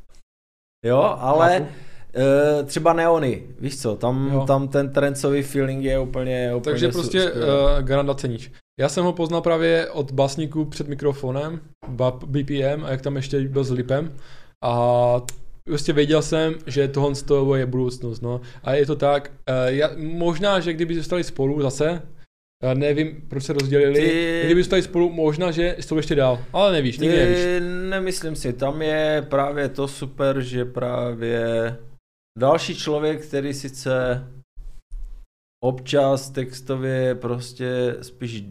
jo, 0.84 1.16
ale 1.18 1.58
Chápu. 1.58 1.87
E, 2.16 2.62
třeba 2.64 2.92
neony, 2.92 3.42
víš 3.60 3.80
co, 3.80 3.96
tam, 3.96 4.30
Jo. 4.32 4.44
tam 4.46 4.68
ten 4.68 4.92
trencový 4.92 5.42
feeling 5.42 5.84
je 5.84 5.98
úplně, 5.98 6.54
úplně 6.54 6.72
Takže 6.72 6.88
prostě 6.88 7.32
uh, 7.32 7.38
Garanda 7.80 8.14
ceníš. 8.14 8.52
Já 8.80 8.88
jsem 8.88 9.04
ho 9.04 9.12
poznal 9.12 9.40
právě 9.40 9.90
od 9.90 10.12
basníků 10.12 10.64
před 10.64 10.88
mikrofonem, 10.88 11.60
BAP, 11.88 12.24
BPM, 12.24 12.84
a 12.84 12.90
jak 12.90 13.02
tam 13.02 13.16
ještě 13.16 13.40
byl 13.40 13.64
s 13.64 13.70
Lipem. 13.70 14.12
A 14.64 15.22
prostě 15.64 15.92
věděl 15.92 16.22
jsem, 16.22 16.54
že 16.66 16.88
tohle 16.88 17.14
z 17.14 17.22
toho 17.22 17.54
je 17.54 17.66
budoucnost, 17.66 18.20
no. 18.20 18.40
A 18.64 18.74
je 18.74 18.86
to 18.86 18.96
tak, 18.96 19.30
uh, 19.50 19.54
já, 19.74 19.90
možná, 19.96 20.60
že 20.60 20.72
kdyby 20.72 20.94
zůstali 20.94 21.24
spolu 21.24 21.62
zase, 21.62 22.02
já 22.62 22.74
nevím, 22.74 23.22
proč 23.28 23.42
se 23.44 23.52
rozdělili, 23.52 24.00
Ty- 24.00 24.40
kdyby 24.44 24.62
zůstali 24.62 24.82
spolu, 24.82 25.10
možná, 25.12 25.50
že 25.50 25.76
jsou 25.80 25.96
ještě 25.96 26.14
dál, 26.14 26.38
ale 26.52 26.72
nevíš, 26.72 26.98
nikdy 26.98 27.16
nevíš. 27.16 27.38
Ty, 27.38 27.60
nemyslím 27.90 28.36
si, 28.36 28.52
tam 28.52 28.82
je 28.82 29.26
právě 29.28 29.68
to 29.68 29.88
super, 29.88 30.40
že 30.40 30.64
právě 30.64 31.76
další 32.38 32.76
člověk, 32.76 33.26
který 33.26 33.54
sice 33.54 34.24
občas 35.64 36.30
textově 36.30 37.14
prostě 37.14 37.96
spíš 38.02 38.44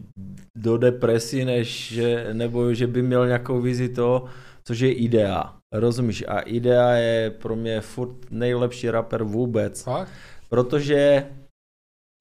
do 0.58 0.78
depresí, 0.78 1.44
než 1.44 1.92
že, 1.92 2.28
nebo 2.32 2.74
že 2.74 2.86
by 2.86 3.02
měl 3.02 3.26
nějakou 3.26 3.60
vizi 3.60 3.88
toho, 3.88 4.24
což 4.64 4.80
je 4.80 4.92
Idea. 4.92 5.54
Rozumíš? 5.74 6.24
A 6.28 6.40
Idea 6.40 6.90
je 6.90 7.30
pro 7.30 7.56
mě 7.56 7.80
furt 7.80 8.30
nejlepší 8.30 8.90
rapper 8.90 9.22
vůbec. 9.22 9.82
Fakt? 9.82 10.12
Protože 10.48 11.26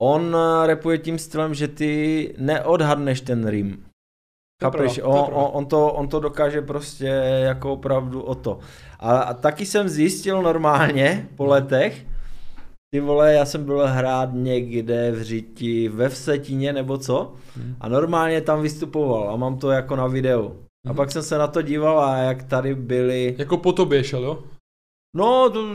on 0.02 0.38
repuje 0.66 0.98
tím 0.98 1.20
stylem, 1.20 1.54
že 1.54 1.68
ty 1.68 2.34
neodhadneš 2.38 3.22
ten 3.22 3.48
rým. 3.48 3.87
To 4.60 4.66
Chápeš? 4.72 4.96
to 4.96 5.04
On, 5.10 5.20
on, 5.34 5.50
on, 5.54 5.66
to, 5.66 5.94
on 5.94 6.08
to 6.08 6.20
dokáže 6.20 6.62
prostě 6.62 7.06
jako 7.44 7.74
opravdu 7.74 8.22
o 8.22 8.36
to. 8.36 8.60
A, 9.00 9.18
a 9.18 9.34
taky 9.34 9.66
jsem 9.66 9.90
zjistil 9.90 10.42
normálně 10.42 11.28
po 11.36 11.46
letech, 11.46 12.06
ty 12.94 13.00
vole, 13.00 13.34
já 13.34 13.46
jsem 13.46 13.66
byl 13.66 13.88
hrát 13.88 14.30
někde 14.34 15.12
v 15.12 15.22
Řiti, 15.22 15.90
ve 15.90 16.10
Vsetíně 16.10 16.74
nebo 16.74 16.98
co 16.98 17.34
Mhm. 17.58 17.76
a 17.82 17.90
normálně 17.90 18.42
tam 18.42 18.62
vystupoval 18.62 19.30
a 19.30 19.36
mám 19.36 19.58
to 19.58 19.72
jako 19.72 19.96
na 19.96 20.08
videu. 20.08 20.46
A 20.86 20.90
Mhm. 20.90 20.96
pak 20.96 21.12
jsem 21.12 21.24
se 21.24 21.38
na 21.38 21.48
to 21.48 21.62
díval 21.62 22.00
a 22.00 22.18
jak 22.18 22.44
tady 22.44 22.76
byli, 22.76 23.36
Jako 23.38 23.58
po 23.58 23.74
tobě 23.74 24.04
šel, 24.04 24.24
jo? 24.24 24.40
no 25.16 25.50
to, 25.50 25.68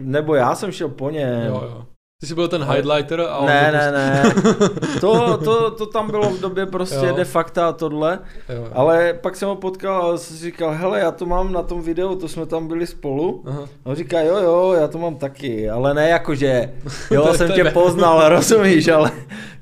nebo 0.00 0.34
já 0.34 0.54
jsem 0.54 0.72
šel 0.72 0.88
po 0.88 1.10
něm. 1.10 1.46
Jo, 1.46 1.62
jo. 1.64 1.86
Ty 2.20 2.26
jsi 2.26 2.34
byl 2.34 2.48
ten 2.48 2.64
highlighter 2.64 3.20
a 3.20 3.36
on 3.38 3.46
Ne, 3.46 3.72
to 3.72 3.76
ne, 3.76 4.22
prostě- 4.32 4.64
ne. 4.64 4.80
To, 5.00 5.36
to, 5.36 5.70
to 5.70 5.86
tam 5.86 6.10
bylo 6.10 6.30
v 6.30 6.40
době 6.40 6.66
prostě 6.66 7.06
Jo. 7.06 7.16
de 7.16 7.24
facto 7.24 7.62
a 7.62 7.72
tohle. 7.72 8.18
Jo. 8.48 8.68
Ale 8.72 9.14
pak 9.14 9.36
jsem 9.36 9.48
ho 9.48 9.56
potkal 9.56 10.10
a 10.10 10.18
jsem 10.18 10.36
říkal, 10.36 10.70
hele, 10.74 11.00
já 11.00 11.10
to 11.10 11.26
mám 11.26 11.52
na 11.52 11.62
tom 11.62 11.82
videu, 11.82 12.14
to 12.16 12.28
jsme 12.28 12.46
tam 12.46 12.68
byli 12.68 12.86
spolu. 12.86 13.44
Aha. 13.46 13.62
A 13.84 13.90
on 13.90 13.94
říká, 13.96 14.20
jo, 14.20 14.36
jo, 14.36 14.72
já 14.80 14.88
to 14.88 14.98
mám 14.98 15.16
taky, 15.16 15.70
ale 15.70 15.94
ne 15.94 16.08
jakože, 16.08 16.74
To 17.08 17.14
jo, 17.14 17.28
je 17.32 17.38
jsem 17.38 17.48
tě 17.48 17.54
tebe. 17.54 17.70
poznal, 17.70 18.28
rozumíš, 18.34 18.88
ale 18.88 19.10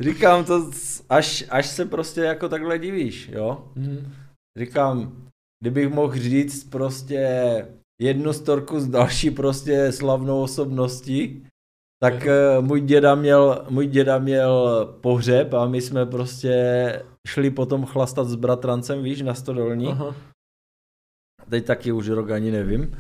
říkám 0.00 0.44
to, 0.44 0.70
až, 1.10 1.44
až 1.50 1.66
se 1.66 1.84
prostě 1.86 2.20
jako 2.20 2.48
takhle 2.48 2.78
divíš, 2.78 3.30
jo. 3.32 3.58
Mhm. 3.74 4.12
Říkám, 4.58 5.12
kdybych 5.62 5.88
mohl 5.88 6.14
říct 6.14 6.64
prostě 6.70 7.28
jednu 8.00 8.32
storku 8.32 8.80
z 8.80 8.86
další 8.88 9.30
prostě 9.30 9.92
slavnou 9.92 10.42
osobností, 10.42 11.46
tak 12.04 12.26
eh, 12.26 12.60
můj 12.60 12.80
děda 12.80 13.14
měl, 13.14 13.64
můj 13.70 13.86
děda 13.86 14.18
měl 14.18 14.86
pohřeb 15.00 15.54
a 15.54 15.66
my 15.66 15.80
jsme 15.80 16.06
prostě 16.06 16.52
šli 17.28 17.50
potom 17.50 17.86
chlastat 17.86 18.28
s 18.28 18.34
bratrancem, 18.34 19.02
víš, 19.02 19.22
na 19.22 19.34
stodolní. 19.34 19.88
Aha. 19.88 20.14
Teď 21.50 21.64
taky 21.64 21.92
už 21.92 22.08
rok 22.08 22.30
ani 22.30 22.50
nevím. 22.50 22.96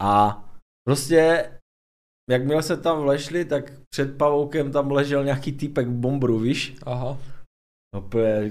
A 0.00 0.44
prostě, 0.84 1.50
jakmile 2.30 2.62
se 2.62 2.76
tam 2.76 3.00
vlešli, 3.00 3.44
tak 3.44 3.72
před 3.90 4.18
pavoukem 4.18 4.72
tam 4.72 4.90
ležel 4.90 5.24
nějaký 5.24 5.52
týpek 5.52 5.86
v 5.86 5.94
bombru, 5.94 6.38
víš? 6.38 6.76
Aha. 6.86 7.18
No 7.94 8.04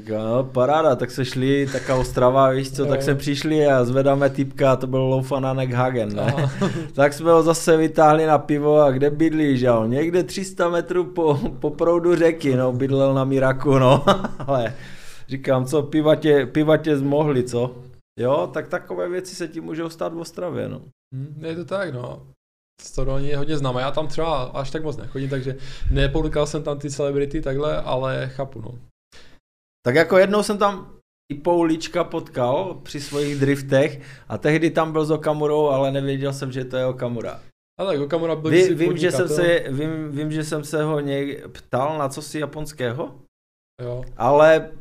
no 0.09 0.43
paráda, 0.43 0.95
tak 0.95 1.11
se 1.11 1.25
šli, 1.25 1.67
taká 1.71 1.95
Ostrava, 1.95 2.49
víš 2.49 2.71
co, 2.71 2.85
tak 2.85 3.01
jsme 3.01 3.15
přišli 3.15 3.67
a 3.67 3.85
zvedáme 3.85 4.29
týpka 4.29 4.71
a 4.71 4.75
to 4.75 4.87
byl 4.87 4.99
Loufananek 4.99 5.71
Hagen, 5.71 6.15
ne? 6.15 6.33
Tak 6.93 7.13
jsme 7.13 7.31
ho 7.31 7.43
zase 7.43 7.77
vytáhli 7.77 8.25
na 8.25 8.37
pivo 8.37 8.79
a 8.79 8.91
kde 8.91 9.09
bydlíš, 9.09 9.61
jo? 9.61 9.85
Někde 9.85 10.23
300 10.23 10.69
metrů 10.69 11.05
po, 11.05 11.39
po 11.59 11.69
proudu 11.69 12.15
řeky, 12.15 12.55
no, 12.55 12.73
bydlel 12.73 13.13
na 13.13 13.23
Miraku, 13.23 13.79
no. 13.79 14.05
Ale 14.47 14.75
říkám, 15.27 15.65
co, 15.65 15.83
piva 15.83 16.15
tě, 16.15 16.45
piva 16.45 16.77
tě 16.77 16.97
zmohli, 16.97 17.43
co? 17.43 17.75
Jo, 18.19 18.49
tak 18.53 18.67
takové 18.67 19.09
věci 19.09 19.35
se 19.35 19.47
ti 19.47 19.61
můžou 19.61 19.89
stát 19.89 20.13
v 20.13 20.19
Ostravě, 20.19 20.69
no. 20.69 20.81
Hm, 21.15 21.45
Je 21.45 21.55
to 21.55 21.65
tak, 21.65 21.93
no. 21.93 22.21
Stodolní 22.81 23.27
je 23.27 23.37
hodně 23.37 23.57
známé. 23.57 23.81
Já 23.81 23.91
tam 23.91 24.07
třeba 24.07 24.43
až 24.43 24.71
tak 24.71 24.83
moc 24.83 24.97
nechodím, 24.97 25.29
takže 25.29 25.55
nepotkal 25.91 26.45
jsem 26.45 26.63
tam 26.63 26.79
ty 26.79 26.89
celebrity 26.89 27.41
takhle, 27.41 27.81
ale 27.81 28.29
chápu, 28.33 28.61
no. 28.61 28.71
Tak 29.85 29.95
jako 29.95 30.17
jednou 30.17 30.43
jsem 30.43 30.57
tam 30.57 30.95
i 31.31 31.35
Poulička 31.35 32.03
potkal 32.03 32.79
při 32.83 33.01
svých 33.01 33.39
driftech 33.39 34.01
a 34.27 34.37
tehdy 34.37 34.69
tam 34.71 34.91
byl 34.91 35.05
s 35.05 35.11
Okamurou, 35.11 35.67
ale 35.67 35.91
nevěděl 35.91 36.33
jsem, 36.33 36.51
že 36.51 36.65
to 36.65 36.77
je 36.77 36.85
Okamura. 36.85 37.39
A 37.79 37.85
tak 37.85 37.99
Okamura 37.99 38.35
byl 38.35 38.51
kdysi 38.51 38.75
vím, 38.75 38.97
že 38.97 39.11
jsem 39.11 39.27
se, 39.27 39.63
vím, 39.69 40.11
vím, 40.11 40.31
že 40.31 40.43
jsem 40.43 40.63
se 40.63 40.83
ho 40.83 40.99
něk 40.99 41.47
ptal 41.47 41.97
na 41.97 42.09
co 42.09 42.21
si 42.21 42.39
japonského, 42.39 43.15
Jo. 43.81 44.03
ale 44.17 44.71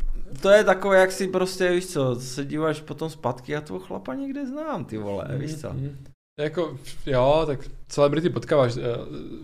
to 0.43 0.51
je 0.51 0.65
takové, 0.65 0.99
jak 0.99 1.13
si 1.13 1.29
prostě, 1.29 1.71
víš 1.71 1.87
co, 1.87 2.15
se 2.15 2.45
díváš 2.45 2.81
potom 2.81 3.11
zpátky 3.11 3.57
a 3.57 3.61
toho 3.61 3.81
chlapa 3.81 4.15
někde 4.15 4.47
znám, 4.47 4.85
ty 4.85 4.99
vole, 4.99 5.29
víš 5.37 5.61
co. 5.61 5.73
Mhm. 5.73 6.05
Jako, 6.39 6.77
jo, 7.07 7.43
tak 7.47 7.61
celebrity 7.89 8.31
potkáváš. 8.31 8.77
eh, 8.77 8.81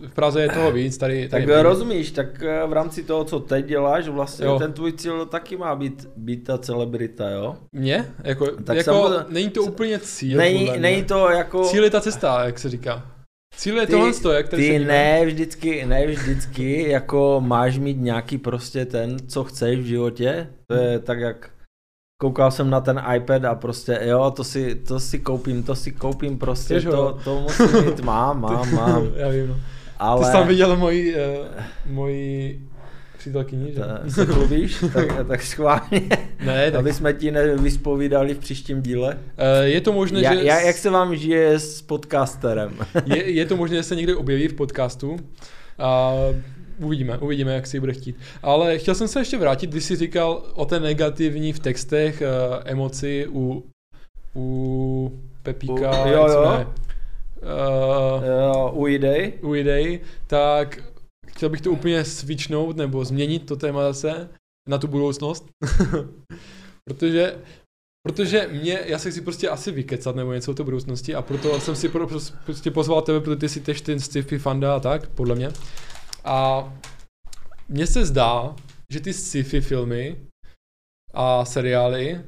V 0.07 0.13
Praze 0.13 0.41
je 0.41 0.49
toho 0.49 0.71
víc, 0.71 0.97
tady... 0.97 1.29
Tak 1.29 1.45
tady 1.45 1.61
rozumíš, 1.61 2.11
tak 2.11 2.43
eh, 2.43 2.67
v 2.67 2.73
rámci 2.73 3.03
toho, 3.03 3.23
co 3.23 3.39
teď 3.39 3.65
děláš, 3.65 4.07
vlastně 4.07 4.45
Jo. 4.45 4.59
ten 4.59 4.73
tvůj 4.73 4.91
cíl 4.93 5.25
taky 5.25 5.57
má 5.57 5.75
být, 5.75 6.07
být 6.15 6.43
ta 6.43 6.57
celebrita, 6.57 7.29
jo? 7.29 7.55
Mě? 7.75 8.13
Jako, 8.23 8.47
Tak 8.47 8.77
jako 8.77 8.91
samozřejmě- 8.93 9.25
není 9.33 9.49
to 9.49 9.63
úplně 9.63 9.99
cíl. 9.99 10.37
Není, 10.37 10.71
není 10.79 11.03
to 11.03 11.29
jako... 11.29 11.63
Cíl 11.63 11.83
je 11.83 11.89
ta 11.89 12.01
cesta, 12.01 12.45
jak 12.45 12.59
se 12.59 12.69
říká. 12.69 13.11
Cíl 13.57 13.79
je 13.79 13.87
tohle, 13.87 14.13
to, 14.13 14.31
jak 14.31 14.49
tady 14.49 14.69
ty 14.69 14.79
ne 14.79 15.25
vždycky, 15.25 15.85
ne 15.85 16.07
vždycky, 16.07 16.89
jako 16.89 17.41
máš 17.45 17.77
mít 17.77 17.97
nějaký 18.01 18.37
prostě 18.37 18.85
ten, 18.85 19.17
co 19.27 19.43
chceš 19.43 19.79
v 19.79 19.83
životě. 19.85 20.47
To 20.67 20.73
je 20.75 20.99
tak, 20.99 21.19
jak 21.19 21.49
koukal 22.25 22.51
jsem 22.51 22.69
na 22.69 22.81
ten 22.81 23.01
iPad 23.15 23.45
a 23.45 23.55
prostě 23.55 23.99
jo, 24.03 24.31
to 24.35 24.43
si, 24.43 24.75
to 24.75 24.99
si 24.99 25.19
koupím, 25.19 25.63
to 25.63 25.75
si 25.75 25.91
koupím 25.91 26.37
prostě, 26.37 26.81
to, 26.81 27.17
to 27.23 27.41
musím 27.41 27.85
mít, 27.85 27.99
mám, 27.99 28.41
mám, 28.41 28.73
mám. 28.75 29.07
Já 29.15 29.29
vím, 29.29 29.47
no. 29.47 29.55
Ale 29.99 30.19
Ty 30.19 30.25
jsi 30.25 30.31
tam 30.31 30.47
viděl 30.47 30.75
moji, 30.77 31.15
uh, 31.15 31.45
moji 31.85 32.61
přítelkyni, 33.17 33.73
že? 33.73 33.79
Ta- 33.79 33.99
se 34.09 34.25
chlubíš, 34.25 34.85
tak, 34.93 35.27
tak 35.27 35.41
schválně, 35.43 36.01
Ne, 36.45 36.71
tak 36.71 36.79
aby 36.79 36.93
jsme 36.93 37.13
ti 37.13 37.31
nevyspovídali 37.31 38.33
v 38.33 38.37
příštím 38.39 38.81
díle. 38.81 39.13
uh, 39.17 39.63
je 39.63 39.81
to 39.81 39.93
možné, 39.93 40.21
Ja, 40.21 40.33
že... 40.35 40.43
ja, 40.43 40.59
jak 40.59 40.77
se 40.77 40.89
vám 40.89 41.15
žije 41.15 41.59
s 41.59 41.81
podcasterem? 41.81 42.71
je, 43.05 43.31
je 43.31 43.45
to 43.45 43.55
možné, 43.57 43.77
že 43.77 43.83
se 43.83 43.95
někde 43.95 44.15
objeví 44.15 44.47
v 44.47 44.53
podcastu. 44.53 45.17
A 45.79 46.13
uvidíme, 46.79 47.17
uvidíme, 47.17 47.53
jak 47.53 47.67
si 47.67 47.79
bude 47.79 47.93
chtít. 47.93 48.15
Ale 48.43 48.77
chtěl 48.77 48.95
jsem 48.95 49.07
se 49.07 49.19
ještě 49.19 49.37
vrátit, 49.37 49.69
když 49.69 49.83
jsi 49.83 49.95
říkal 49.95 50.43
o 50.53 50.65
té 50.65 50.79
negativní 50.79 51.53
v 51.53 51.59
textech 51.59 52.21
uh, 52.21 52.61
emoci 52.65 53.27
u, 53.31 53.63
u 54.35 55.19
Pepíka, 55.43 56.05
U- 56.05 56.09
jo, 56.09 56.27
jo. 56.29 56.65
Uh, 57.41 58.23
Jo, 58.25 58.71
u 58.75 58.87
idej? 58.87 59.33
u 59.41 59.55
idei, 59.55 59.99
tak 60.27 60.83
chtěl 61.27 61.49
bych 61.49 61.61
to 61.61 61.71
úplně 61.71 62.05
switchnout 62.05 62.77
nebo 62.77 63.05
změnit 63.05 63.45
to 63.45 63.55
téma 63.55 63.81
zase 63.83 64.29
na 64.69 64.77
tu 64.77 64.87
budoucnost. 64.87 65.45
protože, 66.89 67.35
protože 68.07 68.49
mě, 68.51 68.79
já 68.85 68.99
se 68.99 69.11
chci 69.11 69.21
prostě 69.21 69.49
asi 69.49 69.71
vykecat 69.71 70.15
nebo 70.15 70.33
něco 70.33 70.51
o 70.51 70.53
té 70.53 70.63
budoucnosti 70.63 71.15
a 71.15 71.21
proto 71.21 71.59
jsem 71.59 71.75
si 71.75 71.89
pro, 71.89 72.07
prostě 72.45 72.71
pozval 72.71 73.01
tebe, 73.01 73.19
protože 73.19 73.35
ty 73.35 73.49
si 73.49 73.59
tež 73.61 73.81
ten 73.81 73.99
sci-fi 73.99 74.39
fanda 74.39 74.75
a 74.75 74.79
tak, 74.79 75.07
podle 75.09 75.35
mě. 75.35 75.49
A 76.25 76.73
mně 77.69 77.87
se 77.87 78.05
zdá, 78.05 78.55
že 78.89 78.99
ty 78.99 79.13
sci-fi 79.13 79.61
filmy 79.61 80.17
a 81.13 81.45
seriály, 81.45 82.21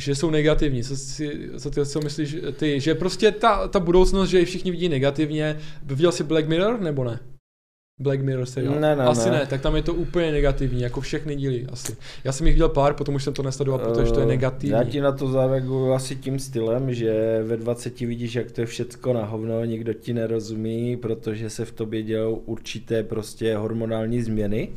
že 0.00 0.14
jsou 0.14 0.30
negativní. 0.30 0.84
Co, 0.84 0.96
si, 0.96 1.50
co 1.58 1.70
ty 1.70 1.86
co 1.86 2.00
myslíš 2.00 2.36
ty? 2.56 2.80
Že 2.80 2.94
prostě 2.94 3.32
ta, 3.32 3.68
ta 3.68 3.80
budoucnost, 3.80 4.28
že 4.28 4.38
ji 4.38 4.44
všichni 4.44 4.70
vidí 4.70 4.88
negativně. 4.88 5.60
Viděl 5.82 6.12
jsi 6.12 6.24
Black 6.24 6.48
Mirror 6.48 6.80
nebo 6.80 7.04
ne? 7.04 7.20
Black 8.00 8.20
Mirror 8.20 8.46
seriál? 8.46 8.74
Ne, 8.74 8.96
ne, 8.96 9.04
Asi 9.04 9.30
ne. 9.30 9.38
ne. 9.38 9.46
tak 9.46 9.60
tam 9.60 9.76
je 9.76 9.82
to 9.82 9.94
úplně 9.94 10.32
negativní, 10.32 10.80
jako 10.82 11.00
všechny 11.00 11.36
díly 11.36 11.66
asi. 11.72 11.96
Já 12.24 12.32
jsem 12.32 12.46
jich 12.46 12.54
viděl 12.54 12.68
pár, 12.68 12.94
potom 12.94 13.14
už 13.14 13.24
jsem 13.24 13.34
to 13.34 13.42
nesledoval, 13.42 13.78
protože 13.80 14.12
to 14.12 14.20
je 14.20 14.24
Eh, 14.24 14.28
negativní. 14.28 14.70
Já 14.70 14.84
ti 14.84 15.00
na 15.00 15.12
to 15.12 15.28
zareaguju 15.28 15.92
asi 15.92 16.16
tím 16.16 16.38
stylem, 16.38 16.94
že 16.94 17.42
ve 17.42 17.56
20 17.56 18.06
vidíš, 18.06 18.34
jak 18.34 18.50
to 18.52 18.60
je 18.60 18.66
všecko 18.66 19.12
na 19.12 19.24
hovno, 19.24 19.64
nikdo 19.64 19.92
ti 19.92 20.12
nerozumí, 20.14 20.96
protože 20.96 21.50
se 21.50 21.64
v 21.64 21.72
tobě 21.72 22.02
dělou 22.02 22.34
určité 22.34 23.02
prostě 23.02 23.56
hormonální 23.56 24.22
změny. 24.22 24.68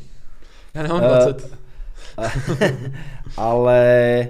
Já 0.73 0.83
nemám 0.83 1.01
Eh, 1.03 1.07
20. 1.07 1.57
Ale 3.37 4.27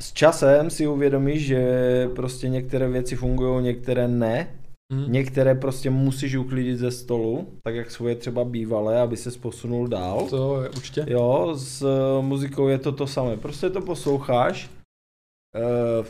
s 0.00 0.12
časem 0.12 0.70
si 0.70 0.86
uvědomíš, 0.86 1.46
že 1.46 1.62
prostě 2.16 2.48
některé 2.48 2.88
věci 2.88 3.16
fungují, 3.16 3.64
některé 3.64 4.08
ne. 4.08 4.48
Hm. 4.92 5.12
Některé 5.12 5.54
prostě 5.54 5.90
musíš 5.90 6.36
uklidit 6.36 6.78
ze 6.78 6.90
stolu, 6.90 7.48
tak 7.62 7.74
jak 7.74 7.90
svoje 7.90 8.14
třeba 8.16 8.44
bývalé, 8.44 9.00
aby 9.00 9.16
se 9.16 9.30
posunul 9.38 9.88
dál. 9.88 10.26
To 10.30 10.62
je 10.62 10.68
určitě. 10.68 11.04
Jo, 11.08 11.54
s 11.56 11.82
eh, 11.82 12.22
muzikou 12.22 12.68
je 12.68 12.78
to 12.78 12.92
to 12.92 13.06
samé. 13.06 13.36
Prostě 13.36 13.70
to 13.70 13.80
posloucháš. 13.80 14.70
eh, 15.56 16.04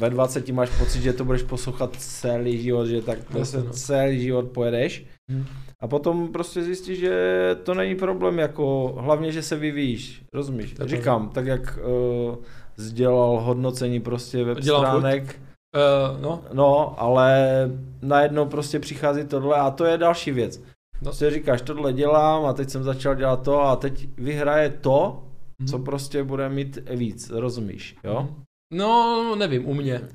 Ve 0.00 0.10
20 0.10 0.48
máš 0.48 0.70
pocit, 0.78 1.02
že 1.02 1.12
to 1.12 1.24
budeš 1.24 1.42
poslouchat 1.42 1.96
celý 1.98 2.62
život, 2.62 2.86
že 2.86 3.02
tak 3.02 3.18
prostě 3.24 3.56
Jasně, 3.56 3.68
no. 3.68 3.72
celý 3.74 4.22
život 4.22 4.50
pojedeš. 4.50 5.04
Hm. 5.30 5.44
A 5.80 5.88
potom 5.88 6.28
prostě 6.32 6.62
zjistíš, 6.62 6.98
že 6.98 7.56
to 7.62 7.74
není 7.74 7.94
problém, 7.94 8.38
jako 8.38 8.94
hlavně, 8.98 9.32
že 9.32 9.42
se 9.42 9.56
vyvíjíš, 9.56 10.22
rozumíš? 10.34 10.74
Je 10.80 10.88
Říkám, 10.88 11.28
tak 11.28 11.46
jak 11.46 11.78
uh, 11.78 12.34
sdělal 12.76 13.40
hodnocení 13.40 14.00
prostě 14.00 14.44
web 14.44 14.58
Dělám 14.60 15.00
furt. 15.00 15.40
Uh, 15.76 16.20
no, 16.20 16.44
no, 16.52 16.94
ale 17.00 17.70
najednou 18.02 18.46
prostě 18.46 18.80
přichází 18.80 19.24
tohle 19.24 19.56
a 19.56 19.70
to 19.70 19.84
je 19.84 19.98
další 19.98 20.32
věc. 20.32 20.58
No. 20.58 20.64
Prostě 21.02 21.30
říkáš, 21.30 21.62
tohle 21.62 21.92
dělám 21.92 22.44
a 22.44 22.52
teď 22.52 22.70
jsem 22.70 22.84
začal 22.84 23.14
dělat 23.14 23.42
to 23.42 23.60
a 23.60 23.76
teď 23.76 24.08
vyhraje 24.16 24.70
to, 24.70 25.22
hm. 25.62 25.66
co 25.66 25.78
prostě 25.78 26.24
bude 26.24 26.48
mít 26.48 26.78
víc, 26.90 27.30
rozumíš, 27.30 27.96
jo? 28.04 28.28
No, 28.74 29.34
nevím, 29.38 29.68
u 29.68 29.74
mě. 29.74 30.08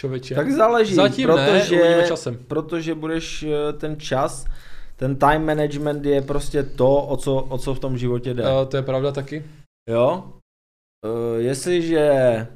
Člověče. 0.00 0.34
Tak 0.34 0.52
záleží, 0.52 0.94
Zatím 0.94 1.28
ne, 1.28 1.34
protože, 1.34 1.80
uvidíme 1.80 2.08
časem. 2.08 2.38
protože 2.48 2.94
budeš 2.94 3.42
eh, 3.42 3.72
ten 3.72 4.00
čas, 4.00 4.46
ten 4.96 5.16
time 5.16 5.46
management 5.46 6.04
je 6.04 6.22
prostě 6.22 6.62
to, 6.62 6.96
o 7.02 7.16
co, 7.16 7.34
o 7.34 7.58
co 7.58 7.74
v 7.74 7.80
tom 7.80 7.98
životě 7.98 8.34
jde. 8.34 8.42
Uh, 8.42 8.68
to 8.68 8.76
je 8.76 8.82
pravda 8.82 9.12
taky. 9.12 9.44
Jo? 9.90 10.24
Uh, 11.06 11.40
jestliže 11.40 12.46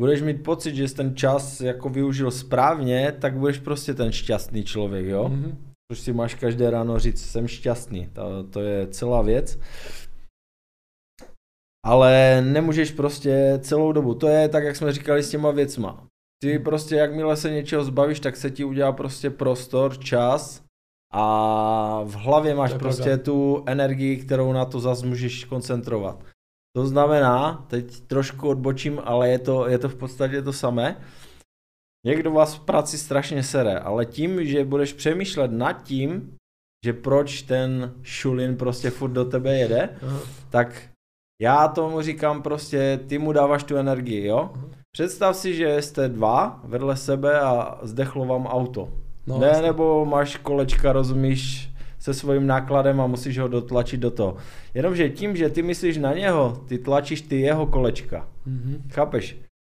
budeš 0.00 0.22
mít 0.22 0.42
pocit, 0.42 0.74
že 0.74 0.88
jsi 0.88 0.94
ten 0.94 1.16
čas 1.16 1.60
jako 1.60 1.88
využil 1.88 2.30
správně, 2.30 3.16
tak 3.20 3.34
budeš 3.34 3.58
prostě 3.58 3.94
ten 3.94 4.12
šťastný 4.12 4.64
člověk, 4.64 5.06
jo? 5.06 5.28
Mhm. 5.28 5.72
Což 5.92 6.00
si 6.00 6.12
máš 6.12 6.34
každé 6.34 6.70
ráno 6.70 6.98
říct, 6.98 7.24
jsem 7.24 7.48
šťastný, 7.48 8.06
to, 8.12 8.44
to 8.44 8.60
je 8.60 8.86
celá 8.86 9.22
věc. 9.22 9.58
Ale 11.86 12.42
nemůžeš 12.46 12.90
prostě 12.90 13.58
celou 13.62 13.92
dobu, 13.92 14.14
to 14.14 14.28
je 14.28 14.48
tak, 14.48 14.64
jak 14.64 14.76
jsme 14.76 14.92
říkali 14.92 15.22
s 15.22 15.30
těma 15.30 15.50
věcma. 15.50 16.06
Ty 16.42 16.58
prostě, 16.58 16.96
jakmile 16.96 17.36
se 17.36 17.50
něčeho 17.50 17.84
zbavíš, 17.84 18.20
tak 18.20 18.36
se 18.36 18.50
ti 18.50 18.64
udělá 18.64 18.92
prostě 18.92 19.30
prostor, 19.30 19.98
čas 19.98 20.62
a 21.12 22.02
v 22.04 22.14
hlavě 22.14 22.54
máš 22.54 22.74
prostě 22.74 23.02
pravda. 23.02 23.24
tu 23.24 23.64
energii, 23.66 24.16
kterou 24.16 24.52
na 24.52 24.64
to 24.64 24.80
zase 24.80 25.06
můžeš 25.06 25.44
koncentrovat. 25.44 26.24
To 26.76 26.86
znamená, 26.86 27.66
teď 27.68 28.00
trošku 28.00 28.48
odbočím, 28.48 29.00
ale 29.04 29.28
je 29.28 29.38
to, 29.38 29.68
je 29.68 29.78
to 29.78 29.88
v 29.88 29.94
podstatě 29.94 30.42
to 30.42 30.52
samé. 30.52 30.96
Někdo 32.06 32.30
vás 32.30 32.54
v 32.54 32.60
práci 32.60 32.98
strašně 32.98 33.42
sere, 33.42 33.78
ale 33.78 34.06
tím, 34.06 34.44
že 34.44 34.64
budeš 34.64 34.92
přemýšlet 34.92 35.50
nad 35.50 35.72
tím, 35.72 36.36
že 36.84 36.92
proč 36.92 37.42
ten 37.42 37.94
šulin 38.02 38.56
prostě 38.56 38.90
furt 38.90 39.10
do 39.10 39.24
tebe 39.24 39.58
jede, 39.58 39.98
Aha. 40.02 40.20
tak 40.50 40.82
já 41.42 41.68
tomu 41.68 42.02
říkám 42.02 42.42
prostě, 42.42 43.00
ty 43.06 43.18
mu 43.18 43.32
dáváš 43.32 43.64
tu 43.64 43.76
energii, 43.76 44.26
jo? 44.26 44.50
Představ 44.92 45.36
si, 45.36 45.54
že 45.54 45.82
jste 45.82 46.08
dva 46.08 46.60
vedle 46.64 46.96
sebe 46.96 47.40
a 47.40 47.78
zdechlo 47.82 48.24
vám 48.26 48.46
auto. 48.46 48.88
No, 49.26 49.38
ne, 49.38 49.46
jasně. 49.46 49.62
nebo 49.62 50.04
máš 50.04 50.36
kolečka, 50.36 50.92
rozumíš, 50.92 51.71
se 52.02 52.14
svým 52.14 52.46
nákladem 52.46 53.00
a 53.00 53.06
musíš 53.06 53.38
ho 53.38 53.48
dotlačit 53.48 53.96
do 53.96 54.10
toho. 54.10 54.36
Jenomže 54.74 55.08
tím, 55.08 55.36
že 55.36 55.48
ty 55.48 55.62
myslíš 55.62 55.96
na 55.96 56.12
něho, 56.12 56.62
ty 56.68 56.78
tlačíš 56.78 57.20
ty 57.20 57.40
jeho 57.40 57.66
kolečka. 57.66 58.28
Mhm. 58.46 58.82
Chápeš? 58.92 59.36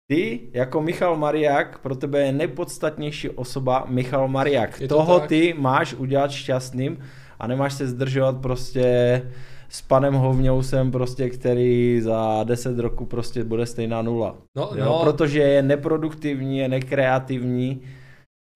Ty, 0.10 0.40
jako 0.54 0.82
Michal 0.82 1.18
Mariák, 1.18 1.80
pro 1.80 1.96
tebe 1.96 2.22
je 2.22 2.32
nejpodstatnější 2.32 3.30
osoba 3.30 3.86
Michal 3.90 4.28
Mariák. 4.28 4.82
Je 4.82 4.88
to 4.88 4.96
Toho 4.96 5.20
tak? 5.20 5.30
ty 5.30 5.56
máš 5.58 5.94
udělat 5.94 6.32
šťastným 6.32 6.98
a 7.40 7.48
nemáš 7.48 7.74
se 7.74 7.88
zdržovat 7.88 8.38
prostě 8.38 9.22
s 9.70 9.82
panem 9.82 10.14
Hovňousem, 10.14 10.92
prostě, 10.92 11.30
který 11.30 12.02
za 12.02 12.44
10 12.44 12.80
roku 12.80 13.06
prostě 13.06 13.44
bude 13.44 13.66
stejná 13.66 14.02
nula. 14.02 14.36
No, 14.58 14.70
Jo, 14.76 14.86
no, 14.86 15.00
protože 15.04 15.40
je 15.40 15.62
neproduktivní, 15.62 16.58
je 16.58 16.70
nekreativní 16.70 17.82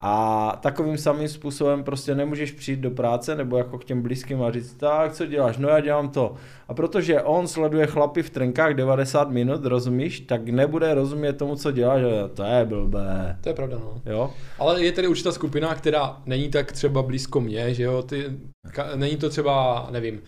a 0.04 0.56
takovým 0.62 0.98
samým 0.98 1.28
způsobem 1.28 1.84
prostě 1.84 2.16
nemůžeš 2.16 2.52
přijít 2.52 2.80
do 2.80 2.92
práce 2.92 3.36
nebo 3.36 3.58
jako 3.58 3.78
k 3.78 3.86
těm 3.86 4.02
blízkým 4.02 4.44
a 4.44 4.52
říct, 4.52 4.74
tak 4.74 5.14
co 5.14 5.26
děláš, 5.26 5.58
no 5.58 5.70
já 5.70 5.80
dělám 5.80 6.10
to. 6.10 6.36
A 6.68 6.74
protože 6.74 7.22
on 7.22 7.48
sleduje 7.48 7.88
chlapy 7.88 8.24
v 8.24 8.30
trenkách 8.30 8.74
90 8.74 9.30
minut, 9.30 9.66
rozumíš, 9.66 10.20
tak 10.20 10.50
nebude 10.50 10.94
rozumět 10.94 11.34
tomu, 11.34 11.56
co 11.56 11.72
děláš, 11.72 12.02
že 12.02 12.28
to 12.34 12.44
je 12.44 12.66
blbé. 12.66 13.38
to 13.42 13.50
je 13.50 13.56
pravda, 13.56 13.78
no. 13.80 14.02
Jo? 14.06 14.34
Ale 14.60 14.84
je 14.84 14.92
tady 14.92 15.08
určitá 15.08 15.32
skupina, 15.32 15.76
která 15.76 16.22
není 16.26 16.50
tak 16.50 16.72
třeba 16.72 17.02
blízko 17.02 17.42
mě, 17.42 17.74
že 17.74 17.84
jo, 17.84 18.02
ty, 18.02 18.26
ka, 18.72 18.96
není 18.96 19.18
to 19.18 19.30
třeba, 19.30 19.88
nevím, 19.92 20.22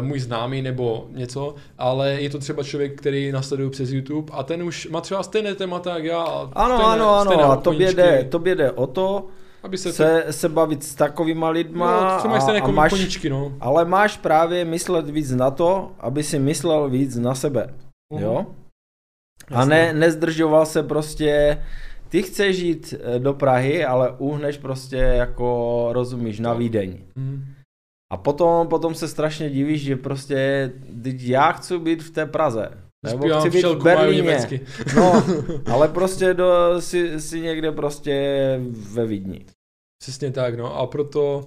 můj 0.00 0.20
známý 0.20 0.62
nebo 0.62 1.06
něco, 1.10 1.54
ale 1.78 2.10
je 2.10 2.30
to 2.30 2.38
třeba 2.38 2.62
člověk, 2.62 2.98
který 2.98 3.32
nasleduje 3.32 3.70
přes 3.70 3.90
YouTube 3.90 4.32
a 4.32 4.42
ten 4.42 4.62
už 4.62 4.88
má 4.88 5.00
třeba 5.00 5.22
stejné 5.22 5.54
témata 5.54 5.94
jak 5.94 6.04
já. 6.04 6.22
a 6.22 6.50
Ano, 6.52 6.74
stejné, 6.74 6.92
ano, 6.92 7.24
stejné 7.24 7.42
ano, 7.42 7.52
a 7.52 7.56
tobě 7.56 7.86
koníčky, 7.86 7.96
jde, 7.96 8.24
tobě 8.30 8.54
jde 8.54 8.72
o 8.72 8.86
to 8.86 9.26
aby 9.62 9.78
se, 9.78 9.92
se, 9.92 10.24
se 10.30 10.48
bavit 10.48 10.84
s 10.84 10.94
takovýma 10.94 11.48
lidma 11.50 12.00
no, 12.00 12.34
a, 12.34 12.40
stejné 12.40 12.60
a 12.60 12.66
máš, 12.66 12.90
koníčky, 12.90 13.30
no. 13.30 13.52
ale 13.60 13.84
máš 13.84 14.16
právě 14.16 14.64
myslet 14.64 15.10
víc 15.10 15.30
na 15.30 15.50
to, 15.50 15.92
aby 15.98 16.22
si 16.22 16.38
myslel 16.38 16.88
víc 16.88 17.16
na 17.16 17.34
sebe. 17.34 17.74
Mhm. 18.12 18.22
Jo? 18.22 18.46
A 19.50 19.64
ne, 19.64 19.92
nezdržoval 19.92 20.66
se 20.66 20.82
prostě, 20.82 21.62
ty 22.08 22.22
chceš 22.22 22.58
jít 22.58 22.94
eh, 23.00 23.18
do 23.18 23.34
Prahy, 23.34 23.84
ale 23.84 24.14
uhneš 24.18 24.56
prostě 24.56 24.96
jako, 24.96 25.88
rozumíš, 25.92 26.40
na. 26.40 26.54
Vídeň. 26.54 26.98
Mhm. 27.16 27.44
A 28.12 28.16
potom, 28.16 28.68
potom 28.68 28.94
se 28.94 29.08
strašně 29.08 29.50
divíš, 29.50 29.82
že 29.82 29.96
prostě, 29.96 30.72
teď 31.02 31.22
já 31.22 31.52
chci 31.52 31.78
být 31.78 32.02
v 32.02 32.10
té 32.10 32.26
Praze. 32.26 32.68
Nebo 33.06 33.18
Zpívám 33.22 33.40
chci 33.40 33.50
být 33.50 33.64
v 33.66 33.82
Berlíně. 33.82 34.22
německy. 34.22 34.60
No, 34.96 35.24
ale 35.72 35.88
prostě 35.88 36.34
do, 36.34 36.80
si, 36.80 37.20
si 37.20 37.40
někde 37.40 37.72
prostě 37.72 38.14
ve 38.72 39.06
Vídni. 39.06 39.46
Přesně 40.02 40.30
tak, 40.30 40.58
no 40.58 40.76
a 40.76 40.86
proto 40.86 41.46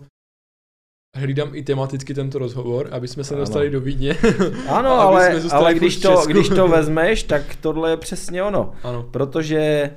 hlídám 1.17 1.55
i 1.55 1.63
tematicky 1.63 2.13
tento 2.13 2.39
rozhovor, 2.39 2.89
aby 2.91 3.07
jsme 3.07 3.23
se 3.23 3.33
Ano. 3.33 3.41
dostali 3.41 3.69
do 3.69 3.81
Vídně. 3.81 4.17
Ano, 4.69 4.89
ale, 4.99 5.41
ale 5.51 5.73
když, 5.73 5.97
to, 5.99 6.23
když 6.27 6.49
to 6.49 6.67
vezmeš, 6.67 7.23
tak 7.23 7.55
tohle 7.55 7.89
je 7.89 7.97
přesně 7.97 8.43
ono. 8.43 8.73
ano, 8.83 9.03
Protože 9.11 9.91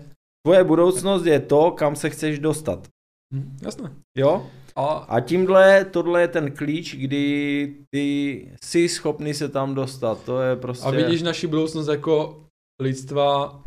tvoje 0.46 0.64
budoucnost 0.64 1.26
je 1.26 1.40
to, 1.40 1.70
kam 1.70 1.96
se 1.96 2.10
chceš 2.10 2.38
dostat. 2.38 2.88
hm, 3.34 3.56
jasné. 3.62 3.90
Jo? 4.18 4.46
A 4.76 4.84
A 5.08 5.20
tímhle, 5.20 5.84
tohle 5.84 6.20
je 6.20 6.28
ten 6.28 6.50
klíč, 6.52 6.94
kdy 6.96 7.74
ty 7.90 8.48
jsi 8.64 8.88
schopný 8.88 9.34
se 9.34 9.48
tam 9.48 9.74
dostat. 9.74 10.24
To 10.24 10.40
je 10.40 10.56
prostě... 10.56 10.86
A 10.86 10.90
vidíš 10.90 11.22
naši 11.22 11.46
budoucnost 11.46 11.88
jako 11.88 12.42
lidstva, 12.82 13.62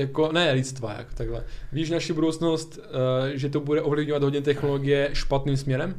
jako, 0.00 0.32
ne 0.32 0.52
lidstva, 0.52 0.92
jak 0.98 1.14
takhle. 1.14 1.44
Vidíš 1.72 1.90
naši 1.90 2.12
budoucnost, 2.12 2.78
uh, 2.78 2.84
že 3.34 3.48
to 3.48 3.60
bude 3.60 3.82
ovlivňovat 3.82 4.22
hodně 4.22 4.40
technologie 4.42 5.10
špatným 5.12 5.56
směrem? 5.56 5.94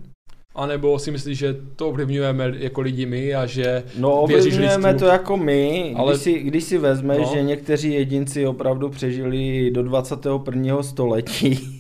A 0.56 0.66
nebo 0.66 0.99
si 0.99 1.12
myslíš, 1.12 1.38
že 1.38 1.56
to 1.76 1.90
ovlivňujeme 1.90 2.53
jako 2.57 2.82
lidi 2.82 3.06
my 3.06 3.36
a 3.36 3.45
že 3.45 3.84
No 3.98 4.22
ovlivňujeme 4.22 4.94
to 4.94 5.06
jako 5.06 5.38
my, 5.38 5.94
Ale- 5.98 6.14
když, 6.14 6.24
si, 6.24 6.40
když 6.40 6.64
si 6.64 6.78
vezmeš, 6.78 7.18
No. 7.20 7.32
že 7.34 7.44
někteří 7.44 7.94
jedinci 7.94 8.48
opravdu 8.48 8.90
přežili 8.90 9.72
do 9.72 9.84
21. 9.84 10.84
století, 10.84 11.74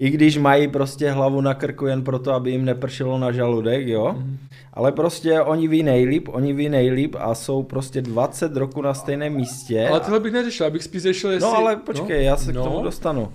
i 0.00 0.10
když 0.10 0.38
mají 0.38 0.68
prostě 0.68 1.10
hlavu 1.10 1.40
na 1.40 1.54
krku 1.54 1.86
jen 1.86 2.04
proto, 2.04 2.32
aby 2.32 2.50
jim 2.50 2.64
nepršelo 2.64 3.18
na 3.18 3.32
žaludek, 3.32 3.86
jo? 3.86 4.14
Mhm. 4.16 4.38
Ale 4.72 4.92
prostě 4.92 5.40
oni 5.40 5.68
ví 5.68 5.82
nejlíp, 5.82 6.28
oni 6.32 6.52
ví 6.52 6.68
nejlíp 6.68 7.16
a 7.18 7.34
jsou 7.34 7.62
prostě 7.62 8.02
20 8.02 8.56
roku 8.56 8.82
na 8.82 8.94
stejném 8.94 9.32
místě. 9.32 9.88
Ale 9.88 10.00
tohle 10.00 10.20
bych 10.20 10.32
neřešil, 10.32 10.66
abych 10.66 10.82
spíš 10.82 11.02
řešil, 11.02 11.30
jestli... 11.30 11.50
No 11.50 11.56
ale 11.56 11.76
počkej, 11.76 12.24
já 12.24 12.36
se 12.36 12.52
no. 12.52 12.60
k 12.60 12.64
tomu 12.64 12.82
dostanu. 12.82 13.32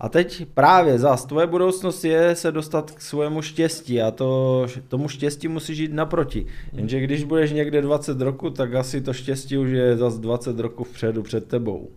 A 0.00 0.08
teď 0.08 0.46
právě 0.54 0.98
zas, 0.98 1.24
tvoje 1.24 1.46
budoucnost 1.46 2.04
je 2.04 2.36
se 2.36 2.52
dostat 2.52 2.90
k 2.90 3.00
svému 3.00 3.42
štěstí 3.42 4.02
a 4.02 4.10
to, 4.10 4.66
tomu 4.88 5.08
štěstí 5.08 5.48
musíš 5.48 5.78
jít 5.78 5.92
naproti. 5.92 6.46
Jenže 6.72 7.00
když 7.00 7.24
budeš 7.24 7.52
někde 7.52 7.82
20 7.82 8.20
roku, 8.20 8.50
tak 8.50 8.74
asi 8.74 9.00
to 9.00 9.12
štěstí 9.12 9.58
už 9.58 9.70
je 9.70 9.96
zas 9.96 10.18
20 10.18 10.58
roku 10.58 10.84
vpředu 10.84 11.22
před 11.22 11.48
tebou. 11.48 11.90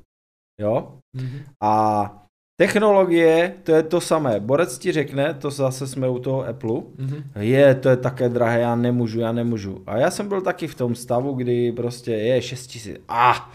Jo? 0.62 0.98
Mhm. 1.16 1.40
A 1.64 2.27
technologie, 2.58 3.54
to 3.64 3.72
je 3.72 3.84
to 3.84 4.02
samé. 4.02 4.40
Borec 4.40 4.78
ti 4.78 4.92
řekne, 4.92 5.34
to 5.34 5.52
zase 5.52 5.88
jsme 5.88 6.10
u 6.10 6.20
toho 6.20 6.46
Apple, 6.48 6.82
Mhm. 6.98 7.24
je, 7.40 7.76
to 7.76 7.90
je 7.90 7.98
také 7.98 8.30
drahé, 8.30 8.60
já 8.60 8.76
nemůžu, 8.76 9.20
já 9.20 9.32
nemůžu. 9.32 9.84
A 9.88 9.98
já 9.98 10.12
jsem 10.12 10.28
byl 10.28 10.42
taky 10.42 10.68
v 10.68 10.76
tom 10.76 10.96
stavu, 10.96 11.34
kdy 11.34 11.72
prostě 11.72 12.12
je 12.12 12.42
6 12.42 12.68
tisíc, 12.68 12.98
a, 13.08 13.52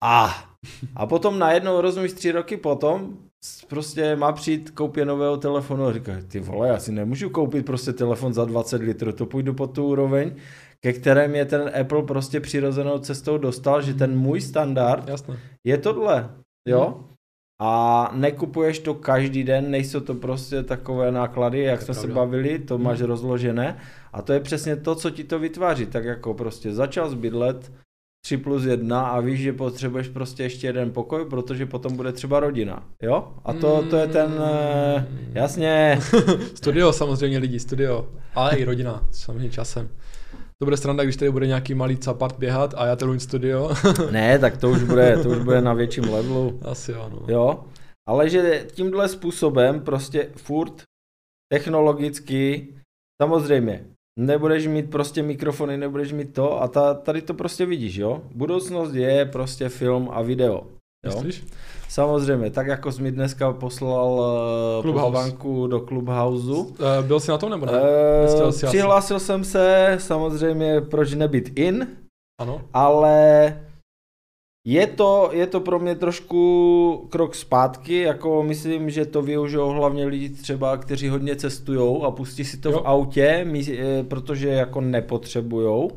a. 0.00 0.34
A 0.96 1.06
potom 1.06 1.38
najednou, 1.38 1.80
rozumíš, 1.80 2.12
tři 2.12 2.32
roky 2.32 2.56
potom, 2.56 3.08
prostě 3.68 4.16
má 4.16 4.32
přijít 4.32 4.70
koupě 4.70 5.04
nového 5.04 5.36
telefonu 5.36 5.86
a 5.86 5.92
říká, 5.92 6.12
ty 6.28 6.40
vole, 6.40 6.68
já 6.68 6.78
si 6.78 6.92
nemůžu 6.92 7.30
koupit 7.30 7.66
prostě 7.66 7.92
telefon 7.92 8.32
za 8.34 8.44
20 8.44 8.82
litrů, 8.82 9.12
to 9.12 9.26
půjdu 9.26 9.54
po 9.54 9.66
tu 9.66 9.86
úroveň, 9.86 10.32
ke 10.80 10.92
kterém 10.92 11.34
je 11.34 11.44
ten 11.44 11.70
Apple 11.80 12.02
prostě 12.02 12.40
přirozenou 12.40 12.98
cestou 12.98 13.38
dostal, 13.38 13.82
že 13.82 13.94
ten 13.94 14.18
můj 14.18 14.40
standard 14.40 15.08
Jasné. 15.08 15.36
je 15.64 15.78
tohle, 15.78 16.30
jo? 16.68 17.04
A 17.62 18.10
nekupuješ 18.14 18.78
to 18.78 18.94
každý 18.94 19.44
den, 19.44 19.70
nejsou 19.70 20.00
to 20.00 20.14
prostě 20.14 20.62
takové 20.62 21.12
náklady, 21.12 21.60
jak 21.60 21.82
jsme 21.82 21.94
se 21.94 22.06
bavili, 22.06 22.58
to 22.58 22.74
Hmm. 22.74 22.84
máš 22.84 23.00
rozložené. 23.00 23.76
A 24.12 24.22
to 24.22 24.32
je 24.32 24.40
přesně 24.40 24.76
to, 24.76 24.94
co 24.94 25.10
ti 25.10 25.24
to 25.24 25.38
vytváří. 25.38 25.86
Tak 25.86 26.04
jako 26.04 26.34
prostě 26.34 26.72
začal 26.72 27.10
zbydlet 27.10 27.72
3 28.24 28.36
plus 28.36 28.64
1 28.64 29.00
a 29.06 29.20
víš, 29.20 29.40
že 29.40 29.52
potřebuješ 29.52 30.08
prostě 30.08 30.42
ještě 30.42 30.66
jeden 30.66 30.90
pokoj, 30.92 31.24
protože 31.30 31.66
potom 31.66 31.96
bude 31.96 32.12
třeba 32.12 32.40
rodina, 32.40 32.84
jo? 33.02 33.32
A 33.44 33.52
to, 33.52 33.82
to 33.90 33.96
je 33.96 34.06
ten, 34.06 34.34
eh, 34.44 35.06
jasně, 35.32 35.98
Studio 36.54 36.92
samozřejmě 36.92 37.38
lidi, 37.38 37.60
studio. 37.60 38.08
Ale 38.34 38.56
i 38.56 38.64
rodina, 38.64 39.06
samozřejmě 39.10 39.50
časem. 39.50 39.88
To 40.62 40.66
bude 40.66 40.76
stranda, 40.76 41.04
když 41.04 41.16
tady 41.16 41.30
bude 41.30 41.46
nějaký 41.46 41.74
malý 41.74 41.96
capart 41.96 42.38
běhat 42.38 42.74
a 42.76 42.86
já 42.86 42.96
tady 42.96 43.20
studio. 43.20 43.70
ne, 44.10 44.38
tak 44.38 44.56
to 44.56 44.70
už 44.70 44.82
bude, 44.82 45.16
to 45.22 45.28
už 45.28 45.38
bude 45.38 45.60
na 45.60 45.74
větším 45.74 46.04
levelu. 46.04 46.60
Asi 46.64 46.92
jo, 46.92 47.10
no. 47.12 47.26
Jo, 47.28 47.64
ale 48.08 48.28
že 48.28 48.66
tímhle 48.72 49.08
způsobem 49.08 49.80
prostě 49.80 50.30
furt 50.36 50.82
technologicky, 51.52 52.74
samozřejmě, 53.22 53.86
nebudeš 54.18 54.66
mít 54.66 54.90
prostě 54.90 55.22
mikrofony, 55.22 55.76
nebudeš 55.76 56.12
mít 56.12 56.34
to 56.34 56.62
a 56.62 56.68
ta, 56.68 56.94
tady 56.94 57.22
to 57.22 57.34
prostě 57.34 57.66
vidíš, 57.66 57.96
jo. 57.96 58.22
Budoucnost 58.34 58.94
je 58.94 59.24
prostě 59.24 59.68
film 59.68 60.08
a 60.12 60.22
video. 60.22 60.66
Jo? 61.06 61.12
Myslíš? 61.14 61.44
Samozřejmě, 61.88 62.50
tak 62.50 62.66
jako 62.66 62.92
jsi 62.92 63.02
mi 63.02 63.12
dneska 63.12 63.52
poslal 63.52 64.24
eh, 64.88 64.92
pozvánku 64.92 65.66
do 65.66 65.80
Clubhouse. 65.80 66.50
Uh, 66.50 66.66
byl 67.06 67.20
jsi 67.20 67.30
na 67.30 67.38
tom 67.38 67.50
nebo 67.50 67.66
ne? 67.66 67.72
Eh, 67.74 68.22
Nestihl 68.22 68.52
jsi 68.52 68.66
asi. 68.66 68.76
přihlásil 68.76 69.20
jsem 69.20 69.44
se, 69.44 69.96
samozřejmě, 70.00 70.80
proč 70.80 71.14
nebýt 71.14 71.52
in, 71.58 71.86
Ano. 72.40 72.60
ale 72.74 73.60
je 74.66 74.86
to, 74.86 75.30
je 75.32 75.46
to 75.46 75.60
pro 75.60 75.78
mě 75.78 75.94
trošku 75.94 77.06
krok 77.10 77.34
zpátky, 77.34 77.98
jako 78.00 78.42
myslím, 78.42 78.90
že 78.90 79.06
to 79.06 79.22
využijou 79.22 79.68
hlavně 79.68 80.06
lidi 80.06 80.28
třeba, 80.28 80.76
kteří 80.76 81.08
hodně 81.08 81.36
cestujou 81.36 82.04
a 82.04 82.10
pustí 82.10 82.44
si 82.44 82.56
to 82.56 82.70
Jo. 82.70 82.80
v 82.82 82.86
autě, 82.86 83.46
eh, 83.68 84.04
protože 84.04 84.48
jako 84.48 84.80
nepotřebujou. 84.80 85.90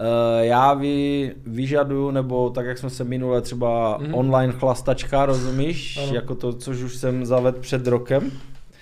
Uh, 0.00 0.44
já 0.44 0.74
vy, 0.74 1.34
vyžaduju, 1.46 2.10
nebo 2.10 2.50
tak 2.50 2.66
jak 2.66 2.78
jsme 2.78 2.90
se 2.90 3.04
minule 3.04 3.40
třeba 3.40 3.96
Mhm. 3.98 4.08
mm. 4.08 4.14
online 4.14 4.52
chlastačka, 4.52 5.26
rozumíš, 5.26 5.98
Ano. 6.02 6.14
jako 6.14 6.34
to, 6.34 6.52
což 6.52 6.82
už 6.82 6.96
jsem 6.96 7.26
zavedl 7.26 7.58
před 7.60 7.86
rokem, 7.86 8.30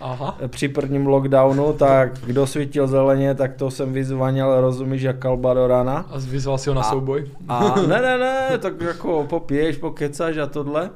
Aha. 0.00 0.38
při 0.46 0.68
prvním 0.68 1.06
lockdownu, 1.06 1.72
tak 1.72 2.12
kdo 2.26 2.46
svítil 2.46 2.86
zeleně, 2.86 3.34
tak 3.34 3.54
to 3.54 3.70
jsem 3.70 3.92
vyzvanil, 3.92 4.60
rozumíš, 4.60 5.02
jak 5.02 5.18
kalba 5.18 5.54
do 5.54 5.66
rána. 5.66 6.06
A 6.10 6.18
vyzval 6.18 6.58
si 6.58 6.70
ho 6.70 6.74
na 6.74 6.80
A- 6.82 6.90
souboj. 6.90 7.30
A 7.48 7.74
ne, 7.88 8.02
ne, 8.02 8.18
ne, 8.18 8.58
tak 8.58 8.80
jako 8.80 9.26
popiješ, 9.30 9.76
pokecáš 9.76 10.36
a 10.36 10.46
tohle. 10.46 10.90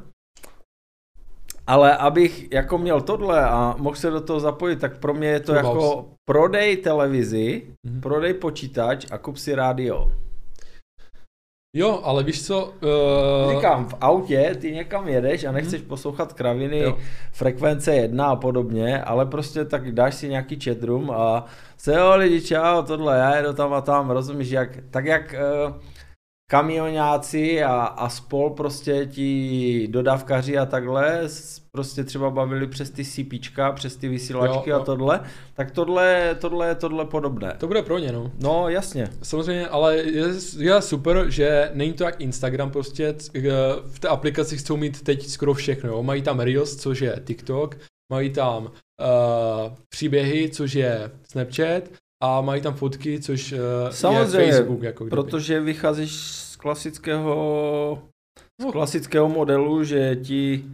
Ale 1.68 1.96
abych 1.96 2.52
jako 2.52 2.78
měl 2.78 3.00
tohle 3.00 3.44
a 3.44 3.74
mohl 3.78 3.96
se 3.96 4.10
do 4.10 4.20
toho 4.20 4.40
zapojit, 4.40 4.80
tak 4.80 4.98
pro 4.98 5.14
mě 5.14 5.28
je 5.28 5.40
to 5.40 5.52
Clubhouse. 5.52 5.86
jako 5.86 6.04
prodej 6.24 6.76
televizi, 6.76 7.62
Mhm. 7.86 8.00
prodej 8.00 8.34
počítač 8.34 9.06
a 9.10 9.18
kup 9.18 9.36
si 9.36 9.54
rádio. 9.54 10.12
Jo, 11.76 12.00
ale 12.04 12.24
víš 12.24 12.46
co? 12.46 12.64
Uh, 13.46 13.54
Říkám, 13.54 13.88
v 13.88 13.94
autě 14.00 14.56
ty 14.60 14.72
někam 14.72 15.08
jedeš 15.08 15.44
a 15.44 15.52
nechceš 15.52 15.82
poslouchat 15.82 16.32
kraviny, 16.32 16.78
Jo. 16.78 16.96
frekvence 17.32 17.94
jedna 17.94 18.26
a 18.26 18.36
podobně, 18.36 19.02
ale 19.02 19.26
prostě 19.26 19.64
tak 19.64 19.92
dáš 19.92 20.14
si 20.14 20.28
nějaký 20.28 20.60
chatroom 20.60 21.10
a 21.10 21.44
se 21.76 21.94
jo 21.94 22.16
lidi 22.16 22.40
čau, 22.40 22.82
tohle, 22.82 23.18
já 23.18 23.36
jedu 23.36 23.52
tam 23.52 23.72
a 23.72 23.80
tam, 23.80 24.10
rozumíš, 24.10 24.50
jak, 24.50 24.68
tak 24.90 25.04
jak 25.04 25.34
uh, 25.68 25.74
kamionáci 26.50 27.62
a, 27.62 27.72
a 27.84 28.08
spol 28.08 28.50
prostě 28.50 29.06
ti 29.06 29.88
dodávkaři 29.90 30.58
a 30.58 30.66
takhle 30.66 31.28
prostě 31.72 32.04
třeba 32.04 32.30
bavili 32.30 32.66
přes 32.66 32.90
ty 32.90 33.04
CPčka, 33.04 33.72
přes 33.72 33.96
ty 33.96 34.08
vysílačky 34.08 34.70
Jo, 34.70 34.76
a 34.76 34.78
jo. 34.78 34.84
tohle, 34.84 35.20
tak 35.54 35.70
tohle, 35.70 36.36
tohle, 36.40 36.74
tohle 36.74 37.04
podobné. 37.04 37.54
To 37.58 37.66
bude 37.66 37.82
pro 37.82 37.98
ně, 37.98 38.12
no. 38.12 38.32
No 38.42 38.68
jasně, 38.68 39.08
Samozřejmě, 39.22 39.68
ale 39.68 39.96
je, 39.96 40.24
je 40.58 40.82
super, 40.82 41.26
že 41.28 41.70
není 41.74 41.92
to 41.92 42.04
jak 42.04 42.20
Instagram 42.20 42.70
prostě, 42.70 43.14
eh, 43.34 43.40
v 43.86 43.98
té 43.98 44.08
aplikaci 44.08 44.56
chcou 44.56 44.76
mít 44.76 45.02
teď 45.02 45.26
skoro 45.26 45.54
všechno, 45.54 45.90
jo. 45.90 46.02
Mají 46.02 46.22
tam 46.22 46.40
Reels, 46.40 46.76
což 46.76 47.00
je 47.00 47.22
TikTok, 47.24 47.76
mají 48.12 48.30
tam 48.30 48.64
uh, 48.64 48.70
příběhy, 49.88 50.50
což 50.50 50.74
je 50.74 51.10
Snapchat 51.30 51.82
a 52.22 52.40
mají 52.40 52.62
tam 52.62 52.74
fotky, 52.74 53.20
což 53.20 53.52
uh, 53.52 53.58
Samozřejmě, 53.90 54.38
je 54.46 54.52
Facebook. 54.52 54.82
Jako 54.82 55.04
kdyby. 55.04 55.10
protože 55.16 55.60
vycházíš 55.60 56.12
z 56.16 56.56
klasického 56.56 58.02
z 58.60 58.64
No. 58.64 58.72
klasického 58.72 59.28
modelu, 59.28 59.84
že 59.84 60.16
ti 60.16 60.64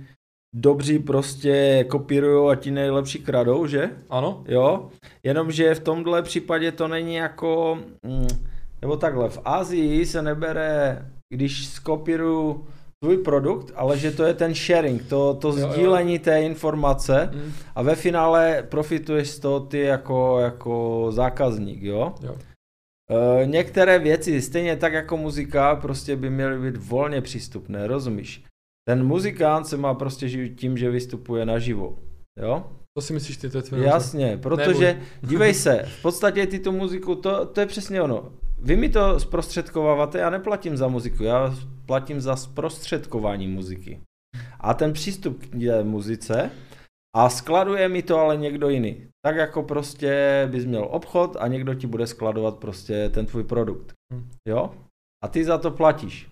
dobří 0.56 0.98
prostě 0.98 1.84
kopírují 1.90 2.52
a 2.52 2.54
ti 2.54 2.70
nejlepší 2.70 3.18
kradou, 3.18 3.66
že? 3.66 3.90
Ano? 4.10 4.44
Jo, 4.48 4.90
jenomže 5.22 5.74
v 5.74 5.80
tomhle 5.80 6.22
případě 6.22 6.72
to 6.72 6.88
není 6.88 7.14
jako, 7.14 7.78
mm, 8.06 8.26
nebo 8.82 8.96
takhle, 8.96 9.28
v 9.28 9.38
Asii 9.44 10.06
se 10.06 10.22
nebere, 10.22 11.06
když 11.34 11.66
skopíruju 11.66 12.66
tvůj 13.04 13.18
produkt, 13.18 13.72
ale 13.76 13.98
že 13.98 14.10
to 14.10 14.24
je 14.24 14.34
ten 14.34 14.54
sharing, 14.54 15.08
to, 15.08 15.34
to 15.34 15.48
Jo, 15.48 15.56
jo. 15.56 15.72
sdílení 15.72 16.18
té 16.18 16.42
informace 16.42 17.30
Mm, 17.32 17.52
a 17.74 17.82
ve 17.82 17.94
finále 17.94 18.66
profituješ 18.68 19.30
z 19.30 19.38
toho 19.38 19.60
ty 19.60 19.78
jako, 19.78 20.38
jako 20.40 21.06
zákazník, 21.10 21.82
jo? 21.82 22.14
jo. 22.22 22.36
E, 23.42 23.46
některé 23.46 23.98
věci, 23.98 24.42
stejně 24.42 24.76
tak 24.76 24.92
jako 24.92 25.16
muzika, 25.16 25.76
prostě 25.76 26.16
by 26.16 26.30
měly 26.30 26.70
být 26.70 26.76
volně 26.76 27.20
přístupné, 27.20 27.86
rozumíš? 27.86 28.44
Ten 28.88 29.06
muzikant 29.06 29.66
se 29.66 29.76
má 29.76 29.94
prostě 29.94 30.28
živit 30.28 30.60
tím, 30.60 30.76
že 30.78 30.90
vystupuje 30.90 31.46
naživo, 31.46 31.98
jo? 32.40 32.64
To 32.98 33.02
si 33.02 33.12
myslíš 33.12 33.36
ty, 33.36 33.50
to 33.50 33.58
je 33.58 33.62
názor? 33.62 33.86
Jasně, 33.86 34.38
protože 34.42 35.00
dívej 35.20 35.54
se, 35.54 35.82
v 35.98 36.02
podstatě 36.02 36.46
ty 36.46 36.58
tu 36.58 36.72
muziku, 36.72 37.14
to, 37.14 37.46
to 37.46 37.60
je 37.60 37.66
přesně 37.66 38.02
ono. 38.02 38.32
Vy 38.64 38.76
mi 38.76 38.88
to 38.88 39.20
zprostředkováváte, 39.20 40.18
já 40.18 40.30
neplatím 40.30 40.76
za 40.76 40.88
muziku, 40.88 41.22
já 41.22 41.54
platím 41.86 42.20
za 42.20 42.36
zprostředkování 42.36 43.48
muziky. 43.48 44.00
A 44.60 44.74
ten 44.74 44.92
přístup 44.92 45.44
k 45.46 45.50
té 45.50 45.84
muzice 45.84 46.50
a 47.16 47.28
skladuje 47.28 47.88
mi 47.88 48.02
to 48.02 48.18
ale 48.18 48.36
někdo 48.36 48.68
jiný. 48.68 49.06
Tak 49.26 49.36
jako 49.36 49.62
prostě 49.62 50.42
bys 50.50 50.64
měl 50.64 50.88
obchod 50.90 51.36
a 51.40 51.48
někdo 51.48 51.74
ti 51.74 51.86
bude 51.86 52.06
skladovat 52.06 52.56
prostě 52.56 53.08
ten 53.08 53.26
tvůj 53.26 53.44
produkt. 53.44 53.92
Hm. 54.14 54.30
Jo? 54.48 54.70
A 55.24 55.28
ty 55.28 55.44
za 55.44 55.58
to 55.58 55.70
platíš. 55.70 56.28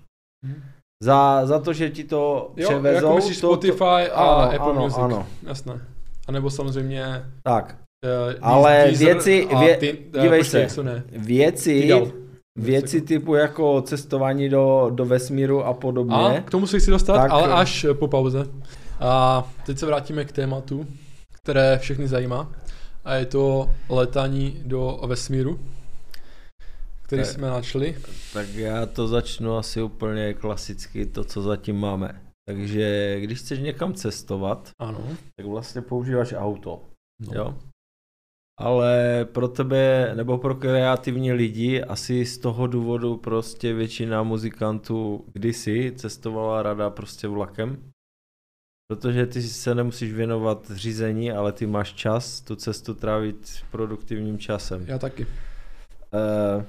Mhm. 0.46 0.62
Za, 1.02 1.46
za 1.46 1.58
to, 1.58 1.72
že 1.72 1.90
ti 1.90 2.04
to 2.04 2.52
Jo, 2.56 2.68
převezou. 2.68 3.06
jako 3.06 3.16
myslíš 3.16 3.40
to, 3.40 3.46
Spotify 3.52 3.84
a 3.84 4.22
ano, 4.24 4.52
Apple 4.54 4.72
ano, 4.72 4.80
Music. 4.82 4.98
ano. 4.98 5.26
Jasné. 5.42 5.80
A 6.28 6.32
nebo 6.32 6.50
samozřejmě 6.50 7.04
Tak, 7.42 7.76
uh, 8.04 8.34
Ale 8.42 8.88
věci- 8.98 9.48
vě- 9.50 9.96
dívej 10.22 10.40
počkej, 10.40 10.68
se. 10.68 10.82
ne. 10.82 11.04
věci. 11.08 11.88
Věci 12.58 13.00
typu 13.00 13.34
jako 13.34 13.82
cestování 13.82 14.48
do, 14.48 14.90
do 14.94 15.04
vesmíru 15.04 15.64
a 15.64 15.72
podobně. 15.74 16.14
A 16.16 16.40
k 16.40 16.50
tomu 16.50 16.66
se 16.66 16.78
chci 16.80 16.90
dostat, 16.90 17.16
Tak- 17.16 17.30
ale 17.30 17.52
až 17.52 17.86
po 17.98 18.08
pauze. 18.08 18.46
A 19.00 19.44
teď 19.66 19.78
se 19.78 19.86
vrátíme 19.86 20.24
k 20.24 20.32
tématu, 20.32 20.86
které 21.42 21.78
všechny 21.78 22.08
zajímá. 22.08 22.52
A 23.04 23.14
je 23.14 23.26
to 23.26 23.70
letání 23.88 24.62
do 24.64 25.00
vesmíru, 25.06 25.58
který 27.02 27.22
Tak. 27.22 27.30
jsme 27.30 27.48
načli. 27.48 27.96
Tak 28.32 28.48
já 28.54 28.86
to 28.86 29.08
začnu 29.08 29.56
asi 29.56 29.82
úplně 29.82 30.34
klasicky, 30.34 31.06
to, 31.06 31.24
co 31.24 31.42
zatím 31.42 31.76
máme. 31.76 32.20
Takže 32.48 33.16
když 33.20 33.38
chceš 33.38 33.58
někam 33.58 33.94
cestovat, 33.94 34.70
Ano. 34.80 35.00
tak 35.36 35.46
vlastně 35.46 35.82
používáš 35.82 36.34
auto. 36.36 36.80
No. 37.20 37.32
Jo? 37.34 37.54
Ale 38.62 39.24
pro 39.24 39.48
tebe, 39.48 40.12
nebo 40.14 40.38
pro 40.38 40.54
kreativní 40.54 41.32
lidi, 41.32 41.82
asi 41.82 42.26
z 42.26 42.38
toho 42.38 42.66
důvodu 42.66 43.16
prostě 43.16 43.72
většina 43.72 44.22
muzikantů 44.22 45.24
kdysi 45.32 45.92
cestovala 45.96 46.62
rada 46.62 46.90
prostě 46.90 47.28
vlakem. 47.28 47.90
Protože 48.88 49.26
ty 49.26 49.42
se 49.42 49.74
nemusíš 49.74 50.12
věnovat 50.12 50.70
řízení, 50.70 51.32
ale 51.32 51.52
ty 51.52 51.66
máš 51.66 51.92
čas 51.92 52.40
tu 52.40 52.56
cestu 52.56 52.94
trávit 52.94 53.64
produktivním 53.70 54.38
časem. 54.38 54.84
Já 54.86 54.98
taky. 54.98 55.26
Uh, 55.26 56.64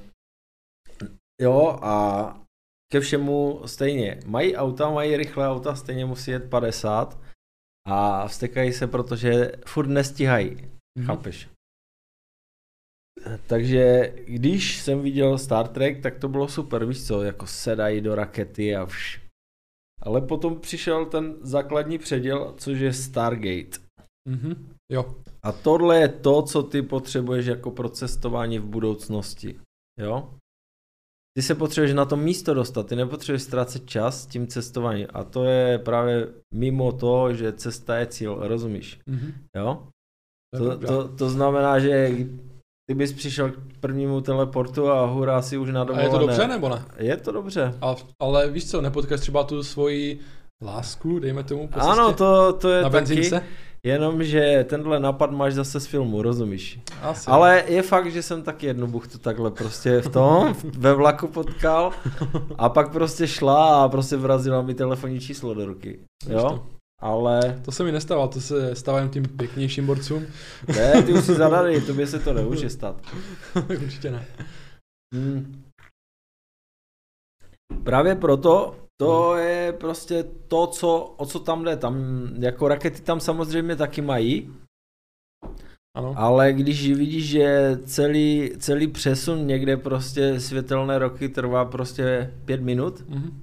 jo 1.41 1.79
a 1.81 2.41
ke 2.91 2.99
všemu 2.99 3.61
stejně. 3.65 4.19
Mají 4.25 4.55
auta, 4.55 4.89
mají 4.89 5.17
rychlé 5.17 5.49
auta, 5.49 5.75
stejně 5.75 6.05
musí 6.05 6.31
jet 6.31 6.49
50 6.49 7.19
a 7.87 8.27
vstekají 8.27 8.73
se, 8.73 8.87
protože 8.87 9.51
furt 9.65 9.87
nestíhají. 9.87 10.57
Mhm. 10.97 11.07
Chápeš? 11.07 11.52
Takže 13.47 14.13
když 14.25 14.81
jsem 14.81 15.01
viděl 15.01 15.37
Star 15.37 15.67
Trek, 15.67 16.01
tak 16.01 16.19
to 16.19 16.29
bylo 16.29 16.47
super, 16.47 16.85
víš 16.85 17.07
co, 17.07 17.23
jako 17.23 17.47
sedají 17.47 18.01
do 18.01 18.15
rakety 18.15 18.75
a 18.75 18.85
vš. 18.85 19.21
Ale 20.01 20.21
potom 20.21 20.59
přišel 20.59 21.05
ten 21.05 21.35
základní 21.41 21.97
předěl, 21.97 22.53
což 22.57 22.79
je 22.79 22.93
Stargate. 22.93 23.79
Mhm. 24.29 24.75
Jo. 24.91 25.15
A 25.43 25.51
tohle 25.51 25.99
je 25.99 26.07
to, 26.07 26.41
co 26.41 26.63
ty 26.63 26.81
potřebuješ 26.81 27.45
jako 27.45 27.71
pro 27.71 27.89
cestování 27.89 28.59
v 28.59 28.65
budoucnosti. 28.65 29.59
Jo? 29.99 30.33
Ty 31.37 31.41
se 31.41 31.55
potřebuješ 31.55 31.93
na 31.93 32.05
to 32.05 32.17
místo 32.17 32.53
dostat, 32.53 32.87
ty 32.87 32.95
nepotřebuješ 32.95 33.41
ztrácet 33.41 33.89
čas 33.89 34.25
tím 34.25 34.47
cestováním. 34.47 35.07
A 35.13 35.23
to 35.23 35.43
je 35.43 35.79
právě 35.79 36.27
mimo 36.53 36.91
to, 36.91 37.33
že 37.33 37.53
cesta 37.53 37.97
je 37.97 38.07
cíl, 38.07 38.47
rozumíš? 38.47 38.99
Mhm. 39.05 39.33
Jo? 39.55 39.87
To, 40.57 40.77
to, 40.77 41.15
to 41.15 41.29
znamená, 41.29 41.79
že 41.79 42.09
ty 42.89 42.93
bys 42.95 43.13
přišel 43.13 43.51
k 43.51 43.55
prvnímu 43.79 44.21
teleportu 44.21 44.91
a 44.91 45.05
hurá 45.05 45.41
si 45.41 45.57
už 45.57 45.69
na 45.71 45.81
A 45.81 45.83
dovolené. 45.83 46.07
je 46.07 46.11
to 46.11 46.17
dobře 46.17 46.47
nebo 46.47 46.69
ne? 46.69 46.81
Je 46.97 47.17
to 47.17 47.31
dobře. 47.31 47.73
A, 47.81 47.95
ale 48.19 48.49
víš 48.49 48.69
co, 48.71 48.81
nepotkáš 48.81 49.19
třeba 49.19 49.43
tu 49.43 49.63
svoji 49.63 50.19
lásku, 50.61 51.19
dejme 51.19 51.43
tomu 51.43 51.67
po 51.67 51.79
Ano, 51.79 52.13
to, 52.13 52.53
to 52.53 52.69
je 52.69 52.83
na 52.83 52.89
taky, 52.89 52.93
benzínce? 52.93 53.43
jenomže 53.85 54.65
tenhle 54.69 54.99
nápad 54.99 55.31
máš 55.31 55.53
zase 55.53 55.79
z 55.79 55.85
filmu, 55.85 56.21
rozumíš? 56.21 56.79
Asi. 57.01 57.27
Ale 57.31 57.63
je 57.67 57.81
fakt, 57.81 58.11
že 58.11 58.21
jsem 58.23 58.43
taky 58.43 58.65
jednu 58.65 58.87
buchtu 58.87 59.17
takhle 59.17 59.51
prostě 59.51 60.01
v 60.01 60.09
tom, 60.09 60.55
ve 60.77 60.93
vlaku 60.93 61.27
potkal 61.27 61.91
a 62.57 62.69
pak 62.69 62.91
prostě 62.91 63.27
šla 63.27 63.83
a 63.83 63.89
prostě 63.89 64.17
vrazila 64.17 64.61
mi 64.61 64.73
telefonní 64.73 65.19
číslo 65.19 65.53
do 65.53 65.65
ruky. 65.65 65.99
Jo? 66.29 66.63
Ale 67.03 67.61
To 67.65 67.71
se 67.71 67.83
mi 67.83 67.91
nestává, 67.91 68.27
to 68.27 68.41
se 68.41 68.75
stává 68.75 68.99
jen 68.99 69.09
tím 69.09 69.23
pěknějším 69.23 69.85
borcům. 69.85 70.25
ne, 70.67 71.03
ty 71.03 71.13
už 71.13 71.23
si 71.25 71.33
zadali, 71.35 71.81
tobě 71.81 72.07
se 72.07 72.19
to 72.19 72.33
nemůže 72.33 72.69
stát. 72.69 73.01
Určitě 73.83 74.11
ne. 74.11 74.25
Hmm. 75.15 75.63
Právě 77.83 78.15
proto 78.15 78.75
to 79.01 79.35
je 79.35 79.73
prostě 79.73 80.23
to, 80.47 80.67
co, 80.67 80.97
o 81.17 81.25
co 81.25 81.39
tam 81.39 81.63
jde. 81.63 81.77
Tam, 81.77 81.95
jako 82.39 82.67
rakety 82.67 83.01
tam 83.01 83.19
samozřejmě 83.19 83.75
taky 83.75 84.01
mají, 84.01 84.53
Ano. 85.97 86.13
ale 86.17 86.53
když 86.53 86.91
vidíš, 86.91 87.29
že 87.29 87.77
celý, 87.85 88.51
celý 88.59 88.87
přesun 88.87 89.47
někde 89.47 89.77
prostě 89.77 90.39
světelné 90.39 90.99
roky 90.99 91.29
trvá 91.29 91.65
prostě 91.65 92.33
pět 92.45 92.61
minut, 92.61 93.03
Mhm. 93.07 93.42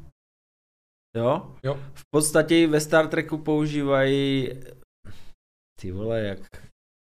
Jo? 1.16 1.56
Jo. 1.62 1.78
V 1.94 2.02
podstatě 2.14 2.66
ve 2.66 2.80
Star 2.80 3.08
Treku 3.08 3.38
používají 3.38 4.48
ty 5.80 5.92
vole, 5.92 6.20
jak 6.20 6.38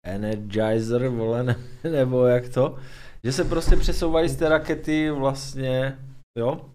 Energizer, 0.07 1.09
vole, 1.09 1.43
ne, 1.43 1.57
nebo 1.91 2.27
jak 2.27 2.49
to, 2.49 2.79
že 3.25 3.33
se 3.33 3.45
prostě 3.45 3.77
přesouvají 3.77 4.29
z 4.29 4.37
té 4.37 4.49
rakety 4.49 5.11
vlastně, 5.11 5.99
jo, 6.39 6.71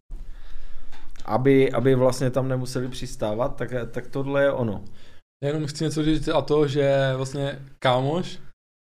aby, 1.26 1.72
aby 1.72 1.96
vlastně 1.96 2.32
tam 2.32 2.48
nemuseli 2.48 2.88
přistávat, 2.88 3.56
tak, 3.56 3.70
tak 3.92 4.08
tohle 4.08 4.44
je 4.44 4.52
ono. 4.52 4.86
Já 5.44 5.48
jenom 5.48 5.68
chci 5.68 5.84
něco 5.84 6.04
říct 6.04 6.28
a 6.28 6.42
to, 6.42 6.68
že 6.68 7.14
vlastně 7.18 7.60
kámoš, 7.80 8.40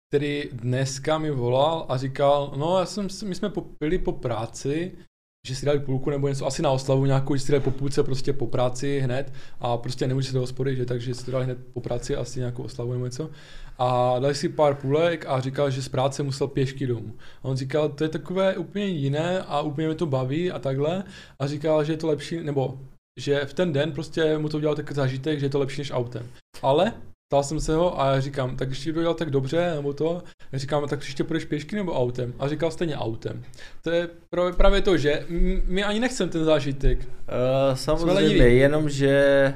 který 0.09 0.49
dneska 0.53 1.17
mi 1.17 1.31
volal 1.31 1.85
a 1.89 1.97
říkal, 1.97 2.53
no 2.57 2.79
já 2.79 2.85
jsem, 2.85 3.07
my 3.25 3.35
jsme 3.35 3.49
popili 3.49 3.97
po 3.97 4.11
práci, 4.11 4.97
že 5.45 5.55
si 5.55 5.65
dali 5.65 5.79
půlku 5.79 6.09
nebo 6.09 6.27
něco, 6.27 6.45
asi 6.45 6.61
na 6.61 6.71
oslavu 6.71 7.05
nějakou, 7.05 7.35
že 7.35 7.41
si 7.41 7.51
dali 7.51 7.63
po 7.63 7.71
půlce 7.71 8.03
prostě 8.03 8.33
po 8.33 8.47
práci 8.47 8.99
hned 8.99 9.33
a 9.59 9.77
prostě 9.77 10.07
nemůže 10.07 10.27
se 10.27 10.33
do 10.33 10.39
hospody, 10.39 10.75
že 10.75 10.85
takže 10.85 11.15
si 11.15 11.25
to 11.25 11.31
dali 11.31 11.45
hned 11.45 11.57
po 11.73 11.81
práci 11.81 12.15
asi 12.15 12.39
nějakou 12.39 12.63
oslavu 12.63 12.93
nebo 12.93 13.05
něco. 13.05 13.29
A 13.77 14.19
dali 14.19 14.35
si 14.35 14.49
pár 14.49 14.75
půlek 14.75 15.25
a 15.27 15.41
říkal, 15.41 15.71
že 15.71 15.81
z 15.81 15.89
práce 15.89 16.23
musel 16.23 16.47
pěšky 16.47 16.87
domů. 16.87 17.13
A 17.43 17.45
on 17.45 17.57
říkal, 17.57 17.89
to 17.89 18.03
je 18.03 18.09
takové 18.09 18.57
úplně 18.57 18.85
jiné 18.85 19.41
a 19.41 19.61
úplně 19.61 19.87
mě 19.87 19.95
to 19.95 20.05
baví 20.05 20.51
a 20.51 20.59
takhle. 20.59 21.03
A 21.39 21.47
říkal, 21.47 21.83
že 21.83 21.93
je 21.93 21.97
to 21.97 22.07
lepší, 22.07 22.43
nebo 22.43 22.79
že 23.19 23.45
v 23.45 23.53
ten 23.53 23.73
den 23.73 23.91
prostě 23.91 24.37
mu 24.37 24.49
to 24.49 24.57
udělal 24.57 24.75
takový 24.75 24.95
zážitek, 24.95 25.39
že 25.39 25.45
je 25.45 25.49
to 25.49 25.59
lepší 25.59 25.81
než 25.81 25.91
autem. 25.91 26.27
Ale 26.61 26.93
ptal 27.35 27.43
jsem 27.43 27.59
se 27.59 27.75
ho 27.75 28.01
a 28.01 28.11
já 28.11 28.19
říkám, 28.19 28.57
tak 28.57 28.67
když 28.67 28.79
ti 28.79 28.93
to 28.93 28.99
dělal 28.99 29.15
tak 29.15 29.29
dobře, 29.29 29.71
nebo 29.75 29.93
to, 29.93 30.23
já 30.51 30.59
říkám, 30.59 30.87
tak 30.87 30.99
příště 30.99 31.23
půjdeš 31.23 31.45
pěšky 31.45 31.75
nebo 31.75 31.93
autem? 31.93 32.33
A 32.39 32.47
říkal 32.47 32.71
stejně 32.71 32.97
autem. 32.97 33.43
To 33.83 33.89
je 33.89 34.09
právě 34.57 34.81
to, 34.81 34.97
že 34.97 35.25
my 35.65 35.83
ani 35.83 35.99
nechcem 35.99 36.29
ten 36.29 36.45
zážitek. 36.45 36.99
Uh, 36.99 37.75
samozřejmě, 37.75 38.47
jenom 38.47 38.89
že 38.89 39.53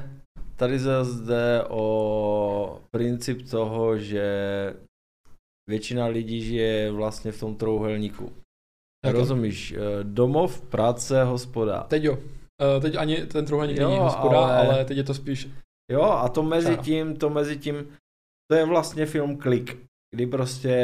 tady 0.56 0.78
zde 1.02 1.64
o 1.68 2.80
princip 2.90 3.50
toho, 3.50 3.98
že 3.98 4.24
většina 5.70 6.06
lidí 6.06 6.42
žije 6.42 6.90
vlastně 6.90 7.32
v 7.32 7.40
tom 7.40 7.56
trouhelníku. 7.56 8.32
Jak 9.06 9.14
Rozumíš? 9.14 9.72
Eh, 9.72 9.78
domov, 10.02 10.60
práce, 10.60 11.24
hospoda. 11.24 11.80
Teď 11.88 12.04
jo. 12.04 12.12
Uh, 12.12 12.82
teď 12.82 12.96
ani 12.96 13.16
ten 13.16 13.44
trouhelník 13.44 13.78
není 13.78 13.98
hospoda, 13.98 14.38
ale... 14.38 14.68
ale 14.68 14.84
teď 14.84 14.96
je 14.96 15.04
to 15.04 15.14
spíš... 15.14 15.48
Jo, 15.90 16.02
a 16.02 16.28
to 16.28 16.42
mezi 16.42 16.76
tím, 16.76 17.16
to 17.16 17.30
mezi 17.30 17.56
tím, 17.56 17.88
to 18.50 18.56
je 18.56 18.66
vlastně 18.66 19.06
film 19.06 19.36
Klik, 19.36 19.78
kdy 20.14 20.26
prostě 20.26 20.74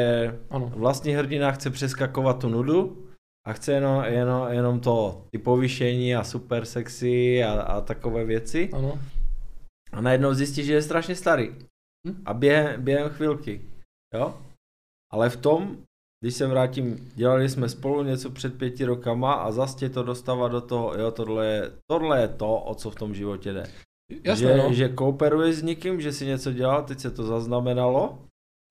ano. 0.49 0.71
vlastní 0.75 1.13
hrdina 1.13 1.51
chce 1.51 1.69
přeskakovat 1.69 2.39
tu 2.39 2.49
nudu 2.49 3.07
a 3.47 3.53
chce 3.53 3.71
jenom, 3.71 4.03
jenom, 4.03 4.51
jenom 4.51 4.79
to, 4.79 5.25
ty 5.31 5.37
povýšení 5.37 6.15
a 6.15 6.23
super 6.23 6.65
sexy 6.65 7.43
a, 7.43 7.61
a 7.61 7.81
takové 7.81 8.25
věci. 8.25 8.69
Ano. 8.73 8.99
A 9.91 10.01
najednou 10.01 10.33
zjistí, 10.33 10.63
že 10.63 10.73
je 10.73 10.81
strašně 10.81 11.15
starý. 11.15 11.55
Hm? 12.07 12.21
A 12.25 12.33
během, 12.33 12.83
během 12.83 13.09
chvilky. 13.09 13.61
Jo? 14.13 14.41
Ale 15.13 15.29
v 15.29 15.37
tom, 15.37 15.77
když 16.23 16.35
se 16.35 16.47
vrátím, 16.47 17.11
dělali 17.15 17.49
jsme 17.49 17.69
spolu 17.69 18.03
něco 18.03 18.29
před 18.29 18.57
pěti 18.57 18.85
rokama 18.85 19.33
a 19.33 19.51
zase 19.51 19.77
tě 19.77 19.89
to 19.89 20.03
dostává 20.03 20.47
do 20.47 20.61
toho, 20.61 20.93
jo, 20.99 21.11
tohle 21.11 21.47
je, 21.47 21.71
tohle 21.91 22.21
je 22.21 22.27
to, 22.27 22.57
o 22.57 22.75
co 22.75 22.91
v 22.91 22.95
tom 22.95 23.15
životě 23.15 23.53
jde. 23.53 23.63
Jasně, 24.23 24.47
že, 24.47 24.57
no. 24.57 24.73
že 24.73 24.89
kooperuješ 24.89 25.55
s 25.55 25.63
někým, 25.63 26.01
že 26.01 26.11
si 26.11 26.25
něco 26.25 26.51
dělal, 26.51 26.83
teď 26.83 26.99
se 26.99 27.11
to 27.11 27.23
zaznamenalo, 27.23 28.19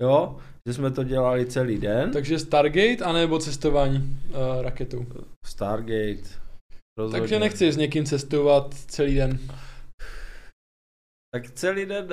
jo, 0.02 0.38
že 0.66 0.74
jsme 0.74 0.90
to 0.90 1.04
dělali 1.04 1.46
celý 1.46 1.78
den. 1.78 2.10
Takže 2.12 2.38
Stargate 2.38 3.04
anebo 3.04 3.38
cestování 3.38 3.98
uh, 3.98 4.62
raketou? 4.62 5.06
Stargate. 5.44 6.28
Rozhodně. 6.98 7.20
Takže 7.20 7.38
nechci 7.38 7.72
s 7.72 7.76
někým 7.76 8.04
cestovat 8.04 8.74
celý 8.74 9.14
den. 9.14 9.38
Tak 11.34 11.50
celý 11.50 11.86
den, 11.86 12.08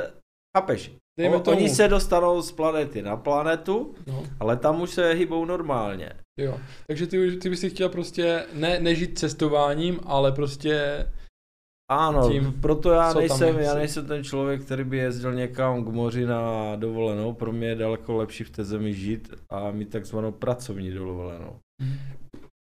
chápeš, 0.57 0.91
Dejme 1.19 1.39
tomu. 1.39 1.57
Oni 1.57 1.69
se 1.69 1.87
dostanou 1.87 2.41
z 2.41 2.51
planety 2.51 3.01
na 3.01 3.17
planetu, 3.17 3.95
no. 4.07 4.23
ale 4.39 4.57
tam 4.57 4.81
už 4.81 4.89
se 4.89 5.13
hýbou 5.13 5.45
normálně. 5.45 6.09
Jo, 6.39 6.59
takže 6.87 7.07
ty, 7.07 7.37
ty 7.37 7.49
bys 7.49 7.59
si 7.59 7.69
chtěl 7.69 7.89
prostě 7.89 8.45
ne, 8.53 8.79
nežít 8.79 9.19
cestováním, 9.19 9.99
ale 10.03 10.31
prostě 10.31 11.05
ano, 11.91 12.29
tím, 12.29 12.53
proto 12.61 12.91
já 12.91 13.13
nejsem, 13.13 13.59
já 13.59 13.73
nejsem 13.75 14.05
ten 14.07 14.23
člověk, 14.23 14.61
který 14.65 14.83
by 14.83 14.97
jezdil 14.97 15.33
někam 15.33 15.85
k 15.85 15.87
moři 15.87 16.25
na 16.25 16.75
dovolenou. 16.75 17.33
Pro 17.33 17.51
mě 17.51 17.67
je 17.67 17.75
daleko 17.75 18.15
lepší 18.17 18.43
v 18.43 18.49
té 18.49 18.63
zemi 18.63 18.93
žít 18.93 19.33
a 19.49 19.71
mít 19.71 19.89
takzvanou 19.89 20.31
pracovní 20.31 20.91
dovolenou. 20.91 21.59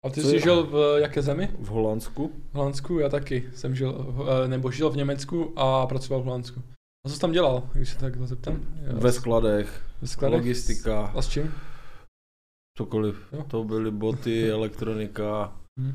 A 0.06 0.10
ty 0.10 0.20
Co 0.22 0.28
jsi 0.28 0.34
je? 0.34 0.40
žil 0.40 0.66
v 0.66 0.98
jaké 1.00 1.22
zemi? 1.22 1.48
V 1.58 1.66
Holandsku. 1.66 2.32
V 2.52 2.54
Holandsku, 2.54 2.98
já 2.98 3.08
taky 3.08 3.50
jsem 3.54 3.74
žil, 3.74 4.14
eh, 4.44 4.48
nebo 4.48 4.70
žil 4.70 4.90
v 4.90 4.96
Německu 4.96 5.52
a 5.56 5.86
pracoval 5.86 6.22
v 6.22 6.24
Holandsku. 6.24 6.62
A 7.06 7.08
co 7.08 7.14
jsi 7.14 7.20
tam 7.20 7.32
dělal, 7.32 7.70
když 7.72 7.88
se 7.88 7.98
tak 7.98 8.26
zeptám? 8.26 8.60
Ve 8.92 9.12
skladech, 9.12 9.82
Ve 10.02 10.08
skladech, 10.08 10.38
logistika. 10.40 11.06
A 11.06 11.22
s 11.22 11.28
čím? 11.28 11.54
Cokoliv. 12.78 13.28
Jo. 13.32 13.44
To 13.48 13.64
byly 13.64 13.90
boty, 13.90 14.50
elektronika. 14.50 15.52
Hmm. 15.80 15.94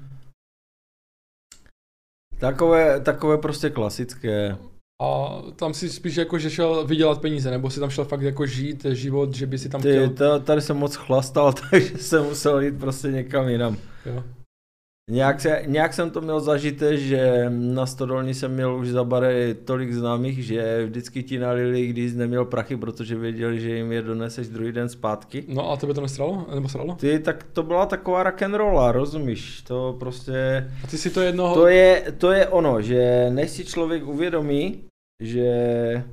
Takové, 2.42 3.00
takové 3.00 3.38
prostě 3.38 3.70
klasické. 3.70 4.58
A 5.02 5.42
tam 5.56 5.74
si 5.74 5.90
spíš 5.90 6.16
jako, 6.16 6.40
že 6.40 6.50
šel 6.50 6.88
vydělat 6.88 7.22
peníze, 7.22 7.52
nebo 7.52 7.70
si 7.70 7.80
tam 7.80 7.90
šel 7.90 8.06
fakt 8.06 8.22
jako 8.22 8.46
žít 8.46 8.86
život, 8.86 9.36
že 9.36 9.46
by 9.48 9.58
si 9.58 9.70
tam 9.70 9.82
Ty, 9.82 10.10
chtěl... 10.14 10.40
Tady 10.40 10.62
jsem 10.62 10.78
moc 10.78 10.96
chlastal, 10.96 11.54
takže 11.70 11.98
jsem 11.98 12.24
musel 12.24 12.62
jít 12.62 12.80
prostě 12.80 13.08
někam 13.08 13.50
jinam. 13.50 13.78
Jo. 14.06 14.24
Nějak, 15.12 15.42
se, 15.42 15.64
nějak 15.66 15.94
jsem 15.94 16.10
to 16.10 16.22
měl 16.22 16.40
zažité, 16.40 16.98
že 16.98 17.46
na 17.50 17.86
Stodolní 17.86 18.34
jsem 18.34 18.52
měl 18.52 18.76
už 18.76 18.88
za 18.88 19.04
bare 19.04 19.54
tolik 19.54 19.94
známých, 19.94 20.46
že 20.46 20.86
vždycky 20.86 21.24
ti 21.24 21.40
nalili, 21.40 21.88
když 21.88 22.14
neměl 22.14 22.46
prachy, 22.46 22.78
protože 22.78 23.16
věděli, 23.16 23.60
že 23.60 23.76
jim 23.76 23.92
je 23.92 24.02
doneseš 24.02 24.48
druhý 24.48 24.72
den 24.72 24.90
zpátky. 24.90 25.44
No 25.48 25.72
a 25.72 25.78
tebe 25.78 25.94
to 25.94 26.02
nestralo? 26.02 26.46
Nebo 26.56 26.70
sralo? 26.70 26.96
Ty, 26.96 27.20
tak 27.20 27.44
to 27.54 27.64
byla 27.64 27.86
taková 27.86 28.24
rock'n'rolla, 28.24 28.92
rozumíš? 28.92 29.62
To 29.62 29.96
prostě... 30.00 30.68
A 30.84 30.88
ty 30.88 30.98
si 30.98 31.10
to 31.10 31.22
jednoho... 31.22 31.56
To 31.56 31.68
je, 31.68 32.04
to 32.18 32.32
je 32.32 32.48
ono, 32.48 32.82
že 32.82 33.30
než 33.30 33.50
si 33.50 33.66
člověk 33.66 34.08
uvědomí, 34.08 34.84
že 35.24 36.04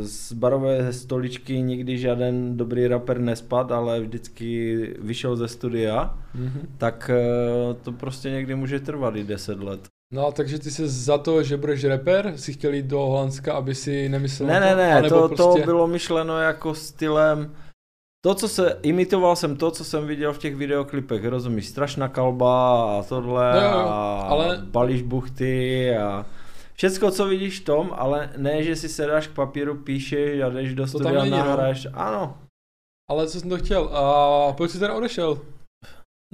z 0.00 0.32
barové 0.32 0.92
stoličky 0.92 1.60
nikdy 1.60 1.98
žádný 1.98 2.56
dobrý 2.56 2.86
rapper 2.86 3.20
nespad, 3.20 3.72
ale 3.72 4.00
vždycky 4.00 4.78
vyšel 4.98 5.36
ze 5.36 5.48
studia, 5.48 6.18
mm-hmm. 6.36 6.66
tak 6.78 7.10
eh, 7.14 7.74
to 7.82 7.92
prostě 7.92 8.30
někdy 8.30 8.54
může 8.54 8.80
trvat 8.80 9.16
i 9.16 9.24
10 9.24 9.60
let. 9.60 9.80
No 10.12 10.32
takže 10.32 10.58
ty 10.58 10.70
se 10.70 10.88
za 10.88 11.18
to, 11.18 11.42
že 11.42 11.56
budeš 11.56 11.84
rapper, 11.84 12.32
si 12.36 12.52
chtěl 12.52 12.74
jít 12.74 12.86
do 12.86 12.98
Holandska, 12.98 13.54
aby 13.54 13.74
si 13.74 14.08
nemyslel 14.08 14.48
Ne, 14.48 14.60
ne, 14.60 14.76
ne, 14.76 15.08
to, 15.08 15.28
prostě... 15.28 15.60
to 15.60 15.64
bylo 15.64 15.86
myšleno 15.86 16.38
jako 16.38 16.74
stylem, 16.74 17.50
to, 18.24 18.34
co 18.34 18.48
se, 18.48 18.78
imitoval 18.82 19.36
jsem 19.36 19.56
to, 19.56 19.70
co 19.70 19.84
jsem 19.84 20.06
viděl 20.06 20.32
v 20.32 20.38
těch 20.38 20.56
videoklipech, 20.56 21.24
rozumíš, 21.24 21.66
strašná 21.66 22.08
kalba 22.08 22.84
a 22.98 23.02
tohle 23.02 23.52
no, 23.54 23.60
jo, 23.60 23.70
jo, 23.72 23.78
a 23.78 24.20
ale... 24.20 24.58
balíš 24.64 25.02
buchty 25.02 25.96
a 25.96 26.26
Všecko, 26.76 27.10
co 27.10 27.26
vidíš 27.26 27.60
v 27.60 27.64
tom, 27.64 27.90
ale 27.92 28.32
ne, 28.36 28.62
že 28.62 28.76
si 28.76 28.88
sedáš 28.88 29.26
k 29.26 29.34
papíru, 29.34 29.74
píšeš 29.74 30.40
a 30.40 30.48
jdeš 30.48 30.74
do 30.74 30.86
studia 30.86 31.24
no. 31.24 31.30
nahraješ. 31.30 31.86
Ano. 31.92 32.38
Ale 33.10 33.28
co 33.28 33.40
jsem 33.40 33.48
to 33.48 33.58
chtěl? 33.58 33.88
A 33.88 34.52
proč 34.52 34.70
jsi 34.70 34.78
teda 34.78 34.94
odešel? 34.94 35.40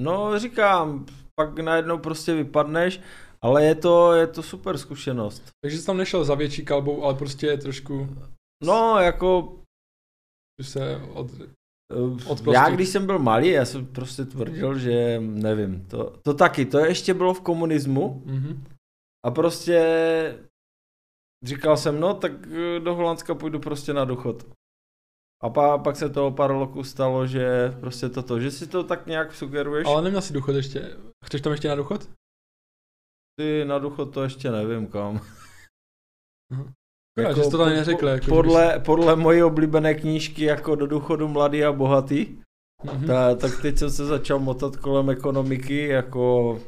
No 0.00 0.38
říkám, 0.38 1.06
pak 1.40 1.58
najednou 1.58 1.98
prostě 1.98 2.34
vypadneš, 2.34 3.00
ale 3.42 3.64
je 3.64 3.74
to, 3.74 4.12
je 4.12 4.26
to 4.26 4.42
super 4.42 4.78
zkušenost. 4.78 5.42
Takže 5.64 5.78
jsi 5.78 5.86
tam 5.86 5.96
nešel 5.96 6.24
za 6.24 6.34
větší 6.34 6.64
kalbou, 6.64 7.04
ale 7.04 7.14
prostě 7.14 7.46
je 7.46 7.58
trošku... 7.58 8.16
No, 8.64 8.98
jako... 8.98 9.56
se 10.62 10.96
od... 11.14 11.30
Od 12.26 12.46
já 12.52 12.70
když 12.70 12.88
jsem 12.88 13.06
byl 13.06 13.18
malý, 13.18 13.48
já 13.48 13.64
jsem 13.64 13.86
prostě 13.86 14.24
tvrdil, 14.24 14.78
že 14.78 15.20
nevím, 15.20 15.84
to, 15.84 16.16
to 16.22 16.34
taky, 16.34 16.64
to 16.64 16.78
ještě 16.78 17.14
bylo 17.14 17.34
v 17.34 17.40
komunismu, 17.40 18.22
mm-hmm. 18.26 18.56
A 19.26 19.30
prostě 19.30 19.78
říkal 21.44 21.76
jsem, 21.76 22.00
no 22.00 22.14
tak 22.14 22.32
eh, 22.46 22.80
do 22.80 22.94
Holandska 22.94 23.34
půjdu 23.34 23.60
prostě 23.60 23.92
na 23.92 24.04
důchod. 24.04 24.46
A 25.42 25.50
pa, 25.50 25.78
pak 25.78 25.96
se 25.96 26.10
to 26.10 26.26
o 26.26 26.30
pár 26.30 26.50
roku 26.50 26.84
stalo, 26.84 27.26
že 27.26 27.74
prostě 27.80 28.08
toto, 28.08 28.40
že 28.40 28.50
si 28.50 28.66
to 28.66 28.84
tak 28.84 29.06
nějak 29.06 29.34
sugeruješ. 29.34 29.86
Ale 29.86 30.02
neměl 30.02 30.22
si 30.22 30.32
důchod 30.32 30.52
ještě. 30.52 30.96
Chceš 31.24 31.40
tam 31.40 31.52
ještě 31.52 31.68
na 31.68 31.74
důchod? 31.74 32.10
Ty 33.38 33.64
na 33.64 33.78
důchod 33.78 34.14
to 34.14 34.22
ještě 34.22 34.50
nevím 34.50 34.86
kam. 34.86 35.20
Uh-huh. 36.52 36.72
Jako, 37.18 37.34
že 37.34 37.44
jsi 37.44 37.50
to 37.50 37.58
tady 37.58 37.76
neřekl. 37.76 38.08
Jako, 38.08 38.26
podle, 38.26 38.72
bys... 38.74 38.86
podle 38.86 39.16
mojí 39.16 39.42
oblíbené 39.42 39.94
knížky 39.94 40.44
jako 40.44 40.74
do 40.74 40.86
důchodu 40.86 41.28
mladý 41.28 41.64
a 41.64 41.72
bohatý, 41.72 42.26
mm-hmm. 42.84 43.06
ta, 43.06 43.34
tak 43.34 43.62
teď 43.62 43.78
jsem 43.78 43.90
se 43.90 44.06
začal 44.06 44.38
motat 44.38 44.76
kolem 44.76 45.10
ekonomiky, 45.10 45.86
jako 45.86 46.58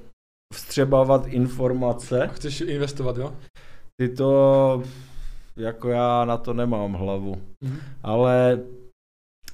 vstřebávat 0.53 1.27
informace. 1.27 2.23
A 2.23 2.33
chceš 2.33 2.61
investovat, 2.61 3.17
jo? 3.17 3.37
Ty 4.01 4.09
to, 4.09 4.83
jako 5.57 5.89
já 5.89 6.25
na 6.25 6.37
to 6.37 6.55
nemám 6.55 6.93
hlavu. 6.93 7.35
Mm-hmm. 7.35 7.79
Ale 8.03 8.61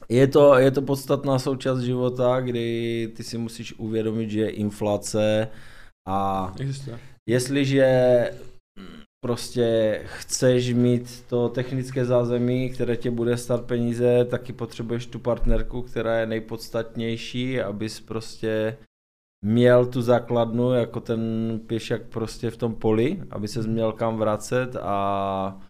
je 0.08 0.26
to, 0.26 0.58
je 0.58 0.70
to 0.70 0.82
podstatná 0.82 1.38
součást 1.38 1.80
života, 1.80 2.40
kdy 2.40 3.08
ty 3.16 3.22
si 3.22 3.38
musíš 3.38 3.78
uvědomit, 3.78 4.30
že 4.30 4.40
je 4.40 4.50
inflace 4.50 5.48
a 6.08 6.52
Existuje. 6.60 6.98
jestliže 7.28 7.86
prostě 9.24 10.00
chceš 10.04 10.72
mít 10.74 11.24
to 11.28 11.48
technické 11.48 12.04
zázemí, 12.04 12.70
které 12.70 12.96
tě 12.96 13.10
bude 13.10 13.36
stát 13.36 13.64
peníze, 13.64 14.24
taky 14.24 14.52
potřebuješ 14.52 15.06
tu 15.06 15.18
partnerku, 15.18 15.82
která 15.82 16.18
je 16.18 16.26
nejpodstatnější, 16.26 17.60
abys 17.60 18.00
prostě 18.00 18.76
měl 19.44 19.86
tu 19.86 20.02
základnu 20.02 20.72
jako 20.72 21.00
ten 21.00 21.20
pěšák 21.66 22.02
prostě 22.02 22.50
v 22.50 22.56
tom 22.56 22.74
poli, 22.74 23.22
aby 23.30 23.48
se 23.48 23.62
měl 23.62 23.92
kam 23.92 24.16
vracet 24.16 24.76
a 24.76 25.60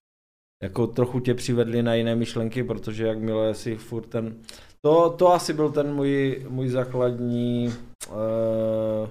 jako 0.62 0.86
trochu 0.86 1.20
tě 1.20 1.35
přivedli 1.35 1.82
na 1.82 1.95
jiné 1.95 2.15
myšlenky, 2.15 2.65
protože 2.65 3.07
jakmile 3.07 3.55
si 3.55 3.77
furt 3.77 4.07
ten... 4.07 4.43
To, 4.81 5.11
to 5.11 5.32
asi 5.32 5.53
byl 5.53 5.70
ten 5.70 5.95
můj, 5.95 6.47
můj 6.49 6.69
základní 6.69 7.69
uh, 8.09 9.09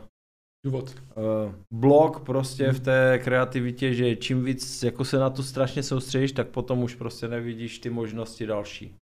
Důvod. 0.65 0.95
Uh, 1.15 1.53
blok 1.73 2.25
prostě 2.25 2.71
v 2.71 2.79
té 2.79 3.19
kreativitě, 3.23 3.93
že 3.93 4.15
čím 4.15 4.43
víc 4.43 4.83
jako 4.83 5.05
se 5.05 5.17
na 5.17 5.29
to 5.29 5.43
strašně 5.43 5.83
soustředíš, 5.83 6.31
tak 6.31 6.47
potom 6.47 6.83
už 6.83 6.95
prostě 6.95 7.27
nevidíš 7.27 7.79
ty 7.79 7.89
možnosti 7.89 8.45
další. 8.45 8.95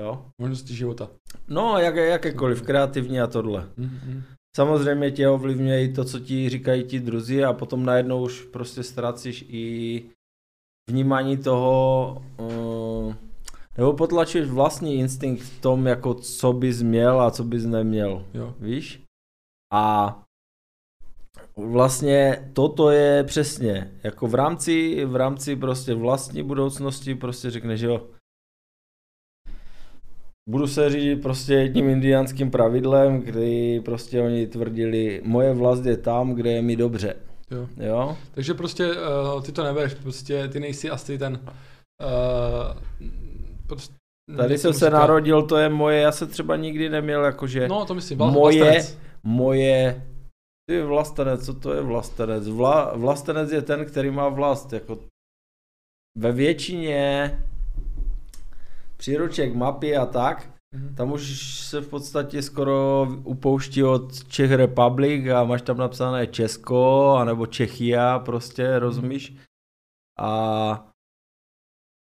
Jo? 0.00 0.26
Možnosti 0.40 0.74
života. 0.74 1.10
No, 1.48 1.78
jak, 1.78 1.96
jakékoliv, 1.96 2.62
kreativní 2.62 3.20
a 3.20 3.26
tohle. 3.26 3.68
Mm-hmm. 3.78 4.22
Samozřejmě 4.56 5.10
tě 5.10 5.28
ovlivňuje 5.28 5.84
i 5.84 5.92
to, 5.92 6.04
co 6.04 6.20
ti 6.20 6.48
říkají 6.48 6.84
ti 6.84 7.00
druzí 7.00 7.44
a 7.44 7.52
potom 7.52 7.84
najednou 7.84 8.22
už 8.22 8.42
prostě 8.42 8.82
ztrácíš 8.82 9.44
i 9.48 10.04
vnímání 10.90 11.36
toho, 11.36 12.22
uh, 12.40 13.14
nebo 13.78 13.92
potlačuješ 13.92 14.48
vlastní 14.48 14.94
instinkt 14.94 15.42
v 15.42 15.60
tom, 15.60 15.86
jako 15.86 16.14
co 16.14 16.52
bys 16.52 16.82
měl 16.82 17.20
a 17.20 17.30
co 17.30 17.44
bys 17.44 17.64
neměl. 17.64 18.26
Jo. 18.34 18.54
Víš? 18.58 19.02
A 19.72 20.18
vlastně 21.56 22.50
toto 22.52 22.90
je 22.90 23.24
přesně, 23.24 23.92
jako 24.02 24.26
v 24.26 24.34
rámci, 24.34 25.04
v 25.04 25.16
rámci 25.16 25.56
prostě 25.56 25.94
vlastní 25.94 26.42
budoucnosti 26.42 27.14
prostě 27.14 27.50
řekne, 27.50 27.76
že 27.76 27.86
jo, 27.86 28.06
budu 30.50 30.66
se 30.66 30.90
řídit 30.90 31.22
prostě 31.22 31.54
jedním 31.54 31.88
indiánským 31.88 32.50
pravidlem, 32.50 33.20
kdy 33.20 33.80
prostě 33.84 34.20
oni 34.22 34.46
tvrdili, 34.46 35.20
moje 35.24 35.54
vlast 35.54 35.84
je 35.86 35.96
tam, 35.96 36.34
kde 36.34 36.52
je 36.52 36.62
mi 36.62 36.76
dobře. 36.76 37.16
Jo. 37.50 37.68
Jo? 37.76 38.16
Takže 38.34 38.54
prostě 38.54 38.92
uh, 38.92 39.42
ty 39.42 39.52
to 39.52 39.64
nebereš, 39.64 39.94
prostě 39.94 40.48
ty 40.48 40.60
nejsi 40.60 40.90
asi 40.90 41.18
ten... 41.18 41.40
Uh, 41.44 42.82
prostě, 43.66 43.94
Tady 44.36 44.58
jsem 44.58 44.72
se 44.72 44.90
narodil, 44.90 45.42
to 45.42 45.56
je 45.56 45.68
moje, 45.68 46.00
já 46.00 46.12
se 46.12 46.26
třeba 46.26 46.56
nikdy 46.56 46.88
neměl 46.88 47.24
jakože 47.24 47.68
No, 47.68 47.84
to 47.86 47.94
myslím, 47.94 48.18
moje, 48.18 48.64
vlastenec. 48.64 48.98
moje, 49.22 50.06
ty 50.70 50.82
vlastenec, 50.82 51.46
co 51.46 51.54
to 51.54 51.74
je 51.74 51.80
vlastenec? 51.80 52.48
Vla, 52.48 52.92
vlastenec 52.96 53.52
je 53.52 53.62
ten, 53.62 53.84
který 53.84 54.10
má 54.10 54.28
vlast, 54.28 54.72
jako 54.72 54.98
ve 56.18 56.32
většině 56.32 57.38
příruček, 59.02 59.54
mapy 59.54 59.96
a 59.96 60.06
tak, 60.06 60.48
Mhm. 60.74 60.94
tam 60.94 61.12
už 61.12 61.40
se 61.60 61.80
v 61.80 61.88
podstatě 61.88 62.42
skoro 62.42 63.06
upouští 63.24 63.84
od 63.84 64.24
Czech 64.28 64.50
Republic 64.52 65.28
a 65.28 65.44
máš 65.44 65.62
tam 65.62 65.76
napsané 65.76 66.26
Česko, 66.26 67.10
anebo 67.18 67.46
Čechia, 67.46 68.18
prostě, 68.18 68.78
rozumíš? 68.78 69.36
A 70.18 70.86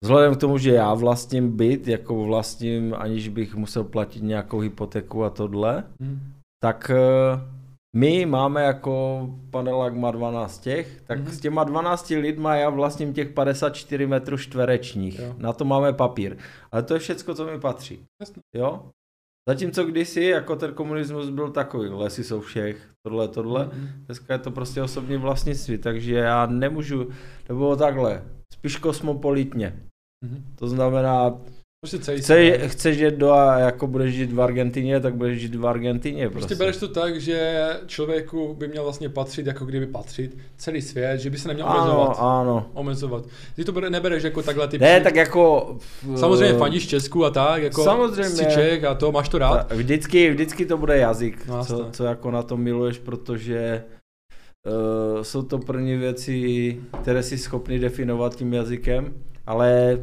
vzhledem 0.05 0.35
k 0.35 0.41
tomu, 0.41 0.59
že 0.59 0.71
já 0.75 0.95
vlastním 0.95 1.57
byt, 1.57 1.89
jako 1.89 2.25
vlastním, 2.25 2.95
aniž 2.95 3.29
bych 3.29 3.55
musel 3.55 3.85
platit 3.85 4.23
nějakou 4.23 4.59
hypotéku 4.59 5.25
a 5.25 5.31
tohle, 5.31 5.85
Mhm. 6.01 6.33
tak 6.63 6.91
eh, 6.91 7.58
my 7.99 8.27
máme 8.27 8.63
jako 8.63 9.27
panelák 9.51 9.95
má 9.95 10.11
12 10.11 10.59
těch, 10.59 11.01
tak 11.07 11.19
Mhm. 11.19 11.31
s 11.33 11.41
těma 11.41 11.65
12 11.65 12.17
lidma 12.17 12.57
já 12.57 12.71
vlastním 12.71 13.13
těch 13.15 13.29
54 13.29 14.07
metrů 14.07 14.39
čtverečních. 14.39 15.19
Jo. 15.19 15.35
Na 15.39 15.53
to 15.53 15.65
máme 15.65 15.93
papír. 15.93 16.37
Ale 16.73 16.83
to 16.83 16.95
je 16.95 17.01
všecko, 17.01 17.35
co 17.35 17.47
mi 17.47 17.61
patří. 17.61 18.05
Jasně. 18.21 18.43
Jo? 18.55 18.91
Zatímco 19.49 19.85
kdysi, 19.85 20.23
jako 20.23 20.57
ten 20.57 20.75
komunismus 20.75 21.29
byl 21.31 21.51
takový, 21.51 21.89
lesy 21.89 22.25
jsou 22.25 22.41
všech, 22.41 22.89
tohle, 23.07 23.29
tohle. 23.29 23.65
Mhm. 23.65 23.89
Dneska 24.07 24.33
je 24.33 24.39
to 24.39 24.51
prostě 24.51 24.83
osobní 24.83 25.17
vlastnictví, 25.17 25.79
takže 25.79 26.15
já 26.15 26.47
nemůžu, 26.47 27.09
nebo 27.49 27.77
takhle, 27.77 28.25
spíš 28.53 28.77
kosmopolitně. 28.77 29.83
Mhm. 30.25 30.45
To 30.59 30.69
znamená, 30.69 31.39
chce, 31.87 32.59
chceš 32.69 32.99
žít 32.99 33.15
do, 33.15 33.33
a 33.33 33.59
jako 33.59 33.87
budeš 33.87 34.15
žít 34.15 34.33
v 34.33 34.41
Argentině, 34.43 35.01
tak 35.01 35.15
budeš 35.15 35.41
žít 35.41 35.55
v 35.55 35.67
Argentině. 35.67 36.31
Prostě 36.31 36.39
Prostě, 36.39 36.55
bereš 36.55 36.77
to 36.77 36.89
tak, 36.89 37.21
že 37.21 37.67
člověku 37.87 38.55
by 38.55 38.69
měl 38.69 38.83
vlastně 38.83 39.09
patřit, 39.09 39.47
jako 39.47 39.65
kdyby 39.65 39.87
patřit 39.87 40.39
celý 40.57 40.83
svět, 40.83 41.21
že 41.21 41.31
by 41.31 41.39
se 41.39 41.49
neměl 41.49 41.67
Ano, 41.67 41.81
omezovat. 41.81 42.17
ano. 42.21 42.71
omezovat. 42.75 43.25
Ty 43.57 43.65
to 43.65 43.73
bere- 43.73 43.91
nebereš 43.91 44.23
jako 44.23 44.43
takhle 44.43 44.69
ty 44.69 44.79
Ne, 44.79 45.01
tak 45.01 45.17
jako... 45.17 45.77
Samozřejmě 46.17 46.59
fandíš 46.59 46.87
Česku 46.89 47.25
a 47.25 47.31
tak, 47.31 47.63
jako 47.63 47.85
Samozřejmě. 47.85 48.25
jsi 48.31 48.45
Čech 48.55 48.85
a 48.85 48.95
to, 48.95 49.13
máš 49.13 49.29
to 49.29 49.39
rád? 49.39 49.73
Vždycky, 49.73 50.31
vždycky 50.31 50.67
to 50.67 50.79
bude 50.79 50.99
jazyk, 50.99 51.47
No, 51.47 51.65
co, 51.65 51.89
co 51.93 52.05
jako 52.05 52.31
na 52.31 52.43
to 52.43 52.57
miluješ, 52.57 52.99
protože 52.99 53.85
uh, 55.17 55.23
jsou 55.23 55.43
to 55.43 55.59
první 55.59 55.97
věci, 55.97 56.77
které 57.03 57.23
jsi 57.23 57.39
schopný 57.39 57.79
definovat 57.79 58.35
tím 58.37 58.53
jazykem, 58.53 59.15
ale 59.47 59.99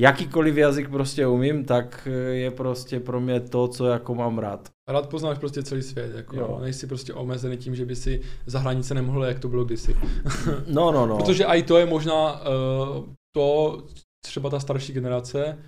jakýkoliv 0.00 0.56
jazyk 0.56 0.90
prostě 0.90 1.26
umím, 1.26 1.64
tak 1.64 2.08
eh, 2.10 2.10
je 2.34 2.50
prostě 2.50 3.00
pro 3.00 3.20
mě 3.20 3.40
to, 3.40 3.68
co 3.68 3.86
jako 3.86 4.14
mám 4.14 4.38
rád. 4.38 4.68
Rád 4.88 5.08
poznáš 5.08 5.38
prostě 5.38 5.62
celý 5.62 5.82
svět, 5.82 6.14
jako 6.14 6.36
Jo. 6.36 6.58
nejsi 6.62 6.86
prostě 6.86 7.14
omezený 7.14 7.56
tím, 7.56 7.74
že 7.74 7.84
by 7.84 7.96
si 7.96 8.20
za 8.46 8.58
hranice 8.58 8.94
nemohl, 8.94 9.24
jak 9.24 9.38
to 9.38 9.48
bylo 9.48 9.64
kdysi. 9.64 9.96
No, 10.66 10.92
no, 10.92 11.06
no. 11.06 11.16
Protože 11.16 11.44
i 11.44 11.62
to 11.62 11.78
je 11.78 11.86
možná 11.86 12.40
uh, 12.40 13.04
to, 13.34 13.82
třeba 14.24 14.50
ta 14.50 14.60
starší 14.60 14.92
generace, 14.92 15.58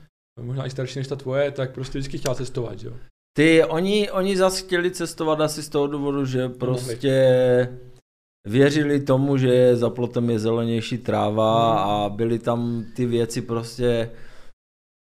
možná 0.41 0.67
i 0.67 0.71
starší 0.71 0.99
než 0.99 1.09
ta 1.09 1.17
tvoje, 1.17 1.51
tak 1.51 1.75
prostě 1.75 1.99
vždycky 1.99 2.19
chtěla 2.19 2.35
cestovat, 2.35 2.79
že 2.79 2.89
jo. 2.89 2.95
Ty, 3.37 3.65
oni, 3.65 4.11
oni 4.11 4.37
zase 4.37 4.65
chtěli 4.65 4.91
cestovat 4.91 5.41
asi 5.41 5.63
z 5.63 5.69
toho 5.69 5.87
důvodu, 5.87 6.25
že 6.25 6.49
prostě 6.49 7.13
věřili 8.45 9.01
tomu, 9.01 9.37
že 9.37 9.77
za 9.77 9.91
plotem 9.91 10.31
je 10.31 10.39
zelenější 10.39 10.99
tráva 10.99 11.79
a 11.79 12.09
byly 12.09 12.39
tam 12.39 12.85
ty 12.97 13.07
věci 13.07 13.43
prostě, 13.43 14.11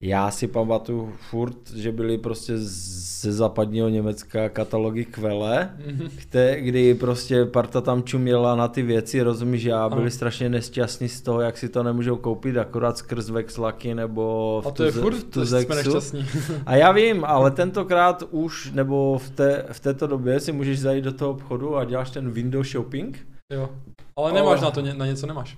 já 0.02 0.32
si 0.32 0.48
pamatuju 0.48 1.14
furt, 1.30 1.72
že 1.76 1.92
byly 1.92 2.18
prostě 2.18 2.54
ze 2.58 3.32
západního 3.34 3.90
Německa 3.90 4.50
katalogy 4.50 5.06
Kvele, 5.06 5.70
Mhm. 5.88 6.10
kde, 6.30 6.62
kdy 6.62 6.96
prostě 6.96 7.46
parta 7.46 7.82
tam 7.82 8.04
čuměla 8.04 8.56
na 8.56 8.68
ty 8.68 8.82
věci, 8.82 9.22
rozumíš, 9.22 9.66
a 9.68 9.90
byli 9.90 10.02
Ano. 10.02 10.12
strašně 10.12 10.50
nesťastní 10.50 11.10
z 11.10 11.22
toho, 11.22 11.42
jak 11.42 11.58
si 11.58 11.70
to 11.70 11.84
nemůžou 11.84 12.16
koupit 12.16 12.58
akorát 12.58 12.98
skrz 12.98 13.30
Vexlaky 13.30 13.96
nebo 13.96 14.62
v, 14.64 14.68
A 14.68 14.72
to 14.72 14.84
je 14.84 14.92
Tuze- 14.92 15.02
furt, 15.02 15.16
v 15.16 15.24
to 15.24 15.46
jsme 15.46 15.76
nešťastní. 15.76 16.26
A 16.66 16.76
já 16.76 16.92
vím, 16.92 17.26
ale 17.26 17.52
tentokrát 17.52 18.24
už, 18.32 18.72
nebo 18.72 19.18
v, 19.20 19.30
té, 19.30 19.66
v 19.72 19.80
této 19.80 20.08
době 20.08 20.40
si 20.40 20.52
můžeš 20.52 20.80
zajít 20.80 21.04
do 21.04 21.12
toho 21.14 21.32
obchodu 21.32 21.76
a 21.78 21.86
děláš 21.86 22.10
ten 22.12 22.32
window 22.32 22.64
shopping. 22.64 23.28
jo. 23.54 23.70
Ale 24.18 24.32
nemáš 24.34 24.62
Ale- 24.62 24.62
na 24.62 24.72
to, 24.72 24.82
na 24.98 25.06
něco 25.06 25.28
nemáš. 25.28 25.58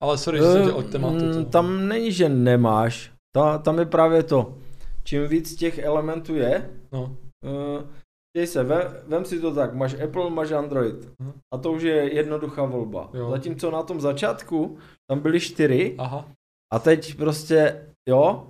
Ale 0.00 0.18
sorry, 0.18 0.38
že 0.38 0.44
jsem 0.44 0.64
tě 0.66 0.72
od 0.72 0.86
tématu. 0.86 1.24
Mm, 1.24 1.44
Tam 1.44 1.88
není, 1.88 2.12
že 2.12 2.28
nemáš. 2.28 3.11
Ta, 3.36 3.58
tam 3.58 3.78
je 3.78 3.86
právě 3.86 4.22
to. 4.22 4.58
Čím 5.04 5.26
víc 5.28 5.56
těch 5.56 5.78
elementů 5.78 6.34
je, 6.34 6.70
No, 6.92 7.16
uh, 7.44 7.82
děj 8.36 8.46
se, 8.46 8.62
vem, 8.64 8.82
vem 9.06 9.24
si 9.24 9.40
to 9.40 9.54
tak, 9.54 9.74
máš 9.74 10.00
Apple, 10.00 10.30
máš 10.30 10.50
Android. 10.52 10.94
Mhm. 11.22 11.32
A 11.54 11.58
to 11.58 11.72
už 11.72 11.82
je 11.82 12.14
jednoduchá 12.14 12.64
volba. 12.64 13.10
Jo. 13.14 13.30
Zatímco 13.30 13.70
na 13.70 13.82
tom 13.82 14.00
začátku 14.00 14.78
tam 15.10 15.20
byly 15.20 15.40
čtyři 15.40 15.94
aha. 15.98 16.28
a 16.72 16.78
teď 16.78 17.16
prostě, 17.16 17.86
jo, 18.08 18.46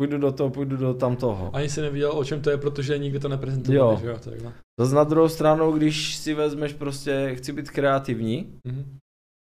půjdu 0.00 0.18
do 0.18 0.32
toho, 0.32 0.50
půjdu 0.50 0.76
do 0.76 0.94
tam 0.94 1.16
toho. 1.16 1.50
Ani 1.56 1.68
si 1.68 1.80
nevěděl, 1.80 2.12
o 2.12 2.24
čem 2.24 2.42
to 2.42 2.50
je, 2.50 2.56
protože 2.58 2.98
nikdy 2.98 3.18
to 3.20 3.28
neprezentovali, 3.28 3.94
Jo. 3.94 3.98
že 4.00 4.06
jo, 4.08 4.18
takhle. 4.24 4.52
Zase 4.80 4.94
na 4.94 5.04
druhou 5.04 5.28
stranu, 5.28 5.72
když 5.72 6.16
si 6.16 6.34
vezmeš 6.34 6.72
prostě, 6.72 7.34
chci 7.34 7.52
být 7.52 7.70
kreativní, 7.70 8.58
Mhm. 8.66 8.98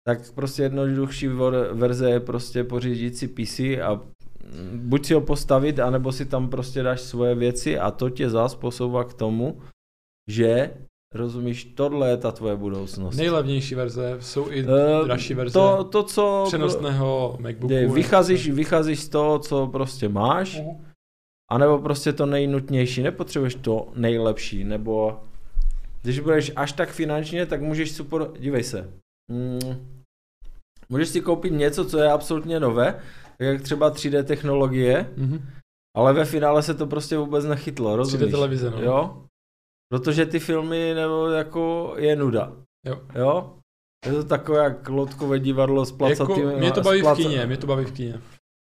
tak 0.07 0.31
prostě 0.35 0.63
jednoduchší 0.63 1.27
verze 1.73 2.09
je 2.09 2.19
prostě 2.19 2.63
pořídit 2.63 3.17
si 3.17 3.27
PC 3.27 3.59
a 3.59 4.01
buď 4.73 5.05
si 5.05 5.13
ho 5.13 5.21
postavit, 5.21 5.79
anebo 5.79 6.11
si 6.11 6.25
tam 6.25 6.49
prostě 6.49 6.83
dáš 6.83 7.01
svoje 7.01 7.35
věci 7.35 7.79
a 7.79 7.91
to 7.91 8.09
tě 8.09 8.29
zás 8.29 8.55
posouvá 8.55 9.03
k 9.03 9.13
tomu, 9.13 9.61
že 10.29 10.73
rozumíš, 11.13 11.65
tohle 11.65 12.09
je 12.09 12.17
ta 12.17 12.31
tvoje 12.31 12.55
budoucnost. 12.55 13.15
Nejlevnější 13.17 13.75
verze, 13.75 14.17
jsou 14.19 14.51
i 14.51 14.59
Eh, 14.61 15.05
dražší 15.05 15.33
verze 15.33 15.53
To, 15.53 15.83
to 15.83 16.03
co... 16.03 16.43
přenosného 16.47 17.37
MacBooku. 17.41 17.73
Je, 17.73 17.87
vycházíš, 17.89 18.49
vycházíš 18.49 18.99
z 18.99 19.09
toho, 19.09 19.39
co 19.39 19.67
prostě 19.67 20.09
máš, 20.09 20.59
Mhm. 20.59 20.85
anebo 21.51 21.79
prostě 21.79 22.13
to 22.13 22.25
nejnutnější, 22.25 23.03
nepotřebuješ 23.03 23.55
to 23.55 23.87
nejlepší, 23.95 24.63
nebo 24.63 25.19
když 26.01 26.19
budeš 26.19 26.51
až 26.55 26.71
tak 26.71 26.89
finančně, 26.89 27.45
tak 27.45 27.61
můžeš 27.61 27.91
super, 27.91 28.27
dívej 28.39 28.63
se, 28.63 28.89
mm, 29.31 29.87
můžeš 30.89 31.09
si 31.09 31.21
koupit 31.21 31.53
něco, 31.53 31.85
co 31.85 31.97
je 31.97 32.11
absolutně 32.11 32.59
nové, 32.59 32.99
jak 33.39 33.61
třeba 33.61 33.91
3D 33.91 34.23
technologie, 34.23 35.13
Mhm. 35.17 35.47
ale 35.97 36.13
ve 36.13 36.25
finále 36.25 36.63
se 36.63 36.73
to 36.73 36.87
prostě 36.87 37.17
vůbec 37.17 37.45
nechytlo, 37.45 37.89
3D 37.93 37.95
rozumíš? 37.97 38.31
televize, 38.31 38.69
no. 38.71 38.81
Jo? 38.81 39.21
Protože 39.93 40.25
ty 40.25 40.39
filmy 40.39 40.93
nebo 40.95 41.27
jako 41.27 41.93
je 41.97 42.15
nuda. 42.15 42.51
Jo. 42.85 43.01
Jo? 43.15 43.53
Je 44.05 44.11
to 44.11 44.23
takové 44.23 44.63
jak 44.63 44.89
lotkové 44.89 45.39
divadlo 45.39 45.85
s 45.85 45.91
placatým... 45.91 46.45
Jako, 46.47 46.57
mě 46.59 46.71
to 46.71 46.81
baví 46.81 47.01
v 47.01 47.03
placa- 47.03 47.15
kině, 47.15 47.45
mě 47.45 47.57
to 47.57 47.67
baví 47.67 47.85
v 47.85 47.91
kině. 47.91 48.21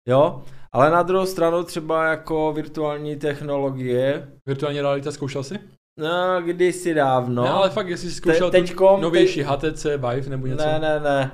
Jo, 0.10 0.44
ale 0.74 0.90
na 0.92 1.04
druhou 1.04 1.26
stranu 1.26 1.64
třeba 1.64 2.08
jako 2.08 2.54
virtuální 2.54 3.16
technologie, 3.16 4.28
Virtuální 4.48 4.82
realita 4.82 5.12
zkoušel 5.12 5.44
jsi? 5.44 5.60
no, 6.00 6.42
kdysi 6.42 6.94
dávno. 6.94 7.36
No. 7.36 7.44
Ne, 7.44 7.50
ale 7.50 7.70
fakt, 7.70 7.88
jestli 7.88 8.10
jsi 8.10 8.16
zkoušel 8.16 8.52
Te- 8.52 8.58
Te, 8.62 8.68
teďkom- 8.68 9.02
novější 9.02 9.42
HTC 9.44 9.86
Vive 9.98 10.30
nebo 10.30 10.48
něco. 10.48 10.66
Ne, 10.66 10.80
ne, 10.80 11.00
ne. 11.00 11.32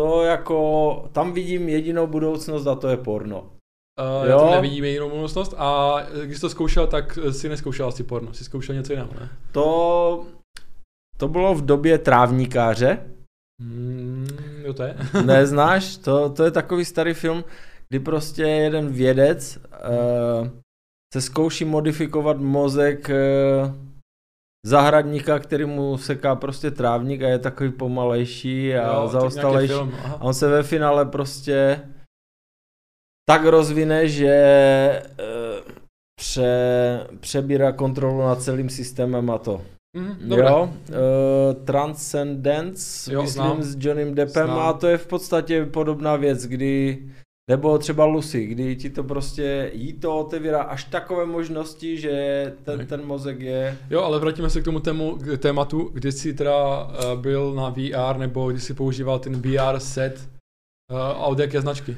To 0.00 0.22
jako, 0.22 1.08
tam 1.12 1.32
vidím 1.32 1.68
jedinou 1.68 2.06
budoucnost 2.06 2.66
a 2.66 2.74
to 2.74 2.88
je 2.88 2.96
porno. 2.96 3.40
Uh, 3.40 4.28
já 4.28 4.38
tam 4.38 4.50
nevidím 4.50 4.84
jinou 4.84 5.16
možnost 5.16 5.54
a 5.56 5.96
když 6.24 6.36
jsi 6.36 6.40
to 6.40 6.50
zkoušel, 6.50 6.86
tak 6.86 7.18
si 7.30 7.48
neskoušel 7.48 7.88
asi 7.88 8.02
porno, 8.02 8.34
si 8.34 8.44
zkoušel 8.44 8.74
něco 8.74 8.92
jiného, 8.92 9.10
ne? 9.20 9.28
To, 9.52 10.26
to 11.16 11.28
bylo 11.28 11.54
v 11.54 11.64
době 11.64 11.98
trávníkáře. 11.98 12.98
Mm, 13.62 14.26
jo 14.62 14.74
to 14.74 14.82
je. 14.82 14.96
Neznáš? 15.24 15.96
To, 15.96 16.30
to 16.30 16.44
je 16.44 16.50
takový 16.50 16.84
starý 16.84 17.14
film, 17.14 17.44
kdy 17.88 17.98
prostě 17.98 18.42
jeden 18.42 18.92
vědec 18.92 19.58
uh, 19.58 20.48
se 21.14 21.20
zkouší 21.20 21.64
modifikovat 21.64 22.36
mozek 22.38 23.10
uh, 23.10 23.74
zahradníka, 24.66 25.38
který 25.38 25.64
mu 25.64 25.98
seká 25.98 26.34
prostě 26.36 26.70
trávník 26.70 27.22
a 27.22 27.28
je 27.28 27.38
takový 27.38 27.72
pomalejší 27.72 28.74
a 28.74 29.02
Jo, 29.02 29.08
zaostalejší. 29.08 29.74
film, 29.74 29.92
aha. 30.04 30.14
A 30.14 30.20
on 30.24 30.34
se 30.34 30.48
ve 30.48 30.62
finále 30.62 31.06
prostě 31.06 31.80
tak 33.28 33.44
rozvine, 33.44 34.08
že 34.08 35.02
uh, 35.20 35.72
pře, 36.20 36.50
přebírá 37.20 37.72
kontrolu 37.72 38.20
nad 38.20 38.42
celým 38.42 38.68
systémem 38.70 39.30
a 39.30 39.38
to. 39.38 39.62
Dobré. 40.20 40.46
Jo, 40.48 40.72
uh, 40.88 41.64
Transcendence, 41.64 43.12
Jo, 43.12 43.22
myslím 43.22 43.42
znám. 43.44 43.62
s 43.62 43.76
Johnnym 43.80 44.14
Deppem 44.14 44.46
Znám. 44.46 44.58
a 44.58 44.72
to 44.72 44.86
je 44.86 44.98
v 44.98 45.06
podstatě 45.06 45.64
podobná 45.66 46.16
věc, 46.16 46.46
kdy 46.46 47.08
nebo 47.50 47.78
třeba 47.78 48.04
Lucy, 48.04 48.46
kdy 48.46 48.76
ti 48.76 48.90
to 48.90 49.04
prostě 49.04 49.70
jí 49.74 49.92
to 49.92 50.18
otevírá 50.18 50.62
až 50.62 50.84
takové 50.84 51.26
možnosti, 51.26 51.98
že 51.98 52.12
ten, 52.64 52.86
ten 52.86 53.06
mozek 53.06 53.40
je... 53.40 53.78
Jo, 53.90 54.02
ale 54.02 54.18
vrátíme 54.18 54.50
se 54.50 54.60
k 54.60 54.64
tomu 54.64 54.80
tému, 54.80 55.16
k 55.16 55.38
tématu, 55.38 55.90
kdy 55.92 56.12
jsi 56.12 56.34
teda 56.34 56.84
uh, 56.84 57.20
byl 57.20 57.54
na 57.54 57.68
VR, 57.70 58.16
nebo 58.18 58.50
kdy 58.50 58.60
jsi 58.60 58.74
používal 58.74 59.18
ten 59.18 59.42
VR 59.42 59.78
set 59.78 60.28
uh, 60.92 60.98
a 60.98 61.14
od 61.26 61.38
jaké 61.38 61.60
značky? 61.60 61.96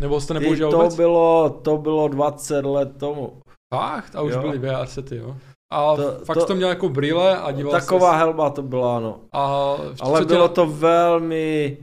Nebo 0.00 0.20
jsi 0.20 0.28
to 0.28 0.34
Ty, 0.34 0.40
nepoužíval 0.40 0.70
to 0.70 0.76
vůbec? 0.78 0.96
bylo, 0.96 1.50
to 1.62 1.76
bylo 1.78 2.08
20 2.08 2.64
let 2.64 2.90
tomu. 2.98 3.32
Fakt? 3.74 4.16
A 4.16 4.22
už 4.22 4.32
Jo. 4.32 4.40
byly 4.40 4.58
VR 4.58 4.86
sety, 4.86 5.16
jo? 5.16 5.36
A 5.72 5.96
To- 5.96 6.12
fakt 6.24 6.36
to- 6.38 6.46
to, 6.46 6.54
měl 6.54 6.68
jako 6.68 6.88
brýle 6.88 7.38
a 7.38 7.52
díval 7.52 7.72
Taková 7.72 8.10
ses. 8.12 8.18
helba 8.18 8.50
to 8.50 8.62
byla, 8.62 8.96
ano. 8.96 9.20
A 9.32 9.74
Ale 10.00 10.24
bylo 10.24 10.48
to 10.48 10.66
velmi, 10.66 11.76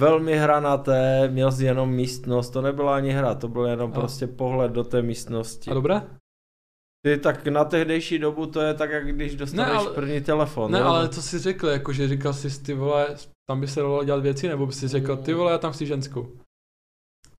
velmi 0.00 0.36
hranaté, 0.36 1.28
měl 1.28 1.52
jsi 1.52 1.64
jenom 1.64 1.90
místnost, 1.90 2.50
to 2.50 2.62
nebyla 2.62 2.96
ani 2.96 3.10
hra, 3.10 3.34
to 3.34 3.48
byl 3.48 3.66
jenom 3.66 3.90
A. 3.90 3.94
prostě 3.94 4.26
pohled 4.26 4.72
do 4.72 4.84
té 4.84 5.02
místnosti. 5.02 5.70
A 5.70 5.74
dobré? 5.74 6.02
Ty 7.06 7.18
tak 7.18 7.46
na 7.46 7.64
tehdejší 7.64 8.18
dobu 8.18 8.46
to 8.46 8.60
je 8.60 8.74
tak, 8.74 8.90
jak 8.90 9.06
když 9.14 9.36
dostaneš 9.36 9.72
Ne, 9.72 9.78
ale- 9.78 9.94
první 9.94 10.20
telefon. 10.20 10.72
Ne, 10.72 10.78
jo? 10.78 10.84
ale 10.86 11.08
co 11.08 11.22
jsi 11.22 11.38
řekl, 11.38 11.68
jako 11.68 11.92
že 11.92 12.08
říkal 12.08 12.32
jsi 12.34 12.62
ty 12.62 12.74
vole, 12.74 13.16
tam 13.48 13.60
by 13.60 13.68
se 13.68 13.80
dalo 13.80 14.04
dělat 14.04 14.22
věci, 14.22 14.48
nebo 14.48 14.66
by 14.66 14.72
si 14.72 14.88
řekl 14.88 15.16
ty 15.16 15.34
vole, 15.34 15.52
já 15.52 15.58
tam 15.58 15.72
chci 15.72 15.86
ženskou. 15.86 16.28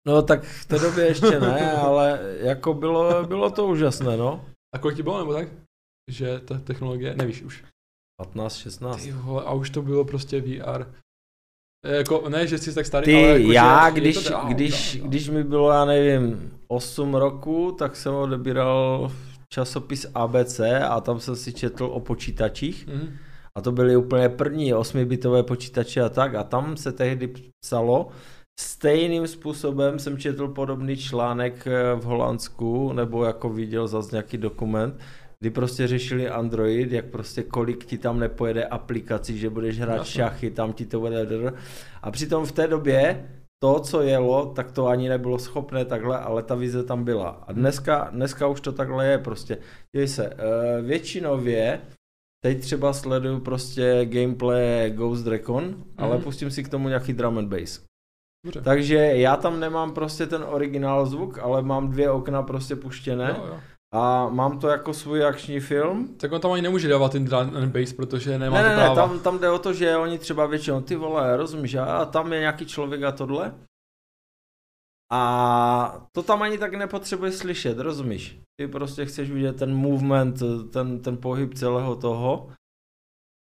No 0.09 0.23
tak 0.23 0.43
v 0.45 0.66
té 0.66 0.78
době 0.78 1.05
ještě 1.07 1.41
ne, 1.41 1.73
ale 1.87 2.20
jako 2.41 2.74
bylo, 2.74 3.24
bylo 3.27 3.51
to 3.51 3.66
úžasné, 3.66 4.16
no. 4.16 4.45
A 4.74 4.78
kolik 4.78 4.97
ti 4.97 5.03
bylo, 5.03 5.19
nebo 5.19 5.32
tak? 5.32 5.49
Že 6.11 6.41
ta 6.41 6.59
technologie, 6.59 7.15
nevíš 7.15 7.43
už. 7.43 7.65
15, 8.20 8.57
16. 8.57 9.03
Ty 9.03 9.12
vole, 9.12 9.45
a 9.45 9.53
už 9.53 9.70
to 9.70 9.82
bylo 9.82 10.05
prostě 10.05 10.41
VR. 10.41 10.85
Jako, 11.86 12.28
ne, 12.28 12.47
že 12.47 12.59
jsi 12.59 12.74
tak 12.74 12.86
starý, 12.86 13.05
Ty, 13.05 13.15
ale 13.15 13.40
jako, 13.40 13.52
já, 13.52 13.90
že, 13.90 14.01
když, 14.01 14.24
dál, 14.24 14.47
když, 14.48 14.94
dál, 14.94 15.01
dál. 15.01 15.09
když 15.09 15.28
mi 15.28 15.44
bylo, 15.44 15.70
já 15.70 15.85
nevím, 15.85 16.52
8 16.69 17.15
roku, 17.15 17.73
tak 17.78 17.97
jsem 17.97 18.15
odebíral 18.15 19.11
časopis 19.48 20.07
ABC 20.15 20.61
a 20.89 21.01
tam 21.01 21.20
jsem 21.20 21.36
si 21.36 21.52
četl 21.52 21.85
o 21.85 22.01
počítačích. 22.01 22.86
Mhm. 22.86 23.16
A 23.59 23.61
to 23.61 23.73
byly 23.73 23.97
úplně 23.97 24.28
první 24.28 24.74
8-bitové 24.74 25.43
počítače 25.43 26.01
a 26.01 26.09
tak. 26.09 26.35
A 26.35 26.44
tam 26.44 26.77
se 26.77 26.93
tehdy 26.93 27.32
psalo, 27.65 28.09
stejným 28.61 29.27
způsobem 29.27 29.98
jsem 29.98 30.19
četl 30.19 30.48
podobný 30.48 30.97
článek 30.97 31.66
eh, 31.66 31.94
v 31.94 32.02
Holandsku, 32.02 32.93
nebo 32.93 33.24
jako 33.24 33.48
viděl 33.48 33.89
zase 33.89 34.09
nějaký 34.12 34.39
dokument, 34.39 34.98
kdy 35.41 35.51
prostě 35.51 35.87
řešili 35.87 36.29
Android, 36.29 36.93
jak 36.93 37.05
prostě 37.05 37.43
kolik 37.43 37.85
ti 37.85 37.99
tam 37.99 38.19
nepojede 38.19 38.65
aplikací, 38.65 39.39
že 39.39 39.51
budeš 39.51 39.79
hrát 39.81 39.97
Jasně. 39.97 40.12
šachy, 40.12 40.51
tam 40.51 40.73
ti 40.73 40.87
to 40.87 41.01
bude... 41.01 41.27
A 42.03 42.11
přitom 42.11 42.47
v 42.47 42.53
té 42.53 42.69
době 42.69 43.29
to, 43.62 43.81
co 43.81 44.03
jelo, 44.03 44.47
tak 44.47 44.73
to 44.73 44.87
ani 44.87 45.09
nebylo 45.09 45.39
schopné 45.39 45.85
takhle, 45.85 46.19
ale 46.19 46.43
ta 46.43 46.55
vize 46.55 46.83
tam 46.85 47.05
byla. 47.05 47.29
A 47.29 47.53
dneska, 47.53 48.09
dneska 48.12 48.47
už 48.47 48.61
to 48.61 48.73
takhle 48.73 49.07
je 49.07 49.19
prostě. 49.19 49.59
Dívej 49.95 50.09
se, 50.09 50.27
eh, 50.27 50.83
většinově 50.83 51.81
Teď 52.45 52.61
třeba 52.61 52.93
sleduju 52.93 53.41
prostě 53.41 54.01
gameplay 54.05 54.91
Ghost 54.91 55.27
Recon, 55.27 55.85
ale 55.99 56.15
Mhm. 56.15 56.25
pustím 56.25 56.51
si 56.51 56.65
k 56.65 56.69
tomu 56.69 56.89
nějaký 56.89 57.12
drum 57.12 57.39
and 57.39 57.49
bass. 57.49 57.81
Dobře. 58.45 58.61
Takže 58.62 58.95
já 58.97 59.37
tam 59.37 59.61
nemám 59.61 59.95
prostě 59.95 60.27
ten 60.27 60.45
originál 60.49 61.07
zvuk, 61.07 61.39
ale 61.39 61.62
mám 61.62 61.91
dvě 61.91 62.11
okna 62.11 62.43
prostě 62.43 62.77
puštěné 62.77 63.35
Jo, 63.39 63.47
jo. 63.47 63.61
A 63.95 64.29
mám 64.29 64.59
to 64.61 64.69
jako 64.69 64.95
svůj 64.95 65.25
akční 65.25 65.61
film. 65.61 66.15
Tak 66.17 66.33
on 66.33 66.41
tam 66.41 66.53
ani 66.53 66.62
nemůže 66.62 66.89
dávat 66.89 67.12
ten 67.12 67.25
drum 67.25 67.57
and 67.57 67.73
bass, 67.73 67.93
protože 67.93 68.39
nemá 68.39 68.57
Ne, 68.57 68.62
to 68.62 68.69
ne, 68.69 68.77
ne, 68.77 68.83
práva. 68.83 68.95
tam, 68.95 69.21
tam 69.21 69.39
jde 69.39 69.51
o 69.51 69.59
to, 69.59 69.73
že 69.73 69.97
oni 69.97 70.19
třeba 70.19 70.47
většinou, 70.47 70.81
ty 70.81 70.97
vole, 70.97 71.37
rozumíš, 71.37 71.75
a 71.75 72.05
tam 72.05 72.33
je 72.33 72.41
nějaký 72.41 72.67
člověk 72.67 73.03
a 73.03 73.12
tohle. 73.12 73.55
A 75.12 76.07
to 76.12 76.23
tam 76.23 76.43
ani 76.43 76.59
tak 76.59 76.75
nepotřebuješ 76.75 77.35
slyšet, 77.35 77.79
rozumíš? 77.79 78.41
Ty 78.61 78.69
prostě 78.69 79.07
chceš 79.07 79.31
vidět 79.31 79.53
ten 79.57 79.75
movement, 79.75 80.43
ten, 80.73 81.01
ten 81.01 81.17
pohyb 81.17 81.55
celého 81.55 81.97
toho. 81.97 82.51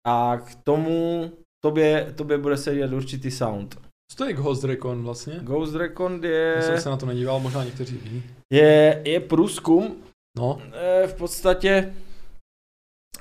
A 0.07 0.37
k 0.37 0.55
tomu 0.55 1.31
tobě, 1.65 2.13
tobě 2.17 2.39
bude 2.39 2.57
sedět 2.57 2.93
určitý 2.93 3.31
sound. 3.31 3.75
Co 4.11 4.17
to 4.17 4.25
je 4.25 4.33
Ghost 4.33 4.65
Recon 4.65 5.03
vlastně? 5.03 5.35
Ghost 5.43 5.75
Recon 5.75 6.13
Já 6.25 6.63
jsem 6.63 6.75
je, 6.75 6.81
se 6.81 6.89
na 6.91 6.97
to 6.97 7.07
nedíval, 7.07 7.41
možná 7.41 7.65
někteří 7.65 7.97
ví. 7.97 8.23
je, 8.53 9.03
je 9.07 9.21
průzkum, 9.21 9.97
No, 10.39 10.63
Eh, 10.73 11.07
v 11.07 11.15
podstatě 11.15 11.95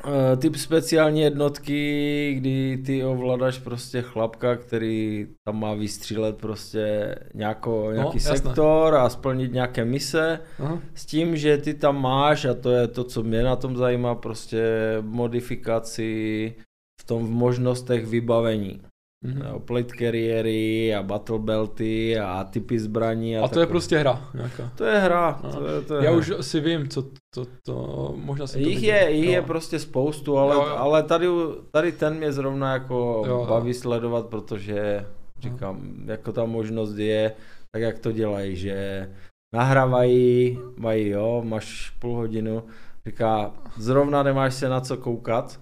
eh, 0.06 0.38
typ 0.38 0.56
speciální 0.56 1.22
jednotky, 1.22 2.34
kdy 2.38 2.78
ty 2.86 3.04
ovládáš 3.04 3.58
prostě 3.60 4.02
chlapka, 4.02 4.56
který 4.56 5.28
tam 5.48 5.60
má 5.60 5.74
vystřílet 5.74 6.38
prostě 6.38 7.16
nějako, 7.34 7.92
nějaký 7.92 8.18
jasné. 8.18 8.38
sektor 8.38 8.96
a 8.96 9.10
splnit 9.10 9.54
nějaké 9.54 9.86
mise. 9.86 10.40
aha. 10.60 10.82
S 10.94 11.06
tím, 11.06 11.38
že 11.38 11.58
ty 11.58 11.74
tam 11.74 12.02
máš, 12.02 12.46
a 12.46 12.54
to 12.54 12.72
je 12.72 12.88
to, 12.88 13.04
co 13.04 13.24
mě 13.24 13.44
na 13.44 13.56
tom 13.56 13.76
zajímá, 13.78 14.16
prostě 14.16 14.64
modifikaci 15.02 16.56
v 17.02 17.04
tom 17.06 17.28
v 17.28 17.30
možnostech 17.30 18.06
vybavení. 18.06 18.82
Mhm. 19.24 19.42
Jo, 19.48 19.60
plate 19.60 19.94
carriery 20.00 20.96
a 20.96 21.04
battle 21.04 21.40
belty 21.40 22.20
a 22.20 22.44
typy 22.44 22.80
zbraní. 22.80 23.38
A, 23.38 23.44
A 23.46 23.48
to 23.48 23.60
je 23.60 23.66
takové. 23.66 23.66
prostě 23.66 23.98
hra 23.98 24.30
nějaká. 24.34 24.72
To 24.76 24.84
je 24.86 25.00
hra. 25.00 25.40
No. 25.44 25.52
To 25.54 25.68
je, 25.68 25.82
to 25.82 25.96
je 25.96 26.06
Já 26.06 26.10
hra. 26.12 26.20
už 26.20 26.32
si 26.42 26.60
vím, 26.60 26.88
co 26.90 27.02
to, 27.36 27.46
to 27.66 28.14
možná 28.18 28.48
to 28.48 28.58
Jich 28.60 28.68
viděl. 28.80 28.96
je, 28.96 29.12
jich 29.12 29.26
Jo. 29.26 29.32
je 29.32 29.42
prostě 29.42 29.80
spoustu, 29.80 30.38
ale, 30.38 30.56
Jo, 30.56 30.62
jo. 30.62 30.76
ale 30.78 31.04
tady, 31.04 31.28
tady 31.72 31.92
ten 31.92 32.18
mě 32.18 32.32
zrovna 32.34 32.74
jako 32.74 33.24
Jo, 33.28 33.38
jo. 33.40 33.46
baví 33.50 33.74
sledovat, 33.74 34.26
protože 34.28 35.06
říkám, 35.40 36.04
jako 36.06 36.32
ta 36.32 36.46
možnost 36.46 36.96
je, 36.98 37.34
tak 37.72 37.82
jak 37.82 38.00
to 38.00 38.12
dělají, 38.12 38.56
že 38.56 39.10
nahrávají, 39.56 40.60
mají 40.78 41.08
jo, 41.10 41.42
máš 41.46 41.90
půl 41.90 42.16
hodinu, 42.16 42.64
říká, 43.06 43.54
zrovna 43.78 44.24
nemáš 44.24 44.54
se 44.54 44.70
na 44.70 44.82
co 44.82 44.98
koukat, 44.98 45.60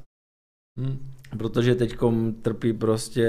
Hm. 0.79 1.11
Protože 1.37 1.75
teďkom 1.75 2.33
trpí 2.33 2.73
prostě 2.73 3.25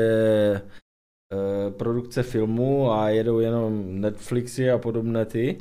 eh, 1.32 1.70
produkce 1.70 2.22
filmu 2.22 2.93
a 2.93 3.09
jedou 3.09 3.39
jenom 3.39 4.01
Netflixy 4.01 4.70
a 4.70 4.78
podobné 4.78 5.24
ty. 5.24 5.59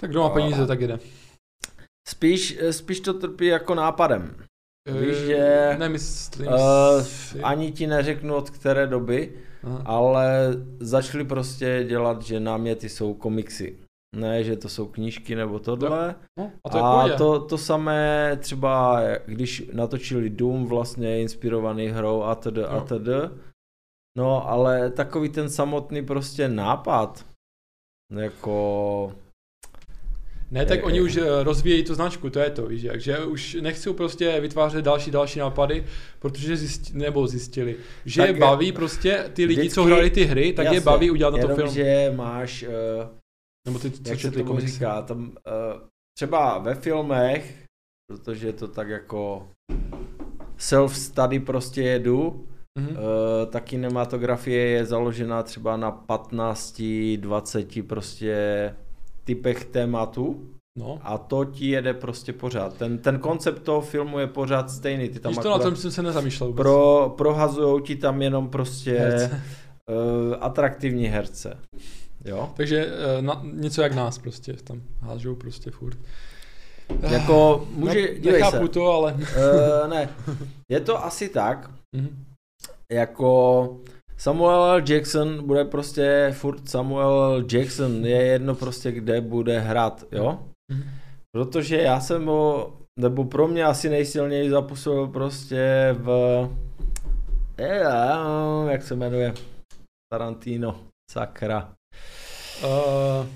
Tak 0.00 0.10
kdo 0.10 0.20
má 0.20 0.28
peníze, 0.30 0.66
tak 0.66 0.80
jede. 0.80 0.98
Spíš, 2.08 2.58
spíš 2.70 3.00
to 3.00 3.14
trpí 3.14 3.46
jako 3.46 3.74
nápadem. 3.74 4.34
Víš, 5.00 5.16
Eh, 5.22 5.26
že- 5.26 5.76
Nemyslím 5.78 6.48
Uh, 6.48 6.54
si. 7.02 7.40
ani 7.40 7.72
ti 7.72 7.86
neřeknu 7.86 8.34
od 8.34 8.50
které 8.50 8.86
doby, 8.86 9.32
Aha. 9.62 9.82
ale 9.86 10.54
začali 10.80 11.24
prostě 11.24 11.84
dělat, 11.88 12.22
že 12.22 12.40
náměty 12.40 12.88
jsou 12.88 13.14
komiksy. 13.14 13.76
Ne, 14.16 14.44
že 14.44 14.56
to 14.56 14.68
jsou 14.68 14.86
knížky 14.86 15.34
nebo 15.34 15.58
tohle. 15.58 16.14
No, 16.38 16.52
a 16.64 16.68
to 16.68 16.76
je 16.78 16.82
A 17.14 17.16
to, 17.18 17.40
to 17.40 17.58
samé 17.58 18.36
třeba, 18.40 19.00
když 19.26 19.70
natočili 19.72 20.30
Doom 20.30 20.66
vlastně 20.66 21.20
inspirovaný 21.20 21.86
hrou 21.88 22.22
a 22.22 22.34
td. 22.34 22.58
a 22.68 22.74
Jo. 22.74 22.80
td. 22.88 23.08
No, 24.18 24.48
ale 24.48 24.90
takový 24.90 25.28
ten 25.28 25.50
samotný 25.50 26.06
prostě 26.06 26.48
nápad, 26.48 27.26
jako 28.16 29.12
Ne, 30.50 30.66
tak 30.66 30.78
Je- 30.78 30.84
oni 30.84 30.96
je- 30.96 31.02
už 31.02 31.16
eh, 31.16 31.42
rozvíjejí 31.44 31.84
tu 31.84 31.94
značku, 31.94 32.30
to 32.30 32.38
je 32.40 32.50
to, 32.50 32.66
víš, 32.66 32.82
jak, 32.82 33.00
že 33.00 33.18
už 33.24 33.54
nechcou 33.60 33.92
prostě 33.94 34.40
vytvářet 34.40 34.84
další, 34.84 35.10
další 35.10 35.38
nápady, 35.38 35.84
protože 36.18 36.56
zjistili, 36.56 36.98
nebo 36.98 37.26
zjistili, 37.26 37.76
že 38.04 38.20
Tak 38.20 38.28
je 38.30 38.36
je- 38.36 38.40
baví 38.40 38.72
prostě 38.72 39.30
ty 39.32 39.44
lidi, 39.44 39.60
co 39.70 39.82
vždycky- 39.82 39.92
hráli 39.92 40.10
ty 40.10 40.24
hry, 40.24 40.52
tak 40.52 40.64
je 40.64 40.74
Jasně, 40.74 40.80
baví 40.80 41.10
udělat 41.10 41.34
na 41.34 41.46
to 41.46 41.54
film. 41.54 41.68
že 41.70 42.12
máš, 42.16 42.62
uh, 42.62 42.70
Nebo 43.68 43.78
ty, 43.78 43.90
co 43.90 44.10
jak 44.10 44.20
se 44.20 44.30
tomu 44.30 44.44
komiksy. 44.44 44.70
říká, 44.72 45.02
tam 45.02 45.20
uh, 45.28 45.32
třeba 46.18 46.58
ve 46.58 46.74
filmech, 46.74 47.64
protože 48.12 48.46
je 48.46 48.52
to 48.52 48.68
tak 48.68 48.88
jako 48.88 49.48
self-study 50.58 51.44
prostě 51.44 51.82
jedu, 51.82 52.44
Mhm. 52.78 52.88
Uh, 52.90 52.96
ta 53.50 53.60
kinematografie 53.60 54.64
je 54.68 54.84
založena 54.86 55.42
třeba 55.42 55.76
na 55.76 55.90
15, 55.90 56.82
20 57.16 57.86
prostě 57.86 58.36
typech 59.24 59.64
tématu 59.64 60.48
No. 60.78 60.98
a 61.02 61.18
to 61.18 61.44
ti 61.44 61.68
jede 61.68 61.94
prostě 61.94 62.32
pořád. 62.32 62.74
Ten, 62.76 62.98
ten 62.98 63.18
koncept 63.18 63.62
toho 63.62 63.80
filmu 63.80 64.18
je 64.18 64.26
pořád 64.26 64.70
stejný. 64.70 65.08
Ty 65.08 65.20
tam 65.20 65.32
Víš 65.32 65.38
to, 65.42 65.50
na 65.50 65.58
tom 65.58 65.76
jsem 65.76 65.90
se 65.90 66.02
nezamýšlel 66.02 66.48
vůbec. 66.48 66.62
pro, 66.62 67.14
prohazujou 67.18 67.80
ti 67.80 67.96
tam 67.96 68.22
jenom 68.22 68.48
prostě 68.50 68.92
Herce. 68.98 69.42
uh, 69.90 70.34
atraktivní 70.40 71.06
herce. 71.06 71.58
Jo? 72.24 72.52
Takže 72.56 72.86
eh, 73.18 73.22
na, 73.22 73.40
něco 73.44 73.82
jak 73.82 73.94
nás 73.94 74.18
prostě 74.18 74.52
tam 74.52 74.82
hážou 75.00 75.34
prostě 75.34 75.70
furt. 75.70 75.98
Jako, 77.10 77.66
může, 77.70 78.00
no, 78.02 78.18
dívej 78.18 78.42
se. 78.44 78.68
to, 78.68 78.86
ale... 78.92 79.12
Uh, 79.14 79.90
ne, 79.90 80.08
je 80.70 80.80
to 80.80 81.04
asi 81.04 81.28
tak, 81.28 81.70
Mhm. 81.96 82.24
jako 82.92 83.80
Samuel 84.16 84.62
L. 84.64 84.82
Jackson 84.88 85.46
bude 85.46 85.64
prostě 85.64 86.34
furt 86.36 86.68
Samuel 86.68 87.08
L. 87.24 87.44
Jackson, 87.52 88.06
je 88.06 88.22
jedno 88.22 88.54
prostě 88.54 88.92
kde 88.92 89.20
bude 89.20 89.60
hrát, 89.60 90.04
jo? 90.12 90.38
Mhm. 90.72 90.84
Protože 91.36 91.76
já 91.76 92.00
jsem 92.00 92.26
ho, 92.26 92.72
nebo 93.00 93.24
pro 93.24 93.48
mě 93.48 93.64
asi 93.64 93.88
nejsilněji 93.88 94.50
zapůsobil 94.50 95.06
prostě 95.06 95.88
v, 95.98 96.10
je, 97.58 97.82
jak 98.68 98.82
se 98.82 98.96
jmenuje, 98.96 99.34
Tarantino, 100.12 100.80
sakra. 101.10 101.72
Uh, 102.64 103.26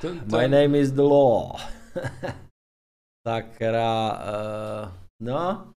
ten, 0.00 0.14
My 0.14 0.30
ten, 0.30 0.50
name 0.50 0.78
is 0.78 0.92
the 0.92 1.02
law. 1.02 1.60
sakra, 3.28 4.12
uh, 4.12 4.92
no, 5.22 5.72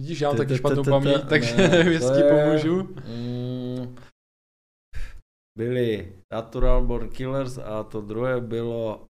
vidíš, 0.00 0.20
já 0.20 0.28
mám 0.28 0.36
taky 0.36 0.56
špatnou 0.56 0.84
paměť, 0.84 1.28
takže 1.28 1.56
ne, 1.56 1.68
nevím, 1.68 1.98
to 2.00 2.06
jestli 2.06 2.22
pomůžu. 2.22 2.82
Mm, 3.06 3.96
byli 5.58 6.12
Natural 6.32 6.86
Born 6.86 7.08
Killers 7.08 7.58
a 7.58 7.82
to 7.84 8.00
druhé 8.00 8.40
bylo... 8.40 9.04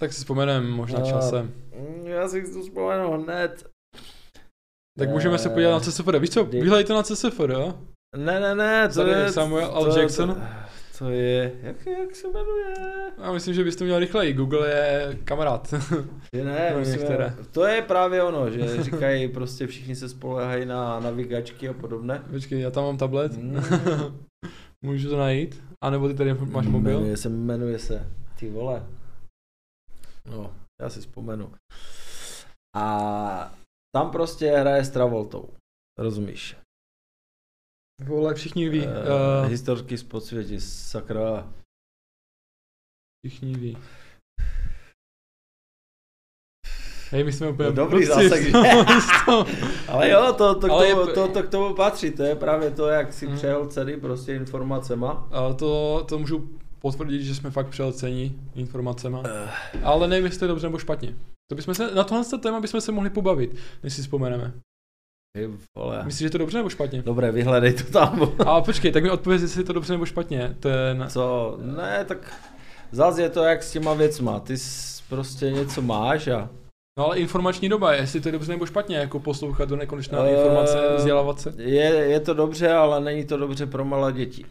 Tak 0.00 0.12
si 0.12 0.18
vzpomenem 0.18 0.70
možná 0.70 1.00
časem. 1.00 1.54
mm, 1.74 2.06
já 2.06 2.28
si 2.28 2.42
chci 2.42 2.62
vzpomenout 2.62 3.22
hned. 3.24 3.70
Tak 4.98 5.10
můžeme 5.10 5.38
se 5.38 5.50
podívat 5.50 5.70
na 5.70 5.80
CSFD. 5.80 6.18
Víš 6.18 6.30
co, 6.30 6.44
kdy- 6.44 6.60
vyhledejte 6.60 6.92
na 6.92 7.02
CSFD, 7.02 7.40
jo? 7.48 7.80
Ne, 8.16 8.40
ne, 8.40 8.54
ne, 8.54 8.88
to 8.88 8.94
Tady 8.94 9.10
je... 9.10 9.32
Samuel 9.32 9.70
L. 9.74 9.84
to- 9.92 10.00
Jackson? 10.00 10.34
To, 10.34 10.40
to 11.04 11.10
je... 11.10 11.52
Jak, 11.62 11.86
jak 11.86 12.16
se 12.16 12.28
jmenuje? 12.28 12.74
Já 13.18 13.32
myslím, 13.32 13.54
že 13.54 13.64
bys 13.64 13.76
to 13.76 13.84
měl 13.84 13.98
rychleji. 13.98 14.32
Google 14.32 14.68
je 14.68 15.18
kamarád. 15.24 15.74
Že 16.34 16.44
ne, 16.44 16.70
No, 16.72 16.78
myslím, 16.78 16.98
některé. 16.98 17.34
to 17.52 17.64
je 17.66 17.82
právě 17.82 18.22
ono, 18.22 18.50
že 18.50 18.82
říkají 18.82 19.28
prostě 19.28 19.66
všichni 19.66 19.96
se 19.96 20.08
spolehají 20.08 20.66
na 20.66 21.00
navigačky 21.00 21.68
a 21.68 21.72
podobné. 21.72 22.22
Počkej, 22.30 22.60
já 22.60 22.70
tam 22.70 22.84
mám 22.84 22.96
tablet. 22.98 23.36
Mm. 23.36 23.60
Můžu 24.84 25.08
to 25.10 25.16
najít? 25.18 25.62
A 25.84 25.90
nebo 25.90 26.08
ty 26.08 26.14
tady 26.14 26.34
máš 26.34 26.66
mobil? 26.66 26.94
Jmenuje 26.98 27.16
se, 27.16 27.28
jmenuje 27.28 27.78
se, 27.78 28.06
ty 28.38 28.50
vole. 28.50 28.86
No, 30.30 30.54
já 30.82 30.88
si 30.90 31.00
vzpomenu. 31.00 31.52
A 32.76 33.54
tam 33.96 34.10
prostě 34.10 34.50
hraje 34.50 34.84
s 34.84 34.90
Travoltou. 34.90 35.48
Rozumíš? 35.98 36.56
Vole, 38.04 38.34
všichni 38.34 38.68
ví. 38.68 38.80
Uh, 38.86 38.92
Uh, 38.92 39.50
historky 39.50 39.98
z 39.98 40.02
podsvětí, 40.04 40.60
sakra. 40.60 41.52
všichni 43.26 43.54
ví. 43.54 43.76
Hej, 47.10 47.24
my 47.24 47.32
jsme 47.32 47.48
úplně 47.48 47.68
No 47.68 47.74
dobrý 47.74 48.06
prostě 48.06 48.28
zásek, 48.28 48.42
že? 48.44 48.52
Ale 49.88 50.10
jo, 50.10 50.32
to, 50.38 50.54
to, 50.60 50.72
Ale 50.72 50.86
k 50.86 50.90
tomu, 50.94 51.06
je- 51.08 51.14
to, 51.14 51.28
to, 51.28 51.42
k 51.42 51.48
tomu 51.48 51.74
patří, 51.74 52.10
to 52.10 52.22
je 52.22 52.36
právě 52.36 52.70
to, 52.70 52.88
jak 52.88 53.12
si 53.12 53.26
Mm. 53.26 53.36
přehlceny 53.36 53.96
prostě 54.00 54.34
informacema. 54.34 55.28
A 55.32 55.52
to, 55.52 56.04
to 56.08 56.18
můžu 56.18 56.50
potvrdit, 56.78 57.22
že 57.22 57.34
jsme 57.34 57.50
fakt 57.50 57.68
přehlcení 57.68 58.50
informacema. 58.54 59.18
Uh, 59.18 59.26
Ale 59.82 60.08
nevím, 60.08 60.24
jestli 60.24 60.38
to 60.38 60.44
je 60.44 60.48
dobře 60.48 60.66
nebo 60.66 60.78
špatně. 60.78 61.14
To 61.50 61.54
bychom 61.56 61.74
se, 61.74 61.94
na 61.94 62.04
tohle 62.04 62.24
téma 62.42 62.60
bychom 62.60 62.80
se 62.80 62.92
mohli 62.92 63.10
pobavit, 63.10 63.56
než 63.82 63.92
si 63.94 64.02
vzpomeneme. 64.02 64.52
Vole. 65.78 66.02
Myslíš, 66.04 66.18
že 66.18 66.26
je 66.26 66.30
to 66.30 66.38
dobře 66.38 66.58
nebo 66.58 66.70
špatně? 66.70 67.02
Dobré, 67.02 67.32
vyhledej 67.32 67.72
to 67.72 67.84
tam. 67.92 68.32
A 68.46 68.60
počkej, 68.60 68.92
tak 68.92 69.02
mi 69.02 69.10
odpověď, 69.10 69.42
jestli 69.42 69.60
je 69.60 69.64
to 69.64 69.72
dobře 69.72 69.92
nebo 69.92 70.06
špatně. 70.06 70.56
Ten, 70.60 71.06
Co? 71.08 71.58
Ne, 71.62 72.04
tak 72.04 72.32
zase 72.92 73.22
je 73.22 73.28
to 73.28 73.42
jak 73.42 73.62
s 73.62 73.72
těma 73.72 73.94
věcma. 73.94 74.40
Ty 74.40 74.54
prostě 75.08 75.50
něco 75.50 75.82
máš 75.82 76.28
a... 76.28 76.50
no 76.98 77.04
ale 77.04 77.18
informační 77.18 77.68
doba, 77.68 77.92
jestli 77.92 78.20
to 78.20 78.28
je 78.28 78.32
dobře 78.32 78.52
nebo 78.52 78.66
špatně, 78.66 78.96
jako 78.96 79.20
poslouchat 79.20 79.68
do 79.68 79.76
nekonečná 79.76 80.18
Eh, 80.24 80.30
informace, 80.30 80.94
vzdělávat 80.96 81.40
se. 81.40 81.54
Je, 81.56 81.84
je 81.94 82.20
to 82.20 82.34
dobře, 82.34 82.72
ale 82.72 83.00
není 83.00 83.24
to 83.24 83.36
dobře 83.36 83.66
pro 83.66 83.84
malé 83.84 84.12
děti. 84.12 84.44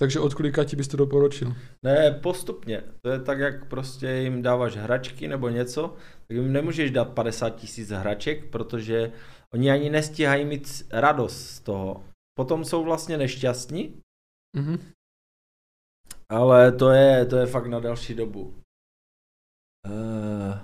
Takže 0.00 0.20
od 0.20 0.34
kolika 0.34 0.64
ti 0.64 0.76
bys 0.76 0.88
to 0.88 0.96
doporučil? 0.96 1.54
Ne, 1.82 2.18
postupně. 2.22 2.82
To 3.02 3.10
je 3.10 3.20
tak, 3.20 3.38
jak 3.38 3.68
prostě 3.68 4.10
jim 4.10 4.42
dáváš 4.42 4.76
hračky 4.76 5.28
nebo 5.28 5.48
něco, 5.48 5.94
tak 6.28 6.36
jim 6.36 6.52
nemůžeš 6.52 6.90
dát 6.90 7.08
50 7.08 7.50
tisíc 7.50 7.90
hraček, 7.90 8.44
protože 8.50 9.12
oni 9.54 9.70
ani 9.70 9.90
nestíhají 9.90 10.44
mít 10.44 10.86
radost 10.90 11.46
z 11.46 11.60
toho. 11.60 12.04
Potom 12.38 12.64
jsou 12.64 12.84
vlastně 12.84 13.18
nešťastní, 13.18 14.00
Mhm. 14.56 14.78
ale 16.32 16.72
to 16.72 16.90
je, 16.90 17.26
to 17.26 17.36
je 17.36 17.46
fakt 17.46 17.66
na 17.66 17.80
další 17.80 18.14
dobu. 18.14 18.54
Uh, 19.88 20.58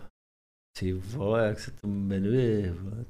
ty 0.78 0.92
vole, 0.92 1.46
jak 1.46 1.60
se 1.60 1.70
to 1.70 1.86
jmenuje? 1.88 2.72
vole? 2.72 3.04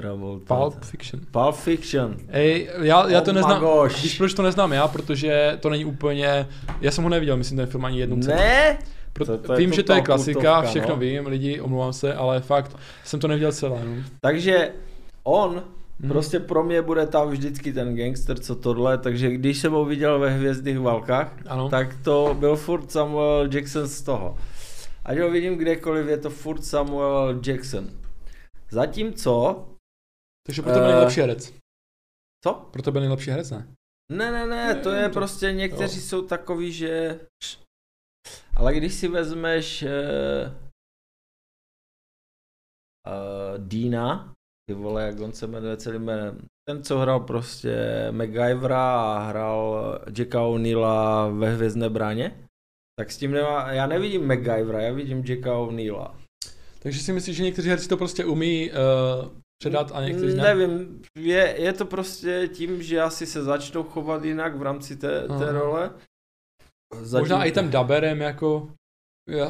Travolta. 0.00 0.56
Pulp 0.56 0.84
Fiction. 0.84 1.20
Pulp 1.30 1.54
Fiction. 1.56 2.16
Ej, 2.28 2.70
já, 2.82 3.10
já 3.10 3.20
to 3.20 3.30
Oh 3.30 3.34
neznám. 3.34 3.60
gosh. 3.60 4.02
Víš, 4.02 4.18
proč 4.18 4.34
to 4.34 4.42
neznám 4.42 4.72
já? 4.72 4.88
Protože 4.88 5.58
to 5.62 5.70
není 5.70 5.84
úplně... 5.84 6.48
Já 6.80 6.90
jsem 6.90 7.04
ho 7.04 7.10
neviděl, 7.10 7.36
myslím, 7.36 7.56
ten 7.58 7.66
film 7.66 7.84
ani 7.84 7.98
jednou. 8.00 8.16
Ne? 8.16 8.78
Pro, 9.12 9.26
To- 9.26 9.38
to 9.38 9.54
vím, 9.54 9.72
že 9.72 9.82
to 9.82 9.92
je 9.92 10.00
klasika, 10.02 10.32
kultovka, 10.40 10.62
všechno 10.62 10.88
no. 10.94 10.96
vím, 10.96 11.26
lidi, 11.26 11.60
omlouvám 11.60 11.92
se, 11.92 12.14
ale 12.14 12.40
fakt 12.40 12.76
jsem 13.04 13.20
to 13.20 13.28
neviděl 13.28 13.52
celé. 13.52 13.84
No. 13.84 14.02
Takže 14.20 14.74
on 15.22 15.64
Mhm. 16.00 16.10
Prostě 16.10 16.40
pro 16.40 16.64
mě 16.64 16.82
bude 16.82 17.06
tam 17.06 17.30
vždycky 17.30 17.72
ten 17.72 17.96
gangster, 17.96 18.38
co 18.38 18.56
tohle, 18.56 18.98
takže 18.98 19.30
když 19.30 19.58
jsem 19.58 19.72
ho 19.72 19.84
viděl 19.84 20.18
ve 20.18 20.30
Hvězdných 20.30 20.78
válkách, 20.78 21.46
Ano. 21.46 21.68
tak 21.68 22.02
to 22.04 22.36
byl 22.38 22.56
furt 22.56 22.90
Samuel 22.92 23.48
Jackson 23.54 23.86
z 23.88 24.02
toho. 24.02 24.38
Ať 25.04 25.18
ho 25.18 25.30
vidím 25.30 25.58
kdekoliv, 25.58 26.06
je 26.06 26.18
to 26.18 26.30
furt 26.30 26.64
Samuel 26.64 27.40
Jackson. 27.46 27.90
Zatímco, 28.70 29.68
Takže 30.46 30.62
pro 30.62 30.72
tebe 30.72 30.84
Eh. 30.84 30.92
nejlepší 30.92 31.20
herec. 31.20 31.52
co? 32.44 32.54
Pro 32.72 32.82
tebe 32.82 33.00
nejlepší 33.00 33.30
herec, 33.30 33.50
ne? 33.50 33.74
Ne, 34.12 34.32
ne, 34.32 34.46
ne, 34.46 34.74
to 34.74 34.90
je 34.90 35.08
to- 35.08 35.12
prostě, 35.14 35.52
někteří 35.52 35.98
jo. 36.00 36.02
jsou 36.06 36.26
takový, 36.26 36.72
že... 36.72 37.20
Ale 38.56 38.74
když 38.74 38.94
si 38.94 39.08
vezmeš 39.08 39.82
uh, 39.82 39.88
uh, 43.06 43.68
Dina, 43.68 44.32
ty 44.66 44.74
vole, 44.74 45.06
jak 45.06 45.20
on 45.20 45.32
se 45.32 45.46
jmenuje 45.46 45.76
celým 45.76 46.02
jménem, 46.02 46.38
ten, 46.68 46.82
co 46.82 46.98
hrál 46.98 47.20
prostě 47.20 48.08
MacGyvera 48.10 49.02
a 49.02 49.18
hrál 49.18 49.98
Jacka 50.18 50.42
O'Neilla 50.42 51.28
ve 51.28 51.54
Hvězdné 51.54 51.88
bráně, 51.88 52.48
tak 52.98 53.12
s 53.12 53.16
tím 53.16 53.30
nemá, 53.30 53.72
já 53.72 53.86
nevidím 53.86 54.26
MacGyvera, 54.26 54.80
já 54.80 54.92
vidím 54.92 55.24
Jacka 55.26 55.56
O'Neilla. 55.56 56.16
Takže 56.82 57.00
si 57.00 57.12
myslíš, 57.12 57.36
že 57.36 57.42
někteří 57.42 57.68
herci 57.68 57.88
to 57.88 57.96
prostě 57.96 58.24
umí 58.24 58.70
uh, 58.70 59.28
předat 59.62 59.92
a 59.94 60.04
někteří 60.04 60.36
ne? 60.36 60.42
Nevím, 60.42 61.02
je, 61.18 61.54
je 61.58 61.72
to 61.72 61.84
prostě 61.84 62.48
tím, 62.48 62.82
že 62.82 63.00
asi 63.00 63.26
se 63.26 63.42
začnou 63.42 63.82
chovat 63.82 64.24
jinak 64.24 64.56
v 64.56 64.62
rámci 64.62 64.96
té, 64.96 65.20
té 65.20 65.34
Aha. 65.34 65.52
role. 65.52 65.90
Možná 67.18 67.44
i 67.44 67.52
tím 67.52 67.70
daberem 67.70 68.20
jako... 68.20 68.68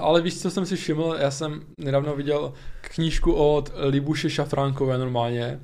Ale 0.01 0.21
víš, 0.23 0.43
co 0.43 0.51
jsem 0.51 0.67
si 0.67 0.77
všiml? 0.77 1.17
Já 1.21 1.31
jsem 1.31 1.63
nedávno 1.79 2.17
viděl 2.17 2.53
knížku 2.81 3.33
od 3.33 3.73
Libuše 3.89 4.31
Šafránkové 4.31 4.99
normálně 4.99 5.61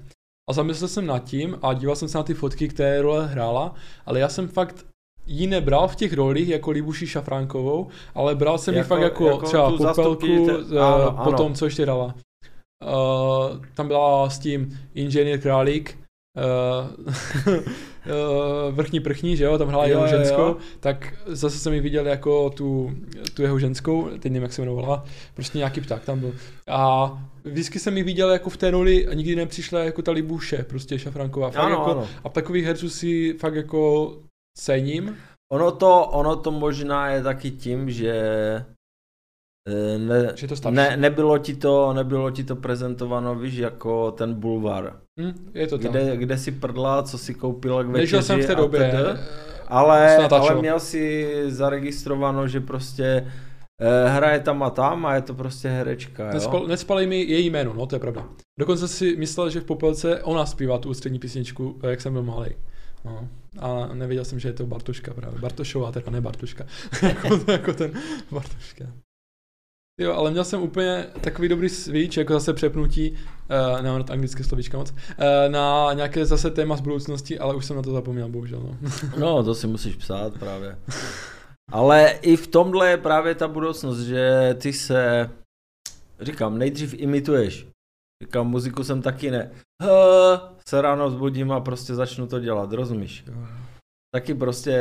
a 0.50 0.52
zamyslel 0.52 0.88
jsem 0.88 1.06
nad 1.06 1.18
tím 1.24 1.58
a 1.62 1.74
díval 1.74 1.96
jsem 1.96 2.08
se 2.08 2.18
na 2.18 2.24
ty 2.24 2.34
fotky, 2.34 2.68
které 2.68 3.02
role 3.02 3.26
hrála, 3.26 3.74
ale 4.06 4.20
já 4.20 4.28
jsem 4.28 4.48
fakt 4.48 4.86
ji 5.26 5.46
nebral 5.46 5.88
v 5.88 5.96
těch 5.96 6.12
rolích 6.12 6.48
jako 6.48 6.70
Libuši 6.70 7.06
Šafránkovou, 7.06 7.88
ale 8.14 8.34
bral 8.34 8.58
jsem 8.58 8.74
ji 8.74 8.78
Jako- 8.78 8.88
fakt 8.88 9.00
jako, 9.00 9.26
jako 9.26 9.46
třeba 9.46 9.70
Popelku, 9.70 10.02
zastupkyni- 10.02 10.50
eh, 10.76 10.80
ano. 10.80 11.20
potom 11.24 11.54
co 11.54 11.64
ještě 11.64 11.86
dala. 11.86 12.14
Uh, 12.84 13.64
tam 13.74 13.88
byla 13.88 14.30
s 14.30 14.38
tím 14.38 14.78
inženýr 14.94 15.40
Králík, 15.40 15.98
uh, 16.38 17.54
vrchní 18.70 19.00
prchní, 19.00 19.36
že 19.36 19.44
jo, 19.44 19.58
tam 19.58 19.68
hrála 19.68 19.86
jeho 19.86 20.06
ženskou, 20.06 20.42
jo. 20.42 20.56
tak 20.80 21.14
zase 21.26 21.58
jsem 21.58 21.72
ji 21.72 21.80
viděl 21.80 22.06
jako 22.06 22.50
tu, 22.50 22.92
tu 23.34 23.42
jeho 23.42 23.58
ženskou, 23.58 24.08
teď 24.08 24.24
nevím, 24.24 24.42
jak 24.42 24.52
se 24.52 24.62
jmenovala, 24.62 25.04
prostě 25.34 25.58
nějaký 25.58 25.80
pták 25.80 26.04
tam 26.04 26.20
byl. 26.20 26.34
A 26.68 27.12
vždycky 27.44 27.78
jsem 27.78 27.96
ji 27.96 28.02
viděl 28.02 28.30
jako 28.30 28.50
v 28.50 28.56
té 28.56 28.70
roli 28.70 29.06
a 29.06 29.14
nikdy 29.14 29.36
nepřišla 29.36 29.80
jako 29.80 30.02
ta 30.02 30.12
Libuše, 30.12 30.64
prostě 30.68 30.98
Šafranková. 30.98 31.50
Fakt 31.50 31.64
Ano, 31.64 31.70
jako, 31.70 31.90
ano. 31.90 32.08
A 32.24 32.28
takových 32.28 32.64
herců 32.64 32.90
si 32.90 33.34
fakt 33.40 33.54
jako 33.54 34.12
cením. 34.58 35.16
Ono 35.52 35.70
to, 35.70 36.06
ono 36.06 36.36
to 36.36 36.50
možná 36.50 37.10
je 37.10 37.22
taky 37.22 37.50
tím, 37.50 37.90
že 37.90 38.14
ne, 39.98 40.32
Že 40.34 40.44
je 40.50 40.56
to 40.60 40.70
ne, 40.70 40.96
nebylo, 40.96 41.38
ti 41.38 41.54
to, 41.56 41.92
nebylo 41.92 42.30
ti 42.30 42.44
to 42.44 42.56
prezentováno, 42.56 43.34
víš, 43.34 43.54
jako 43.54 44.10
ten 44.10 44.34
bulvar, 44.34 44.96
Hm, 45.20 45.50
je 45.54 45.66
to 45.66 45.78
tam. 45.78 45.90
kde, 45.90 46.16
kde 46.16 46.38
si 46.38 46.52
prdla, 46.52 47.02
co 47.02 47.18
si 47.18 47.34
koupila 47.34 47.82
k 47.82 47.86
večeři 47.86 48.00
Nežil 48.00 48.22
jsem 48.22 48.40
v 48.42 48.46
té 48.46 48.54
době. 48.54 48.80
tedy. 48.80 49.02
eh, 49.06 49.18
ale, 49.68 50.16
ale 50.28 50.54
měl 50.54 50.80
si 50.80 51.28
zaregistrováno, 51.46 52.48
že 52.48 52.60
prostě 52.60 53.26
eh, 53.80 54.08
hraje 54.08 54.40
tam 54.40 54.62
a 54.62 54.70
tam 54.70 55.06
a 55.06 55.14
je 55.14 55.22
to 55.22 55.34
prostě 55.34 55.68
herečka, 55.68 56.24
jo? 56.26 56.30
Nespal, 56.34 56.66
nespali 56.66 57.06
mi 57.06 57.20
její 57.22 57.50
jméno, 57.50 57.72
no 57.74 57.86
to 57.86 57.96
je 57.96 58.00
pravda. 58.00 58.24
Dokonce 58.60 58.88
si 58.88 59.16
myslel, 59.16 59.50
že 59.50 59.60
v 59.60 59.64
Popelce 59.64 60.22
ona 60.22 60.46
zpívá 60.46 60.78
tu 60.78 60.88
ústřední 60.90 61.18
písničku, 61.18 61.78
eh, 61.82 61.90
jak 61.90 62.00
jsem 62.00 62.12
byl 62.12 62.22
malý. 62.22 62.50
No. 63.04 63.28
A 63.60 63.88
nevěděl 63.94 64.24
jsem, 64.24 64.38
že 64.38 64.48
je 64.48 64.52
to 64.52 64.66
Bartoška 64.66 65.14
právě. 65.14 65.38
Bartošová, 65.40 65.92
teda 65.92 66.10
ne 66.10 66.20
Bartoška. 66.20 66.64
jako, 67.02 67.52
jako 67.52 67.72
ten 67.72 67.90
Bartoška. 68.32 68.84
Jo, 69.98 70.14
ale 70.14 70.30
měl 70.30 70.44
jsem 70.44 70.62
úplně 70.62 71.06
takový 71.20 71.48
dobrý 71.48 71.68
switch, 71.68 72.16
jako 72.16 72.32
zase 72.32 72.54
přepnutí, 72.54 73.10
uh, 73.10 73.82
nemám 73.82 73.98
rád 73.98 74.10
anglické 74.10 74.44
slovíčka 74.44 74.78
moc, 74.78 74.90
uh, 74.90 74.96
na 75.48 75.92
nějaké 75.92 76.26
zase 76.26 76.50
téma 76.50 76.76
z 76.76 76.80
budoucnosti, 76.80 77.38
ale 77.38 77.54
už 77.54 77.64
jsem 77.64 77.76
na 77.76 77.82
to 77.82 77.92
zapomněl, 77.92 78.28
bohužel. 78.28 78.60
No. 78.60 78.90
No, 79.18 79.42
to 79.44 79.54
si 79.54 79.66
musíš 79.66 79.96
psát 79.96 80.38
právě. 80.38 80.78
Ale 81.72 82.10
i 82.22 82.36
v 82.36 82.46
tomhle 82.46 82.90
je 82.90 82.96
právě 82.96 83.34
ta 83.34 83.48
budoucnost, 83.48 84.00
že 84.00 84.54
ty 84.60 84.72
se, 84.72 85.30
říkám, 86.20 86.58
nejdřív 86.58 86.94
imituješ. 86.94 87.66
Říkám, 88.22 88.46
muziku 88.46 88.84
jsem 88.84 89.02
taky 89.02 89.30
ne. 89.30 89.50
Se 90.68 90.82
ráno 90.82 91.08
vzbudím 91.08 91.52
a 91.52 91.60
prostě 91.60 91.94
začnu 91.94 92.26
to 92.26 92.40
dělat, 92.40 92.72
rozumíš? 92.72 93.24
Taky 94.14 94.34
prostě 94.34 94.74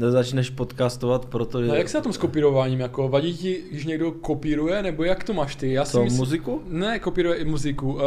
nezačneš 0.00 0.50
podcastovat, 0.50 1.26
protože... 1.26 1.68
No, 1.68 1.74
jak 1.74 1.88
se 1.88 1.98
na 1.98 2.02
tom 2.02 2.12
s 2.12 2.18
kopírováním, 2.18 2.80
jako 2.80 3.08
vadí 3.08 3.36
ti, 3.36 3.62
když 3.70 3.84
někdo 3.84 4.12
kopíruje, 4.12 4.82
nebo 4.82 5.04
jak 5.04 5.24
to 5.24 5.32
máš 5.34 5.56
ty? 5.56 5.72
Já 5.72 5.84
si 5.84 5.98
myslím, 5.98 6.18
muziku? 6.18 6.62
ne, 6.66 6.98
kopíruje 6.98 7.36
i 7.36 7.44
muziku. 7.44 7.92
Uh, 7.94 8.00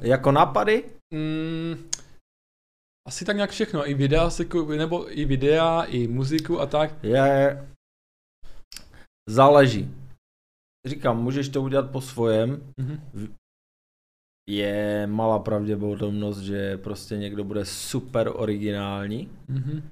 Jako 0.00 0.32
nápady? 0.32 0.84
Mm, 1.14 1.88
asi 3.08 3.24
tak 3.24 3.36
nějak 3.36 3.50
všechno, 3.50 3.90
i 3.90 3.94
videa 3.94 4.30
se 4.30 4.44
nebo 4.76 5.18
i 5.18 5.24
videa, 5.24 5.82
i 5.82 6.08
muziku 6.08 6.60
a 6.60 6.66
tak. 6.66 7.04
Je... 7.04 7.68
Záleží. 9.28 9.94
Říkám, 10.86 11.22
můžeš 11.22 11.48
to 11.48 11.62
udělat 11.62 11.90
po 11.90 12.00
svojem, 12.00 12.72
Mhm. 12.80 13.34
je 14.50 15.06
malá 15.06 15.38
pravděpodobnost, 15.38 16.38
že 16.40 16.78
prostě 16.78 17.16
někdo 17.16 17.44
bude 17.44 17.64
super 17.64 18.30
originální. 18.34 19.30
Mhm. 19.48 19.90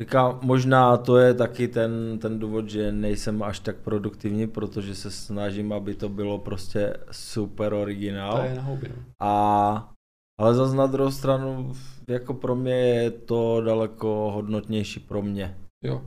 Říkám, 0.00 0.38
možná 0.42 0.96
to 0.96 1.16
je 1.16 1.34
taky 1.34 1.68
ten, 1.68 2.18
ten 2.18 2.38
důvod, 2.38 2.68
že 2.70 2.92
nejsem 2.92 3.42
až 3.42 3.60
tak 3.60 3.76
produktivní, 3.76 4.46
protože 4.46 4.94
se 4.94 5.10
snažím, 5.10 5.72
aby 5.72 5.94
to 5.94 6.08
bylo 6.08 6.38
prostě 6.38 6.96
super 7.10 7.74
originál. 7.74 8.36
To 8.36 8.44
je 8.44 8.54
na 8.54 8.62
houby, 8.62 8.88
no. 8.88 9.02
A, 9.20 9.92
ale 10.40 10.54
zase 10.54 10.76
na 10.76 10.86
druhou 10.86 11.10
stranu, 11.10 11.72
jako 12.08 12.34
pro 12.34 12.54
mě 12.54 12.74
je 12.74 13.10
to 13.10 13.60
daleko 13.60 14.30
hodnotnější 14.34 15.00
pro 15.00 15.22
mě. 15.22 15.58
Jo. 15.84 16.02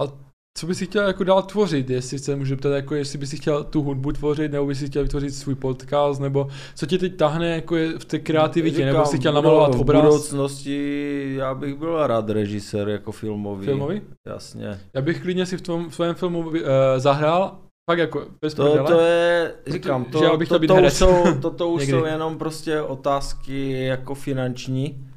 A 0.00 0.27
co 0.58 0.66
bys 0.66 0.78
si 0.78 0.86
chtěl 0.86 1.06
jako 1.06 1.24
dál 1.24 1.42
tvořit, 1.42 1.90
jestli 1.90 2.18
se 2.18 2.36
můžu 2.36 2.56
ptat, 2.56 2.68
jako 2.68 2.94
jestli 2.94 3.18
bys 3.18 3.30
si 3.30 3.36
chtěl 3.36 3.64
tu 3.64 3.82
hudbu 3.82 4.12
tvořit, 4.12 4.52
nebo 4.52 4.66
bys 4.66 4.78
si 4.78 4.86
chtěl 4.86 5.02
vytvořit 5.02 5.30
svůj 5.34 5.54
podcast, 5.54 6.20
nebo 6.20 6.48
co 6.74 6.86
tě 6.86 6.98
teď 6.98 7.16
tahne 7.16 7.48
jako 7.54 7.76
je 7.76 7.98
v 7.98 8.04
té 8.04 8.18
kreativitě, 8.18 8.86
nebo 8.86 9.04
jsi 9.04 9.18
chtěl 9.18 9.32
v 9.32 9.34
namalovat 9.34 9.70
budou- 9.70 9.80
obraz 9.80 10.02
V 10.02 10.04
budoucnosti 10.06 11.34
já 11.38 11.54
bych 11.54 11.74
byl 11.74 12.06
rád 12.06 12.30
režisér 12.30 12.88
jako 12.88 13.12
filmový. 13.12 13.64
filmový? 13.64 14.02
Jasně. 14.26 14.80
Já 14.94 15.00
bych 15.02 15.22
klidně 15.22 15.46
si 15.46 15.56
v 15.56 15.60
tom 15.62 15.90
v 15.90 15.96
tvém 15.96 16.14
filmu 16.14 16.38
uh, 16.40 16.54
zahrál, 16.96 17.58
fakt 17.90 17.98
jako 17.98 18.26
bez 18.40 18.54
To, 18.54 18.84
to 18.86 19.00
je, 19.00 19.54
říkám, 19.66 20.04
že 20.04 20.10
to, 20.10 20.24
já 20.24 20.36
bych 20.36 20.48
to, 20.48 20.58
být 20.58 20.66
to, 20.66 20.74
už 20.74 20.78
herec. 20.78 20.96
jsou, 20.96 21.34
to, 21.42 21.50
to 21.50 21.68
už 21.70 21.80
Někdy. 21.80 21.98
jsou 22.00 22.04
jenom 22.06 22.38
prostě 22.38 22.82
otázky 22.82 23.70
jako 23.84 24.14
finanční 24.14 25.08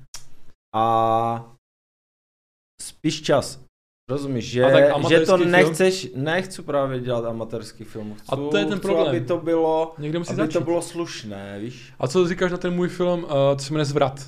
a 0.76 1.53
spíš 2.81 3.22
čas. 3.22 3.59
Rozumíš, 4.11 4.45
že, 4.51 4.63
A 4.65 5.09
že 5.09 5.19
to 5.19 5.38
film? 5.38 5.51
nechceš, 5.51 6.07
nechci 6.15 6.61
právě 6.61 6.99
dělat 6.99 7.25
amatérský 7.25 7.83
film. 7.83 8.13
Chci, 8.15 8.25
A 8.29 8.35
to 8.35 8.57
je 8.57 8.65
ten 8.65 8.79
problém. 8.79 9.07
aby 9.07 9.21
to 9.21 9.38
bylo, 9.38 9.93
Někde 9.97 10.19
musí 10.19 10.29
aby 10.33 10.41
začít. 10.41 10.53
to 10.53 10.61
bylo 10.61 10.81
slušné, 10.81 11.57
víš. 11.59 11.93
A 11.99 12.07
co 12.07 12.27
říkáš 12.27 12.51
na 12.51 12.57
ten 12.57 12.73
můj 12.73 12.88
film, 12.89 13.23
uh, 13.23 13.29
to 13.29 13.59
se 13.59 13.73
jmenuje 13.73 13.85
Zvrat? 13.85 14.19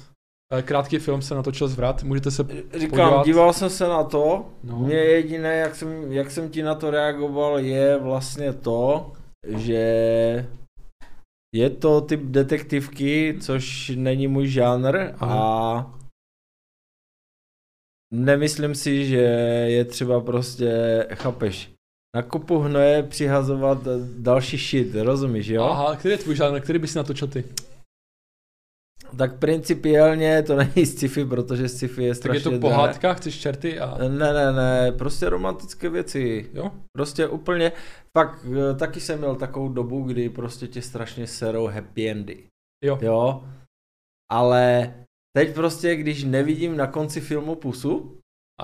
Uh, 0.53 0.61
krátký 0.61 0.97
film 0.99 1.21
se 1.21 1.35
natočil 1.35 1.67
Zvrat, 1.67 2.03
můžete 2.03 2.31
se 2.31 2.43
Říkám, 2.73 2.89
podívat. 3.09 3.25
díval 3.25 3.53
jsem 3.53 3.69
se 3.69 3.87
na 3.87 4.03
to, 4.03 4.45
No. 4.63 4.79
Mně 4.79 4.95
jediné, 4.95 5.55
jak 5.57 5.75
jsem, 5.75 6.11
jak 6.11 6.31
jsem 6.31 6.49
ti 6.49 6.63
na 6.63 6.75
to 6.75 6.91
reagoval, 6.91 7.59
je 7.59 7.97
vlastně 7.99 8.53
to, 8.53 9.11
že 9.47 9.83
je 11.55 11.69
to 11.69 12.01
typ 12.01 12.21
detektivky, 12.23 13.37
což 13.41 13.91
není 13.95 14.27
můj 14.27 14.47
žánr 14.47 14.97
a 15.19 15.93
nemyslím 18.13 18.75
si, 18.75 19.05
že 19.05 19.21
je 19.67 19.85
třeba 19.85 20.21
prostě, 20.21 20.71
chápeš, 21.13 21.73
na 22.15 22.21
kupu 22.21 22.59
hnoje 22.59 23.03
přihazovat 23.03 23.77
další 24.17 24.57
shit, 24.57 24.95
rozumíš, 24.95 25.47
jo? 25.47 25.63
Aha, 25.63 25.95
který 25.95 26.11
je 26.11 26.17
tvůj 26.17 26.35
žánr, 26.35 26.61
který 26.61 26.79
bys 26.79 26.95
natočil 26.95 27.27
ty? 27.27 27.43
Tak 29.17 29.39
principiálně 29.39 30.43
to 30.43 30.55
není 30.55 30.85
sci-fi, 30.85 31.25
protože 31.25 31.69
sci-fi 31.69 32.03
je 32.03 32.09
Tak 32.09 32.17
strašně 32.17 32.51
je 32.51 32.59
to 32.59 32.61
pohádka, 32.61 33.13
chceš 33.13 33.39
čerty 33.39 33.79
a... 33.79 33.97
Ne, 33.97 34.33
ne, 34.33 34.53
ne, 34.53 34.91
prostě 34.91 35.29
romantické 35.29 35.89
věci. 35.89 36.49
Jo? 36.53 36.71
Prostě 36.97 37.27
úplně, 37.27 37.71
pak 38.11 38.45
eh, 38.45 38.75
taky 38.75 38.99
jsem 38.99 39.19
měl 39.19 39.35
takovou 39.35 39.69
dobu, 39.69 40.03
kdy 40.03 40.29
prostě 40.29 40.67
tě 40.67 40.81
strašně 40.81 41.27
serou 41.27 41.67
happy 41.67 42.09
endy. 42.09 42.43
Jo. 42.85 42.97
Jo. 43.01 43.43
Ale 44.31 44.93
teď 45.37 45.53
prostě, 45.55 45.95
když 45.95 46.23
nevidím 46.23 46.77
na 46.77 46.87
konci 46.87 47.21
filmu 47.21 47.55
pusu, 47.55 48.17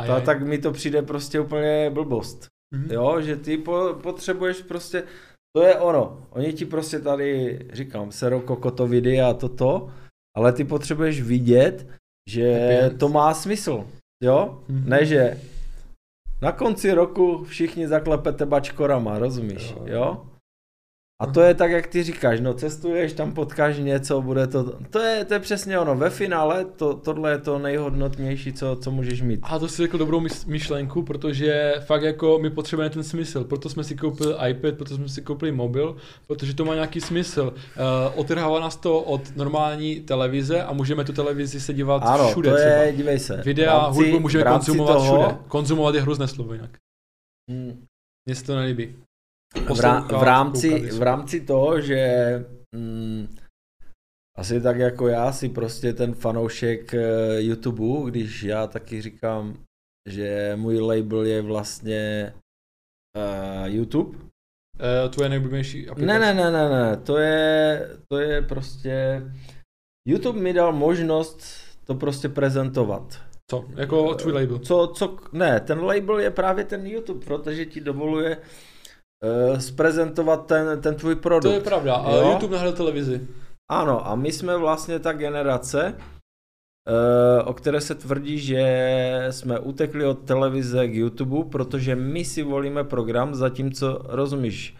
ta, 0.08 0.22
tak 0.22 0.42
mi 0.42 0.58
to 0.58 0.72
přijde 0.72 1.02
prostě 1.02 1.40
úplně 1.40 1.90
blbost. 1.94 2.48
Mhm. 2.76 2.92
Jo, 2.92 3.22
že 3.22 3.36
ty 3.36 3.58
po, 3.58 4.00
potřebuješ 4.04 4.62
prostě, 4.62 5.04
to 5.58 5.64
je 5.64 5.76
ono. 5.76 6.28
Oni 6.30 6.54
ti 6.54 6.66
prostě 6.66 7.00
tady, 7.00 7.60
říkám, 7.74 8.12
serou 8.12 8.40
kokotovidy 8.42 9.22
a 9.22 9.34
toto, 9.34 9.92
ale 10.38 10.54
ty 10.54 10.64
potřebuješ 10.64 11.22
vidět, 11.22 11.88
že 12.30 12.80
to 13.00 13.10
má 13.10 13.34
smysl. 13.34 13.88
Jo? 14.24 14.64
Mhm. 14.68 14.90
Ne, 14.90 15.06
že 15.06 15.42
na 16.42 16.52
konci 16.52 16.94
roku 16.94 17.44
všichni 17.44 17.88
zaklepete 17.88 18.46
bačkorama, 18.46 19.20
rozumíš, 19.20 19.72
Jo. 19.72 19.84
jo? 19.86 20.26
A 21.22 21.26
to 21.26 21.42
je 21.42 21.54
tak, 21.54 21.72
jak 21.72 21.88
ty 21.88 22.04
říkáš, 22.04 22.40
no 22.40 22.54
cestuješ, 22.54 23.14
tam 23.14 23.32
potkáš 23.34 23.78
něco, 23.78 24.22
bude 24.22 24.48
to, 24.48 24.80
to 24.90 25.00
je, 25.00 25.26
to 25.26 25.34
je 25.34 25.40
přesně 25.40 25.80
ono, 25.80 25.96
ve 25.96 26.10
finále 26.10 26.66
to, 26.66 26.94
tohle 26.94 27.32
je 27.32 27.38
to 27.38 27.60
nejhodnotnější, 27.60 28.54
co, 28.54 28.76
co 28.76 28.92
můžeš 28.92 29.22
mít. 29.22 29.40
A 29.44 29.60
to 29.60 29.68
si 29.68 29.82
řekl 29.82 29.98
dobrou 29.98 30.22
myšlenku, 30.48 31.04
protože 31.04 31.74
fakt 31.86 32.04
jako 32.04 32.40
my 32.42 32.50
potřebujeme 32.50 32.94
ten 32.94 33.04
smysl, 33.04 33.44
proto 33.44 33.70
jsme 33.70 33.84
si 33.84 33.96
koupili 33.96 34.34
iPad, 34.50 34.76
proto 34.76 34.96
jsme 34.96 35.10
si 35.10 35.22
koupili 35.22 35.52
mobil, 35.52 35.96
protože 36.28 36.54
to 36.54 36.66
má 36.66 36.74
nějaký 36.74 37.02
smysl. 37.02 37.54
Uh, 37.54 38.20
otrhává 38.20 38.60
nás 38.60 38.76
to 38.76 39.00
od 39.02 39.36
normální 39.36 40.00
televize 40.00 40.64
a 40.64 40.74
můžeme 40.74 41.04
tu 41.04 41.14
televizi 41.14 41.62
se 41.62 41.74
dívat 41.74 42.04
Ano, 42.06 42.28
všude 42.30 42.50
to 42.52 42.58
je, 42.58 42.66
třeba. 42.82 42.92
dívej 42.98 43.20
se. 43.20 43.42
Videa, 43.46 43.78
rámci- 43.78 44.00
hudbu 44.04 44.20
můžeme 44.20 44.44
konzumovat 44.44 44.94
toho, 44.94 45.06
všude. 45.24 45.38
Konzumovat 45.48 45.96
je 45.96 46.02
hrozné 46.02 46.28
slovo 46.28 46.54
jinak. 46.54 46.70
Mm, 47.52 47.86
Mně 48.26 48.36
se 48.36 48.44
to 48.44 48.56
nelíbí. 48.56 48.96
V, 49.56 49.80
rá, 49.80 50.00
v, 50.00 50.24
rámci, 50.24 50.80
v 50.80 51.02
rámci 51.02 51.42
toho, 51.42 51.82
že 51.82 52.00
mm, 52.76 53.36
asi 54.38 54.62
tak 54.62 54.78
jako 54.78 55.08
já 55.08 55.32
si 55.32 55.50
prostě 55.50 55.94
ten 55.94 56.14
fanoušek 56.14 56.94
eh, 56.94 57.42
YouTube, 57.42 58.12
když 58.12 58.44
já 58.44 58.68
taky 58.68 59.02
říkám, 59.02 59.58
že 60.10 60.54
můj 60.56 60.80
label 60.80 61.24
je 61.24 61.42
vlastně 61.42 62.34
uh, 63.18 63.66
YouTube. 63.66 64.18
Uh, 64.18 65.12
tvoje 65.12 65.30
nejoblíbenější 65.30 65.90
aplikace. 65.90 66.20
Ne, 66.20 66.20
ne, 66.20 66.34
ne, 66.34 66.52
ne, 66.52 66.70
ne, 66.70 66.98
to 66.98 67.18
je, 67.18 67.88
to 68.08 68.20
je 68.20 68.42
prostě, 68.42 69.22
YouTube 70.08 70.40
mi 70.40 70.54
dal 70.54 70.74
možnost 70.74 71.44
to 71.86 71.96
prostě 71.96 72.30
prezentovat. 72.30 73.22
Co? 73.52 73.66
Jako 73.76 74.16
tvůj 74.16 74.34
label. 74.34 74.60
Co, 74.60 74.92
co, 74.96 75.18
ne, 75.34 75.60
ten 75.60 75.84
label 75.84 76.20
je 76.20 76.32
právě 76.32 76.66
ten 76.66 76.88
YouTube, 76.88 77.26
protože 77.26 77.66
ti 77.66 77.82
dovoluje 77.82 78.38
uh, 78.38 78.44
zprezentovat 79.58 80.46
ten, 80.46 80.82
ten 80.82 80.96
tvůj 80.96 81.16
produkt. 81.16 81.52
To 81.52 81.56
je 81.56 81.60
pravda, 81.60 81.96
ale 81.96 82.22
Jo? 82.22 82.32
YouTube 82.32 82.54
nahradil 82.54 82.78
televizi. 82.78 83.28
Ano, 83.72 84.08
a 84.08 84.16
my 84.16 84.32
jsme 84.32 84.58
vlastně 84.58 85.00
ta 85.00 85.14
generace, 85.14 85.96
eh, 86.88 87.44
o 87.44 87.54
které 87.54 87.82
se 87.82 87.96
tvrdí, 87.96 88.40
že 88.40 89.28
jsme 89.30 89.60
utekli 89.60 90.06
od 90.06 90.20
televize 90.20 90.88
k 90.88 90.94
YouTube, 90.94 91.50
protože 91.50 91.96
my 91.96 92.26
si 92.26 92.44
volíme 92.44 92.84
program, 92.84 93.36
zatímco, 93.36 94.02
rozumíš, 94.04 94.76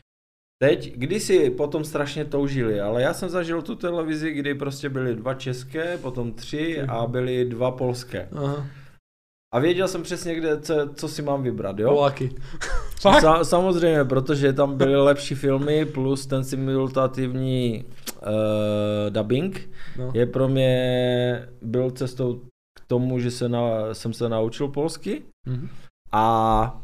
Teď, 0.62 0.94
kdysi 0.96 1.50
potom 1.50 1.84
strašně 1.84 2.26
toužili, 2.26 2.82
ale 2.82 3.02
já 3.02 3.14
jsem 3.14 3.30
zažil 3.30 3.62
tu 3.62 3.76
televizi, 3.76 4.32
kdy 4.32 4.56
prostě 4.56 4.90
byly 4.90 5.16
dva 5.16 5.34
české, 5.34 5.98
potom 5.98 6.34
tři 6.34 6.82
a 6.82 7.08
byly 7.08 7.46
dva 7.46 7.72
polské. 7.72 8.30
Aha. 8.36 8.68
A 9.54 9.60
věděl 9.60 9.88
jsem 9.88 10.04
přesně, 10.04 10.36
kde, 10.36 10.62
co, 10.62 10.74
co 10.96 11.08
si 11.08 11.22
mám 11.22 11.44
vybrat, 11.44 11.80
jo? 11.80 11.90
Poláky. 11.90 12.36
Sa, 13.00 13.44
samozřejmě, 13.44 14.04
protože 14.06 14.54
tam 14.54 14.78
byly 14.78 14.96
lepší 14.96 15.36
filmy, 15.36 15.86
plus 15.86 16.26
ten 16.28 16.44
simulativní 16.44 17.84
uh, 17.86 19.10
dubbing 19.10 19.70
No. 19.98 20.12
je 20.14 20.26
pro 20.26 20.48
mě, 20.48 21.50
byl 21.62 21.92
cestou 21.92 22.36
k 22.80 22.86
tomu, 22.88 23.20
že 23.20 23.32
se 23.32 23.50
na, 23.50 23.94
jsem 23.94 24.14
se 24.14 24.30
naučil 24.30 24.68
polsky 24.68 25.22
Mhm. 25.48 25.70
a 26.12 26.82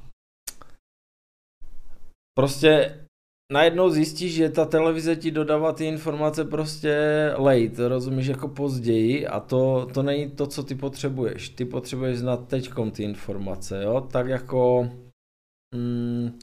prostě 2.38 3.05
najednou 3.52 3.90
zjistíš, 3.90 4.34
že 4.34 4.50
ta 4.50 4.66
televize 4.66 5.16
ti 5.16 5.32
dodává 5.32 5.74
ty 5.74 5.86
informace 5.86 6.46
prostě 6.46 6.96
late, 7.38 7.88
rozumíš, 7.88 8.28
jako 8.28 8.48
později 8.48 9.28
a 9.28 9.40
to, 9.40 9.88
to 9.94 10.04
není 10.04 10.32
to, 10.32 10.48
co 10.48 10.64
ty 10.64 10.76
potřebuješ. 10.76 11.50
Ty 11.50 11.66
potřebuješ 11.66 12.18
znát 12.18 12.48
teďkom 12.48 12.92
ty 12.92 13.04
informace, 13.04 13.84
jo, 13.84 14.02
tak 14.12 14.28
jako 14.28 14.90
mm, 15.76 16.40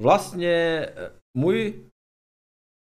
vlastně 0.00 0.86
eh, 0.96 1.10
můj 1.36 1.74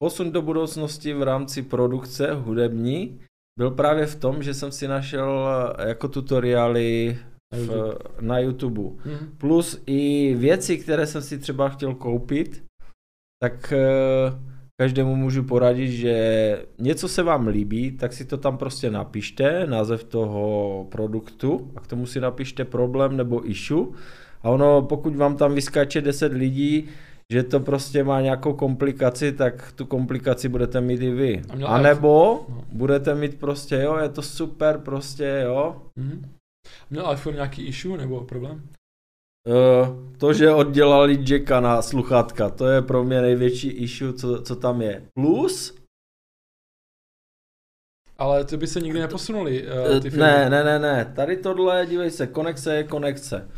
posun 0.03 0.31
do 0.31 0.41
budoucnosti 0.41 1.13
v 1.13 1.23
rámci 1.23 1.61
produkce 1.61 2.33
hudební 2.33 3.21
byl 3.59 3.71
právě 3.71 4.05
v 4.05 4.15
tom, 4.15 4.43
že 4.43 4.53
jsem 4.53 4.71
si 4.71 4.87
našel 4.87 5.47
eh, 5.77 5.87
jako 5.89 6.07
tutoriály 6.07 7.19
Na 7.53 7.57
v, 7.57 7.61
YouTube. 7.61 7.97
na 8.21 8.39
YouTube. 8.39 8.81
Mhm. 8.81 9.37
Plus 9.37 9.81
i 9.85 10.33
věci, 10.35 10.77
které 10.77 11.07
jsem 11.07 11.21
si 11.21 11.39
třeba 11.39 11.69
chtěl 11.69 11.95
koupit, 11.95 12.63
tak 13.43 13.73
eh, 13.73 14.31
každému 14.81 15.15
můžu 15.15 15.43
poradit, 15.43 15.91
že 15.91 16.15
něco 16.79 17.07
se 17.07 17.23
vám 17.23 17.47
líbí, 17.47 17.91
tak 17.91 18.13
si 18.13 18.25
to 18.25 18.37
tam 18.37 18.57
prostě 18.57 18.91
napište, 18.91 19.67
název 19.67 20.03
toho 20.03 20.85
produktu 20.91 21.71
a 21.75 21.79
k 21.79 21.87
tomu 21.87 22.05
si 22.05 22.19
napište 22.19 22.65
problém 22.65 23.17
nebo 23.17 23.49
issue 23.49 23.87
a 24.41 24.49
ono, 24.49 24.81
pokud 24.81 25.15
vám 25.15 25.37
tam 25.37 25.53
vyskače 25.55 26.01
10 26.01 26.33
lidí, 26.33 26.89
že 27.33 27.43
to 27.43 27.59
prostě 27.59 28.03
má 28.03 28.21
nějakou 28.21 28.53
komplikaci, 28.53 29.31
tak 29.31 29.71
tu 29.75 29.85
komplikaci 29.85 30.49
budete 30.49 30.81
mít 30.81 31.01
i 31.01 31.09
vy. 31.11 31.41
A 31.65 31.81
nebo 31.81 32.39
No. 32.49 32.63
budete 32.71 33.15
mít 33.15 33.39
prostě, 33.39 33.75
jo, 33.75 33.97
je 33.97 34.09
to 34.09 34.21
super, 34.21 34.77
prostě, 34.77 35.41
jo, 35.45 35.75
Mhm. 35.95 36.25
Měl 36.89 37.09
iPhone 37.13 37.35
nějaký 37.35 37.65
issue 37.65 37.97
nebo 37.97 38.21
problém? 38.21 38.61
Uh, 39.47 40.11
to, 40.17 40.33
že 40.33 40.51
oddělali 40.51 41.17
Jacka 41.29 41.59
na 41.59 41.81
sluchátka, 41.81 42.49
to 42.49 42.67
je 42.67 42.81
pro 42.81 43.03
mě 43.03 43.21
největší 43.21 43.69
issue, 43.69 44.13
co, 44.13 44.41
co 44.41 44.55
tam 44.55 44.81
je. 44.81 45.07
Plus, 45.13 45.75
Ale 48.17 48.45
ty 48.45 48.57
by 48.57 48.67
se 48.67 48.81
nikdy 48.81 48.99
neposunuli, 48.99 49.67
uh, 49.67 49.99
ty 49.99 50.09
filmy. 50.09 50.23
ne, 50.25 50.49
ne, 50.49 50.63
ne, 50.63 50.79
ne, 50.79 51.13
tady 51.15 51.37
tohle, 51.37 51.85
dívej 51.85 52.11
se, 52.11 52.27
konekce 52.27 52.75
je 52.75 52.83
konekce. 52.83 53.49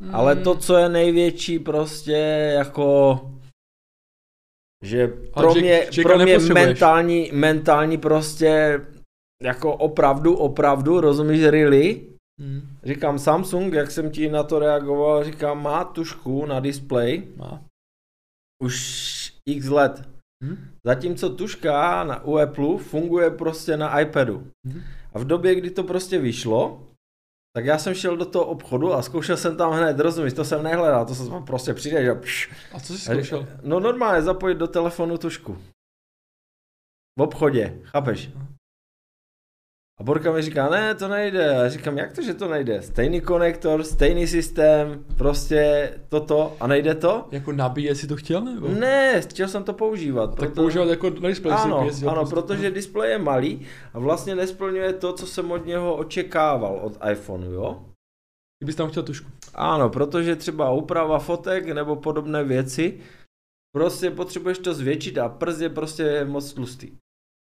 Mm. 0.00 0.14
Ale 0.14 0.36
to, 0.36 0.54
co 0.54 0.76
je 0.76 0.88
největší 0.88 1.58
prostě 1.58 2.16
jako, 2.56 3.20
že 4.84 5.06
pro 5.08 5.48
Jack- 5.52 5.60
mě, 5.60 5.72
Jacka 5.72 6.02
pro 6.02 6.18
mě 6.18 6.38
mentální, 6.38 7.30
mentální 7.32 7.98
prostě 7.98 8.80
jako 9.42 9.76
opravdu, 9.76 10.36
opravdu, 10.36 11.00
rozumíš, 11.00 11.42
really? 11.44 12.15
Mm. 12.40 12.76
Říkám 12.82 13.18
Samsung, 13.18 13.72
jak 13.72 13.90
jsem 13.90 14.10
ti 14.10 14.30
na 14.30 14.42
to 14.42 14.58
reagoval, 14.58 15.24
říkám, 15.24 15.62
má 15.62 15.84
tušku 15.84 16.46
na 16.46 16.60
display, 16.60 17.28
Má. 17.36 17.64
už 18.62 18.76
x 19.48 19.66
let. 19.66 20.08
Hm? 20.44 20.68
Zatímco 20.86 21.30
tuška 21.30 22.04
na 22.04 22.24
u 22.24 22.36
Apple 22.36 22.78
funguje 22.78 23.30
prostě 23.30 23.76
na 23.76 24.00
iPadu. 24.00 24.50
Mhm. 24.66 24.82
A 25.14 25.18
v 25.18 25.24
době, 25.24 25.54
kdy 25.54 25.70
to 25.70 25.84
prostě 25.84 26.18
vyšlo, 26.18 26.86
tak 27.56 27.64
já 27.64 27.78
jsem 27.78 27.94
šel 27.94 28.16
do 28.16 28.24
toho 28.24 28.46
obchodu 28.46 28.92
a 28.92 29.02
zkoušel 29.02 29.36
jsem 29.36 29.56
tam 29.56 29.72
hned, 29.72 30.00
rozumíš, 30.00 30.32
to 30.32 30.44
jsem 30.44 30.62
nehledal, 30.62 31.06
to 31.06 31.14
jsem 31.14 31.44
prostě 31.44 31.74
přijde, 31.74 32.04
že 32.04 32.14
pš, 32.14 32.50
A 32.72 32.80
co 32.80 32.92
jsi 32.92 32.98
zkoušel? 32.98 33.46
No 33.62 33.80
normálně 33.80 34.22
zapojit 34.22 34.54
do 34.54 34.66
telefonu 34.66 35.18
tušku. 35.18 35.58
V 37.18 37.22
obchodě, 37.22 37.80
chápeš? 37.84 38.30
A 40.00 40.02
Borka 40.02 40.32
mi 40.32 40.42
říká, 40.42 40.68
ne, 40.70 40.94
to 40.94 41.08
nejde. 41.08 41.50
A 41.50 41.62
já 41.62 41.68
říkám, 41.68 41.98
jak 41.98 42.12
to, 42.12 42.22
že 42.22 42.34
to 42.34 42.48
nejde? 42.48 42.82
Stejný 42.82 43.20
konektor, 43.20 43.84
stejný 43.84 44.26
systém, 44.26 45.04
prostě 45.18 45.90
toto 46.08 46.56
a 46.60 46.66
nejde 46.66 46.94
to? 46.94 47.28
Jako 47.30 47.52
nabíjet 47.52 47.96
si 47.96 48.06
to 48.06 48.16
chtěl 48.16 48.40
nebo? 48.40 48.68
Ne, 48.68 49.20
chtěl 49.20 49.48
jsem 49.48 49.64
to 49.64 49.72
používat. 49.72 50.26
Tak 50.26 50.38
proto- 50.38 50.54
používat 50.54 50.88
jako 50.88 51.10
na 51.10 51.28
display 51.28 51.54
ano, 51.58 51.82
jezdil 51.84 52.10
ano, 52.10 52.20
prostě. 52.20 52.34
protože 52.34 52.70
displej 52.70 53.10
je 53.10 53.18
malý 53.18 53.66
a 53.94 53.98
vlastně 53.98 54.34
nesplňuje 54.34 54.92
to, 54.92 55.12
co 55.12 55.26
jsem 55.26 55.50
od 55.52 55.66
něho 55.66 55.96
očekával 55.96 56.80
od 56.82 56.98
iPhoneu, 57.10 57.52
jo? 57.52 57.84
Kdybys 58.60 58.76
tam 58.76 58.88
chtěl 58.90 59.02
tušku. 59.02 59.30
Ano, 59.54 59.88
protože 59.90 60.36
třeba 60.36 60.70
úprava 60.70 61.18
fotek 61.18 61.66
nebo 61.66 61.96
podobné 61.96 62.44
věci, 62.44 63.00
prostě 63.74 64.10
potřebuješ 64.10 64.58
to 64.58 64.74
zvětšit 64.74 65.18
a 65.18 65.28
prst 65.28 65.60
je 65.60 65.68
prostě 65.68 66.24
moc 66.24 66.52
tlustý. 66.52 66.92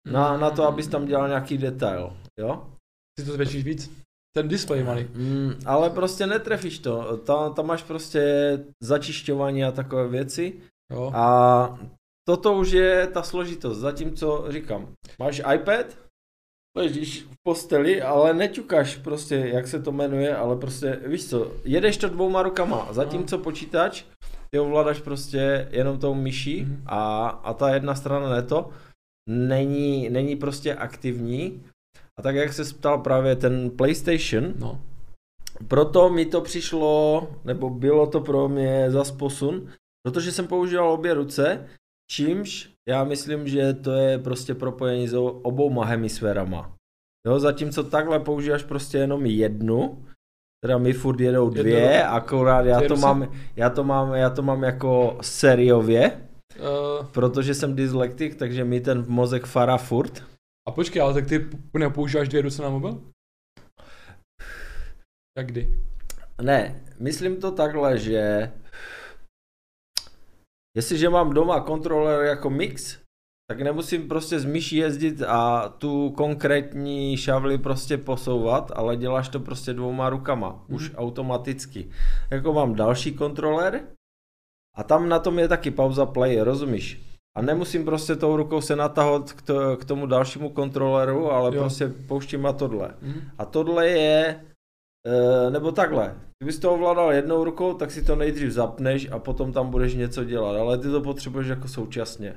Na, 0.08 0.38
na 0.38 0.50
to, 0.50 0.64
abys 0.68 0.88
tam 0.88 1.06
dělal 1.06 1.28
nějaký 1.28 1.58
detail, 1.58 2.18
jo? 2.40 2.68
Si 3.20 3.26
to 3.26 3.32
zvětšíš 3.34 3.64
víc? 3.64 3.92
Ten 4.38 4.48
displej 4.48 4.80
je 4.80 4.86
malý. 4.86 5.04
Mm, 5.16 5.54
ale 5.66 5.90
prostě 5.90 6.28
netrefíš 6.28 6.80
to, 6.80 7.18
tam, 7.18 7.54
tam 7.54 7.66
máš 7.66 7.84
prostě 7.84 8.24
začišťování 8.84 9.64
a 9.64 9.72
takové 9.72 10.08
věci 10.08 10.54
Jo. 10.92 11.12
a 11.16 11.80
toto 12.28 12.54
už 12.54 12.72
je 12.72 13.08
ta 13.08 13.24
složitost, 13.24 13.78
zatímco 13.78 14.46
říkám, 14.50 14.88
máš 15.20 15.42
iPad, 15.54 15.86
ležíš 16.78 17.24
v 17.24 17.36
posteli, 17.48 18.02
ale 18.02 18.34
neťukáš 18.34 18.96
prostě, 18.96 19.36
jak 19.36 19.68
se 19.68 19.82
to 19.82 19.92
jmenuje, 19.92 20.36
ale 20.36 20.56
prostě, 20.56 21.00
víš 21.06 21.30
co, 21.30 21.52
jedeš 21.64 21.98
to 21.98 22.10
dvouma 22.10 22.42
rukama, 22.44 22.88
zatímco 22.94 23.38
počítač, 23.38 24.04
ty 24.52 24.60
ovládáš 24.60 25.02
prostě 25.02 25.68
jenom 25.72 26.00
tou 26.00 26.14
myší 26.14 26.62
Mhm. 26.62 26.84
a, 26.86 27.28
a 27.28 27.54
ta 27.54 27.74
jedna 27.74 27.96
strana 27.96 28.30
neto 28.30 28.70
není, 29.30 30.10
není 30.10 30.36
prostě 30.36 30.76
aktivní. 30.76 31.64
A 32.20 32.22
tak 32.22 32.36
jak 32.36 32.54
se 32.54 32.74
ptal 32.74 32.98
právě 33.02 33.36
ten 33.36 33.70
PlayStation, 33.70 34.54
No. 34.60 34.82
proto 35.68 36.10
mi 36.10 36.26
to 36.26 36.42
přišlo, 36.42 37.28
nebo 37.46 37.70
bylo 37.70 38.08
to 38.08 38.22
pro 38.22 38.50
mě 38.50 38.92
zas 38.92 39.12
posun, 39.12 39.68
protože 40.06 40.32
jsem 40.32 40.48
používal 40.48 40.92
obě 40.92 41.14
ruce, 41.14 41.68
čímž 42.12 42.70
já 42.90 43.04
myslím, 43.04 43.48
že 43.48 43.74
to 43.74 43.92
je 43.92 44.20
prostě 44.20 44.56
propojení 44.56 45.08
s 45.08 45.14
obouma 45.44 45.86
hemisférama. 45.86 46.76
Jo, 47.28 47.40
zatímco 47.40 47.84
takhle 47.84 48.20
používáš 48.20 48.64
prostě 48.64 48.98
jenom 48.98 49.26
jednu, 49.26 50.06
teda 50.64 50.78
mi 50.78 50.94
furt 50.94 51.20
jedou 51.20 51.50
dvě, 51.50 51.98
ruku. 52.02 52.10
akorát 52.16 52.66
já 52.66 52.82
to, 52.82 52.96
mám, 52.96 53.32
já, 53.56 53.70
to 53.70 53.84
mám, 53.84 54.14
já 54.14 54.30
to 54.30 54.42
mám 54.42 54.64
jako 54.64 55.18
sériově, 55.22 56.29
Uh, 56.58 57.06
protože 57.06 57.54
jsem 57.54 57.76
dyslektik, 57.76 58.36
takže 58.36 58.64
mi 58.64 58.82
ten 58.82 59.06
mozek 59.08 59.46
fará 59.46 59.78
furt. 59.78 60.24
a 60.68 60.72
počkej, 60.72 61.02
ale 61.02 61.14
tak 61.14 61.28
ty 61.28 61.50
nepoužíváš 61.78 62.30
dvě 62.30 62.42
ruce 62.42 62.62
na 62.62 62.70
mobil? 62.70 63.02
Jak 65.38 65.48
kdy? 65.48 65.80
Ne, 66.42 66.86
myslím 67.00 67.42
to 67.42 67.52
takhle, 67.52 67.98
že 67.98 68.52
jestliže 70.78 71.10
mám 71.10 71.34
doma 71.34 71.60
kontroler 71.60 72.26
jako 72.26 72.50
mix, 72.50 72.98
tak 73.50 73.62
nemusím 73.62 74.08
prostě 74.08 74.40
z 74.40 74.46
myší 74.46 74.76
jezdit 74.76 75.22
a 75.22 75.70
tu 75.70 76.10
konkrétní 76.10 77.18
šavli 77.18 77.58
prostě 77.58 77.98
posouvat, 77.98 78.72
ale 78.76 78.98
děláš 78.98 79.30
to 79.30 79.40
prostě 79.40 79.74
dvouma 79.74 80.10
rukama, 80.10 80.66
už 80.68 80.92
automaticky. 80.96 81.92
Jako 82.32 82.54
mám 82.54 82.76
další 82.76 83.14
kontroler 83.14 83.88
a 84.80 84.84
tam 84.84 85.10
na 85.10 85.20
tom 85.20 85.40
je 85.40 85.48
taky 85.48 85.72
pauza 85.72 86.06
play, 86.06 86.42
rozumíš? 86.42 87.02
A 87.38 87.42
nemusím 87.42 87.86
prostě 87.86 88.16
tou 88.16 88.38
rukou 88.38 88.62
se 88.62 88.76
natahovat 88.76 89.34
k, 89.34 89.42
to, 89.42 89.78
k 89.78 89.86
tomu 89.86 90.06
dalšímu 90.06 90.50
kontroleru, 90.50 91.32
ale 91.32 91.56
Jo. 91.56 91.62
prostě 91.62 91.88
pouštím 92.08 92.46
a 92.46 92.54
tohle. 92.54 92.94
Mhm. 93.02 93.22
A 93.38 93.46
tohle 93.46 93.88
je, 93.88 94.46
e, 95.08 95.52
nebo 95.52 95.72
takhle, 95.72 96.16
kdybys 96.40 96.60
to 96.60 96.74
ovládal 96.74 97.12
jednou 97.14 97.44
rukou, 97.44 97.74
tak 97.74 97.92
si 97.92 98.04
to 98.04 98.16
nejdřív 98.16 98.52
zapneš 98.52 99.12
a 99.12 99.20
potom 99.20 99.54
tam 99.54 99.70
budeš 99.70 99.96
něco 99.96 100.24
dělat, 100.24 100.56
ale 100.56 100.78
ty 100.78 100.88
to 100.88 101.02
potřebuješ 101.02 101.48
jako 101.48 101.68
současně. 101.68 102.32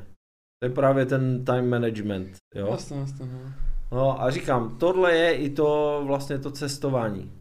To 0.63 0.67
je 0.67 0.71
právě 0.71 1.07
ten 1.07 1.45
time 1.45 1.71
management, 1.71 2.37
jo. 2.55 2.67
Jasně, 2.71 2.99
jasně. 2.99 3.27
No. 3.27 3.53
No 3.93 4.23
a 4.23 4.31
říkám, 4.31 4.79
tohle 4.79 5.15
je 5.15 5.35
i 5.35 5.51
to 5.51 6.03
vlastně 6.07 6.39
to 6.39 6.51
cestování. 6.51 7.33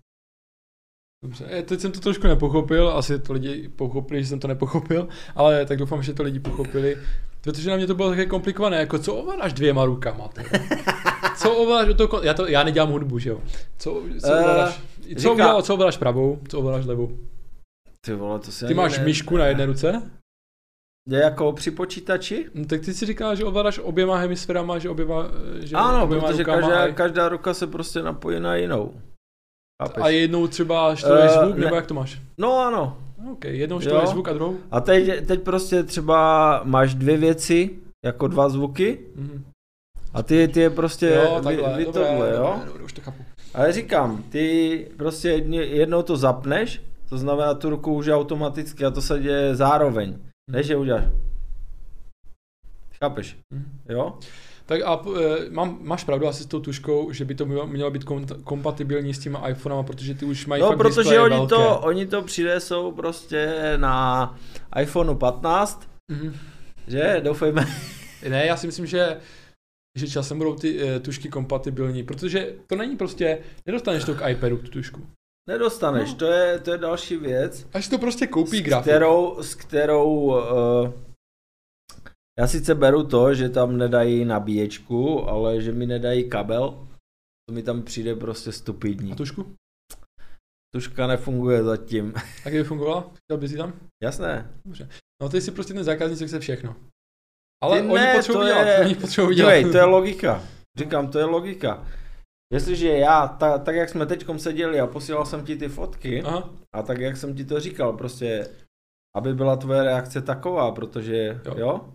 Dobře, 1.24 1.46
e, 1.52 1.64
teď 1.64 1.80
jsem 1.80 1.92
to 1.92 2.00
trošku 2.00 2.28
nepochopil, 2.28 2.90
asi 2.90 3.20
to 3.20 3.34
lidi 3.34 3.70
pochopili, 3.76 4.24
že 4.24 4.30
jsem 4.30 4.40
to 4.40 4.48
nepochopil, 4.48 5.08
ale 5.36 5.66
tak 5.66 5.78
doufám, 5.78 6.04
že 6.04 6.14
to 6.14 6.24
lidi 6.24 6.40
pochopili, 6.40 6.98
protože 7.42 7.70
na 7.70 7.76
mě 7.76 7.88
to 7.88 7.96
bylo 7.96 8.10
také 8.10 8.26
komplikované, 8.26 8.78
jako 8.78 9.00
co 9.00 9.16
ovládáš 9.16 9.54
dvěma 9.54 9.86
rukama. 9.86 10.28
Teda? 10.28 10.50
co 11.38 11.56
ovládáš 11.56 11.88
do 11.88 11.94
toho, 11.94 12.08
kon- 12.08 12.24
já, 12.26 12.34
to, 12.34 12.48
já 12.48 12.64
nedělám 12.64 12.90
hudbu, 12.92 13.20
že 13.20 13.30
jo. 13.30 13.42
Co, 13.78 14.04
co 14.22 14.28
Eh, 14.34 14.40
ovládáš? 14.42 14.82
Co, 15.14 15.20
říká- 15.20 15.32
ovládáš, 15.32 15.64
co 15.66 15.74
ovládáš 15.74 15.98
pravou, 15.98 16.40
co 16.50 16.60
ovládáš 16.60 16.86
levou? 16.86 17.18
Ty 18.06 18.14
vole, 18.14 18.40
to 18.40 18.52
si 18.52 18.60
Ty 18.60 18.66
ani 18.66 18.74
máš 18.74 18.98
ne... 18.98 19.04
myšku 19.06 19.38
na 19.38 19.46
jedné 19.46 19.66
ruce? 19.66 20.12
Je 21.10 21.20
jako 21.20 21.54
při 21.54 21.72
počítači? 21.72 22.46
No, 22.54 22.66
tak 22.66 22.82
ty 22.82 22.94
si 22.94 23.06
říkáš, 23.06 23.38
že 23.38 23.46
ovládáš 23.46 23.80
oběma 23.80 24.18
hemisférama, 24.18 24.80
že 24.80 24.90
oběma, 24.90 25.26
že 25.60 25.76
Ano, 25.76 26.04
oběma 26.04 26.28
protože 26.28 26.44
rukama 26.44 26.62
každá, 26.62 26.84
a, 26.84 26.88
každá 26.92 27.30
ruka 27.30 27.54
se 27.54 27.68
prostě 27.68 28.02
napojí 28.02 28.40
na 28.40 28.56
jinou. 28.56 28.94
Chápeš? 29.88 30.04
a 30.04 30.08
jednou 30.08 30.48
třeba 30.48 30.96
štoluješ 30.96 31.32
Eh, 31.36 31.46
zvuk, 31.46 31.56
ne. 31.58 31.64
nebo 31.66 31.76
jak 31.76 31.86
to 31.86 31.94
máš? 31.94 32.22
No 32.38 32.60
ano. 32.60 32.98
OK, 33.32 33.46
jednou 33.46 33.80
Jo. 33.82 34.08
zvuk 34.08 34.28
a 34.28 34.34
druhou? 34.34 34.58
A 34.72 34.82
teď, 34.82 35.26
teď 35.28 35.42
prostě 35.42 35.84
třeba 35.84 36.62
máš 36.64 36.96
dvě 36.96 37.18
věci, 37.18 37.70
jako 38.06 38.28
dva 38.28 38.50
zvuky, 38.50 39.00
Mhm. 39.16 39.44
a 40.14 40.24
ty, 40.24 40.48
ty 40.48 40.60
je 40.60 40.70
prostě 40.70 41.08
Jo, 41.08 41.36
vy, 41.38 41.44
takhle, 41.44 41.78
vy 41.78 41.86
dobré, 41.86 42.06
tohle, 42.08 42.30
jo? 42.32 42.52
dobré, 42.54 42.66
dobré, 42.68 42.84
už 42.84 42.94
to 42.94 43.02
chápu. 43.02 43.24
Ale 43.54 43.72
říkám, 43.72 44.24
ty 44.30 44.88
prostě 44.98 45.30
jednou 45.30 46.02
to 46.02 46.18
zapneš, 46.18 46.82
to 47.10 47.18
znamená 47.18 47.54
tu 47.54 47.70
ruku 47.70 47.94
už 47.94 48.08
automaticky 48.08 48.86
a 48.86 48.92
to 48.92 49.02
se 49.02 49.20
děje 49.20 49.56
zároveň. 49.56 50.18
Ne, 50.52 50.64
že 50.64 50.76
uděláš. 50.78 51.04
Chápeš? 53.04 53.38
Mhm. 53.54 53.66
Jo? 53.90 54.14
Tak 54.72 54.82
a 54.86 55.02
e, 55.20 55.50
mám, 55.50 55.78
máš 55.82 56.04
pravdu 56.04 56.28
asi 56.28 56.44
s 56.44 56.46
tou 56.46 56.60
tuškou, 56.60 57.12
že 57.12 57.26
by 57.26 57.36
to 57.36 57.46
mělo, 57.46 57.92
být 57.92 58.04
kom, 58.04 58.26
kompatibilní 58.44 59.14
s 59.14 59.20
těma 59.20 59.50
iPhonama, 59.50 59.84
protože 59.84 60.14
ty 60.16 60.26
už 60.26 60.46
mají 60.46 60.62
No, 60.62 60.68
fakt 60.68 60.78
protože 60.78 61.20
oni 61.20 61.36
velké. 61.36 61.50
to, 61.56 61.80
oni 61.80 62.06
to 62.06 62.22
přinesou 62.22 62.92
prostě 62.92 63.54
na 63.78 64.36
iPhoneu 64.82 65.16
15, 65.16 65.90
Mhm. 66.12 66.34
že? 66.88 67.22
Doufejme. 67.24 67.66
Ne, 68.30 68.46
já 68.46 68.58
si 68.58 68.68
myslím, 68.68 68.86
že 68.86 69.18
že 69.98 70.08
časem 70.08 70.38
budou 70.38 70.56
ty 70.56 70.82
e, 70.82 71.00
tušky 71.00 71.30
kompatibilní, 71.30 72.04
protože 72.04 72.54
to 72.68 72.76
není 72.76 72.96
prostě, 72.98 73.38
nedostaneš 73.66 74.04
to 74.04 74.16
k 74.16 74.30
iPadu, 74.30 74.58
tu 74.58 74.68
tušku. 74.72 75.02
Nedostaneš, 75.50 76.10
No. 76.10 76.16
to 76.16 76.26
je, 76.26 76.60
to 76.60 76.72
je 76.72 76.78
další 76.78 77.18
věc. 77.18 77.68
Až 77.74 77.88
to 77.88 77.98
prostě 77.98 78.28
koupí 78.28 78.58
s 78.58 78.62
grafik. 78.62 78.84
kterou, 78.84 79.38
s 79.42 79.56
kterou 79.56 80.14
uh, 80.14 80.38
já 82.40 82.48
sice 82.48 82.76
beru 82.76 83.04
to, 83.08 83.34
že 83.34 83.50
tam 83.50 83.78
nedají 83.78 84.26
nabíječku, 84.26 85.30
ale 85.30 85.62
že 85.62 85.72
mi 85.72 85.86
nedají 85.86 86.30
kabel, 86.30 86.88
to 87.50 87.54
mi 87.54 87.64
tam 87.64 87.84
přijde 87.84 88.16
prostě 88.16 88.52
stupidní. 88.52 89.12
A 89.12 89.16
tušku? 89.16 89.56
Tuška 90.76 91.08
nefunguje 91.08 91.64
zatím. 91.64 92.14
Tak 92.44 92.54
by 92.54 92.64
fungovala? 92.64 93.12
Chtěl 93.14 93.38
bys 93.38 93.54
tam? 93.56 93.74
Jasné. 94.04 94.60
No 95.22 95.30
ty 95.30 95.42
jsi 95.42 95.52
prostě 95.52 95.74
ten 95.74 95.84
zákazník, 95.84 96.28
chce 96.28 96.40
všechno. 96.40 96.76
Ale 97.64 97.82
Ty 97.82 97.88
oni 97.88 97.94
ne, 97.96 98.14
potřebují 98.16 98.48
dělat, 98.48 98.64
je- 98.68 98.80
oni 98.80 98.96
potřebují 98.96 99.36
dělat. 99.38 99.54
Dívej, 99.56 99.72
to 99.72 99.78
je 99.78 99.84
logika. 99.98 100.44
Říkám, 100.78 101.12
to 101.12 101.20
je 101.20 101.26
logika. 101.26 101.88
Jestliže 102.54 102.88
já, 102.88 103.28
ta, 103.28 103.58
tak 103.58 103.76
jak 103.76 103.90
jsme 103.90 104.06
teďkom 104.06 104.40
seděli 104.40 104.80
a 104.80 104.88
posílal 104.88 105.26
jsem 105.26 105.46
ti 105.46 105.56
ty 105.56 105.70
fotky, 105.70 106.24
Aha, 106.24 106.50
a 106.76 106.84
tak 106.84 107.00
jak 107.00 107.18
jsem 107.18 107.36
ti 107.36 107.46
to 107.46 107.60
říkal, 107.60 107.94
prostě, 107.98 108.48
aby 109.16 109.34
byla 109.34 109.56
tvoje 109.56 109.84
reakce 109.84 110.22
taková, 110.22 110.72
protože, 110.72 111.42
jo, 111.46 111.56
jo 111.58 111.94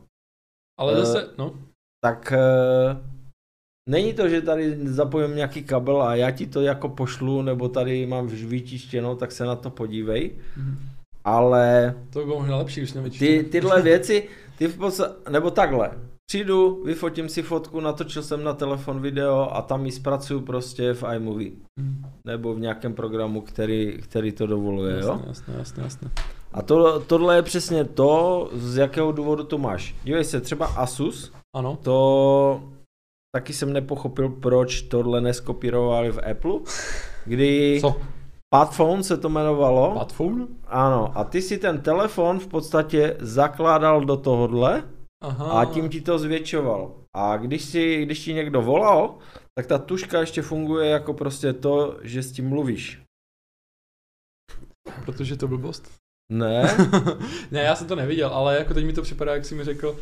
ale 0.80 0.92
Eh, 0.92 0.96
zase, 0.96 1.28
no, 1.38 1.54
tak 2.04 2.32
e, 2.32 2.38
není 3.90 4.14
to, 4.14 4.28
že 4.28 4.42
tady 4.42 4.88
zapojím 4.88 5.36
nějaký 5.36 5.62
kabel 5.62 6.02
a 6.02 6.14
já 6.14 6.30
ti 6.30 6.46
to 6.46 6.60
jako 6.60 6.88
pošlu, 6.88 7.42
nebo 7.42 7.68
tady 7.68 8.06
mám 8.06 8.26
vyčištěno, 8.26 9.16
tak 9.16 9.32
se 9.32 9.44
na 9.44 9.56
to 9.56 9.70
podívej, 9.70 10.30
mhm. 10.56 10.78
ale 11.24 11.94
to 12.12 12.18
by 12.18 12.24
bylo 12.24 12.38
možná 12.40 12.56
lepší, 12.56 12.80
když 12.80 12.92
nevětší. 12.92 13.18
ty, 13.18 13.44
tyhle 13.44 13.82
věci, 13.90 14.28
ty 14.58 14.66
v 14.68 14.78
podstatě, 14.78 15.14
nebo 15.30 15.50
takhle, 15.50 15.90
přijdu, 16.30 16.82
vyfotím 16.84 17.28
si 17.28 17.42
fotku, 17.42 17.80
natočil 17.80 18.22
jsem 18.22 18.44
na 18.44 18.52
telefon 18.54 19.00
video 19.00 19.48
a 19.56 19.62
tam 19.62 19.86
ji 19.86 19.92
zpracuju 19.92 20.40
prostě 20.40 20.94
v 20.94 21.04
iMovie, 21.16 21.52
Mhm. 21.80 22.04
nebo 22.26 22.54
v 22.54 22.60
nějakém 22.60 22.94
programu, 22.94 23.40
který, 23.40 23.98
který 24.02 24.32
to 24.32 24.46
dovoluje, 24.46 25.00
jo? 25.00 25.08
Jasné, 25.08 25.24
jasné, 25.28 25.54
jasné, 25.58 25.82
jasné. 25.82 26.10
A 26.56 26.62
to, 26.62 27.00
tohle 27.00 27.36
je 27.36 27.42
přesně 27.42 27.84
to, 27.84 28.48
z 28.52 28.76
jakého 28.76 29.12
důvodu 29.12 29.44
to 29.44 29.58
máš. 29.58 29.94
Dívej 30.04 30.24
se, 30.24 30.40
třeba 30.40 30.66
Asus, 30.66 31.32
Ano, 31.56 31.78
to 31.82 32.62
taky 33.36 33.52
jsem 33.52 33.72
nepochopil, 33.72 34.28
proč 34.28 34.82
tohle 34.82 35.20
neskopírovali 35.20 36.12
v 36.12 36.30
Apple, 36.30 36.60
kdy 37.24 37.78
co? 37.80 37.96
Padphone 38.54 39.02
se 39.02 39.16
to 39.16 39.28
jmenovalo. 39.28 39.94
Padphone? 39.94 40.46
Ano, 40.66 41.18
a 41.18 41.24
ty 41.24 41.42
si 41.42 41.58
ten 41.58 41.80
telefon 41.80 42.38
v 42.38 42.46
podstatě 42.46 43.16
zakládal 43.20 44.04
do 44.04 44.16
tohohle 44.16 44.82
Aha. 45.22 45.60
a 45.60 45.64
tím 45.64 45.88
ti 45.88 46.00
to 46.00 46.18
zvětšoval. 46.18 46.94
A 47.16 47.36
když, 47.36 47.64
si, 47.64 48.02
když 48.02 48.24
ti 48.24 48.34
někdo 48.34 48.62
volal, 48.62 49.18
tak 49.58 49.66
ta 49.66 49.78
tuška 49.78 50.20
ještě 50.20 50.42
funguje 50.42 50.90
jako 50.90 51.14
prostě 51.14 51.52
to, 51.52 51.98
že 52.02 52.22
s 52.22 52.32
tím 52.32 52.48
mluvíš. 52.48 53.02
Protože 55.04 55.36
to 55.36 55.48
blbost. 55.48 56.05
Ne? 56.32 56.76
ne, 57.50 57.60
já 57.62 57.74
jsem 57.76 57.86
to 57.86 57.96
neviděl, 57.96 58.28
ale 58.28 58.58
jako 58.58 58.74
teď 58.74 58.84
mi 58.84 58.92
to 58.92 59.02
připadá, 59.02 59.34
jak 59.34 59.44
jsi 59.44 59.54
mi 59.54 59.64
řekl, 59.64 59.96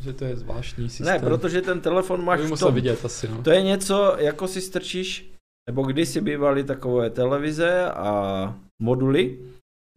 že 0.00 0.12
to 0.12 0.24
je 0.24 0.36
zvláštní 0.36 0.88
systém. 0.88 1.20
ne, 1.22 1.28
protože 1.28 1.62
ten 1.62 1.80
telefon 1.80 2.24
máš 2.24 2.38
to 2.38 2.42
bych 2.42 2.48
v 2.48 2.50
musel 2.50 2.68
tom. 2.68 2.74
vidět 2.74 3.04
asi, 3.04 3.28
no. 3.28 3.42
To 3.42 3.50
je 3.50 3.62
něco, 3.62 4.16
jako 4.18 4.48
si 4.48 4.60
strčíš, 4.60 5.30
nebo 5.70 5.82
kdysi 5.82 6.20
bývaly 6.20 6.64
takové 6.64 7.10
televize 7.10 7.84
a 7.90 8.54
moduly, 8.82 9.38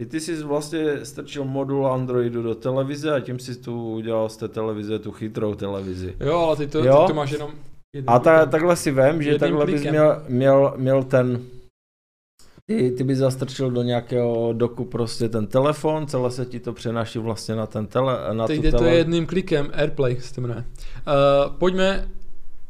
ty, 0.02 0.06
ty 0.06 0.20
jsi 0.20 0.44
vlastně 0.44 1.06
strčil 1.06 1.44
modul 1.46 1.88
Androidu 1.88 2.42
do 2.44 2.56
televize 2.56 3.12
a 3.14 3.20
tím 3.20 3.40
si 3.40 3.56
tu 3.56 3.94
udělal 3.94 4.30
z 4.30 4.38
té 4.38 4.48
televize 4.48 5.00
tu 5.00 5.12
chytrou 5.12 5.56
televizi. 5.56 6.16
Jo, 6.20 6.38
ale 6.38 6.56
ty 6.56 6.68
to, 6.68 6.84
Jo. 6.84 7.02
ty 7.02 7.08
to 7.08 7.14
máš 7.14 7.32
jenom 7.32 7.52
A 8.08 8.20
ta, 8.20 8.46
takhle 8.46 8.76
si 8.76 8.92
vem, 8.92 9.24
že 9.24 9.40
takhle 9.40 9.66
bys 9.66 9.76
klikem. 9.76 9.92
měl, 9.94 10.24
měl, 10.30 10.74
měl 10.78 11.04
ten, 11.04 11.42
ty, 12.68 12.92
ty 12.92 13.04
bys 13.04 13.18
zastrčil 13.18 13.72
do 13.72 13.84
nějakého 13.84 14.54
doku 14.54 14.86
prostě 14.86 15.30
ten 15.30 15.48
telefon, 15.48 16.08
celé 16.08 16.32
se 16.32 16.46
ti 16.46 16.60
to 16.60 16.74
přenáší 16.74 17.20
vlastně 17.20 17.56
na 17.56 17.66
ten 17.66 17.88
tele, 17.88 18.20
na 18.34 18.48
Teď 18.48 18.58
tu 18.58 18.64
jde 18.64 18.72
to 18.72 18.78
tele... 18.78 18.96
jedným 18.96 19.26
klikem, 19.26 19.72
Airplay 19.74 20.22
se 20.22 20.34
to 20.34 20.42
jmenuje. 20.42 20.64
Uh, 20.68 21.54
pojďme 21.58 22.08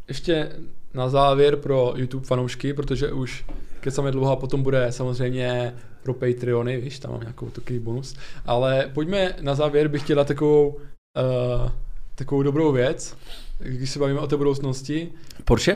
ještě 0.07 0.51
na 0.93 1.09
závěr 1.09 1.55
pro 1.55 1.93
YouTube 1.95 2.25
fanoušky, 2.25 2.73
protože 2.73 3.11
už 3.11 3.45
kecáme 3.79 4.11
dlouho 4.11 4.31
a 4.31 4.35
potom 4.35 4.63
bude 4.63 4.91
samozřejmě 4.91 5.75
pro 6.03 6.13
Patreony, 6.13 6.81
víš, 6.81 6.99
tam 6.99 7.11
mám 7.11 7.21
nějakou 7.21 7.49
takový 7.49 7.79
bonus. 7.79 8.15
Ale 8.45 8.91
pojďme 8.93 9.35
na 9.41 9.55
závěr, 9.55 9.87
bych 9.87 10.03
chtěl 10.03 10.15
dát 10.15 10.27
takovou, 10.27 10.67
uh, 10.67 11.71
takovou 12.15 12.43
dobrou 12.43 12.71
věc, 12.71 13.17
když 13.59 13.89
se 13.89 13.99
bavíme 13.99 14.19
o 14.19 14.27
té 14.27 14.37
budoucnosti. 14.37 15.11
Porsche? 15.45 15.75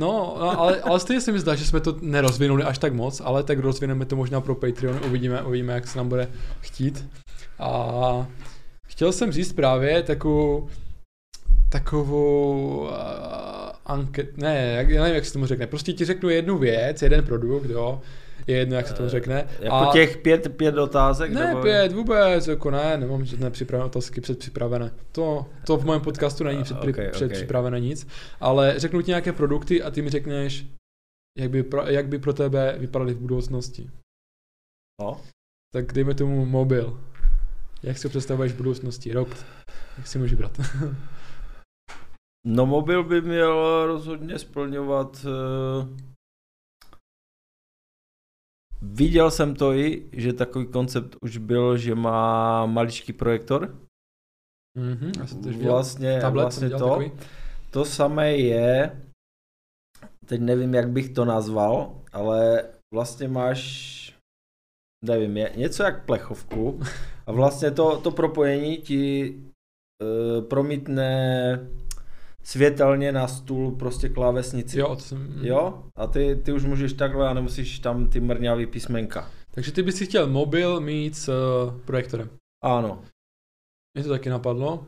No, 0.00 0.42
ale, 0.58 0.80
ale 0.80 1.00
stejně 1.00 1.20
se 1.20 1.32
mi 1.32 1.38
zdá, 1.40 1.54
že 1.54 1.64
jsme 1.64 1.80
to 1.80 1.96
nerozvinuli 2.00 2.62
až 2.62 2.78
tak 2.78 2.92
moc, 2.92 3.20
ale 3.24 3.42
tak 3.42 3.58
rozvineme 3.58 4.06
to 4.06 4.16
možná 4.16 4.40
pro 4.40 4.54
Patreon, 4.54 5.00
uvidíme, 5.06 5.42
uvidíme, 5.42 5.72
jak 5.72 5.88
se 5.88 5.98
nám 5.98 6.08
bude 6.08 6.28
chtít. 6.60 7.08
A 7.58 8.26
chtěl 8.86 9.12
jsem 9.12 9.32
říct 9.32 9.52
právě 9.52 10.02
takovou, 10.02 10.68
takovou 11.68 12.78
uh, 12.80 12.90
anket, 13.86 14.38
ne, 14.38 14.72
jak, 14.76 14.88
já 14.88 15.02
nevím, 15.02 15.14
jak 15.14 15.24
se 15.24 15.32
tomu 15.32 15.46
řekne, 15.46 15.66
prostě 15.66 15.92
ti 15.92 16.04
řeknu 16.04 16.28
jednu 16.28 16.58
věc, 16.58 17.02
jeden 17.02 17.24
produkt, 17.24 17.70
jo, 17.70 18.00
je 18.50 18.58
jedno, 18.58 18.76
jak 18.76 18.88
se 18.88 18.94
tomu 18.94 19.08
řekne. 19.08 19.48
Jako 19.60 19.76
a... 19.76 19.92
těch 19.92 20.16
pět, 20.16 20.56
pět 20.56 20.78
otázek? 20.78 21.30
Ne, 21.30 21.46
nebo... 21.46 21.62
pět, 21.62 21.92
vůbec, 21.92 22.46
jako 22.46 22.70
ne, 22.70 22.96
nemám 22.96 23.24
žádné 23.24 23.50
připravené 23.50 23.86
otázky 23.86 24.20
předpřipravené. 24.20 24.90
To, 25.12 25.46
to 25.66 25.76
v 25.76 25.84
mém 25.84 26.00
podcastu 26.00 26.44
není 26.44 26.62
předpři, 26.62 26.90
Okay, 26.90 27.06
okay. 27.06 27.12
předpřipravené 27.12 27.80
nic, 27.80 28.06
ale 28.40 28.74
řeknu 28.76 29.02
ti 29.02 29.10
nějaké 29.10 29.32
produkty 29.32 29.82
a 29.82 29.90
ty 29.90 30.02
mi 30.02 30.10
řekneš, 30.10 30.66
jak 31.38 31.50
by, 31.50 31.62
pro, 31.62 31.82
jak 31.82 32.08
by 32.08 32.18
pro 32.18 32.32
tebe 32.32 32.76
vypadaly 32.78 33.14
v 33.14 33.20
budoucnosti. 33.20 33.90
No. 35.00 35.20
Tak 35.72 35.92
dejme 35.92 36.14
tomu 36.14 36.46
mobil. 36.46 37.00
Jak 37.82 37.98
si 37.98 38.06
ho 38.06 38.10
představuješ 38.10 38.52
v 38.52 38.56
budoucnosti? 38.56 39.12
Rok. 39.12 39.28
Jak 39.98 40.06
si 40.06 40.18
můžeš 40.18 40.38
brát? 40.38 40.60
No 42.46 42.66
mobil 42.66 43.04
by 43.04 43.20
měl 43.20 43.86
rozhodně 43.86 44.38
splňovat... 44.38 45.26
Uh... 45.26 46.09
Viděl 48.82 49.30
jsem 49.30 49.54
to 49.54 49.72
i, 49.72 50.08
že 50.12 50.32
takový 50.32 50.66
koncept 50.66 51.16
už 51.22 51.36
byl, 51.36 51.78
že 51.78 51.94
má 51.94 52.66
maličký 52.66 53.12
projektor. 53.12 53.78
mhm, 54.78 55.12
já 55.18 55.26
jsem 55.26 55.42
to. 55.42 55.50
Vlastně, 55.50 56.20
Tablet 56.20 56.42
vlastně 56.42 56.70
to. 56.70 56.78
takový. 56.78 57.12
To 57.70 57.84
samé 57.84 58.36
je, 58.36 59.02
teď 60.26 60.40
nevím, 60.40 60.74
jak 60.74 60.88
bych 60.88 61.08
to 61.08 61.24
nazval, 61.24 62.02
ale 62.12 62.64
vlastně 62.94 63.28
máš, 63.28 64.18
nevím, 65.04 65.36
je 65.36 65.52
něco 65.56 65.82
jak 65.82 66.06
plechovku 66.06 66.80
a 67.26 67.32
vlastně 67.32 67.70
to, 67.70 68.00
to 68.00 68.10
propojení 68.10 68.76
ti 68.76 69.34
uh, 70.02 70.44
promítne 70.44 71.10
světelně 72.42 73.12
na 73.12 73.28
stůl 73.28 73.70
prostě 73.70 74.08
klávesnici. 74.08 74.78
Jo, 74.78 74.96
to 74.96 75.02
jsem... 75.02 75.38
Jo? 75.42 75.84
A 75.96 76.06
ty, 76.06 76.36
ty 76.36 76.52
už 76.52 76.64
můžeš 76.64 76.92
takhle 76.92 77.28
a 77.28 77.34
nemusíš 77.34 77.78
tam 77.78 78.08
ty 78.08 78.20
mrňavý 78.20 78.66
písmenka. 78.66 79.30
Takže 79.50 79.72
ty 79.72 79.82
bys 79.82 79.96
si 79.96 80.06
chtěl 80.06 80.26
mobil 80.26 80.80
mít 80.80 81.16
s 81.16 81.28
uh, 81.28 81.80
projektorem. 81.80 82.30
Ano. 82.64 83.02
Mě 83.94 84.04
to 84.04 84.10
taky 84.10 84.30
napadlo. 84.30 84.86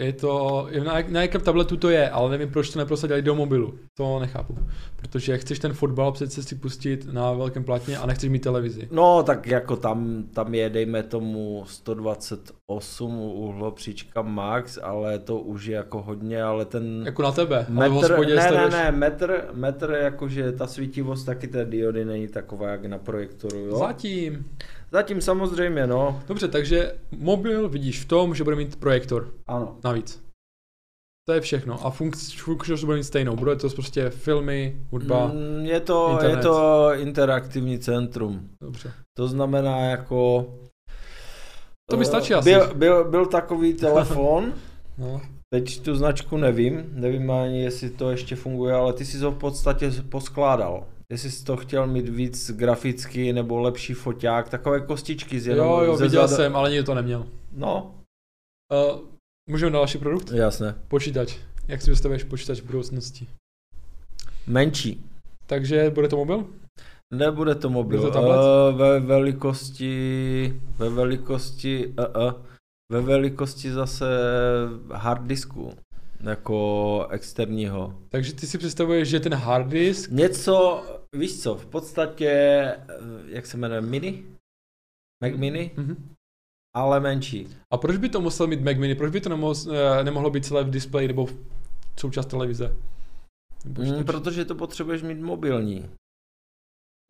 Je 0.00 0.12
to, 0.12 0.68
na, 0.84 0.94
na 1.08 1.22
jakém 1.22 1.40
tabletu 1.40 1.76
to 1.76 1.90
je, 1.90 2.10
ale 2.10 2.30
nevím, 2.30 2.48
proč 2.48 2.70
to 2.70 2.78
neprosadili 2.78 3.22
do 3.22 3.34
mobilu. 3.34 3.74
To 3.96 4.18
nechápu. 4.20 4.58
Protože 4.96 5.38
chceš 5.38 5.58
ten 5.58 5.72
fotbal 5.72 6.12
přece 6.12 6.42
si 6.42 6.54
pustit 6.54 7.12
na 7.12 7.32
velkém 7.32 7.64
platně 7.64 7.98
a 7.98 8.06
nechceš 8.06 8.30
mít 8.30 8.42
televizi. 8.42 8.88
No, 8.90 9.22
tak 9.22 9.46
jako 9.46 9.76
tam, 9.76 10.24
tam 10.32 10.54
je, 10.54 10.70
dejme 10.70 11.02
tomu, 11.02 11.64
128 11.66 13.18
uhlopříčka 13.18 14.22
max, 14.22 14.78
ale 14.82 15.18
to 15.18 15.38
už 15.38 15.64
je 15.64 15.76
jako 15.76 16.02
hodně, 16.02 16.42
ale 16.42 16.64
ten... 16.64 17.02
Jako 17.06 17.22
na 17.22 17.32
tebe, 17.32 17.66
metr, 17.68 17.78
ale 17.78 17.88
v 17.88 17.92
hospodě 17.92 18.34
ne, 18.34 18.50
ne, 18.50 18.68
ne, 18.70 18.92
metr, 18.92 19.48
metr, 19.52 19.98
jakože 20.02 20.52
ta 20.52 20.66
svítivost 20.66 21.26
taky 21.26 21.46
té 21.46 21.64
diody 21.64 22.04
není 22.04 22.28
taková, 22.28 22.68
jak 22.68 22.84
na 22.84 22.98
projektoru, 22.98 23.58
jo? 23.58 23.78
Zatím. 23.78 24.44
Zatím 24.92 25.20
samozřejmě, 25.20 25.86
no. 25.86 26.22
Dobře, 26.28 26.48
takže 26.48 26.94
mobil 27.18 27.68
vidíš 27.68 28.00
v 28.00 28.08
tom, 28.08 28.34
že 28.34 28.44
bude 28.44 28.56
mít 28.56 28.76
projektor 28.76 29.34
Ano. 29.46 29.76
navíc. 29.84 30.22
To 31.28 31.32
je 31.34 31.40
všechno. 31.40 31.86
A 31.86 31.90
funkčnost 32.36 32.84
bude 32.84 32.96
mít 32.96 33.04
stejnou. 33.04 33.36
Bude 33.36 33.56
to 33.56 33.68
prostě 33.68 34.10
filmy, 34.10 34.76
hudba. 34.90 35.26
Mm, 35.26 35.66
je, 35.66 35.80
to, 35.80 36.08
je 36.08 36.12
internet. 36.14 36.42
to 36.42 36.90
interaktivní 36.94 37.78
centrum. 37.78 38.48
Dobře. 38.62 38.92
To 39.18 39.28
znamená 39.28 39.78
jako... 39.78 40.46
To 41.90 41.96
mi 41.96 42.02
eh, 42.02 42.06
stačí 42.06 42.34
asi. 42.34 42.50
byl, 42.50 42.74
byl, 42.74 43.10
byl 43.10 43.26
takový 43.26 43.74
telefon, 43.86 44.52
No. 44.98 45.20
teď 45.54 45.82
tu 45.82 45.94
značku 45.94 46.36
nevím, 46.36 46.84
nevím 46.92 47.30
ani 47.30 47.62
jestli 47.62 47.90
to 47.90 48.10
ještě 48.10 48.36
funguje, 48.36 48.74
ale 48.74 48.92
ty 48.92 49.04
jsi 49.04 49.18
ho 49.18 49.30
v 49.30 49.38
podstatě 49.38 49.90
poskládal. 50.08 50.86
Jestli 51.10 51.30
jsi 51.30 51.44
to 51.44 51.56
chtěl 51.56 51.86
mít 51.86 52.08
víc 52.08 52.50
grafický 52.50 53.32
nebo 53.32 53.58
lepší 53.60 53.94
foťák, 53.94 54.48
takové 54.48 54.80
kostičky 54.80 55.40
z 55.40 55.46
jenom 55.46 55.66
Jo, 55.68 55.80
jo, 55.80 55.96
viděl 55.96 56.28
zada- 56.28 56.36
jsem, 56.36 56.56
ale 56.56 56.70
nikdo 56.70 56.84
to 56.86 56.94
neměl. 56.94 57.26
No, 57.52 57.94
Uh, 58.92 59.00
můžeme 59.50 59.70
na 59.70 59.78
další 59.78 59.98
produkt? 59.98 60.30
jasné. 60.32 60.74
Počítač. 60.88 61.36
Jak 61.68 61.82
si 61.82 61.90
představuješ 61.90 62.24
počítač 62.24 62.60
v 62.60 62.64
budoucnosti? 62.66 63.26
Menší. 64.46 65.04
Takže 65.46 65.90
bude 65.90 66.08
to 66.08 66.16
mobil? 66.16 66.46
Nebude 67.14 67.54
to 67.54 67.70
mobil. 67.70 67.98
Bude 68.00 68.12
to 68.12 68.18
tablet? 68.18 68.38
Eh, 68.40 68.72
ve 68.76 69.00
velikosti, 69.00 70.60
ve 70.78 70.88
velikosti, 70.90 71.86
uh, 71.86 72.24
uh, 72.26 72.32
ve 72.92 73.00
velikosti 73.00 73.70
zase 73.72 74.06
hard 74.92 75.22
disku, 75.22 75.72
jako 76.20 77.06
externího. 77.10 77.94
Takže 78.08 78.32
ty 78.32 78.46
si 78.46 78.58
představuješ, 78.58 79.08
že 79.08 79.20
ten 79.20 79.34
hard 79.34 79.66
disk, 79.68 80.10
Něco, 80.10 80.84
víš 81.16 81.42
co, 81.42 81.54
v 81.54 81.66
podstatě, 81.66 82.28
eh, 82.28 82.84
jak 83.26 83.46
se 83.46 83.56
jmenuje, 83.56 83.80
mini? 83.80 84.24
Mac 85.24 85.32
mini, 85.36 85.70
mhm. 85.76 86.08
ale 86.76 87.00
menší. 87.00 87.48
a 87.72 87.76
proč 87.76 87.96
by 87.96 88.08
to 88.08 88.20
musel 88.20 88.46
mít 88.46 88.60
Mac 88.60 88.76
mini? 88.76 88.94
Proč 88.94 89.12
by 89.12 89.20
to 89.20 89.28
nemohlo, 89.28 89.54
eh, 89.72 90.04
nemohlo 90.04 90.30
být 90.30 90.44
celé 90.46 90.64
v 90.64 90.70
displeji 90.70 91.08
nebo 91.08 91.26
v 91.26 91.36
součást 92.00 92.26
televize? 92.26 92.76
Mm, 93.64 94.04
protože 94.04 94.44
to 94.44 94.54
potřebuješ 94.54 95.02
mít 95.02 95.20
mobilní. 95.20 95.90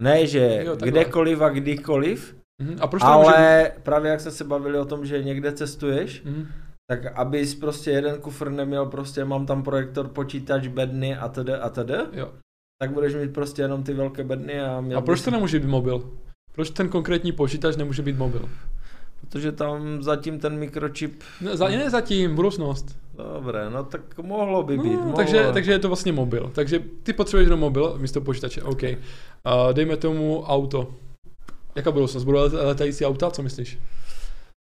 Ne, 0.03 0.27
že 0.27 0.63
Jo, 0.65 0.73
takhle. 0.77 0.91
kdekoliv 0.91 1.41
a 1.41 1.49
kdykoliv, 1.49 2.37
Mhm. 2.63 2.77
A 2.81 2.87
proč 2.87 3.03
ale 3.03 3.73
právě 3.83 4.11
jak 4.11 4.21
jsme 4.21 4.31
se 4.31 4.45
bavili 4.45 4.79
o 4.79 4.85
tom, 4.85 5.07
že 5.07 5.23
někde 5.25 5.53
cestuješ, 5.53 6.23
Mhm. 6.23 6.47
tak 6.91 7.07
abys 7.07 7.55
prostě 7.55 7.91
jeden 7.91 8.21
kufr 8.21 8.51
neměl 8.51 8.87
prostě, 8.87 9.25
mám 9.25 9.47
tam 9.47 9.63
projektor, 9.63 10.09
počítač, 10.09 10.67
bedny 10.67 11.17
a 11.17 11.29
td. 11.29 11.49
a 11.61 11.69
td. 11.71 11.91
Jo. 12.13 12.33
Tak 12.83 12.91
budeš 12.93 13.15
mít 13.15 13.33
prostě 13.33 13.63
jenom 13.63 13.83
ty 13.83 13.95
velké 13.95 14.25
bedny 14.25 14.61
a 14.61 14.81
měl 14.81 14.99
A 14.99 15.03
proč 15.03 15.21
to 15.23 15.31
nemůže 15.31 15.61
být 15.61 15.67
mobil? 15.69 16.11
Proč 16.53 16.71
ten 16.71 16.89
konkrétní 16.89 17.33
počítač 17.33 17.77
nemůže 17.77 18.03
být 18.03 18.19
mobil? 18.19 18.49
Protože 19.21 19.53
tam 19.53 20.03
zatím 20.03 20.39
ten 20.41 20.59
mikročip, 20.59 21.23
Ne, 21.41 21.57
za, 21.57 21.69
ne 21.69 21.91
zatím, 21.91 22.35
budoucnost. 22.35 22.99
dobré, 23.35 23.71
no 23.71 23.85
tak 23.85 24.19
mohlo 24.19 24.63
by 24.63 24.79
být. 24.79 24.93
No, 24.93 24.97
mohlo. 24.99 25.13
takže, 25.17 25.51
takže 25.53 25.73
je 25.73 25.79
to 25.79 25.89
vlastně 25.89 26.13
mobil. 26.13 26.51
Takže 26.55 26.83
ty 27.03 27.13
potřebuješ 27.13 27.47
jenom 27.47 27.61
mobil 27.61 27.99
místo 27.99 28.21
počítače, 28.21 28.63
OK. 28.63 28.83
Uh, 28.83 29.73
dejme 29.73 29.97
tomu 29.97 30.43
auto. 30.43 30.95
Jaká 31.77 31.91
budoucnost? 31.91 32.25
Budou 32.25 32.39
let- 32.39 32.53
letající 32.53 33.07
auta, 33.07 33.31
co 33.31 33.43
myslíš? 33.43 33.79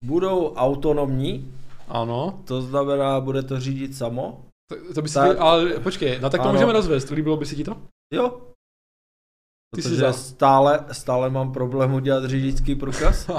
Budou 0.04 0.54
autonomní, 0.54 1.52
Ano. 1.88 2.40
to 2.44 2.62
znamená, 2.62 3.20
bude 3.20 3.42
to 3.42 3.60
řídit 3.60 3.96
samo. 3.96 4.40
To, 4.70 4.94
to 4.94 5.02
by 5.02 5.08
si, 5.08 5.14
Tak- 5.14 5.36
ale 5.40 5.70
počkej, 5.80 6.18
no 6.22 6.30
tak 6.30 6.40
to 6.40 6.44
Ano. 6.44 6.52
můžeme 6.52 6.72
rozvést, 6.72 7.10
líbilo 7.10 7.36
by 7.36 7.46
se 7.46 7.54
ti 7.56 7.64
to? 7.64 7.76
Jo. 8.14 8.40
Ty 9.74 9.82
jsi 9.82 9.88
Protože 9.88 10.00
za. 10.00 10.12
stále, 10.12 10.84
stále 10.92 11.30
mám 11.30 11.52
problém 11.52 11.94
udělat 11.94 12.24
řidičský 12.24 12.74
průkaz. 12.74 13.30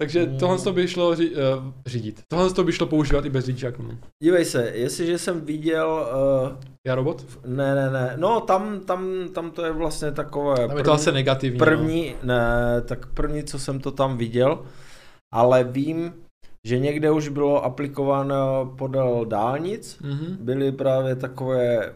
Takže 0.00 0.26
Mm. 0.26 0.38
tohle 0.38 0.58
to 0.58 0.72
by 0.72 0.88
šlo 0.88 1.14
ři, 1.16 1.30
uh, 1.30 1.72
řídit. 1.86 2.22
Tohle 2.32 2.50
to 2.52 2.64
by 2.64 2.72
šlo 2.72 2.86
používat 2.86 3.24
i 3.24 3.30
bez 3.30 3.44
řidičáku. 3.44 3.82
No. 3.82 3.98
Dívej 4.22 4.44
se, 4.44 4.70
jestliže 4.74 5.18
jsem 5.18 5.40
viděl, 5.40 6.06
uh, 6.52 6.58
Já 6.86 6.94
robot? 6.94 7.24
ne, 7.46 7.74
ne, 7.74 7.90
ne, 7.90 8.14
no 8.16 8.40
tam, 8.40 8.80
tam, 8.80 9.28
tam 9.34 9.50
to 9.50 9.64
je 9.64 9.72
vlastně 9.72 10.12
takové. 10.12 10.68
Tam 10.68 10.76
je 10.78 10.84
to 10.84 10.92
asi 10.92 11.12
negativní. 11.12 11.58
První, 11.58 12.14
ne, 12.22 12.46
tak 12.88 13.06
první, 13.14 13.44
co 13.44 13.58
jsem 13.58 13.80
to 13.80 13.90
tam 13.90 14.16
viděl, 14.16 14.66
ale 15.34 15.64
vím, 15.64 16.14
že 16.66 16.78
někde 16.78 17.10
už 17.10 17.28
bylo 17.28 17.64
aplikováno 17.64 18.74
podél 18.78 19.24
dálnic, 19.24 19.98
No. 20.00 20.08
Mhm. 20.10 20.36
byly 20.40 20.72
právě 20.72 21.16
takové, 21.16 21.94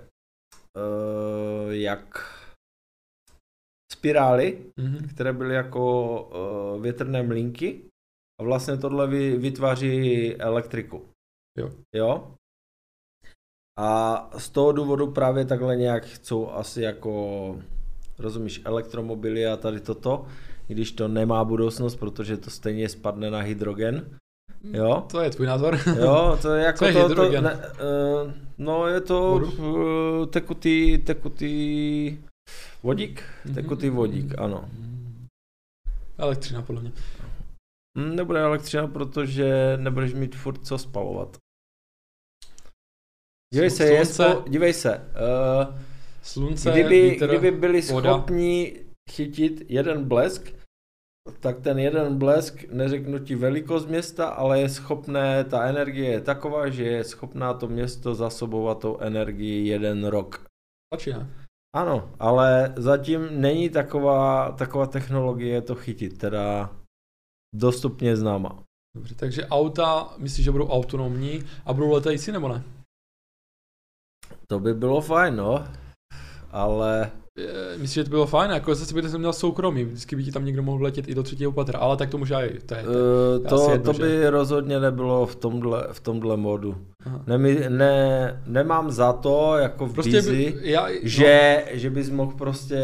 uh, 0.76 1.72
jak 1.72 2.18
spirály, 3.92 4.72
Mhm. 4.76 5.08
které 5.08 5.32
byly 5.32 5.54
jako 5.54 5.84
uh, 6.22 6.82
větrné 6.82 7.22
mlínky 7.22 7.80
a 8.40 8.44
vlastně 8.44 8.76
tohle 8.76 9.06
vy, 9.06 9.36
vytváří 9.36 10.36
elektriku. 10.36 11.08
Jo. 11.58 11.70
Jo? 11.94 12.34
A 13.78 14.30
z 14.38 14.48
toho 14.50 14.72
důvodu 14.72 15.12
právě 15.12 15.44
takhle 15.44 15.76
nějak 15.76 16.04
chcou 16.04 16.50
asi 16.50 16.82
jako, 16.82 17.12
rozumíš, 18.18 18.60
elektromobily 18.64 19.46
a 19.46 19.56
tady 19.56 19.80
toto, 19.80 20.26
i 20.68 20.74
když 20.74 20.92
to 20.92 21.08
nemá 21.08 21.44
budoucnost, 21.44 21.96
protože 21.96 22.36
to 22.36 22.50
stejně 22.50 22.88
spadne 22.88 23.30
na 23.30 23.38
hydrogen. 23.40 24.18
Jo? 24.64 25.06
To 25.10 25.20
je 25.20 25.30
tvůj 25.30 25.46
názor. 25.46 25.78
Jo, 26.00 26.38
to 26.42 26.54
je 26.54 26.64
jako 26.66 26.78
Co 26.78 26.84
je 26.84 26.92
to, 26.92 27.14
to 27.14 27.40
ne, 27.40 27.54
uh, 27.56 28.32
no 28.58 28.86
je 28.86 29.00
to 29.00 29.34
uh, 29.34 30.26
tekutý, 30.26 30.98
tekutý 30.98 32.18
vodík, 32.82 33.22
Mhm. 33.44 33.54
tekutý 33.54 33.88
vodík, 33.90 34.38
ano. 34.38 34.68
Elektřina, 36.18 36.62
podle 36.62 36.80
mě. 36.82 36.92
Hm, 37.98 38.16
Nebude 38.16 38.40
elektřina, 38.40 38.86
protože 38.86 39.76
nebudeš 39.80 40.14
mít 40.14 40.36
furt 40.36 40.66
co 40.66 40.78
spalovat. 40.78 41.36
Dívej 43.54 43.70
se, 43.70 43.84
je 43.84 44.06
Slunce. 44.06 44.32
spo, 44.34 44.48
dívej 44.48 44.72
se, 44.72 44.98
uh, 44.98 45.74
Slunce, 46.22 46.70
kdyby, 46.70 47.10
vítr, 47.10 47.26
kdyby 47.28 47.50
byli 47.50 47.80
voda. 47.80 48.12
schopni 48.12 48.80
chytit 49.10 49.62
jeden 49.68 50.04
blesk, 50.08 50.52
tak 51.40 51.60
ten 51.60 51.78
jeden 51.78 52.18
blesk, 52.18 52.64
neřeknu 52.64 53.18
ti 53.18 53.34
velikost 53.34 53.86
města, 53.86 54.28
ale 54.28 54.60
je 54.60 54.68
schopné, 54.68 55.44
ta 55.44 55.68
energie 55.68 56.10
je 56.10 56.20
taková, 56.20 56.68
že 56.68 56.84
je 56.84 57.04
schopná 57.04 57.54
to 57.54 57.68
město 57.68 58.14
zasobovat 58.14 58.80
tou 58.80 58.98
energii 58.98 59.68
jeden 59.68 60.04
rok. 60.04 60.46
Stačí, 60.94 61.12
ne? 61.12 61.30
Ano, 61.76 62.10
ale 62.18 62.74
zatím 62.76 63.40
není 63.40 63.70
taková, 63.70 64.52
taková 64.52 64.86
technologie 64.86 65.62
to 65.62 65.74
chytit, 65.74 66.18
teda 66.18 66.76
dostupně 67.54 68.16
známa. 68.16 68.62
Dobře, 68.96 69.14
takže 69.14 69.46
auta, 69.46 70.14
myslíš, 70.18 70.44
že 70.44 70.50
budou 70.50 70.68
autonomní 70.68 71.42
a 71.64 71.72
budou 71.72 71.92
letající 71.92 72.32
nebo 72.32 72.48
ne? 72.48 72.62
To 74.46 74.58
by 74.58 74.74
bylo 74.74 75.00
fajn, 75.00 75.36
no. 75.36 75.68
Ale 76.50 77.10
Je, 77.38 77.78
Myslíš, 77.78 77.94
že 77.94 78.04
to 78.04 78.10
bylo 78.10 78.26
fajn, 78.26 78.50
jako 78.50 78.74
zase 78.74 78.94
by 78.94 79.02
to 79.02 79.18
měl 79.18 79.32
soukromí, 79.32 79.84
vždycky 79.84 80.16
by 80.16 80.24
ti 80.24 80.32
tam 80.32 80.44
někdo 80.44 80.62
mohl 80.62 80.78
vletět 80.78 81.08
i 81.08 81.14
do 81.14 81.22
třetího 81.22 81.52
patra, 81.52 81.78
ale 81.78 81.96
tak 81.96 82.10
to 82.10 82.18
může 82.18 82.34
i, 82.34 82.60
to 82.60 82.74
je, 82.74 82.82
to 83.48 83.56
uh, 83.56 83.66
to, 83.66 83.70
jedno, 83.70 83.92
to 83.92 83.92
že? 83.92 84.02
by 84.02 84.28
rozhodně 84.28 84.80
nebylo 84.80 85.26
v 85.26 85.36
tomhle, 85.36 85.88
v 85.92 86.00
tomhle 86.00 86.36
modu. 86.36 86.76
Aha. 87.06 87.22
Nemi, 87.26 87.64
ne, 87.68 88.42
nemám 88.46 88.90
za 88.90 89.12
to, 89.12 89.56
jako 89.56 89.86
v 89.86 89.92
Prostě 89.94 90.10
Bizi, 90.10 90.30
by, 90.30 90.70
já, 90.70 90.88
že, 91.02 91.64
že 91.70 91.90
bys 91.90 92.10
mohl 92.10 92.32
prostě 92.38 92.80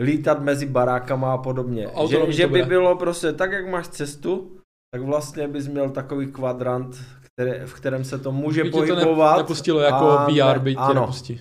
lítat 0.00 0.42
mezi 0.42 0.66
barákama 0.66 1.32
a 1.32 1.38
podobně. 1.38 1.82
Že, 1.82 1.92
Autonomní 1.92 2.32
že 2.32 2.42
to 2.46 2.52
by 2.52 2.62
bylo 2.62 2.96
prostě 2.96 3.32
tak, 3.32 3.52
jak 3.52 3.68
máš 3.68 3.88
cestu, 3.88 4.50
tak 4.94 5.02
vlastně 5.02 5.48
bys 5.48 5.68
měl 5.68 5.90
takový 5.90 6.26
kvadrant, 6.26 6.96
které, 7.22 7.66
v 7.66 7.74
kterém 7.74 8.04
se 8.04 8.18
to 8.18 8.32
může 8.32 8.64
by 8.64 8.70
tě 8.70 8.76
to 8.78 8.84
ne, 8.84 8.88
pohybovat. 8.88 9.36
nepustilo 9.36 9.80
jako 9.80 10.10
a 10.10 10.26
VR, 10.26 10.54
ne- 10.54 10.58
by 10.58 10.74
tě 10.74 10.80
ano. 10.80 11.00
nepustí. 11.00 11.40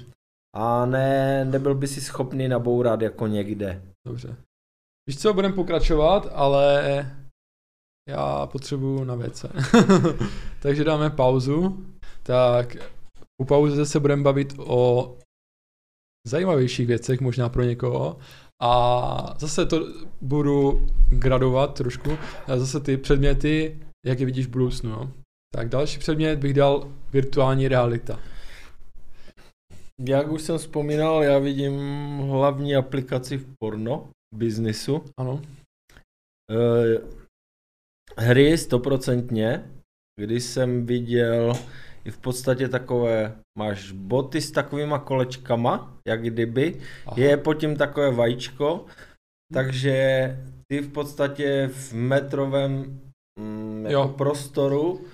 A 0.55 0.85
ne, 0.85 1.45
nebyl 1.45 1.75
by 1.75 1.87
si 1.87 2.01
schopný 2.01 2.47
nabourat 2.47 3.01
jako 3.01 3.27
někde. 3.27 3.83
Dobře. 4.07 4.35
Víš 5.07 5.19
co, 5.19 5.33
budeme 5.33 5.55
pokračovat, 5.55 6.27
ale 6.31 6.81
já 8.09 8.45
potřebuju 8.45 9.03
na 9.03 9.15
WC. 9.15 9.45
Takže 10.61 10.83
dáme 10.83 11.09
pauzu. 11.09 11.85
Tak 12.23 12.75
u 13.41 13.45
pauze 13.45 13.85
se 13.85 13.99
budeme 13.99 14.23
bavit 14.23 14.53
o 14.57 15.17
zajímavějších 16.27 16.87
věcech, 16.87 17.21
možná 17.21 17.49
pro 17.49 17.63
někoho. 17.63 18.17
A 18.61 19.35
zase 19.39 19.65
to 19.65 19.87
budu 20.21 20.87
gradovat 21.09 21.73
trošku. 21.73 22.11
A 22.47 22.57
zase 22.57 22.79
ty 22.79 22.97
předměty, 22.97 23.79
jak 24.05 24.19
je 24.19 24.25
vidíš 24.25 24.45
v 24.45 24.49
budoucnu. 24.49 24.89
Jo? 24.89 25.11
Tak 25.53 25.69
další 25.69 25.99
předmět 25.99 26.39
bych 26.39 26.53
dal 26.53 26.91
virtuální 27.13 27.67
realita. 27.67 28.19
Jak 30.07 30.31
už 30.31 30.41
jsem 30.41 30.57
vzpomínal, 30.57 31.23
já 31.23 31.39
vidím 31.39 31.73
hlavní 32.17 32.75
aplikaci 32.75 33.37
v 33.37 33.53
porno 33.59 34.09
biznisu. 34.35 35.03
Ano. 35.19 35.41
Eh, 36.51 37.01
hry 38.17 38.57
stoprocentně, 38.57 39.71
když 40.19 40.43
jsem 40.43 40.85
viděl 40.85 41.53
i 42.05 42.11
v 42.11 42.17
podstatě 42.17 42.69
takové, 42.69 43.35
máš 43.57 43.91
boty 43.91 44.41
s 44.41 44.51
takovýma 44.51 44.99
kolečkama, 44.99 45.97
jak 46.07 46.21
kdyby, 46.21 46.81
Aha. 47.05 47.15
je 47.19 47.37
pod 47.37 47.53
tím 47.53 47.75
takové 47.75 48.11
vajíčko, 48.11 48.85
takže 49.53 50.37
ty 50.71 50.79
v 50.81 50.91
podstatě 50.91 51.67
v 51.73 51.93
metrovém 51.93 53.01
mm, 53.39 53.85
jako 53.85 53.93
Jo. 53.93 54.13
prostoru, 54.17 55.05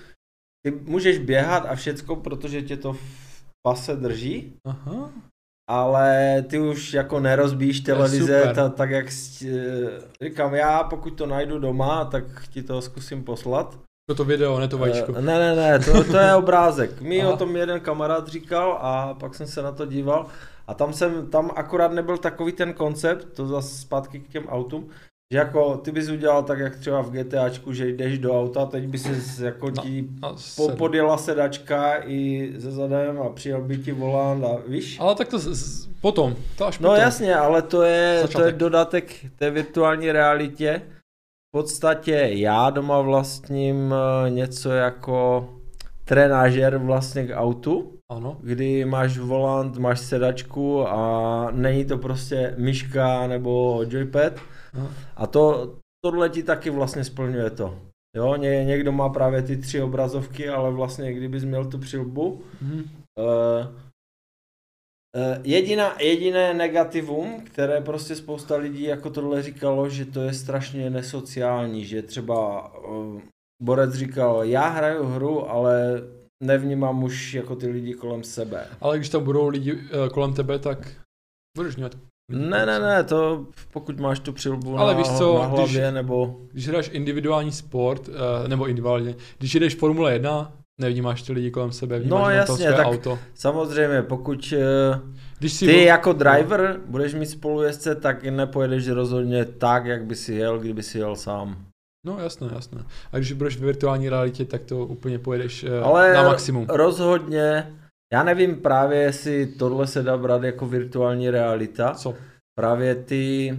ty 0.66 0.70
můžeš 0.70 1.18
běhat 1.18 1.66
a 1.66 1.74
všecko, 1.74 2.16
protože 2.16 2.62
tě 2.62 2.76
to 2.76 2.92
v 2.92 3.27
pase 3.66 3.96
drží, 3.96 4.56
Aha. 4.66 5.10
ale 5.70 6.42
ty 6.48 6.58
už 6.58 6.94
jako 6.94 7.20
nerozbíjíš 7.20 7.80
televize, 7.80 8.52
ta, 8.54 8.68
tak 8.68 8.90
jak 8.90 9.06
říkám 10.22 10.54
já, 10.54 10.82
pokud 10.82 11.10
to 11.10 11.26
najdu 11.26 11.58
doma, 11.58 12.04
tak 12.04 12.24
ti 12.50 12.62
to 12.62 12.82
zkusím 12.82 13.24
poslat. 13.24 13.78
To 14.08 14.14
to 14.14 14.24
video, 14.24 14.58
ne 14.60 14.68
to 14.68 14.78
vajíčko. 14.78 15.12
Eh, 15.16 15.22
Ne, 15.22 15.38
ne, 15.38 15.56
ne, 15.56 15.78
to, 15.78 16.04
to 16.04 16.16
je 16.16 16.34
obrázek. 16.34 17.00
Mi 17.00 17.22
Aha. 17.22 17.32
o 17.32 17.36
tom 17.36 17.56
jeden 17.56 17.80
kamarád 17.80 18.28
říkal 18.28 18.78
a 18.80 19.14
pak 19.14 19.34
jsem 19.34 19.46
se 19.46 19.62
na 19.62 19.72
to 19.72 19.86
díval 19.86 20.26
a 20.66 20.74
tam 20.74 20.92
jsem, 20.92 21.30
tam 21.30 21.50
akorát 21.56 21.92
nebyl 21.92 22.18
takový 22.18 22.52
ten 22.52 22.72
koncept, 22.72 23.28
to 23.36 23.46
zase 23.46 23.78
zpátky 23.78 24.20
k 24.20 24.28
těm 24.28 24.46
autům, 24.46 24.88
že 25.32 25.38
jako 25.38 25.76
ty 25.76 25.92
bys 25.92 26.08
udělal 26.08 26.42
tak, 26.42 26.58
jak 26.58 26.76
třeba 26.76 27.02
v 27.02 27.10
GTAčku, 27.10 27.72
že 27.72 27.88
jdeš 27.88 28.18
do 28.18 28.40
auta, 28.40 28.66
teď 28.66 28.84
by 28.86 28.98
si 28.98 29.44
jako 29.44 29.70
No, 29.70 29.82
ti 29.82 30.08
A 30.22 30.34
po, 30.56 30.68
podjela 30.68 31.18
sedačka 31.18 31.94
i 32.06 32.52
ze 32.56 32.70
zadem 32.70 33.22
a 33.22 33.28
přijel 33.28 33.62
by 33.62 33.78
ti 33.78 33.92
volant 33.92 34.44
a 34.44 34.48
víš? 34.66 34.96
Ale 35.00 35.14
tak 35.14 35.28
to 35.28 35.38
z, 35.38 35.44
z, 35.54 35.88
potom, 36.00 36.34
to 36.58 36.66
až 36.66 36.78
No 36.78 36.88
potom. 36.88 37.02
jasně, 37.02 37.34
ale 37.34 37.62
to 37.62 37.82
je, 37.82 38.24
to 38.32 38.42
je 38.42 38.52
dodatek 38.52 39.14
té 39.36 39.50
virtuální 39.50 40.12
realitě. 40.12 40.82
V 41.48 41.58
podstatě 41.58 42.28
já 42.32 42.70
doma 42.70 43.00
vlastním 43.00 43.94
eh, 44.26 44.30
něco 44.30 44.70
jako 44.70 45.48
trenážer 46.04 46.78
vlastně 46.78 47.26
k 47.26 47.36
autu, 47.36 47.92
Ano. 48.12 48.36
kdy 48.42 48.84
máš 48.84 49.18
volant, 49.18 49.78
máš 49.78 50.00
sedačku 50.00 50.88
a 50.88 51.48
není 51.50 51.84
to 51.84 51.98
prostě 51.98 52.54
myška 52.58 53.26
nebo 53.26 53.82
joypad. 53.88 54.32
A 55.16 55.26
to, 55.26 55.76
tohle 56.04 56.28
ti 56.28 56.42
taky 56.42 56.70
vlastně 56.70 57.04
splňuje 57.04 57.50
to. 57.50 57.78
Jo, 58.16 58.36
ně, 58.36 58.64
někdo 58.64 58.92
má 58.92 59.08
právě 59.08 59.42
ty 59.42 59.56
tři 59.56 59.82
obrazovky, 59.82 60.48
ale 60.48 60.70
vlastně 60.70 61.12
kdybys 61.12 61.44
měl 61.44 61.64
tu 61.64 61.78
přilbu, 61.78 62.42
Mhm. 62.62 62.84
Uh, 63.18 63.66
uh, 63.66 65.44
jediná, 65.44 66.02
jediné 66.02 66.54
negativum, 66.54 67.40
které 67.44 67.80
prostě 67.80 68.16
spousta 68.16 68.56
lidí 68.56 68.82
jako 68.82 69.10
tohle 69.10 69.42
říkalo, 69.42 69.88
že 69.88 70.04
to 70.04 70.20
je 70.20 70.34
strašně 70.34 70.90
nesociální, 70.90 71.84
že 71.84 72.02
třeba 72.02 72.74
uh, 72.78 73.20
Borec 73.62 73.94
říkal, 73.94 74.44
já 74.44 74.68
hraju 74.68 75.04
hru, 75.04 75.50
ale 75.50 76.02
nevnímám 76.44 77.02
už 77.02 77.34
jako 77.34 77.56
ty 77.56 77.68
lidi 77.68 77.94
kolem 77.94 78.24
sebe. 78.24 78.66
Ale 78.80 78.96
když 78.96 79.08
tam 79.08 79.24
budou 79.24 79.48
lidi 79.48 79.72
eh, 79.72 80.08
kolem 80.10 80.34
tebe, 80.34 80.58
tak 80.58 80.78
budeš 81.56 81.76
mít. 81.76 82.07
Ne, 82.30 82.66
ne, 82.66 82.78
ne, 82.78 83.04
to 83.04 83.46
pokud 83.72 84.00
máš 84.00 84.20
tu 84.20 84.32
přilbu 84.32 84.78
Ale 84.78 84.92
na, 84.94 84.98
víš 84.98 85.08
co, 85.08 85.38
na 85.38 85.46
hlavě, 85.46 85.64
když- 85.82 85.94
nebo... 85.94 86.36
Když 86.52 86.68
hraješ 86.68 86.90
individuální 86.92 87.52
sport, 87.52 88.08
eh, 88.44 88.48
nebo 88.48 88.66
individuálně, 88.66 89.14
když 89.38 89.54
jdeš 89.54 89.74
Formule 89.74 90.12
1, 90.12 90.52
nevnímáš 90.80 91.22
ty 91.22 91.32
lidi 91.32 91.50
kolem 91.50 91.72
sebe, 91.72 91.98
vnímáš 91.98 92.20
No 92.22 92.30
jasně, 92.30 92.56
své 92.56 92.72
tak- 92.76 92.86
auto. 92.86 93.18
Samozřejmě, 93.34 94.02
pokud 94.02 94.54
uh, 94.56 95.00
Když 95.38 95.52
si 95.52 95.66
ty 95.66 95.72
byl- 95.72 95.82
jako 95.82 96.12
driver 96.12 96.80
budeš 96.86 97.14
mít 97.14 97.26
spolujezdce, 97.26 97.94
tak 97.94 98.24
nepojedeš 98.24 98.88
rozhodně 98.88 99.44
tak, 99.44 99.84
jak 99.86 100.04
by 100.04 100.14
si 100.14 100.34
jel, 100.34 100.58
kdyby 100.58 100.82
si 100.82 100.98
jel 100.98 101.16
sám. 101.16 101.56
No 102.06 102.18
jasné, 102.22 102.48
jasné. 102.54 102.84
A 103.12 103.16
když 103.18 103.32
budeš 103.32 103.56
v 103.56 103.60
virtuální 103.60 104.08
realitě, 104.08 104.44
tak 104.44 104.64
to 104.64 104.86
úplně 104.86 105.18
pojedeš 105.18 105.64
eh, 105.64 105.80
Ale 105.82 106.14
na 106.14 106.22
maximum. 106.22 106.66
rozhodně, 106.68 107.72
já 108.12 108.22
nevím 108.22 108.56
právě, 108.56 108.98
jestli 108.98 109.46
tohle 109.46 109.86
se 109.86 110.02
dá 110.02 110.16
brát 110.16 110.42
jako 110.42 110.66
virtuální 110.66 111.30
realita. 111.30 111.94
Co? 111.94 112.14
Právě 112.54 112.94
ty, 112.94 113.58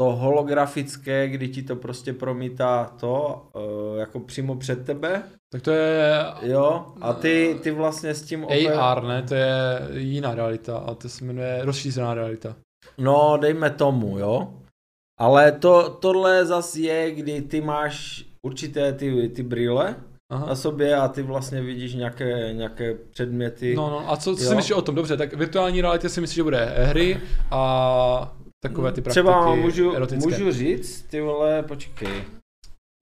to 0.00 0.12
holografické, 0.12 1.28
kdy 1.28 1.48
ti 1.48 1.62
to 1.62 1.76
prostě 1.76 2.12
promítá 2.12 2.84
to, 3.00 3.42
uh, 3.54 3.98
jako 3.98 4.20
přímo 4.20 4.56
před 4.56 4.86
tebe, 4.86 5.22
Tak 5.52 5.62
to 5.62 5.70
je 5.70 6.24
jo, 6.42 6.86
a 7.00 7.12
ty, 7.12 7.58
ty 7.62 7.70
vlastně 7.70 8.14
s 8.14 8.22
tím... 8.22 8.46
AR, 8.78 9.02
ne? 9.02 9.22
To 9.22 9.34
je 9.34 9.80
jiná 9.92 10.34
realita 10.34 10.78
a 10.78 10.94
to 10.94 11.08
se 11.08 11.24
jmenuje 11.24 11.60
rozšířená 11.64 12.14
realita. 12.14 12.56
No, 12.98 13.38
dejme 13.40 13.70
tomu, 13.70 14.18
jo. 14.18 14.54
Ale 15.20 15.52
to, 15.52 15.90
tohle 15.90 16.46
zas 16.46 16.76
je, 16.76 17.10
kdy 17.10 17.42
ty 17.42 17.60
máš 17.60 18.24
určité 18.46 18.92
ty, 18.92 19.28
ty 19.28 19.42
brýle 19.42 19.96
Aha. 20.32 20.46
na 20.46 20.54
sobě 20.56 20.96
a 20.96 21.08
ty 21.08 21.22
vlastně 21.22 21.62
vidíš 21.62 21.94
nějaké, 21.94 22.52
nějaké 22.52 22.94
předměty. 23.10 23.74
No, 23.76 23.90
no, 23.90 24.12
a 24.12 24.16
co, 24.16 24.36
co 24.36 24.42
si 24.44 24.54
myslíš 24.54 24.72
o 24.76 24.82
tom? 24.82 24.94
Dobře, 24.94 25.16
tak 25.16 25.34
virtuální 25.34 25.80
realitě 25.80 26.08
si 26.08 26.20
myslíš, 26.20 26.34
že 26.36 26.42
bude 26.42 26.64
hry 26.76 27.20
a 27.50 28.36
takové 28.62 28.92
ty 28.92 29.00
praktiky 29.00 29.22
Třeba 29.24 29.54
můžu, 29.54 29.94
erotické. 29.96 30.30
můžu 30.30 30.52
říct, 30.52 31.02
ty 31.02 31.20
vole, 31.20 31.62
počkej. 31.62 32.24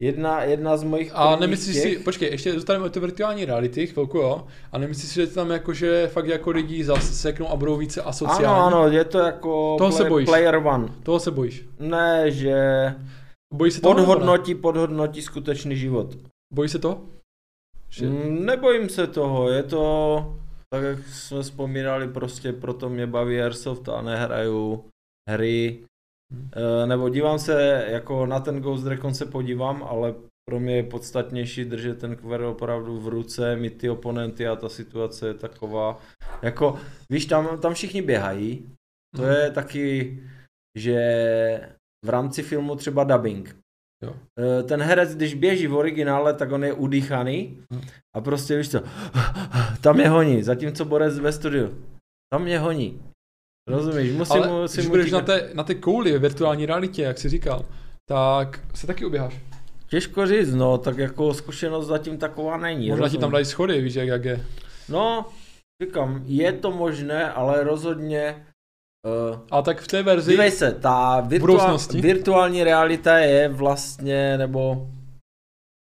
Jedna, 0.03 0.43
jedna 0.43 0.77
z 0.77 0.83
mojich 0.83 1.11
A 1.15 1.37
nemyslíš 1.37 1.77
těch, 1.77 1.83
si, 1.83 1.99
počkej, 2.05 2.29
ještě 2.31 2.53
dostaneme 2.53 2.89
do 2.89 3.01
virtuální 3.01 3.45
reality, 3.45 3.87
chvilku 3.87 4.19
jo, 4.19 4.47
a 4.73 4.79
nemyslíš 4.79 5.09
si, 5.09 5.15
že 5.15 5.27
tam 5.27 5.51
jakože 5.51 6.07
fakt 6.13 6.27
jako 6.27 6.51
lidi 6.51 6.85
zaseknou 6.85 7.49
a 7.49 7.57
budou 7.57 7.77
více 7.77 8.03
asociální? 8.03 8.45
Ano, 8.45 8.65
ano, 8.67 8.89
je 8.89 9.05
to 9.05 9.19
jako 9.19 9.77
Toho 9.79 9.93
se 9.93 10.05
bojíš. 10.05 10.27
player 10.27 10.57
one. 10.57 10.89
Toho 11.03 11.21
se 11.21 11.31
bojíš. 11.31 11.65
Ne, 11.81 12.31
že 12.31 12.55
Bojíš 13.55 13.75
se 13.75 13.81
toho? 13.81 13.95
podhodnotí, 13.95 14.55
podhodnotí 14.55 15.23
skutečný 15.23 15.77
život. 15.77 16.17
Bojíš 16.53 16.73
se 16.73 16.79
toho? 16.79 17.09
Že... 17.89 18.07
Mm, 18.07 18.47
Nebojím 18.47 18.89
se 18.89 19.07
toho, 19.07 19.51
je 19.51 19.63
to, 19.63 20.37
tak 20.75 20.83
jak 20.83 20.99
jsme 21.09 21.43
vzpomínali, 21.43 22.09
prostě 22.09 22.53
proto 22.53 22.89
mě 22.89 23.07
baví 23.07 23.41
Airsoft 23.41 23.89
a 23.89 24.03
nehraju 24.03 24.85
hry. 25.31 25.85
Hmm. 26.33 26.51
E, 26.53 26.87
nebo 26.87 27.09
dívám 27.09 27.39
se, 27.39 27.85
jako 27.89 28.27
na 28.27 28.41
ten 28.41 28.61
Ghost 28.61 28.87
Recon 28.87 29.15
se 29.15 29.27
podívám, 29.27 29.83
ale 29.83 30.15
pro 30.51 30.61
mě 30.61 30.77
je 30.77 30.83
podstatnější 30.83 31.65
držet 31.65 31.99
ten 31.99 32.17
kver 32.17 32.43
opravdu 32.43 33.01
v 33.01 33.09
ruce, 33.09 33.57
mít 33.57 33.79
ty 33.79 33.91
oponenty 33.91 34.47
a 34.49 34.57
ta 34.57 34.69
situace 34.69 35.27
je 35.27 35.35
taková, 35.35 36.01
jako, 36.43 36.79
víš, 37.11 37.27
tam, 37.27 37.61
tam 37.61 37.75
všichni 37.75 38.03
běhají, 38.03 38.71
to 39.17 39.23
Mhm. 39.23 39.31
je 39.33 39.51
taky, 39.51 40.19
že 40.79 40.99
v 42.07 42.09
rámci 42.09 42.43
filmu 42.43 42.77
třeba 42.77 43.05
dubbing. 43.05 43.57
Jo. 44.03 44.15
E, 44.39 44.63
Ten 44.63 44.83
herec, 44.83 45.15
když 45.15 45.35
běží 45.35 45.67
v 45.67 45.75
originále, 45.75 46.35
tak 46.35 46.53
on 46.53 46.65
je 46.65 46.73
udýchaný 46.73 47.59
Mhm. 47.73 47.83
a 48.17 48.21
prostě 48.21 48.57
víš 48.57 48.71
co, 48.71 48.81
tam 49.81 50.01
je 50.01 50.09
honí, 50.09 50.43
zatímco 50.43 50.85
Borec 50.85 51.19
ve 51.19 51.33
studiu, 51.33 51.85
tam 52.33 52.47
je 52.49 52.59
honí. 52.59 53.03
Rozumíš, 53.69 54.13
musím, 54.13 54.43
Ale 54.43 54.61
musím 54.63 54.81
když 54.81 54.89
budeš 54.91 55.11
na 55.13 55.21
té, 55.21 55.51
na 55.55 55.63
té 55.65 55.75
kouli 55.75 56.19
virtuální 56.19 56.67
realitě, 56.67 57.03
jak 57.03 57.19
jsi 57.19 57.29
říkal, 57.29 57.65
tak 58.09 58.61
se 58.75 58.87
taky 58.87 59.05
uběháš. 59.05 59.41
Těžko 59.89 60.27
říct, 60.27 60.55
no, 60.55 60.79
tak 60.79 60.99
jako 60.99 61.35
zkušenost 61.35 61.87
zatím 61.87 62.19
taková 62.19 62.57
není. 62.57 62.91
Možná 62.91 63.09
ti 63.09 63.19
tam 63.19 63.31
dají 63.31 63.45
schody, 63.45 63.81
víš, 63.81 63.95
jak, 63.95 64.09
jak 64.09 64.25
je. 64.25 64.47
No, 64.89 65.27
říkám, 65.83 66.23
je 66.27 66.53
to 66.53 66.71
možné, 66.71 67.33
ale 67.33 67.65
rozhodně 67.65 68.47
uh, 69.07 69.39
A 69.51 69.63
tak 69.63 69.81
v 69.81 69.87
té 69.89 70.03
verzi, 70.03 70.31
Dívej 70.31 70.51
se, 70.51 70.73
ta 70.73 71.27
budoucnosti? 71.39 72.01
virtuální 72.01 72.65
realita 72.65 73.19
je 73.19 73.49
vlastně, 73.49 74.39
nebo 74.39 74.89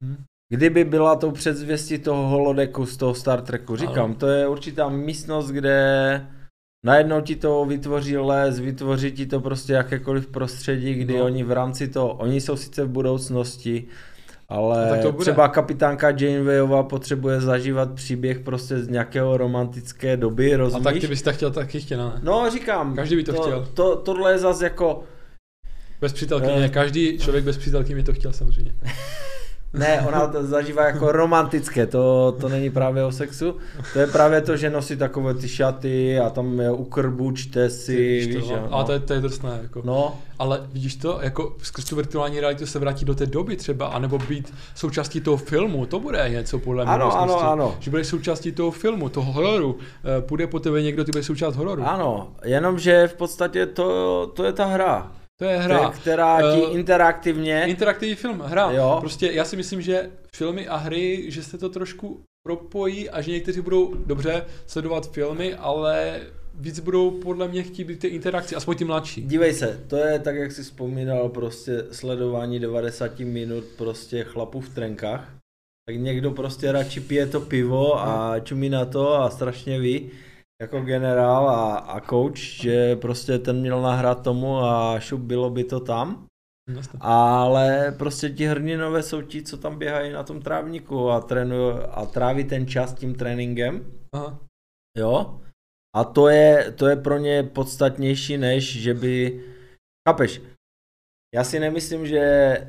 Hm. 0.03 0.23
kdyby 0.53 0.84
byla 0.85 1.15
tou 1.15 1.31
předzvěstí 1.31 1.98
toho 1.99 2.27
holodeku 2.27 2.85
z 2.85 2.98
toho 2.98 3.14
Star 3.15 3.41
Treku, 3.41 3.76
říkám, 3.76 4.06
Ano. 4.06 4.15
to 4.15 4.27
je 4.27 4.48
určitá 4.48 4.89
místnost, 4.89 5.48
kde 5.52 6.27
najednou 6.85 7.22
ti 7.22 7.35
to 7.35 7.65
vytvoří 7.65 8.18
les, 8.18 8.60
vytvoří 8.60 9.11
ti 9.11 9.26
to 9.26 9.39
prostě 9.41 9.73
jakékoliv 9.73 10.27
prostředí, 10.27 10.94
kdy 10.94 11.18
No. 11.18 11.26
oni 11.26 11.44
v 11.44 11.52
rámci 11.52 11.88
toho, 11.88 12.14
oni 12.14 12.41
jsou 12.41 12.56
sice 12.56 12.85
v 12.85 12.89
budoucnosti, 12.89 13.88
ale 14.49 14.84
No 14.86 14.90
tak 14.94 15.02
to 15.02 15.11
bude. 15.11 15.22
třeba 15.22 15.48
kapitánka 15.48 16.10
Janewayová 16.10 16.84
potřebuje 16.84 17.41
zažívat 17.41 17.91
příběh 17.94 18.40
prostě 18.40 18.80
z 18.80 18.88
nějakého 18.88 19.38
romantické 19.38 20.18
doby, 20.18 20.53
a 20.53 20.57
rozumíš? 20.57 20.84
tak 20.84 20.98
ty 20.99 21.07
bys 21.07 21.22
tak 21.22 21.36
chtěl 21.36 21.52
taky 21.52 21.80
chtěla, 21.82 22.06
ne? 22.06 22.19
No, 22.24 22.49
říkám. 22.52 22.95
Každý 22.95 23.15
by 23.15 23.24
to 23.24 23.34
chtěl. 23.34 23.68
To, 23.74 23.95
tohle 23.95 24.32
je 24.32 24.38
zase 24.40 24.64
jako, 24.64 25.03
Bez 26.02 26.14
přítelkyně, 26.14 26.53
Eh. 26.65 26.69
každý 26.69 27.18
člověk 27.19 27.44
bez 27.44 27.57
přítelkyně 27.57 27.95
by 27.95 28.03
to 28.03 28.14
chtěl 28.14 28.34
samozřejmě. 28.34 28.76
Ne, 29.73 30.02
ona 30.07 30.27
to 30.27 30.44
zažívá 30.44 30.85
jako 30.85 31.11
romantické, 31.11 31.88
to, 31.88 32.35
to 32.41 32.49
není 32.49 32.69
právě 32.69 33.03
o 33.03 33.11
sexu, 33.11 33.56
to 33.94 33.99
je 33.99 34.07
právě 34.07 34.41
to, 34.41 34.57
že 34.57 34.69
nosí 34.69 34.98
takové 34.98 35.34
ty 35.34 35.48
šaty 35.48 36.19
a 36.19 36.30
tam 36.30 36.60
je 36.60 36.72
u 36.72 36.84
krbu, 36.84 37.31
čte 37.31 37.69
si, 37.69 37.98
Víš 37.98 38.27
víš, 38.27 38.35
to, 38.35 38.41
že, 38.41 38.53
no. 38.53 38.77
A 38.77 38.84
to 38.84 38.91
je, 38.91 38.99
to 38.99 39.14
je 39.14 39.22
drsné, 39.22 39.60
jako. 39.61 39.81
No, 39.85 40.19
Ale 40.39 40.61
vidíš 40.73 40.95
to, 40.95 41.19
jako 41.22 41.56
skrz 41.61 41.85
tu 41.85 41.95
virtuální 41.95 42.39
realitu 42.39 42.65
se 42.65 42.80
vrátí 42.80 43.06
do 43.06 43.15
té 43.15 43.26
doby 43.26 43.56
třeba, 43.56 43.88
anebo 43.88 44.18
být 44.18 44.53
součástí 44.76 45.22
toho 45.22 45.38
filmu, 45.38 45.85
to 45.85 45.99
bude 45.99 46.30
něco 46.30 46.60
podle 46.60 46.85
mě. 46.85 46.94
Ano, 46.94 47.18
ano, 47.18 47.52
ano. 47.52 47.76
Že 47.80 47.91
budeš 47.91 48.07
součástí 48.07 48.52
toho 48.52 48.72
filmu, 48.72 49.10
toho 49.10 49.31
hororu, 49.31 49.77
eh, 50.18 50.22
půjde 50.22 50.48
po 50.48 50.60
tebe 50.60 50.81
někdo, 50.81 51.03
ty 51.03 51.11
budeš 51.11 51.26
součást 51.26 51.56
hororu. 51.56 51.84
ano, 51.84 52.27
jenomže 52.45 53.07
v 53.07 53.14
podstatě 53.14 53.65
to, 53.65 54.27
to 54.35 54.44
je 54.44 54.53
ta 54.53 54.65
hra, 54.65 55.11
To 55.39 55.45
je 55.45 55.57
hra. 55.57 55.89
která 55.89 56.41
ti 56.55 56.64
Eh, 56.64 56.72
interaktivně, 56.72 57.65
Interaktivní 57.65 58.15
film, 58.15 58.39
hra. 58.39 58.72
Jo. 58.72 58.97
Prostě 58.99 59.31
já 59.31 59.45
si 59.45 59.55
myslím, 59.55 59.81
že 59.81 60.09
filmy 60.35 60.68
a 60.68 60.76
hry, 60.76 61.31
že 61.31 61.43
se 61.43 61.57
to 61.57 61.69
trošku 61.69 62.23
propojí 62.47 63.09
a 63.09 63.22
že 63.22 63.31
někteří 63.31 63.61
budou 63.61 63.93
dobře 63.93 64.45
sledovat 64.65 65.11
filmy, 65.11 65.55
ale 65.55 66.22
víc 66.53 66.80
budou 66.80 67.11
podle 67.11 67.47
mě 67.47 67.64
chtít 67.64 67.84
být 67.84 67.99
ty 67.99 68.07
interakci, 68.07 68.55
aspoň 68.55 68.77
ty 68.77 68.85
mladší. 68.85 69.22
dívej 69.22 69.53
se, 69.53 69.84
to 69.88 69.95
je 69.95 70.19
tak, 70.19 70.35
jak 70.35 70.51
jsi 70.51 70.64
vzpomínal, 70.64 71.30
prostě 71.30 71.84
sledování 71.91 72.59
90 72.59 73.19
minut 73.19 73.64
prostě 73.77 74.23
chlapů 74.23 74.61
v 74.61 74.69
trenkách, 74.69 75.34
tak 75.85 75.95
někdo 75.95 76.31
prostě 76.31 76.72
radši 76.72 76.99
pije 76.99 77.27
to 77.27 77.41
pivo 77.41 77.99
a 77.99 78.39
čumí 78.39 78.69
na 78.69 78.85
to 78.85 79.14
a 79.14 79.30
strašně 79.30 79.80
ví, 79.80 80.11
jako 80.62 80.82
generál 80.82 81.50
a, 81.50 81.78
a 81.78 82.00
coach, 82.00 82.38
že 82.38 82.96
prostě 82.96 83.40
ten 83.40 83.60
měl 83.60 83.82
nahrát 83.82 84.24
tomu 84.24 84.58
a 84.58 85.00
šup 85.00 85.22
bylo 85.22 85.50
by 85.50 85.64
to 85.64 85.80
tam. 85.80 86.28
Jasně. 86.76 87.00
Ale 87.02 87.96
prostě 87.98 88.30
ti 88.30 88.46
hrdinové 88.46 89.04
jsou 89.04 89.22
ti, 89.22 89.44
co 89.44 89.58
tam 89.58 89.80
běhají 89.80 90.12
na 90.12 90.24
tom 90.24 90.42
trávníku 90.42 91.10
a, 91.10 91.22
trénují 91.22 91.74
a 91.92 92.06
tráví 92.06 92.44
ten 92.44 92.68
čas 92.68 92.94
tím 92.94 93.16
tréninkem. 93.16 93.86
Aha. 94.14 94.40
Jo? 94.98 95.42
A 95.96 96.04
to 96.04 96.28
je, 96.28 96.72
to 96.72 96.88
je 96.88 96.96
pro 96.96 97.18
ně 97.18 97.44
podstatnější, 97.44 98.38
než 98.38 98.82
že 98.82 98.94
by... 98.94 99.44
Chápeš? 100.10 100.42
Já 101.36 101.44
si 101.44 101.60
nemyslím, 101.60 102.08
že 102.08 102.22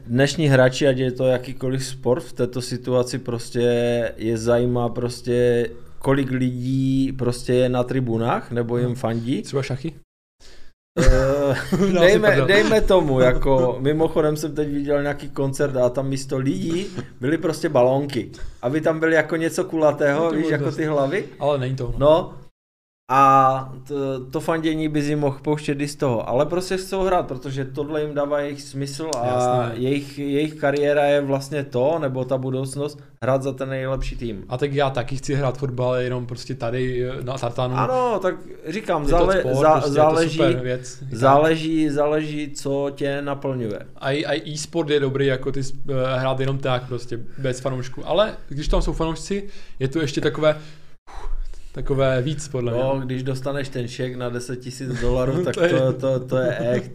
dnešní 0.06 0.46
hráči, 0.46 0.88
ať 0.88 0.96
je 0.96 1.12
to 1.12 1.26
jakýkoliv 1.26 1.84
sport, 1.84 2.24
v 2.24 2.32
této 2.32 2.62
situaci 2.62 3.18
prostě 3.18 3.60
je 4.16 4.38
zajímá 4.38 4.88
prostě 4.88 5.66
kolik 5.98 6.30
lidí 6.30 7.12
prostě 7.12 7.52
je 7.52 7.68
na 7.68 7.84
tribunách, 7.84 8.50
nebo 8.50 8.78
jim 8.78 8.94
fandí. 8.94 9.42
Třeba 9.42 9.62
šachy? 9.62 9.94
Eh, 10.98 11.54
dejme, 12.00 12.40
dejme 12.46 12.80
tomu, 12.80 13.20
jako 13.20 13.76
mimochodem 13.80 14.36
jsem 14.36 14.54
teď 14.54 14.68
viděl 14.68 15.02
nějaký 15.02 15.30
koncert 15.30 15.76
a 15.76 15.88
tam 15.90 16.08
místo 16.08 16.38
lidí 16.38 16.86
byly 17.20 17.38
prostě 17.38 17.68
balónky. 17.68 18.30
Aby 18.62 18.80
tam 18.80 19.00
byly 19.00 19.14
jako 19.14 19.36
něco 19.36 19.64
kulatého, 19.64 20.24
No, 20.24 20.30
víš, 20.30 20.46
jako 20.48 20.72
ty 20.72 20.84
hlavy. 20.84 21.24
Ale 21.38 21.58
není 21.58 21.76
to 21.76 21.86
ono. 21.86 21.98
No 21.98 22.34
a 23.10 23.72
to, 23.88 24.24
to 24.24 24.40
fandění 24.40 24.88
by 24.88 25.02
si 25.02 25.16
mohl 25.16 25.38
pouštět 25.42 25.80
i 25.80 25.88
z 25.88 25.96
toho, 25.96 26.28
ale 26.28 26.46
prostě 26.46 26.76
chcou 26.76 27.02
hrát, 27.02 27.26
protože 27.26 27.64
tohle 27.64 28.02
jim 28.02 28.14
dává 28.14 28.40
jejich 28.40 28.62
smysl 28.62 29.10
a 29.16 29.70
jejich, 29.74 30.18
jejich 30.18 30.54
kariéra 30.54 31.04
je 31.04 31.20
vlastně 31.20 31.64
to, 31.64 31.98
nebo 31.98 32.24
ta 32.24 32.38
budoucnost, 32.38 32.98
hrát 33.22 33.42
za 33.42 33.52
ten 33.52 33.68
nejlepší 33.68 34.16
tým. 34.16 34.44
A 34.48 34.58
tak 34.58 34.72
já 34.72 34.90
taky 34.90 35.16
chci 35.16 35.34
hrát 35.34 35.58
fotbal, 35.58 35.94
jenom 35.94 36.26
prostě 36.26 36.54
tady 36.54 37.10
eh, 37.10 37.22
na 37.22 37.38
tartanu. 37.38 37.76
Ano, 37.76 38.18
tak 38.22 38.34
říkám, 38.66 39.06
zále, 39.06 39.40
sport, 39.40 39.56
zá, 39.56 39.72
prostě 39.72 39.90
záleží, 39.90 40.42
věc. 40.62 41.02
záleží, 41.12 41.90
záleží, 41.90 42.50
co 42.50 42.90
tě 42.94 43.22
naplňuje. 43.22 43.78
A 43.96 44.12
i, 44.12 44.52
e-sport 44.52 44.90
je 44.90 45.00
dobrý, 45.00 45.26
jako 45.26 45.52
ty 45.52 45.60
uh, 45.60 45.94
hrát 46.14 46.40
jenom 46.40 46.58
tak, 46.58 46.88
prostě 46.88 47.18
bez 47.38 47.60
fanoušků. 47.60 48.08
Ale 48.08 48.34
když 48.48 48.68
tam 48.68 48.82
jsou 48.82 48.92
fanoušci, 48.92 49.48
je 49.78 49.88
to 49.88 50.00
ještě 50.00 50.20
takové, 50.20 50.56
takové 51.72 52.22
víc, 52.22 52.48
podle 52.48 52.72
mě. 52.72 52.82
No, 52.82 53.00
když 53.04 53.22
dostaneš 53.22 53.68
ten 53.68 53.88
šek 53.88 54.14
na 54.16 54.28
10 54.28 54.56
tisíc 54.56 55.00
dolarů, 55.00 55.44
tak 55.44 55.54
To 55.54 55.64
je- 55.64 55.70
to, 55.70 55.92
to, 55.92 56.20
to 56.26 56.36
je 56.36 56.58
echt. 56.58 56.90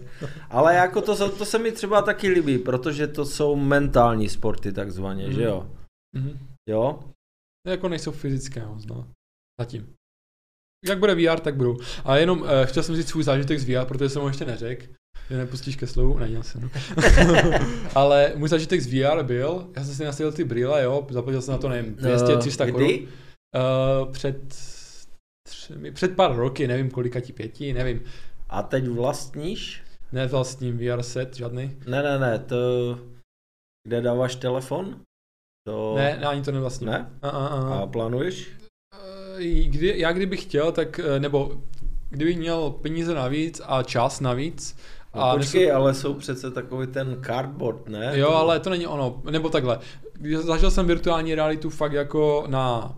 Ale 0.49 0.75
jako 0.75 1.01
to, 1.01 1.15
se- 1.15 1.29
to 1.29 1.45
se 1.45 1.59
mi 1.59 1.71
třeba 1.71 2.01
taky 2.01 2.27
líbí, 2.29 2.57
protože 2.57 3.07
to 3.07 3.25
jsou 3.25 3.55
mentální 3.55 4.29
sporty 4.29 4.73
takzvaně, 4.73 5.23
Mhm. 5.23 5.33
že 5.33 5.43
jo? 5.43 5.67
Mhm. 6.15 6.39
Jo? 6.69 6.99
Jako 7.67 7.89
nejsou 7.89 8.11
fyzické 8.11 8.59
no. 8.87 9.07
Zatím. 9.59 9.93
Jak 10.85 10.99
bude 10.99 11.15
VR, 11.15 11.39
tak 11.39 11.55
budou. 11.55 11.77
A 12.05 12.17
jenom 12.17 12.41
uh, 12.41 12.47
chtěl 12.65 12.83
jsem 12.83 12.95
říct 12.95 13.07
svůj 13.09 13.23
zážitek 13.23 13.59
z 13.59 13.63
VR, 13.69 13.85
protože 13.85 14.09
jsem 14.09 14.21
ho 14.21 14.27
ještě 14.27 14.45
neřekl. 14.45 14.85
Že 15.29 15.37
nepustíš 15.37 15.75
ke 15.75 15.87
slovu, 15.87 16.19
nedělal 16.19 16.43
jsem. 16.43 16.69
Ale 17.95 18.33
můj 18.35 18.49
zážitek 18.49 18.81
z 18.81 18.87
VR 18.93 19.23
byl, 19.23 19.69
já 19.75 19.83
jsem 19.83 19.95
si 19.95 20.03
nasadil 20.05 20.31
ty 20.31 20.43
brýle, 20.43 20.83
jo, 20.83 21.07
zaplatil 21.09 21.41
jsem 21.41 21.51
na 21.51 21.57
to, 21.57 21.69
nevím, 21.69 21.95
200, 21.95 22.37
300 22.37 22.65
Eh, 22.65 22.71
korun. 22.71 22.89
Uh, 23.55 24.11
před, 24.11 24.55
třemi, 25.47 25.91
před 25.91 26.15
pár 26.15 26.35
roky, 26.35 26.67
nevím 26.67 26.91
kolika 26.91 27.19
ti 27.19 27.33
pěti, 27.33 27.73
nevím. 27.73 28.03
A 28.49 28.63
teď 28.63 28.87
vlastníš? 28.87 29.83
Ne 30.11 30.27
vlastním 30.27 30.77
VR 30.77 31.03
set, 31.03 31.35
žádný. 31.35 31.77
Ne, 31.87 32.03
ne, 32.03 32.19
ne, 32.19 32.39
to... 32.39 32.55
Kde 33.87 34.01
dáváš 34.01 34.35
telefon? 34.35 34.99
To... 35.67 35.93
Ne, 35.95 36.17
ne, 36.21 36.25
ani 36.27 36.41
to 36.41 36.51
nevlastním. 36.51 36.89
Ne? 36.89 37.11
A, 37.21 37.29
a, 37.29 37.47
a. 37.47 37.79
A 37.79 37.87
plánuješ? 37.87 38.49
Eh, 39.39 39.43
Kdy, 39.63 39.93
já 39.99 40.11
kdybych 40.11 40.41
chtěl, 40.43 40.71
tak, 40.71 40.99
eh, 40.99 41.19
nebo 41.19 41.61
kdybych 42.09 42.37
měl 42.37 42.69
peníze 42.71 43.13
navíc 43.13 43.61
a 43.65 43.83
čas 43.83 44.19
navíc, 44.19 44.77
No, 45.15 45.21
a 45.21 45.35
počkej, 45.37 45.65
nesu- 45.65 45.75
ale 45.75 45.93
jsou 45.93 46.13
přece 46.13 46.51
takový 46.51 46.87
ten 46.87 47.21
cardboard, 47.25 47.87
ne? 47.89 48.11
Jo, 48.19 48.27
To- 48.27 48.35
ale 48.35 48.59
to 48.59 48.69
není 48.69 48.87
ono. 48.87 49.21
Nebo 49.31 49.49
takhle. 49.49 49.79
Zažil 50.39 50.71
jsem 50.71 50.87
virtuální 50.87 51.35
realitu 51.35 51.69
fakt 51.69 51.93
jako 51.93 52.43
na 52.47 52.95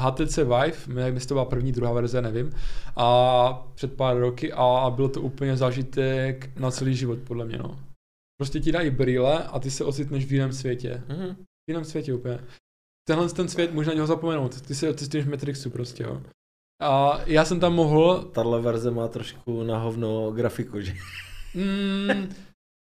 HTC 0.00 0.36
Vive, 0.36 0.94
nevím, 0.94 1.14
jestli 1.14 1.28
to 1.28 1.34
byla 1.34 1.44
první, 1.44 1.72
druhá 1.72 1.92
verze, 1.92 2.22
nevím. 2.22 2.52
A 2.96 3.52
před 3.74 3.96
pár 3.96 4.16
roky 4.16 4.52
a, 4.52 4.64
a 4.64 4.90
byl 4.90 5.08
to 5.08 5.20
úplně 5.20 5.56
zážitek 5.56 6.50
na 6.58 6.70
celý 6.70 6.94
život, 6.94 7.18
podle 7.18 7.44
mě, 7.44 7.58
no. 7.58 7.78
Prostě 8.40 8.60
ti 8.60 8.72
dají 8.72 8.90
brýle 8.90 9.44
a 9.44 9.58
ty 9.58 9.70
se 9.70 9.84
ocitneš 9.84 10.24
v 10.24 10.32
jiném 10.32 10.52
světě. 10.52 11.02
Mhm. 11.08 11.34
V 11.34 11.68
jiném 11.68 11.84
světě 11.84 12.14
úplně. 12.14 12.40
Tenhle 13.08 13.28
ten 13.28 13.48
svět, 13.48 13.74
na 13.74 13.92
něho 13.92 14.06
zapomenout. 14.06 14.60
Ty 14.60 14.74
se 14.74 14.90
ocitneš 14.90 15.24
v 15.24 15.30
Matrixu 15.30 15.70
prostě, 15.70 16.02
jo. 16.02 16.22
A 16.82 17.20
já 17.26 17.44
jsem 17.44 17.60
tam 17.60 17.74
mohl, 17.74 18.22
Tahle 18.22 18.60
verze 18.60 18.90
má 18.90 19.08
trošku 19.08 19.62
na 19.62 19.78
hovno 19.78 20.30
grafiku, 20.30 20.80
že? 20.80 20.94
Mm, 21.54 22.28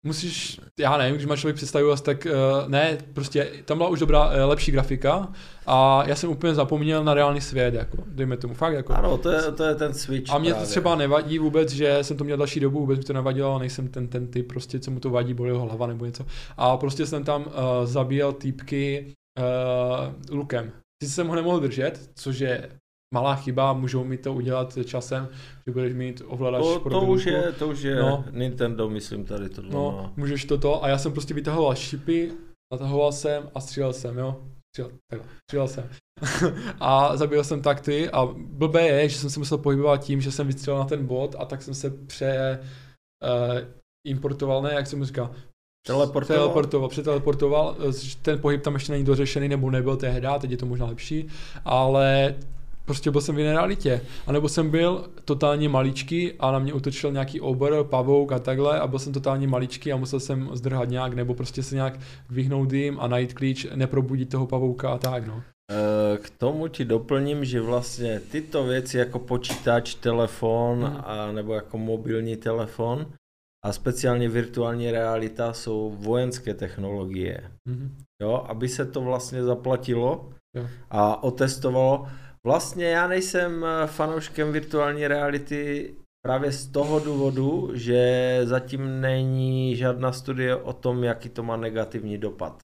musíš, 0.06 0.60
já 0.78 0.96
nevím, 0.96 1.14
když 1.14 1.26
má 1.26 1.36
člověk 1.36 1.56
představu, 1.56 1.96
tak 1.96 2.26
uh, 2.26 2.68
ne, 2.68 2.98
prostě 3.12 3.50
tam 3.64 3.78
byla 3.78 3.90
už 3.90 4.00
dobrá, 4.00 4.26
uh, 4.26 4.34
lepší 4.44 4.72
grafika 4.72 5.32
a 5.66 6.02
já 6.06 6.14
jsem 6.16 6.30
úplně 6.30 6.54
zapomněl 6.54 7.04
na 7.04 7.14
reálný 7.14 7.40
svět, 7.40 7.74
jako, 7.74 7.96
dejme 8.06 8.36
tomu, 8.36 8.54
fakt 8.54 8.72
jako. 8.72 8.92
Ano, 8.92 9.18
to 9.18 9.30
je, 9.30 9.52
to 9.52 9.64
je 9.64 9.74
ten 9.74 9.94
switch 9.94 10.32
A 10.32 10.38
mě 10.38 10.50
to 10.50 10.54
právě. 10.54 10.70
třeba 10.70 10.94
nevadí 10.94 11.38
vůbec, 11.38 11.72
že 11.72 12.04
jsem 12.04 12.16
to 12.16 12.24
měl 12.24 12.36
další 12.36 12.60
dobu, 12.60 12.80
vůbec 12.80 12.98
mi 12.98 13.04
to 13.04 13.12
nevadilo, 13.12 13.58
nejsem 13.58 13.88
ten, 13.88 14.08
ten 14.08 14.26
typ, 14.26 14.48
prostě, 14.48 14.80
co 14.80 14.90
mu 14.90 15.00
to 15.00 15.10
vadí, 15.10 15.34
bolí 15.34 15.50
ho 15.50 15.60
hlava 15.60 15.86
nebo 15.86 16.04
něco. 16.04 16.26
A 16.56 16.76
prostě 16.76 17.06
jsem 17.06 17.24
tam 17.24 17.42
uh, 17.42 17.52
zabíjel 17.84 18.32
týpky 18.32 19.12
uh, 19.38 20.36
lukem. 20.36 20.72
Sice 21.02 21.14
jsem 21.14 21.28
ho 21.28 21.34
nemohl 21.34 21.60
držet, 21.60 22.10
což 22.14 22.38
je 22.38 22.68
malá 23.14 23.36
chyba, 23.36 23.72
můžou 23.72 24.04
mi 24.04 24.18
to 24.18 24.34
udělat 24.34 24.78
časem, 24.84 25.28
že 25.66 25.72
budeš 25.72 25.94
mít 25.94 26.22
ovladač 26.26 26.62
To, 26.62 26.90
to, 26.90 27.00
už 27.00 27.24
je, 27.26 27.52
to 27.58 27.68
už 27.68 27.82
je 27.82 27.96
No. 27.96 28.24
Nintendo, 28.30 28.88
myslím 28.88 29.24
tady 29.24 29.48
tohle. 29.48 29.70
No, 29.70 30.00
má. 30.02 30.12
můžeš 30.16 30.44
toto 30.44 30.84
a 30.84 30.88
já 30.88 30.98
jsem 30.98 31.12
prostě 31.12 31.34
vytahoval 31.34 31.74
šipy, 31.74 32.32
natahoval 32.72 33.12
jsem 33.12 33.50
a 33.54 33.60
střílel 33.60 33.92
jsem, 33.92 34.18
jo. 34.18 34.42
Střílel, 34.68 34.92
takhle, 35.12 35.28
střílel 35.42 35.68
jsem. 35.68 35.88
a 36.80 37.16
zabil 37.16 37.44
jsem 37.44 37.62
tak 37.62 37.80
ty 37.80 38.10
a 38.10 38.26
blbé 38.36 38.86
je, 38.86 39.08
že 39.08 39.18
jsem 39.18 39.30
se 39.30 39.38
musel 39.38 39.58
pohybovat 39.58 40.04
tím, 40.04 40.20
že 40.20 40.32
jsem 40.32 40.46
vystřelil 40.46 40.78
na 40.78 40.84
ten 40.84 41.06
bod 41.06 41.36
a 41.38 41.44
tak 41.44 41.62
jsem 41.62 41.74
se 41.74 41.90
pře 41.90 42.58
uh, 43.22 43.58
importoval, 44.06 44.62
ne, 44.62 44.74
jak 44.74 44.86
se 44.86 44.96
mu 44.96 45.04
říká, 45.04 45.30
Teleportoval? 45.86 46.42
teleportoval, 46.42 46.88
přeteleportoval, 46.88 47.76
ten 48.22 48.40
pohyb 48.40 48.62
tam 48.62 48.74
ještě 48.74 48.92
není 48.92 49.04
dořešený, 49.04 49.48
nebo 49.48 49.70
nebyl 49.70 49.96
tehdy, 49.96 50.28
teď 50.40 50.50
je 50.50 50.56
to 50.56 50.66
možná 50.66 50.86
lepší, 50.86 51.28
ale 51.64 52.34
prostě 52.88 53.10
byl 53.10 53.20
jsem 53.20 53.34
v 53.34 53.38
jiné 53.38 53.52
realitě. 53.52 54.00
A 54.26 54.32
nebo 54.32 54.48
jsem 54.48 54.70
byl 54.70 55.08
totálně 55.24 55.68
maličký 55.68 56.32
a 56.32 56.50
na 56.52 56.58
mě 56.58 56.72
utočil 56.72 57.12
nějaký 57.12 57.40
obr, 57.40 57.84
pavouk 57.84 58.32
a 58.32 58.38
takhle 58.38 58.80
a 58.80 58.86
byl 58.86 58.98
jsem 58.98 59.12
totálně 59.12 59.48
maličký 59.48 59.92
a 59.92 59.96
musel 59.96 60.20
jsem 60.20 60.50
zdrhat 60.52 60.88
nějak, 60.88 61.14
nebo 61.14 61.34
prostě 61.34 61.62
se 61.62 61.74
nějak 61.74 61.98
vyhnout 62.30 62.72
jim 62.72 63.00
a 63.00 63.06
najít 63.08 63.32
klíč, 63.34 63.66
neprobudit 63.74 64.28
toho 64.30 64.46
pavouka 64.46 64.90
a 64.90 64.98
tak, 64.98 65.26
no. 65.26 65.42
Eh, 65.70 66.18
K 66.18 66.30
tomu 66.30 66.68
ti 66.68 66.84
doplním, 66.84 67.44
že 67.44 67.60
vlastně 67.60 68.20
tyto 68.20 68.64
věci 68.64 68.98
jako 68.98 69.18
počítač, 69.18 69.94
telefon 69.94 70.78
Mhm. 70.78 70.96
a 71.04 71.32
nebo 71.32 71.54
jako 71.54 71.78
mobilní 71.78 72.36
telefon 72.36 73.06
a 73.64 73.72
speciálně 73.72 74.28
virtuální 74.28 74.90
realita 74.90 75.52
jsou 75.52 75.96
vojenské 76.00 76.54
technologie. 76.54 77.40
Mhm. 77.68 77.94
Jo, 78.22 78.44
aby 78.48 78.68
se 78.68 78.84
to 78.86 79.00
vlastně 79.00 79.42
zaplatilo 79.44 80.28
Jo. 80.56 80.66
a 80.90 81.22
otestovalo. 81.22 82.06
Vlastně 82.44 82.84
já 82.84 83.08
nejsem 83.08 83.64
eh, 83.64 83.86
fanouškem 83.86 84.52
virtuální 84.52 85.08
reality 85.08 85.94
právě 86.22 86.52
z 86.52 86.68
toho 86.68 87.00
důvodu, 87.00 87.70
že 87.74 88.40
zatím 88.44 89.00
není 89.00 89.76
žádná 89.76 90.12
studie 90.12 90.56
o 90.56 90.72
tom, 90.72 91.04
jaký 91.04 91.28
to 91.28 91.42
má 91.42 91.56
negativní 91.56 92.18
dopad. 92.18 92.58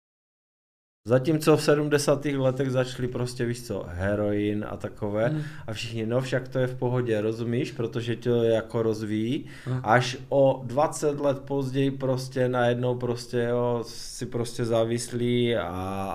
Zatímco 1.14 1.56
v 1.56 1.62
70. 1.62 2.24
letech 2.24 2.70
začali 2.70 3.08
prostě, 3.08 3.44
víš 3.44 3.62
co, 3.66 3.84
heroin 3.88 4.64
a 4.68 4.76
takové 4.76 5.28
Hmm. 5.28 5.42
a 5.66 5.72
všichni, 5.72 6.06
no 6.06 6.20
však 6.20 6.48
to 6.48 6.58
je 6.58 6.66
v 6.66 6.74
pohodě, 6.74 7.20
rozumíš, 7.20 7.72
protože 7.72 8.16
tě 8.16 8.30
to 8.30 8.42
jako 8.42 8.82
rozvíjí. 8.82 9.44
Hmm. 9.64 9.80
Až 9.82 10.16
o 10.28 10.62
20 10.66 11.20
let 11.20 11.38
později 11.40 11.90
prostě 11.90 12.48
najednou 12.48 12.94
prostě 12.94 13.46
jo, 13.50 13.84
si 13.86 14.26
prostě 14.26 14.64
závislý 14.64 15.56
a, 15.56 15.66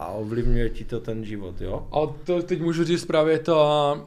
a 0.02 0.12
ovlivňuje 0.12 0.70
ti 0.70 0.84
to 0.86 1.00
ten 1.00 1.26
život, 1.26 1.62
jo. 1.62 1.88
A 1.92 2.14
to 2.26 2.42
teď 2.42 2.62
můžu 2.62 2.84
říct 2.84 3.06
právě 3.06 3.40
ta, 3.40 3.56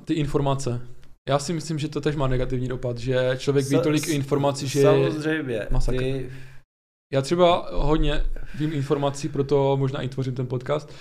ty 0.04 0.14
informace. 0.14 0.80
Já 1.28 1.38
si 1.38 1.52
myslím, 1.52 1.78
že 1.78 1.88
to 1.88 2.00
tež 2.00 2.16
má 2.16 2.26
negativní 2.26 2.68
dopad, 2.68 2.98
že 2.98 3.30
člověk 3.38 3.66
ví 3.68 3.78
tolik 3.82 4.04
s- 4.06 4.08
informací, 4.08 4.68
že 4.68 4.82
Samozřejmě, 4.82 5.66
masakr. 5.70 5.98
ty, 5.98 6.30
já 7.12 7.22
třeba 7.22 7.68
hodně 7.72 8.24
vím 8.54 8.72
informací, 8.72 9.28
proto 9.28 9.76
možná 9.76 10.00
i 10.02 10.08
tvořím 10.08 10.34
ten 10.34 10.46
podcast, 10.46 10.92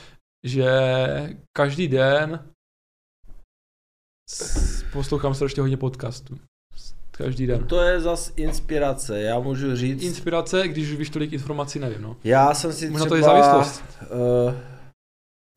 že 0.46 0.70
každý 1.58 1.88
den 1.88 2.46
poslouchám 4.94 5.34
strašně 5.34 5.62
hodně 5.62 5.78
podcastů. 5.78 6.36
Každý 7.12 7.48
den. 7.48 7.68
to 7.68 7.82
je 7.82 8.00
zas 8.00 8.34
inspirace, 8.36 9.22
já 9.22 9.40
můžu 9.40 9.76
říct, 9.76 10.04
Inspirace, 10.04 10.68
když 10.68 10.90
už 10.92 10.98
víš 10.98 11.10
tolik 11.10 11.34
informací, 11.34 11.80
nevím, 11.80 12.02
no. 12.02 12.18
já 12.24 12.54
jsem 12.54 12.74
si 12.74 12.90
Možná 12.90 13.06
třeba 13.06 13.10
to 13.10 13.16
je 13.16 13.24
závislost. 13.24 13.84
uh, 14.02 14.54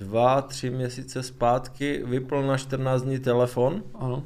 dva, 0.02 0.42
tři 0.42 0.70
měsíce 0.70 1.22
zpátky 1.22 2.02
vypl 2.06 2.42
na 2.46 2.56
14 2.58 3.02
dní 3.02 3.18
telefon, 3.18 3.82
Ano. 3.94 4.24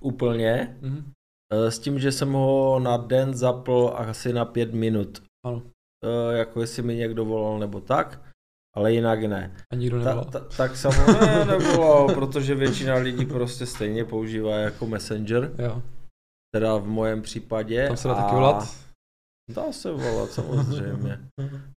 úplně, 0.00 0.78
Mhm. 0.80 1.12
eh, 1.52 1.70
s 1.70 1.78
tím, 1.78 1.98
že 1.98 2.12
jsem 2.12 2.32
ho 2.32 2.78
na 2.78 2.96
den 2.96 3.34
zapl 3.34 3.92
asi 3.96 4.32
na 4.32 4.44
pět 4.44 4.74
minut. 4.74 5.22
Ano. 5.46 5.62
Eh, 6.04 6.36
jako 6.38 6.60
jestli 6.60 6.82
mi 6.82 6.94
někdo 6.96 7.24
volal 7.24 7.58
nebo 7.58 7.80
tak, 7.80 8.20
ale 8.74 8.92
jinak 8.92 9.22
ne. 9.24 9.56
A 9.72 9.74
nikdo 9.76 9.98
Ta, 9.98 10.04
nevolal. 10.04 10.24
ta, 10.24 10.40
tak 10.40 10.76
samozřejmě 10.76 11.44
nevolal, 11.44 12.14
protože 12.14 12.54
většina 12.54 12.94
lidí 12.94 13.26
prostě 13.26 13.66
stejně 13.66 14.04
používá 14.04 14.56
jako 14.56 14.86
Messenger, 14.86 15.52
Jo. 15.58 15.82
teda 16.54 16.76
v 16.76 16.86
mojem 16.86 17.22
případě. 17.22 17.86
Tam 17.86 17.96
se 17.96 18.08
dá 18.08 18.14
a 18.14 18.22
taky 18.22 18.34
volat. 18.34 18.85
Dá 19.54 19.72
se 19.72 19.92
volat, 19.92 20.30
samozřejmě. 20.30 21.18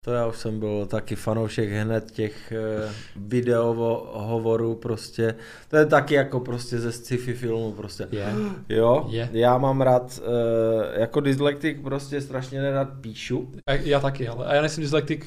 To 0.04 0.12
já 0.12 0.26
už 0.26 0.36
jsem 0.36 0.58
byl 0.60 0.86
taky 0.86 1.16
fanoušek 1.16 1.68
hned 1.70 2.10
těch 2.10 2.52
eh, 2.52 2.92
videohovorů 3.16 4.74
prostě. 4.74 5.34
To 5.68 5.76
je 5.76 5.86
taky 5.86 6.14
jako 6.14 6.40
prostě 6.40 6.78
ze 6.78 6.92
sci-fi 6.92 7.34
filmu 7.34 7.72
prostě. 7.72 8.08
Je. 8.10 8.32
Jo, 8.68 9.06
Je. 9.08 9.28
já 9.32 9.58
mám 9.58 9.80
rád, 9.80 10.20
eh, 10.22 11.00
jako 11.00 11.20
dyslektik 11.20 11.82
prostě 11.82 12.20
strašně 12.20 12.62
nerad 12.62 12.88
píšu. 13.00 13.52
A 13.68 13.72
Já 13.72 14.00
taky, 14.00 14.28
ale 14.28 14.46
a 14.46 14.54
já 14.54 14.60
nejsem 14.60 14.82
dyslektik. 14.82 15.24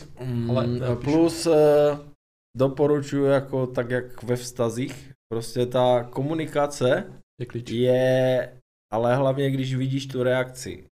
Ale 0.50 0.68
Mm, 0.68 0.80
nepíšu. 0.80 0.96
plus 1.02 1.46
eh, 1.48 1.98
doporučuji 2.58 3.26
jako 3.26 3.68
tak 3.68 3.90
jak 3.90 4.24
ve 4.24 4.36
vztazích, 4.36 5.12
prostě 5.34 5.66
ta 5.66 6.04
komunikace 6.04 7.04
Je 7.40 7.82
je, 7.82 8.54
ale 8.94 9.16
hlavně 9.16 9.52
když 9.52 9.76
vidíš 9.76 10.08
tu 10.08 10.24
reakci. 10.24 10.86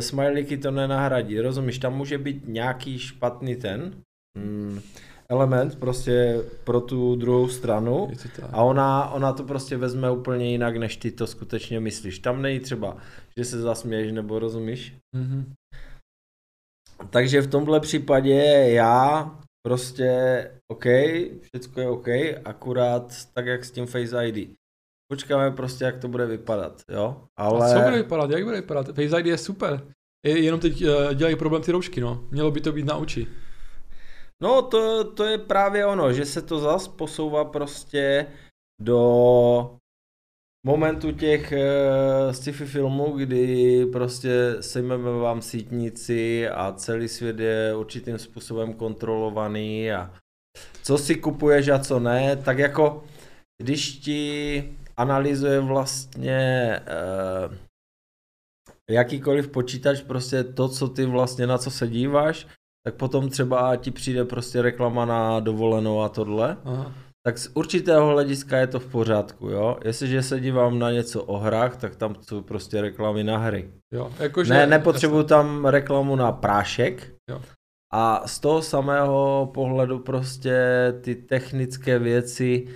Smajlíky 0.00 0.56
to 0.56 0.70
nenahradí, 0.70 1.40
rozumíš, 1.40 1.78
tam 1.78 1.96
může 1.96 2.18
být 2.18 2.48
nějaký 2.48 2.98
špatný 2.98 3.56
ten 3.56 4.02
mm, 4.38 4.80
element 5.28 5.78
prostě 5.78 6.42
pro 6.64 6.80
tu 6.80 7.16
druhou 7.16 7.48
stranu 7.48 8.10
a 8.52 8.62
ona, 8.62 9.10
ona 9.10 9.32
to 9.32 9.44
prostě 9.44 9.76
vezme 9.76 10.10
úplně 10.10 10.50
jinak, 10.50 10.76
než 10.76 10.96
ty 10.96 11.10
to 11.10 11.26
skutečně 11.26 11.80
myslíš. 11.80 12.18
Tam 12.18 12.42
není 12.42 12.60
třeba, 12.60 12.96
že 13.38 13.44
se 13.44 13.60
zasměješ 13.60 14.12
nebo 14.12 14.38
rozumíš. 14.38 14.96
Mhm. 15.16 15.52
Takže 17.10 17.40
v 17.40 17.50
tomhle 17.50 17.80
případě 17.80 18.34
já 18.68 19.30
prostě 19.66 20.10
OK, 20.72 20.84
všechno 21.40 21.82
je 21.82 21.88
OK, 21.88 22.08
akurát 22.44 23.26
tak 23.34 23.46
jak 23.46 23.64
s 23.64 23.70
tím 23.70 23.86
Face 23.86 24.26
ID. 24.28 24.59
Počkáme 25.10 25.50
prostě, 25.50 25.84
jak 25.84 25.98
to 25.98 26.08
bude 26.08 26.26
vypadat, 26.26 26.82
jo? 26.88 27.24
Ale... 27.36 27.72
A 27.72 27.74
co 27.74 27.80
bude 27.80 27.96
vypadat? 27.96 28.30
Jak 28.30 28.44
bude 28.44 28.56
vypadat? 28.60 28.86
Face 28.86 29.20
ID 29.20 29.26
je 29.26 29.38
super. 29.38 29.86
Je, 30.26 30.44
jenom 30.44 30.60
teď 30.60 30.84
uh, 30.84 31.14
dělají 31.14 31.36
problém 31.36 31.62
ty 31.62 31.72
roušky, 31.72 32.00
no. 32.00 32.24
Mělo 32.30 32.50
by 32.50 32.60
to 32.60 32.72
být 32.72 32.86
na 32.86 32.96
oči. 32.96 33.26
No 34.42 34.62
to, 34.62 35.04
to 35.04 35.24
je 35.24 35.38
právě 35.38 35.86
ono, 35.86 36.12
že 36.12 36.26
se 36.26 36.42
to 36.42 36.58
zas 36.58 36.88
posouvá 36.88 37.44
prostě 37.44 38.26
do 38.82 39.78
momentu 40.66 41.12
těch 41.12 41.52
uh, 41.52 42.32
sci-fi 42.32 42.66
filmů, 42.66 43.12
kdy 43.16 43.86
prostě 43.86 44.56
sejmeme 44.60 45.10
vám 45.10 45.42
sítnici 45.42 46.48
a 46.48 46.72
celý 46.72 47.08
svět 47.08 47.40
je 47.40 47.74
určitým 47.76 48.18
způsobem 48.18 48.74
kontrolovaný 48.74 49.92
a 49.92 50.14
co 50.82 50.98
si 50.98 51.14
kupuješ 51.14 51.68
a 51.68 51.78
co 51.78 52.00
ne, 52.00 52.36
tak 52.36 52.58
jako 52.58 53.04
když 53.62 53.98
ti 53.98 54.79
analyzuje 55.00 55.60
vlastně 55.60 56.80
uh, 57.48 57.54
jakýkoliv 58.90 59.48
počítač 59.48 60.00
prostě 60.00 60.44
to, 60.44 60.68
co 60.68 60.88
ty 60.88 61.06
vlastně 61.06 61.46
na 61.46 61.58
co 61.58 61.70
se 61.70 61.88
díváš, 61.88 62.46
tak 62.84 62.94
potom 62.94 63.28
třeba 63.28 63.76
ti 63.76 63.90
přijde 63.90 64.24
prostě 64.24 64.62
reklama 64.62 65.04
na 65.04 65.40
dovolenou 65.40 66.02
a 66.02 66.08
tohle, 66.08 66.56
Aha. 66.64 66.92
tak 67.26 67.38
z 67.38 67.50
určitého 67.54 68.06
hlediska 68.06 68.58
je 68.58 68.66
to 68.66 68.80
v 68.80 68.86
pořádku, 68.86 69.48
jo. 69.48 69.78
Jestliže 69.84 70.22
se 70.22 70.40
dívám 70.40 70.78
na 70.78 70.90
něco 70.90 71.24
o 71.24 71.38
hrách, 71.38 71.76
tak 71.76 71.96
tam 71.96 72.14
jsou 72.20 72.42
prostě 72.42 72.80
reklamy 72.80 73.24
na 73.24 73.38
hry. 73.38 73.70
Jo, 73.92 74.12
jakože... 74.18 74.54
Ne, 74.54 74.66
nepotřebuju 74.66 75.22
tam 75.22 75.64
reklamu 75.64 76.16
na 76.16 76.32
prášek. 76.32 77.12
Jo. 77.30 77.40
A 77.92 78.28
z 78.28 78.40
toho 78.40 78.62
samého 78.62 79.50
pohledu 79.54 79.98
prostě 79.98 80.54
ty 81.00 81.14
technické 81.14 81.98
věci 81.98 82.68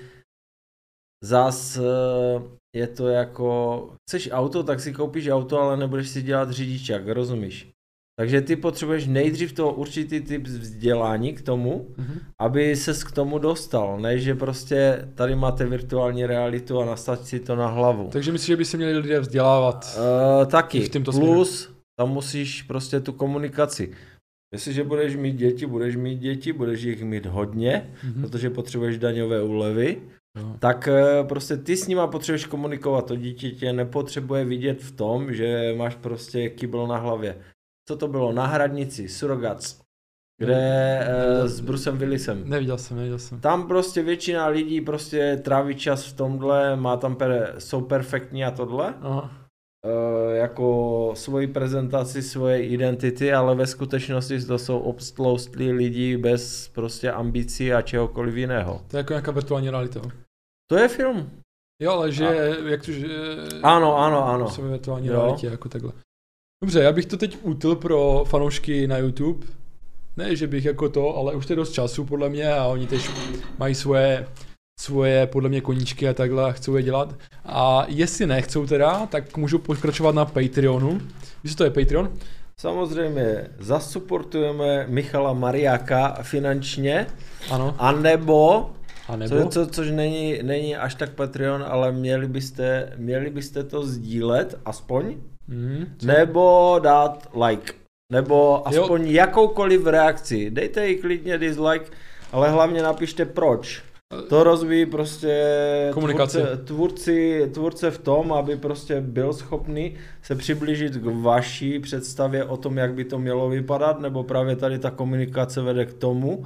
zas 1.24 1.76
eh, 1.78 2.42
je 2.76 2.86
to 2.86 3.08
jako, 3.08 3.90
chceš 4.08 4.28
auto, 4.32 4.62
tak 4.62 4.80
si 4.80 4.92
koupíš 4.92 5.28
auto, 5.28 5.60
ale 5.60 5.76
nebudeš 5.76 6.08
si 6.08 6.22
dělat 6.22 6.50
řidičák, 6.50 7.08
rozumíš? 7.08 7.70
Takže 8.18 8.40
ty 8.40 8.56
potřebuješ 8.56 9.06
nejdřív 9.06 9.52
to 9.52 9.72
určitý 9.72 10.20
typ 10.20 10.42
vzdělání 10.46 11.32
k 11.34 11.42
tomu, 11.42 11.86
Mhm. 11.96 12.18
aby 12.40 12.76
ses 12.76 13.04
k 13.04 13.12
tomu 13.12 13.38
dostal, 13.38 14.00
ne 14.00 14.18
že 14.18 14.34
prostě 14.34 15.08
tady 15.14 15.34
máte 15.36 15.66
virtuální 15.66 16.26
realitu 16.26 16.80
a 16.80 16.84
nastav 16.84 17.26
si 17.28 17.40
to 17.40 17.56
na 17.56 17.66
hlavu. 17.66 18.08
Takže 18.12 18.32
myslíš, 18.32 18.46
že 18.46 18.56
by 18.56 18.64
se 18.64 18.76
měli 18.76 18.98
lidé 18.98 19.20
vzdělávat? 19.20 19.98
Uh, 19.98 20.46
taky. 20.46 20.80
v 20.80 20.88
tomto 20.88 21.12
Plus, 21.12 21.70
tam 21.98 22.10
musíš 22.10 22.62
prostě 22.62 23.00
tu 23.00 23.12
komunikaci. 23.12 23.92
Jestliže 24.52 24.84
budeš 24.84 25.16
mít 25.16 25.36
děti, 25.36 25.66
budeš 25.66 25.96
mít 25.96 26.18
děti, 26.18 26.52
budeš 26.52 26.82
jich 26.82 27.04
mít 27.04 27.26
hodně, 27.26 27.90
Mhm. 28.04 28.22
protože 28.22 28.50
potřebuješ 28.50 28.98
daňové 28.98 29.42
úlevy, 29.42 30.02
Jo. 30.38 30.56
tak 30.58 30.88
eh, 30.88 31.24
prostě 31.24 31.56
ty 31.56 31.76
s 31.76 31.88
nima 31.88 32.06
potřebuješ 32.06 32.46
komunikovat. 32.46 33.06
To 33.06 33.16
dítě 33.16 33.50
tě 33.50 33.72
nepotřebuje 33.72 34.44
vidět 34.44 34.82
v 34.82 34.92
tom, 34.96 35.32
že 35.32 35.74
máš 35.76 35.94
prostě 35.94 36.48
kybl 36.48 36.86
na 36.86 36.96
hlavě. 36.96 37.38
Co 37.88 37.96
to 37.96 38.08
bylo? 38.08 38.32
Na 38.32 38.46
hradnici, 38.46 39.08
kde 40.38 40.98
eh, 41.00 41.48
s 41.48 41.60
Brusem 41.60 41.98
Willisem. 41.98 42.42
Neviděl 42.48 42.78
jsem, 42.78 42.96
neviděl 42.96 43.18
jsem. 43.18 43.40
Tam 43.40 43.68
prostě 43.68 44.02
většina 44.02 44.46
lidí 44.46 44.80
prostě 44.80 45.40
tráví 45.44 45.74
čas 45.74 46.06
v 46.06 46.16
tomhle, 46.16 46.76
má 46.76 46.96
tam 46.96 47.16
per, 47.16 47.54
jsou 47.58 47.80
perfektní 47.80 48.44
a 48.44 48.50
tohle, 48.50 48.94
Aha. 49.00 49.30
e, 49.84 50.36
jako 50.36 51.10
svoji 51.14 51.46
prezentaci, 51.46 52.22
svoje 52.22 52.62
identity, 52.62 53.32
ale 53.32 53.54
ve 53.54 53.66
skutečnosti 53.66 54.40
to 54.44 54.58
jsou 54.58 54.78
obstloustlí 54.78 55.72
lidi 55.72 56.16
bez 56.16 56.68
prostě 56.68 57.10
ambicí 57.10 57.72
a 57.72 57.82
čehokoliv 57.82 58.36
jiného. 58.36 58.80
To 58.90 58.96
je 58.96 58.98
jako 58.98 59.12
nějaká 59.12 59.30
virtuální 59.30 59.70
realita. 59.70 60.00
To 60.70 60.76
je 60.76 60.88
film. 60.88 61.30
Jo, 61.82 61.92
ale 61.92 62.12
že, 62.12 62.56
jak 62.66 62.84
to, 62.84 62.92
že... 62.92 63.06
Ano, 63.62 63.98
ano, 63.98 64.28
ano. 64.28 64.48
Jsme 64.50 64.68
virtuální 64.68 65.06
Jo. 65.06 65.12
realitě, 65.12 65.46
jako 65.46 65.68
takhle. 65.68 65.92
Dobře, 66.64 66.80
já 66.80 66.92
bych 66.92 67.06
to 67.06 67.16
teď 67.16 67.38
utl 67.42 67.74
pro 67.74 68.24
fanoušky 68.28 68.86
na 68.86 68.98
YouTube. 68.98 69.46
Ne, 70.16 70.36
že 70.36 70.46
bych 70.46 70.64
jako 70.64 70.88
to, 70.88 71.16
ale 71.16 71.34
už 71.34 71.46
to 71.46 71.52
je 71.52 71.56
dost 71.56 71.72
času 71.72 72.04
podle 72.04 72.28
mě 72.28 72.54
a 72.54 72.66
oni 72.66 72.86
teď 72.86 73.10
mají 73.58 73.74
svoje, 73.74 74.28
svoje 74.80 75.26
podle 75.26 75.48
mě 75.48 75.60
koníčky 75.60 76.08
a 76.08 76.12
takhle 76.12 76.44
a 76.44 76.52
chcou 76.52 76.76
je 76.76 76.82
dělat. 76.82 77.14
A 77.44 77.84
jestli 77.88 78.26
nechcou 78.26 78.66
teda, 78.66 79.06
tak 79.06 79.36
můžou 79.36 79.58
pokračovat 79.58 80.14
na 80.14 80.24
Patreonu. 80.24 81.00
Víš, 81.44 81.52
co 81.52 81.58
to 81.58 81.64
je 81.64 81.70
Patreon? 81.70 82.12
Samozřejmě 82.60 83.50
zasuportujeme 83.58 84.86
Michala 84.88 85.32
Mariáka 85.32 86.18
finančně, 86.22 87.06
Ano. 87.50 87.74
anebo, 87.78 88.70
A 89.08 89.16
nebo? 89.16 89.42
co, 89.42 89.48
co, 89.48 89.66
což 89.66 89.90
není, 89.90 90.38
není 90.42 90.76
až 90.76 90.94
tak 90.94 91.10
Patreon, 91.10 91.64
ale 91.68 91.92
měli 91.92 92.28
byste, 92.28 92.92
měli 92.96 93.30
byste 93.30 93.64
to 93.64 93.82
sdílet 93.86 94.58
aspoň, 94.64 95.14
Mhm. 95.48 95.86
nebo 96.02 96.76
dát 96.82 97.28
like, 97.48 97.72
nebo 98.12 98.68
aspoň 98.68 99.02
jo. 99.06 99.12
jakoukoliv 99.12 99.86
reakci. 99.86 100.50
Dejte 100.50 100.88
jí 100.88 100.96
klidně 100.96 101.38
dislike, 101.38 101.86
ale 102.32 102.50
hlavně 102.50 102.82
napište 102.82 103.24
proč. 103.24 103.82
To 104.28 104.44
rozvíjí 104.44 104.86
prostě 104.86 105.44
Komunikaci. 105.94 106.38
tvůrce, 106.38 106.56
tvůrci, 106.64 107.50
tvůrce 107.54 107.90
v 107.90 107.98
tom, 107.98 108.32
aby 108.32 108.56
prostě 108.56 109.00
byl 109.00 109.32
schopný 109.32 109.94
se 110.22 110.34
přiblížit 110.34 110.92
k 110.96 111.04
vaší 111.22 111.78
představě 111.78 112.44
o 112.44 112.56
tom, 112.56 112.78
jak 112.78 112.94
by 112.94 113.04
to 113.04 113.18
mělo 113.18 113.48
vypadat, 113.48 114.00
nebo 114.00 114.24
právě 114.24 114.56
tady 114.56 114.78
ta 114.78 114.90
komunikace 114.90 115.62
vede 115.62 115.86
k 115.86 115.92
tomu, 115.92 116.44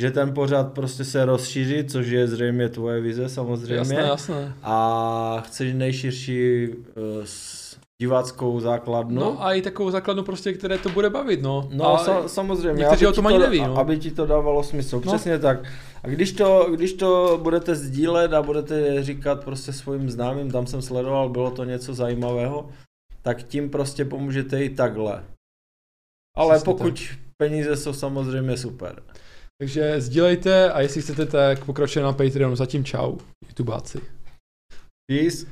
že 0.00 0.10
ten 0.10 0.34
pořad 0.34 0.72
prostě 0.72 1.04
se 1.04 1.24
rozšíří, 1.24 1.84
což 1.84 2.06
je 2.06 2.28
zřejmě 2.28 2.68
tvoje 2.68 3.00
vize 3.00 3.28
samozřejmě. 3.28 3.74
Jasné, 3.74 3.94
jasné. 3.94 4.54
A 4.62 5.42
chceš 5.46 5.74
nejširší 5.74 6.68
uh, 6.68 7.24
diváckou 8.00 8.60
základnu. 8.60 9.20
No 9.20 9.44
a 9.44 9.52
i 9.52 9.62
takovou 9.62 9.90
základnu 9.90 10.22
prostě, 10.22 10.52
které 10.52 10.78
to 10.78 10.88
bude 10.88 11.10
bavit, 11.10 11.42
no. 11.42 11.68
No 11.72 11.94
a 11.94 11.98
sa, 11.98 12.28
samozřejmě. 12.28 12.78
Někteří 12.80 13.06
aby 13.06 13.12
o 13.12 13.12
tom 13.12 13.24
ti 13.24 13.28
ani 13.28 13.38
neví, 13.38 13.60
no. 13.60 13.78
Aby 13.78 13.98
ti 13.98 14.10
to 14.10 14.26
dávalo 14.26 14.62
smysl, 14.62 14.96
No. 15.04 15.12
přesně 15.12 15.38
tak. 15.38 15.58
A 16.02 16.08
když 16.08 16.32
to, 16.32 16.68
když 16.74 16.92
to 16.92 17.40
budete 17.42 17.74
sdílet 17.74 18.32
a 18.32 18.42
budete 18.42 19.02
říkat 19.02 19.44
prostě 19.44 19.72
svým 19.72 20.10
známým, 20.10 20.50
tam 20.50 20.66
jsem 20.66 20.82
sledoval, 20.82 21.28
bylo 21.28 21.50
to 21.50 21.64
něco 21.64 21.94
zajímavého, 21.94 22.68
tak 23.22 23.42
tím 23.42 23.70
prostě 23.70 24.04
pomůžete 24.04 24.64
i 24.64 24.70
takhle. 24.70 25.24
Ale 26.36 26.54
Přesně 26.56 26.64
pokud 26.72 27.00
peníze 27.36 27.76
jsou 27.76 27.92
samozřejmě 27.92 28.56
super. 28.56 29.02
Takže 29.58 30.00
sdílejte 30.00 30.72
a 30.72 30.80
jestli 30.80 31.02
chcete, 31.02 31.26
tak 31.26 31.64
pokračujeme 31.64 32.06
na 32.06 32.12
Patreonu. 32.12 32.56
Zatím 32.56 32.84
čau, 32.84 33.18
YouTubáci. 33.48 34.00
Peace. 35.10 35.46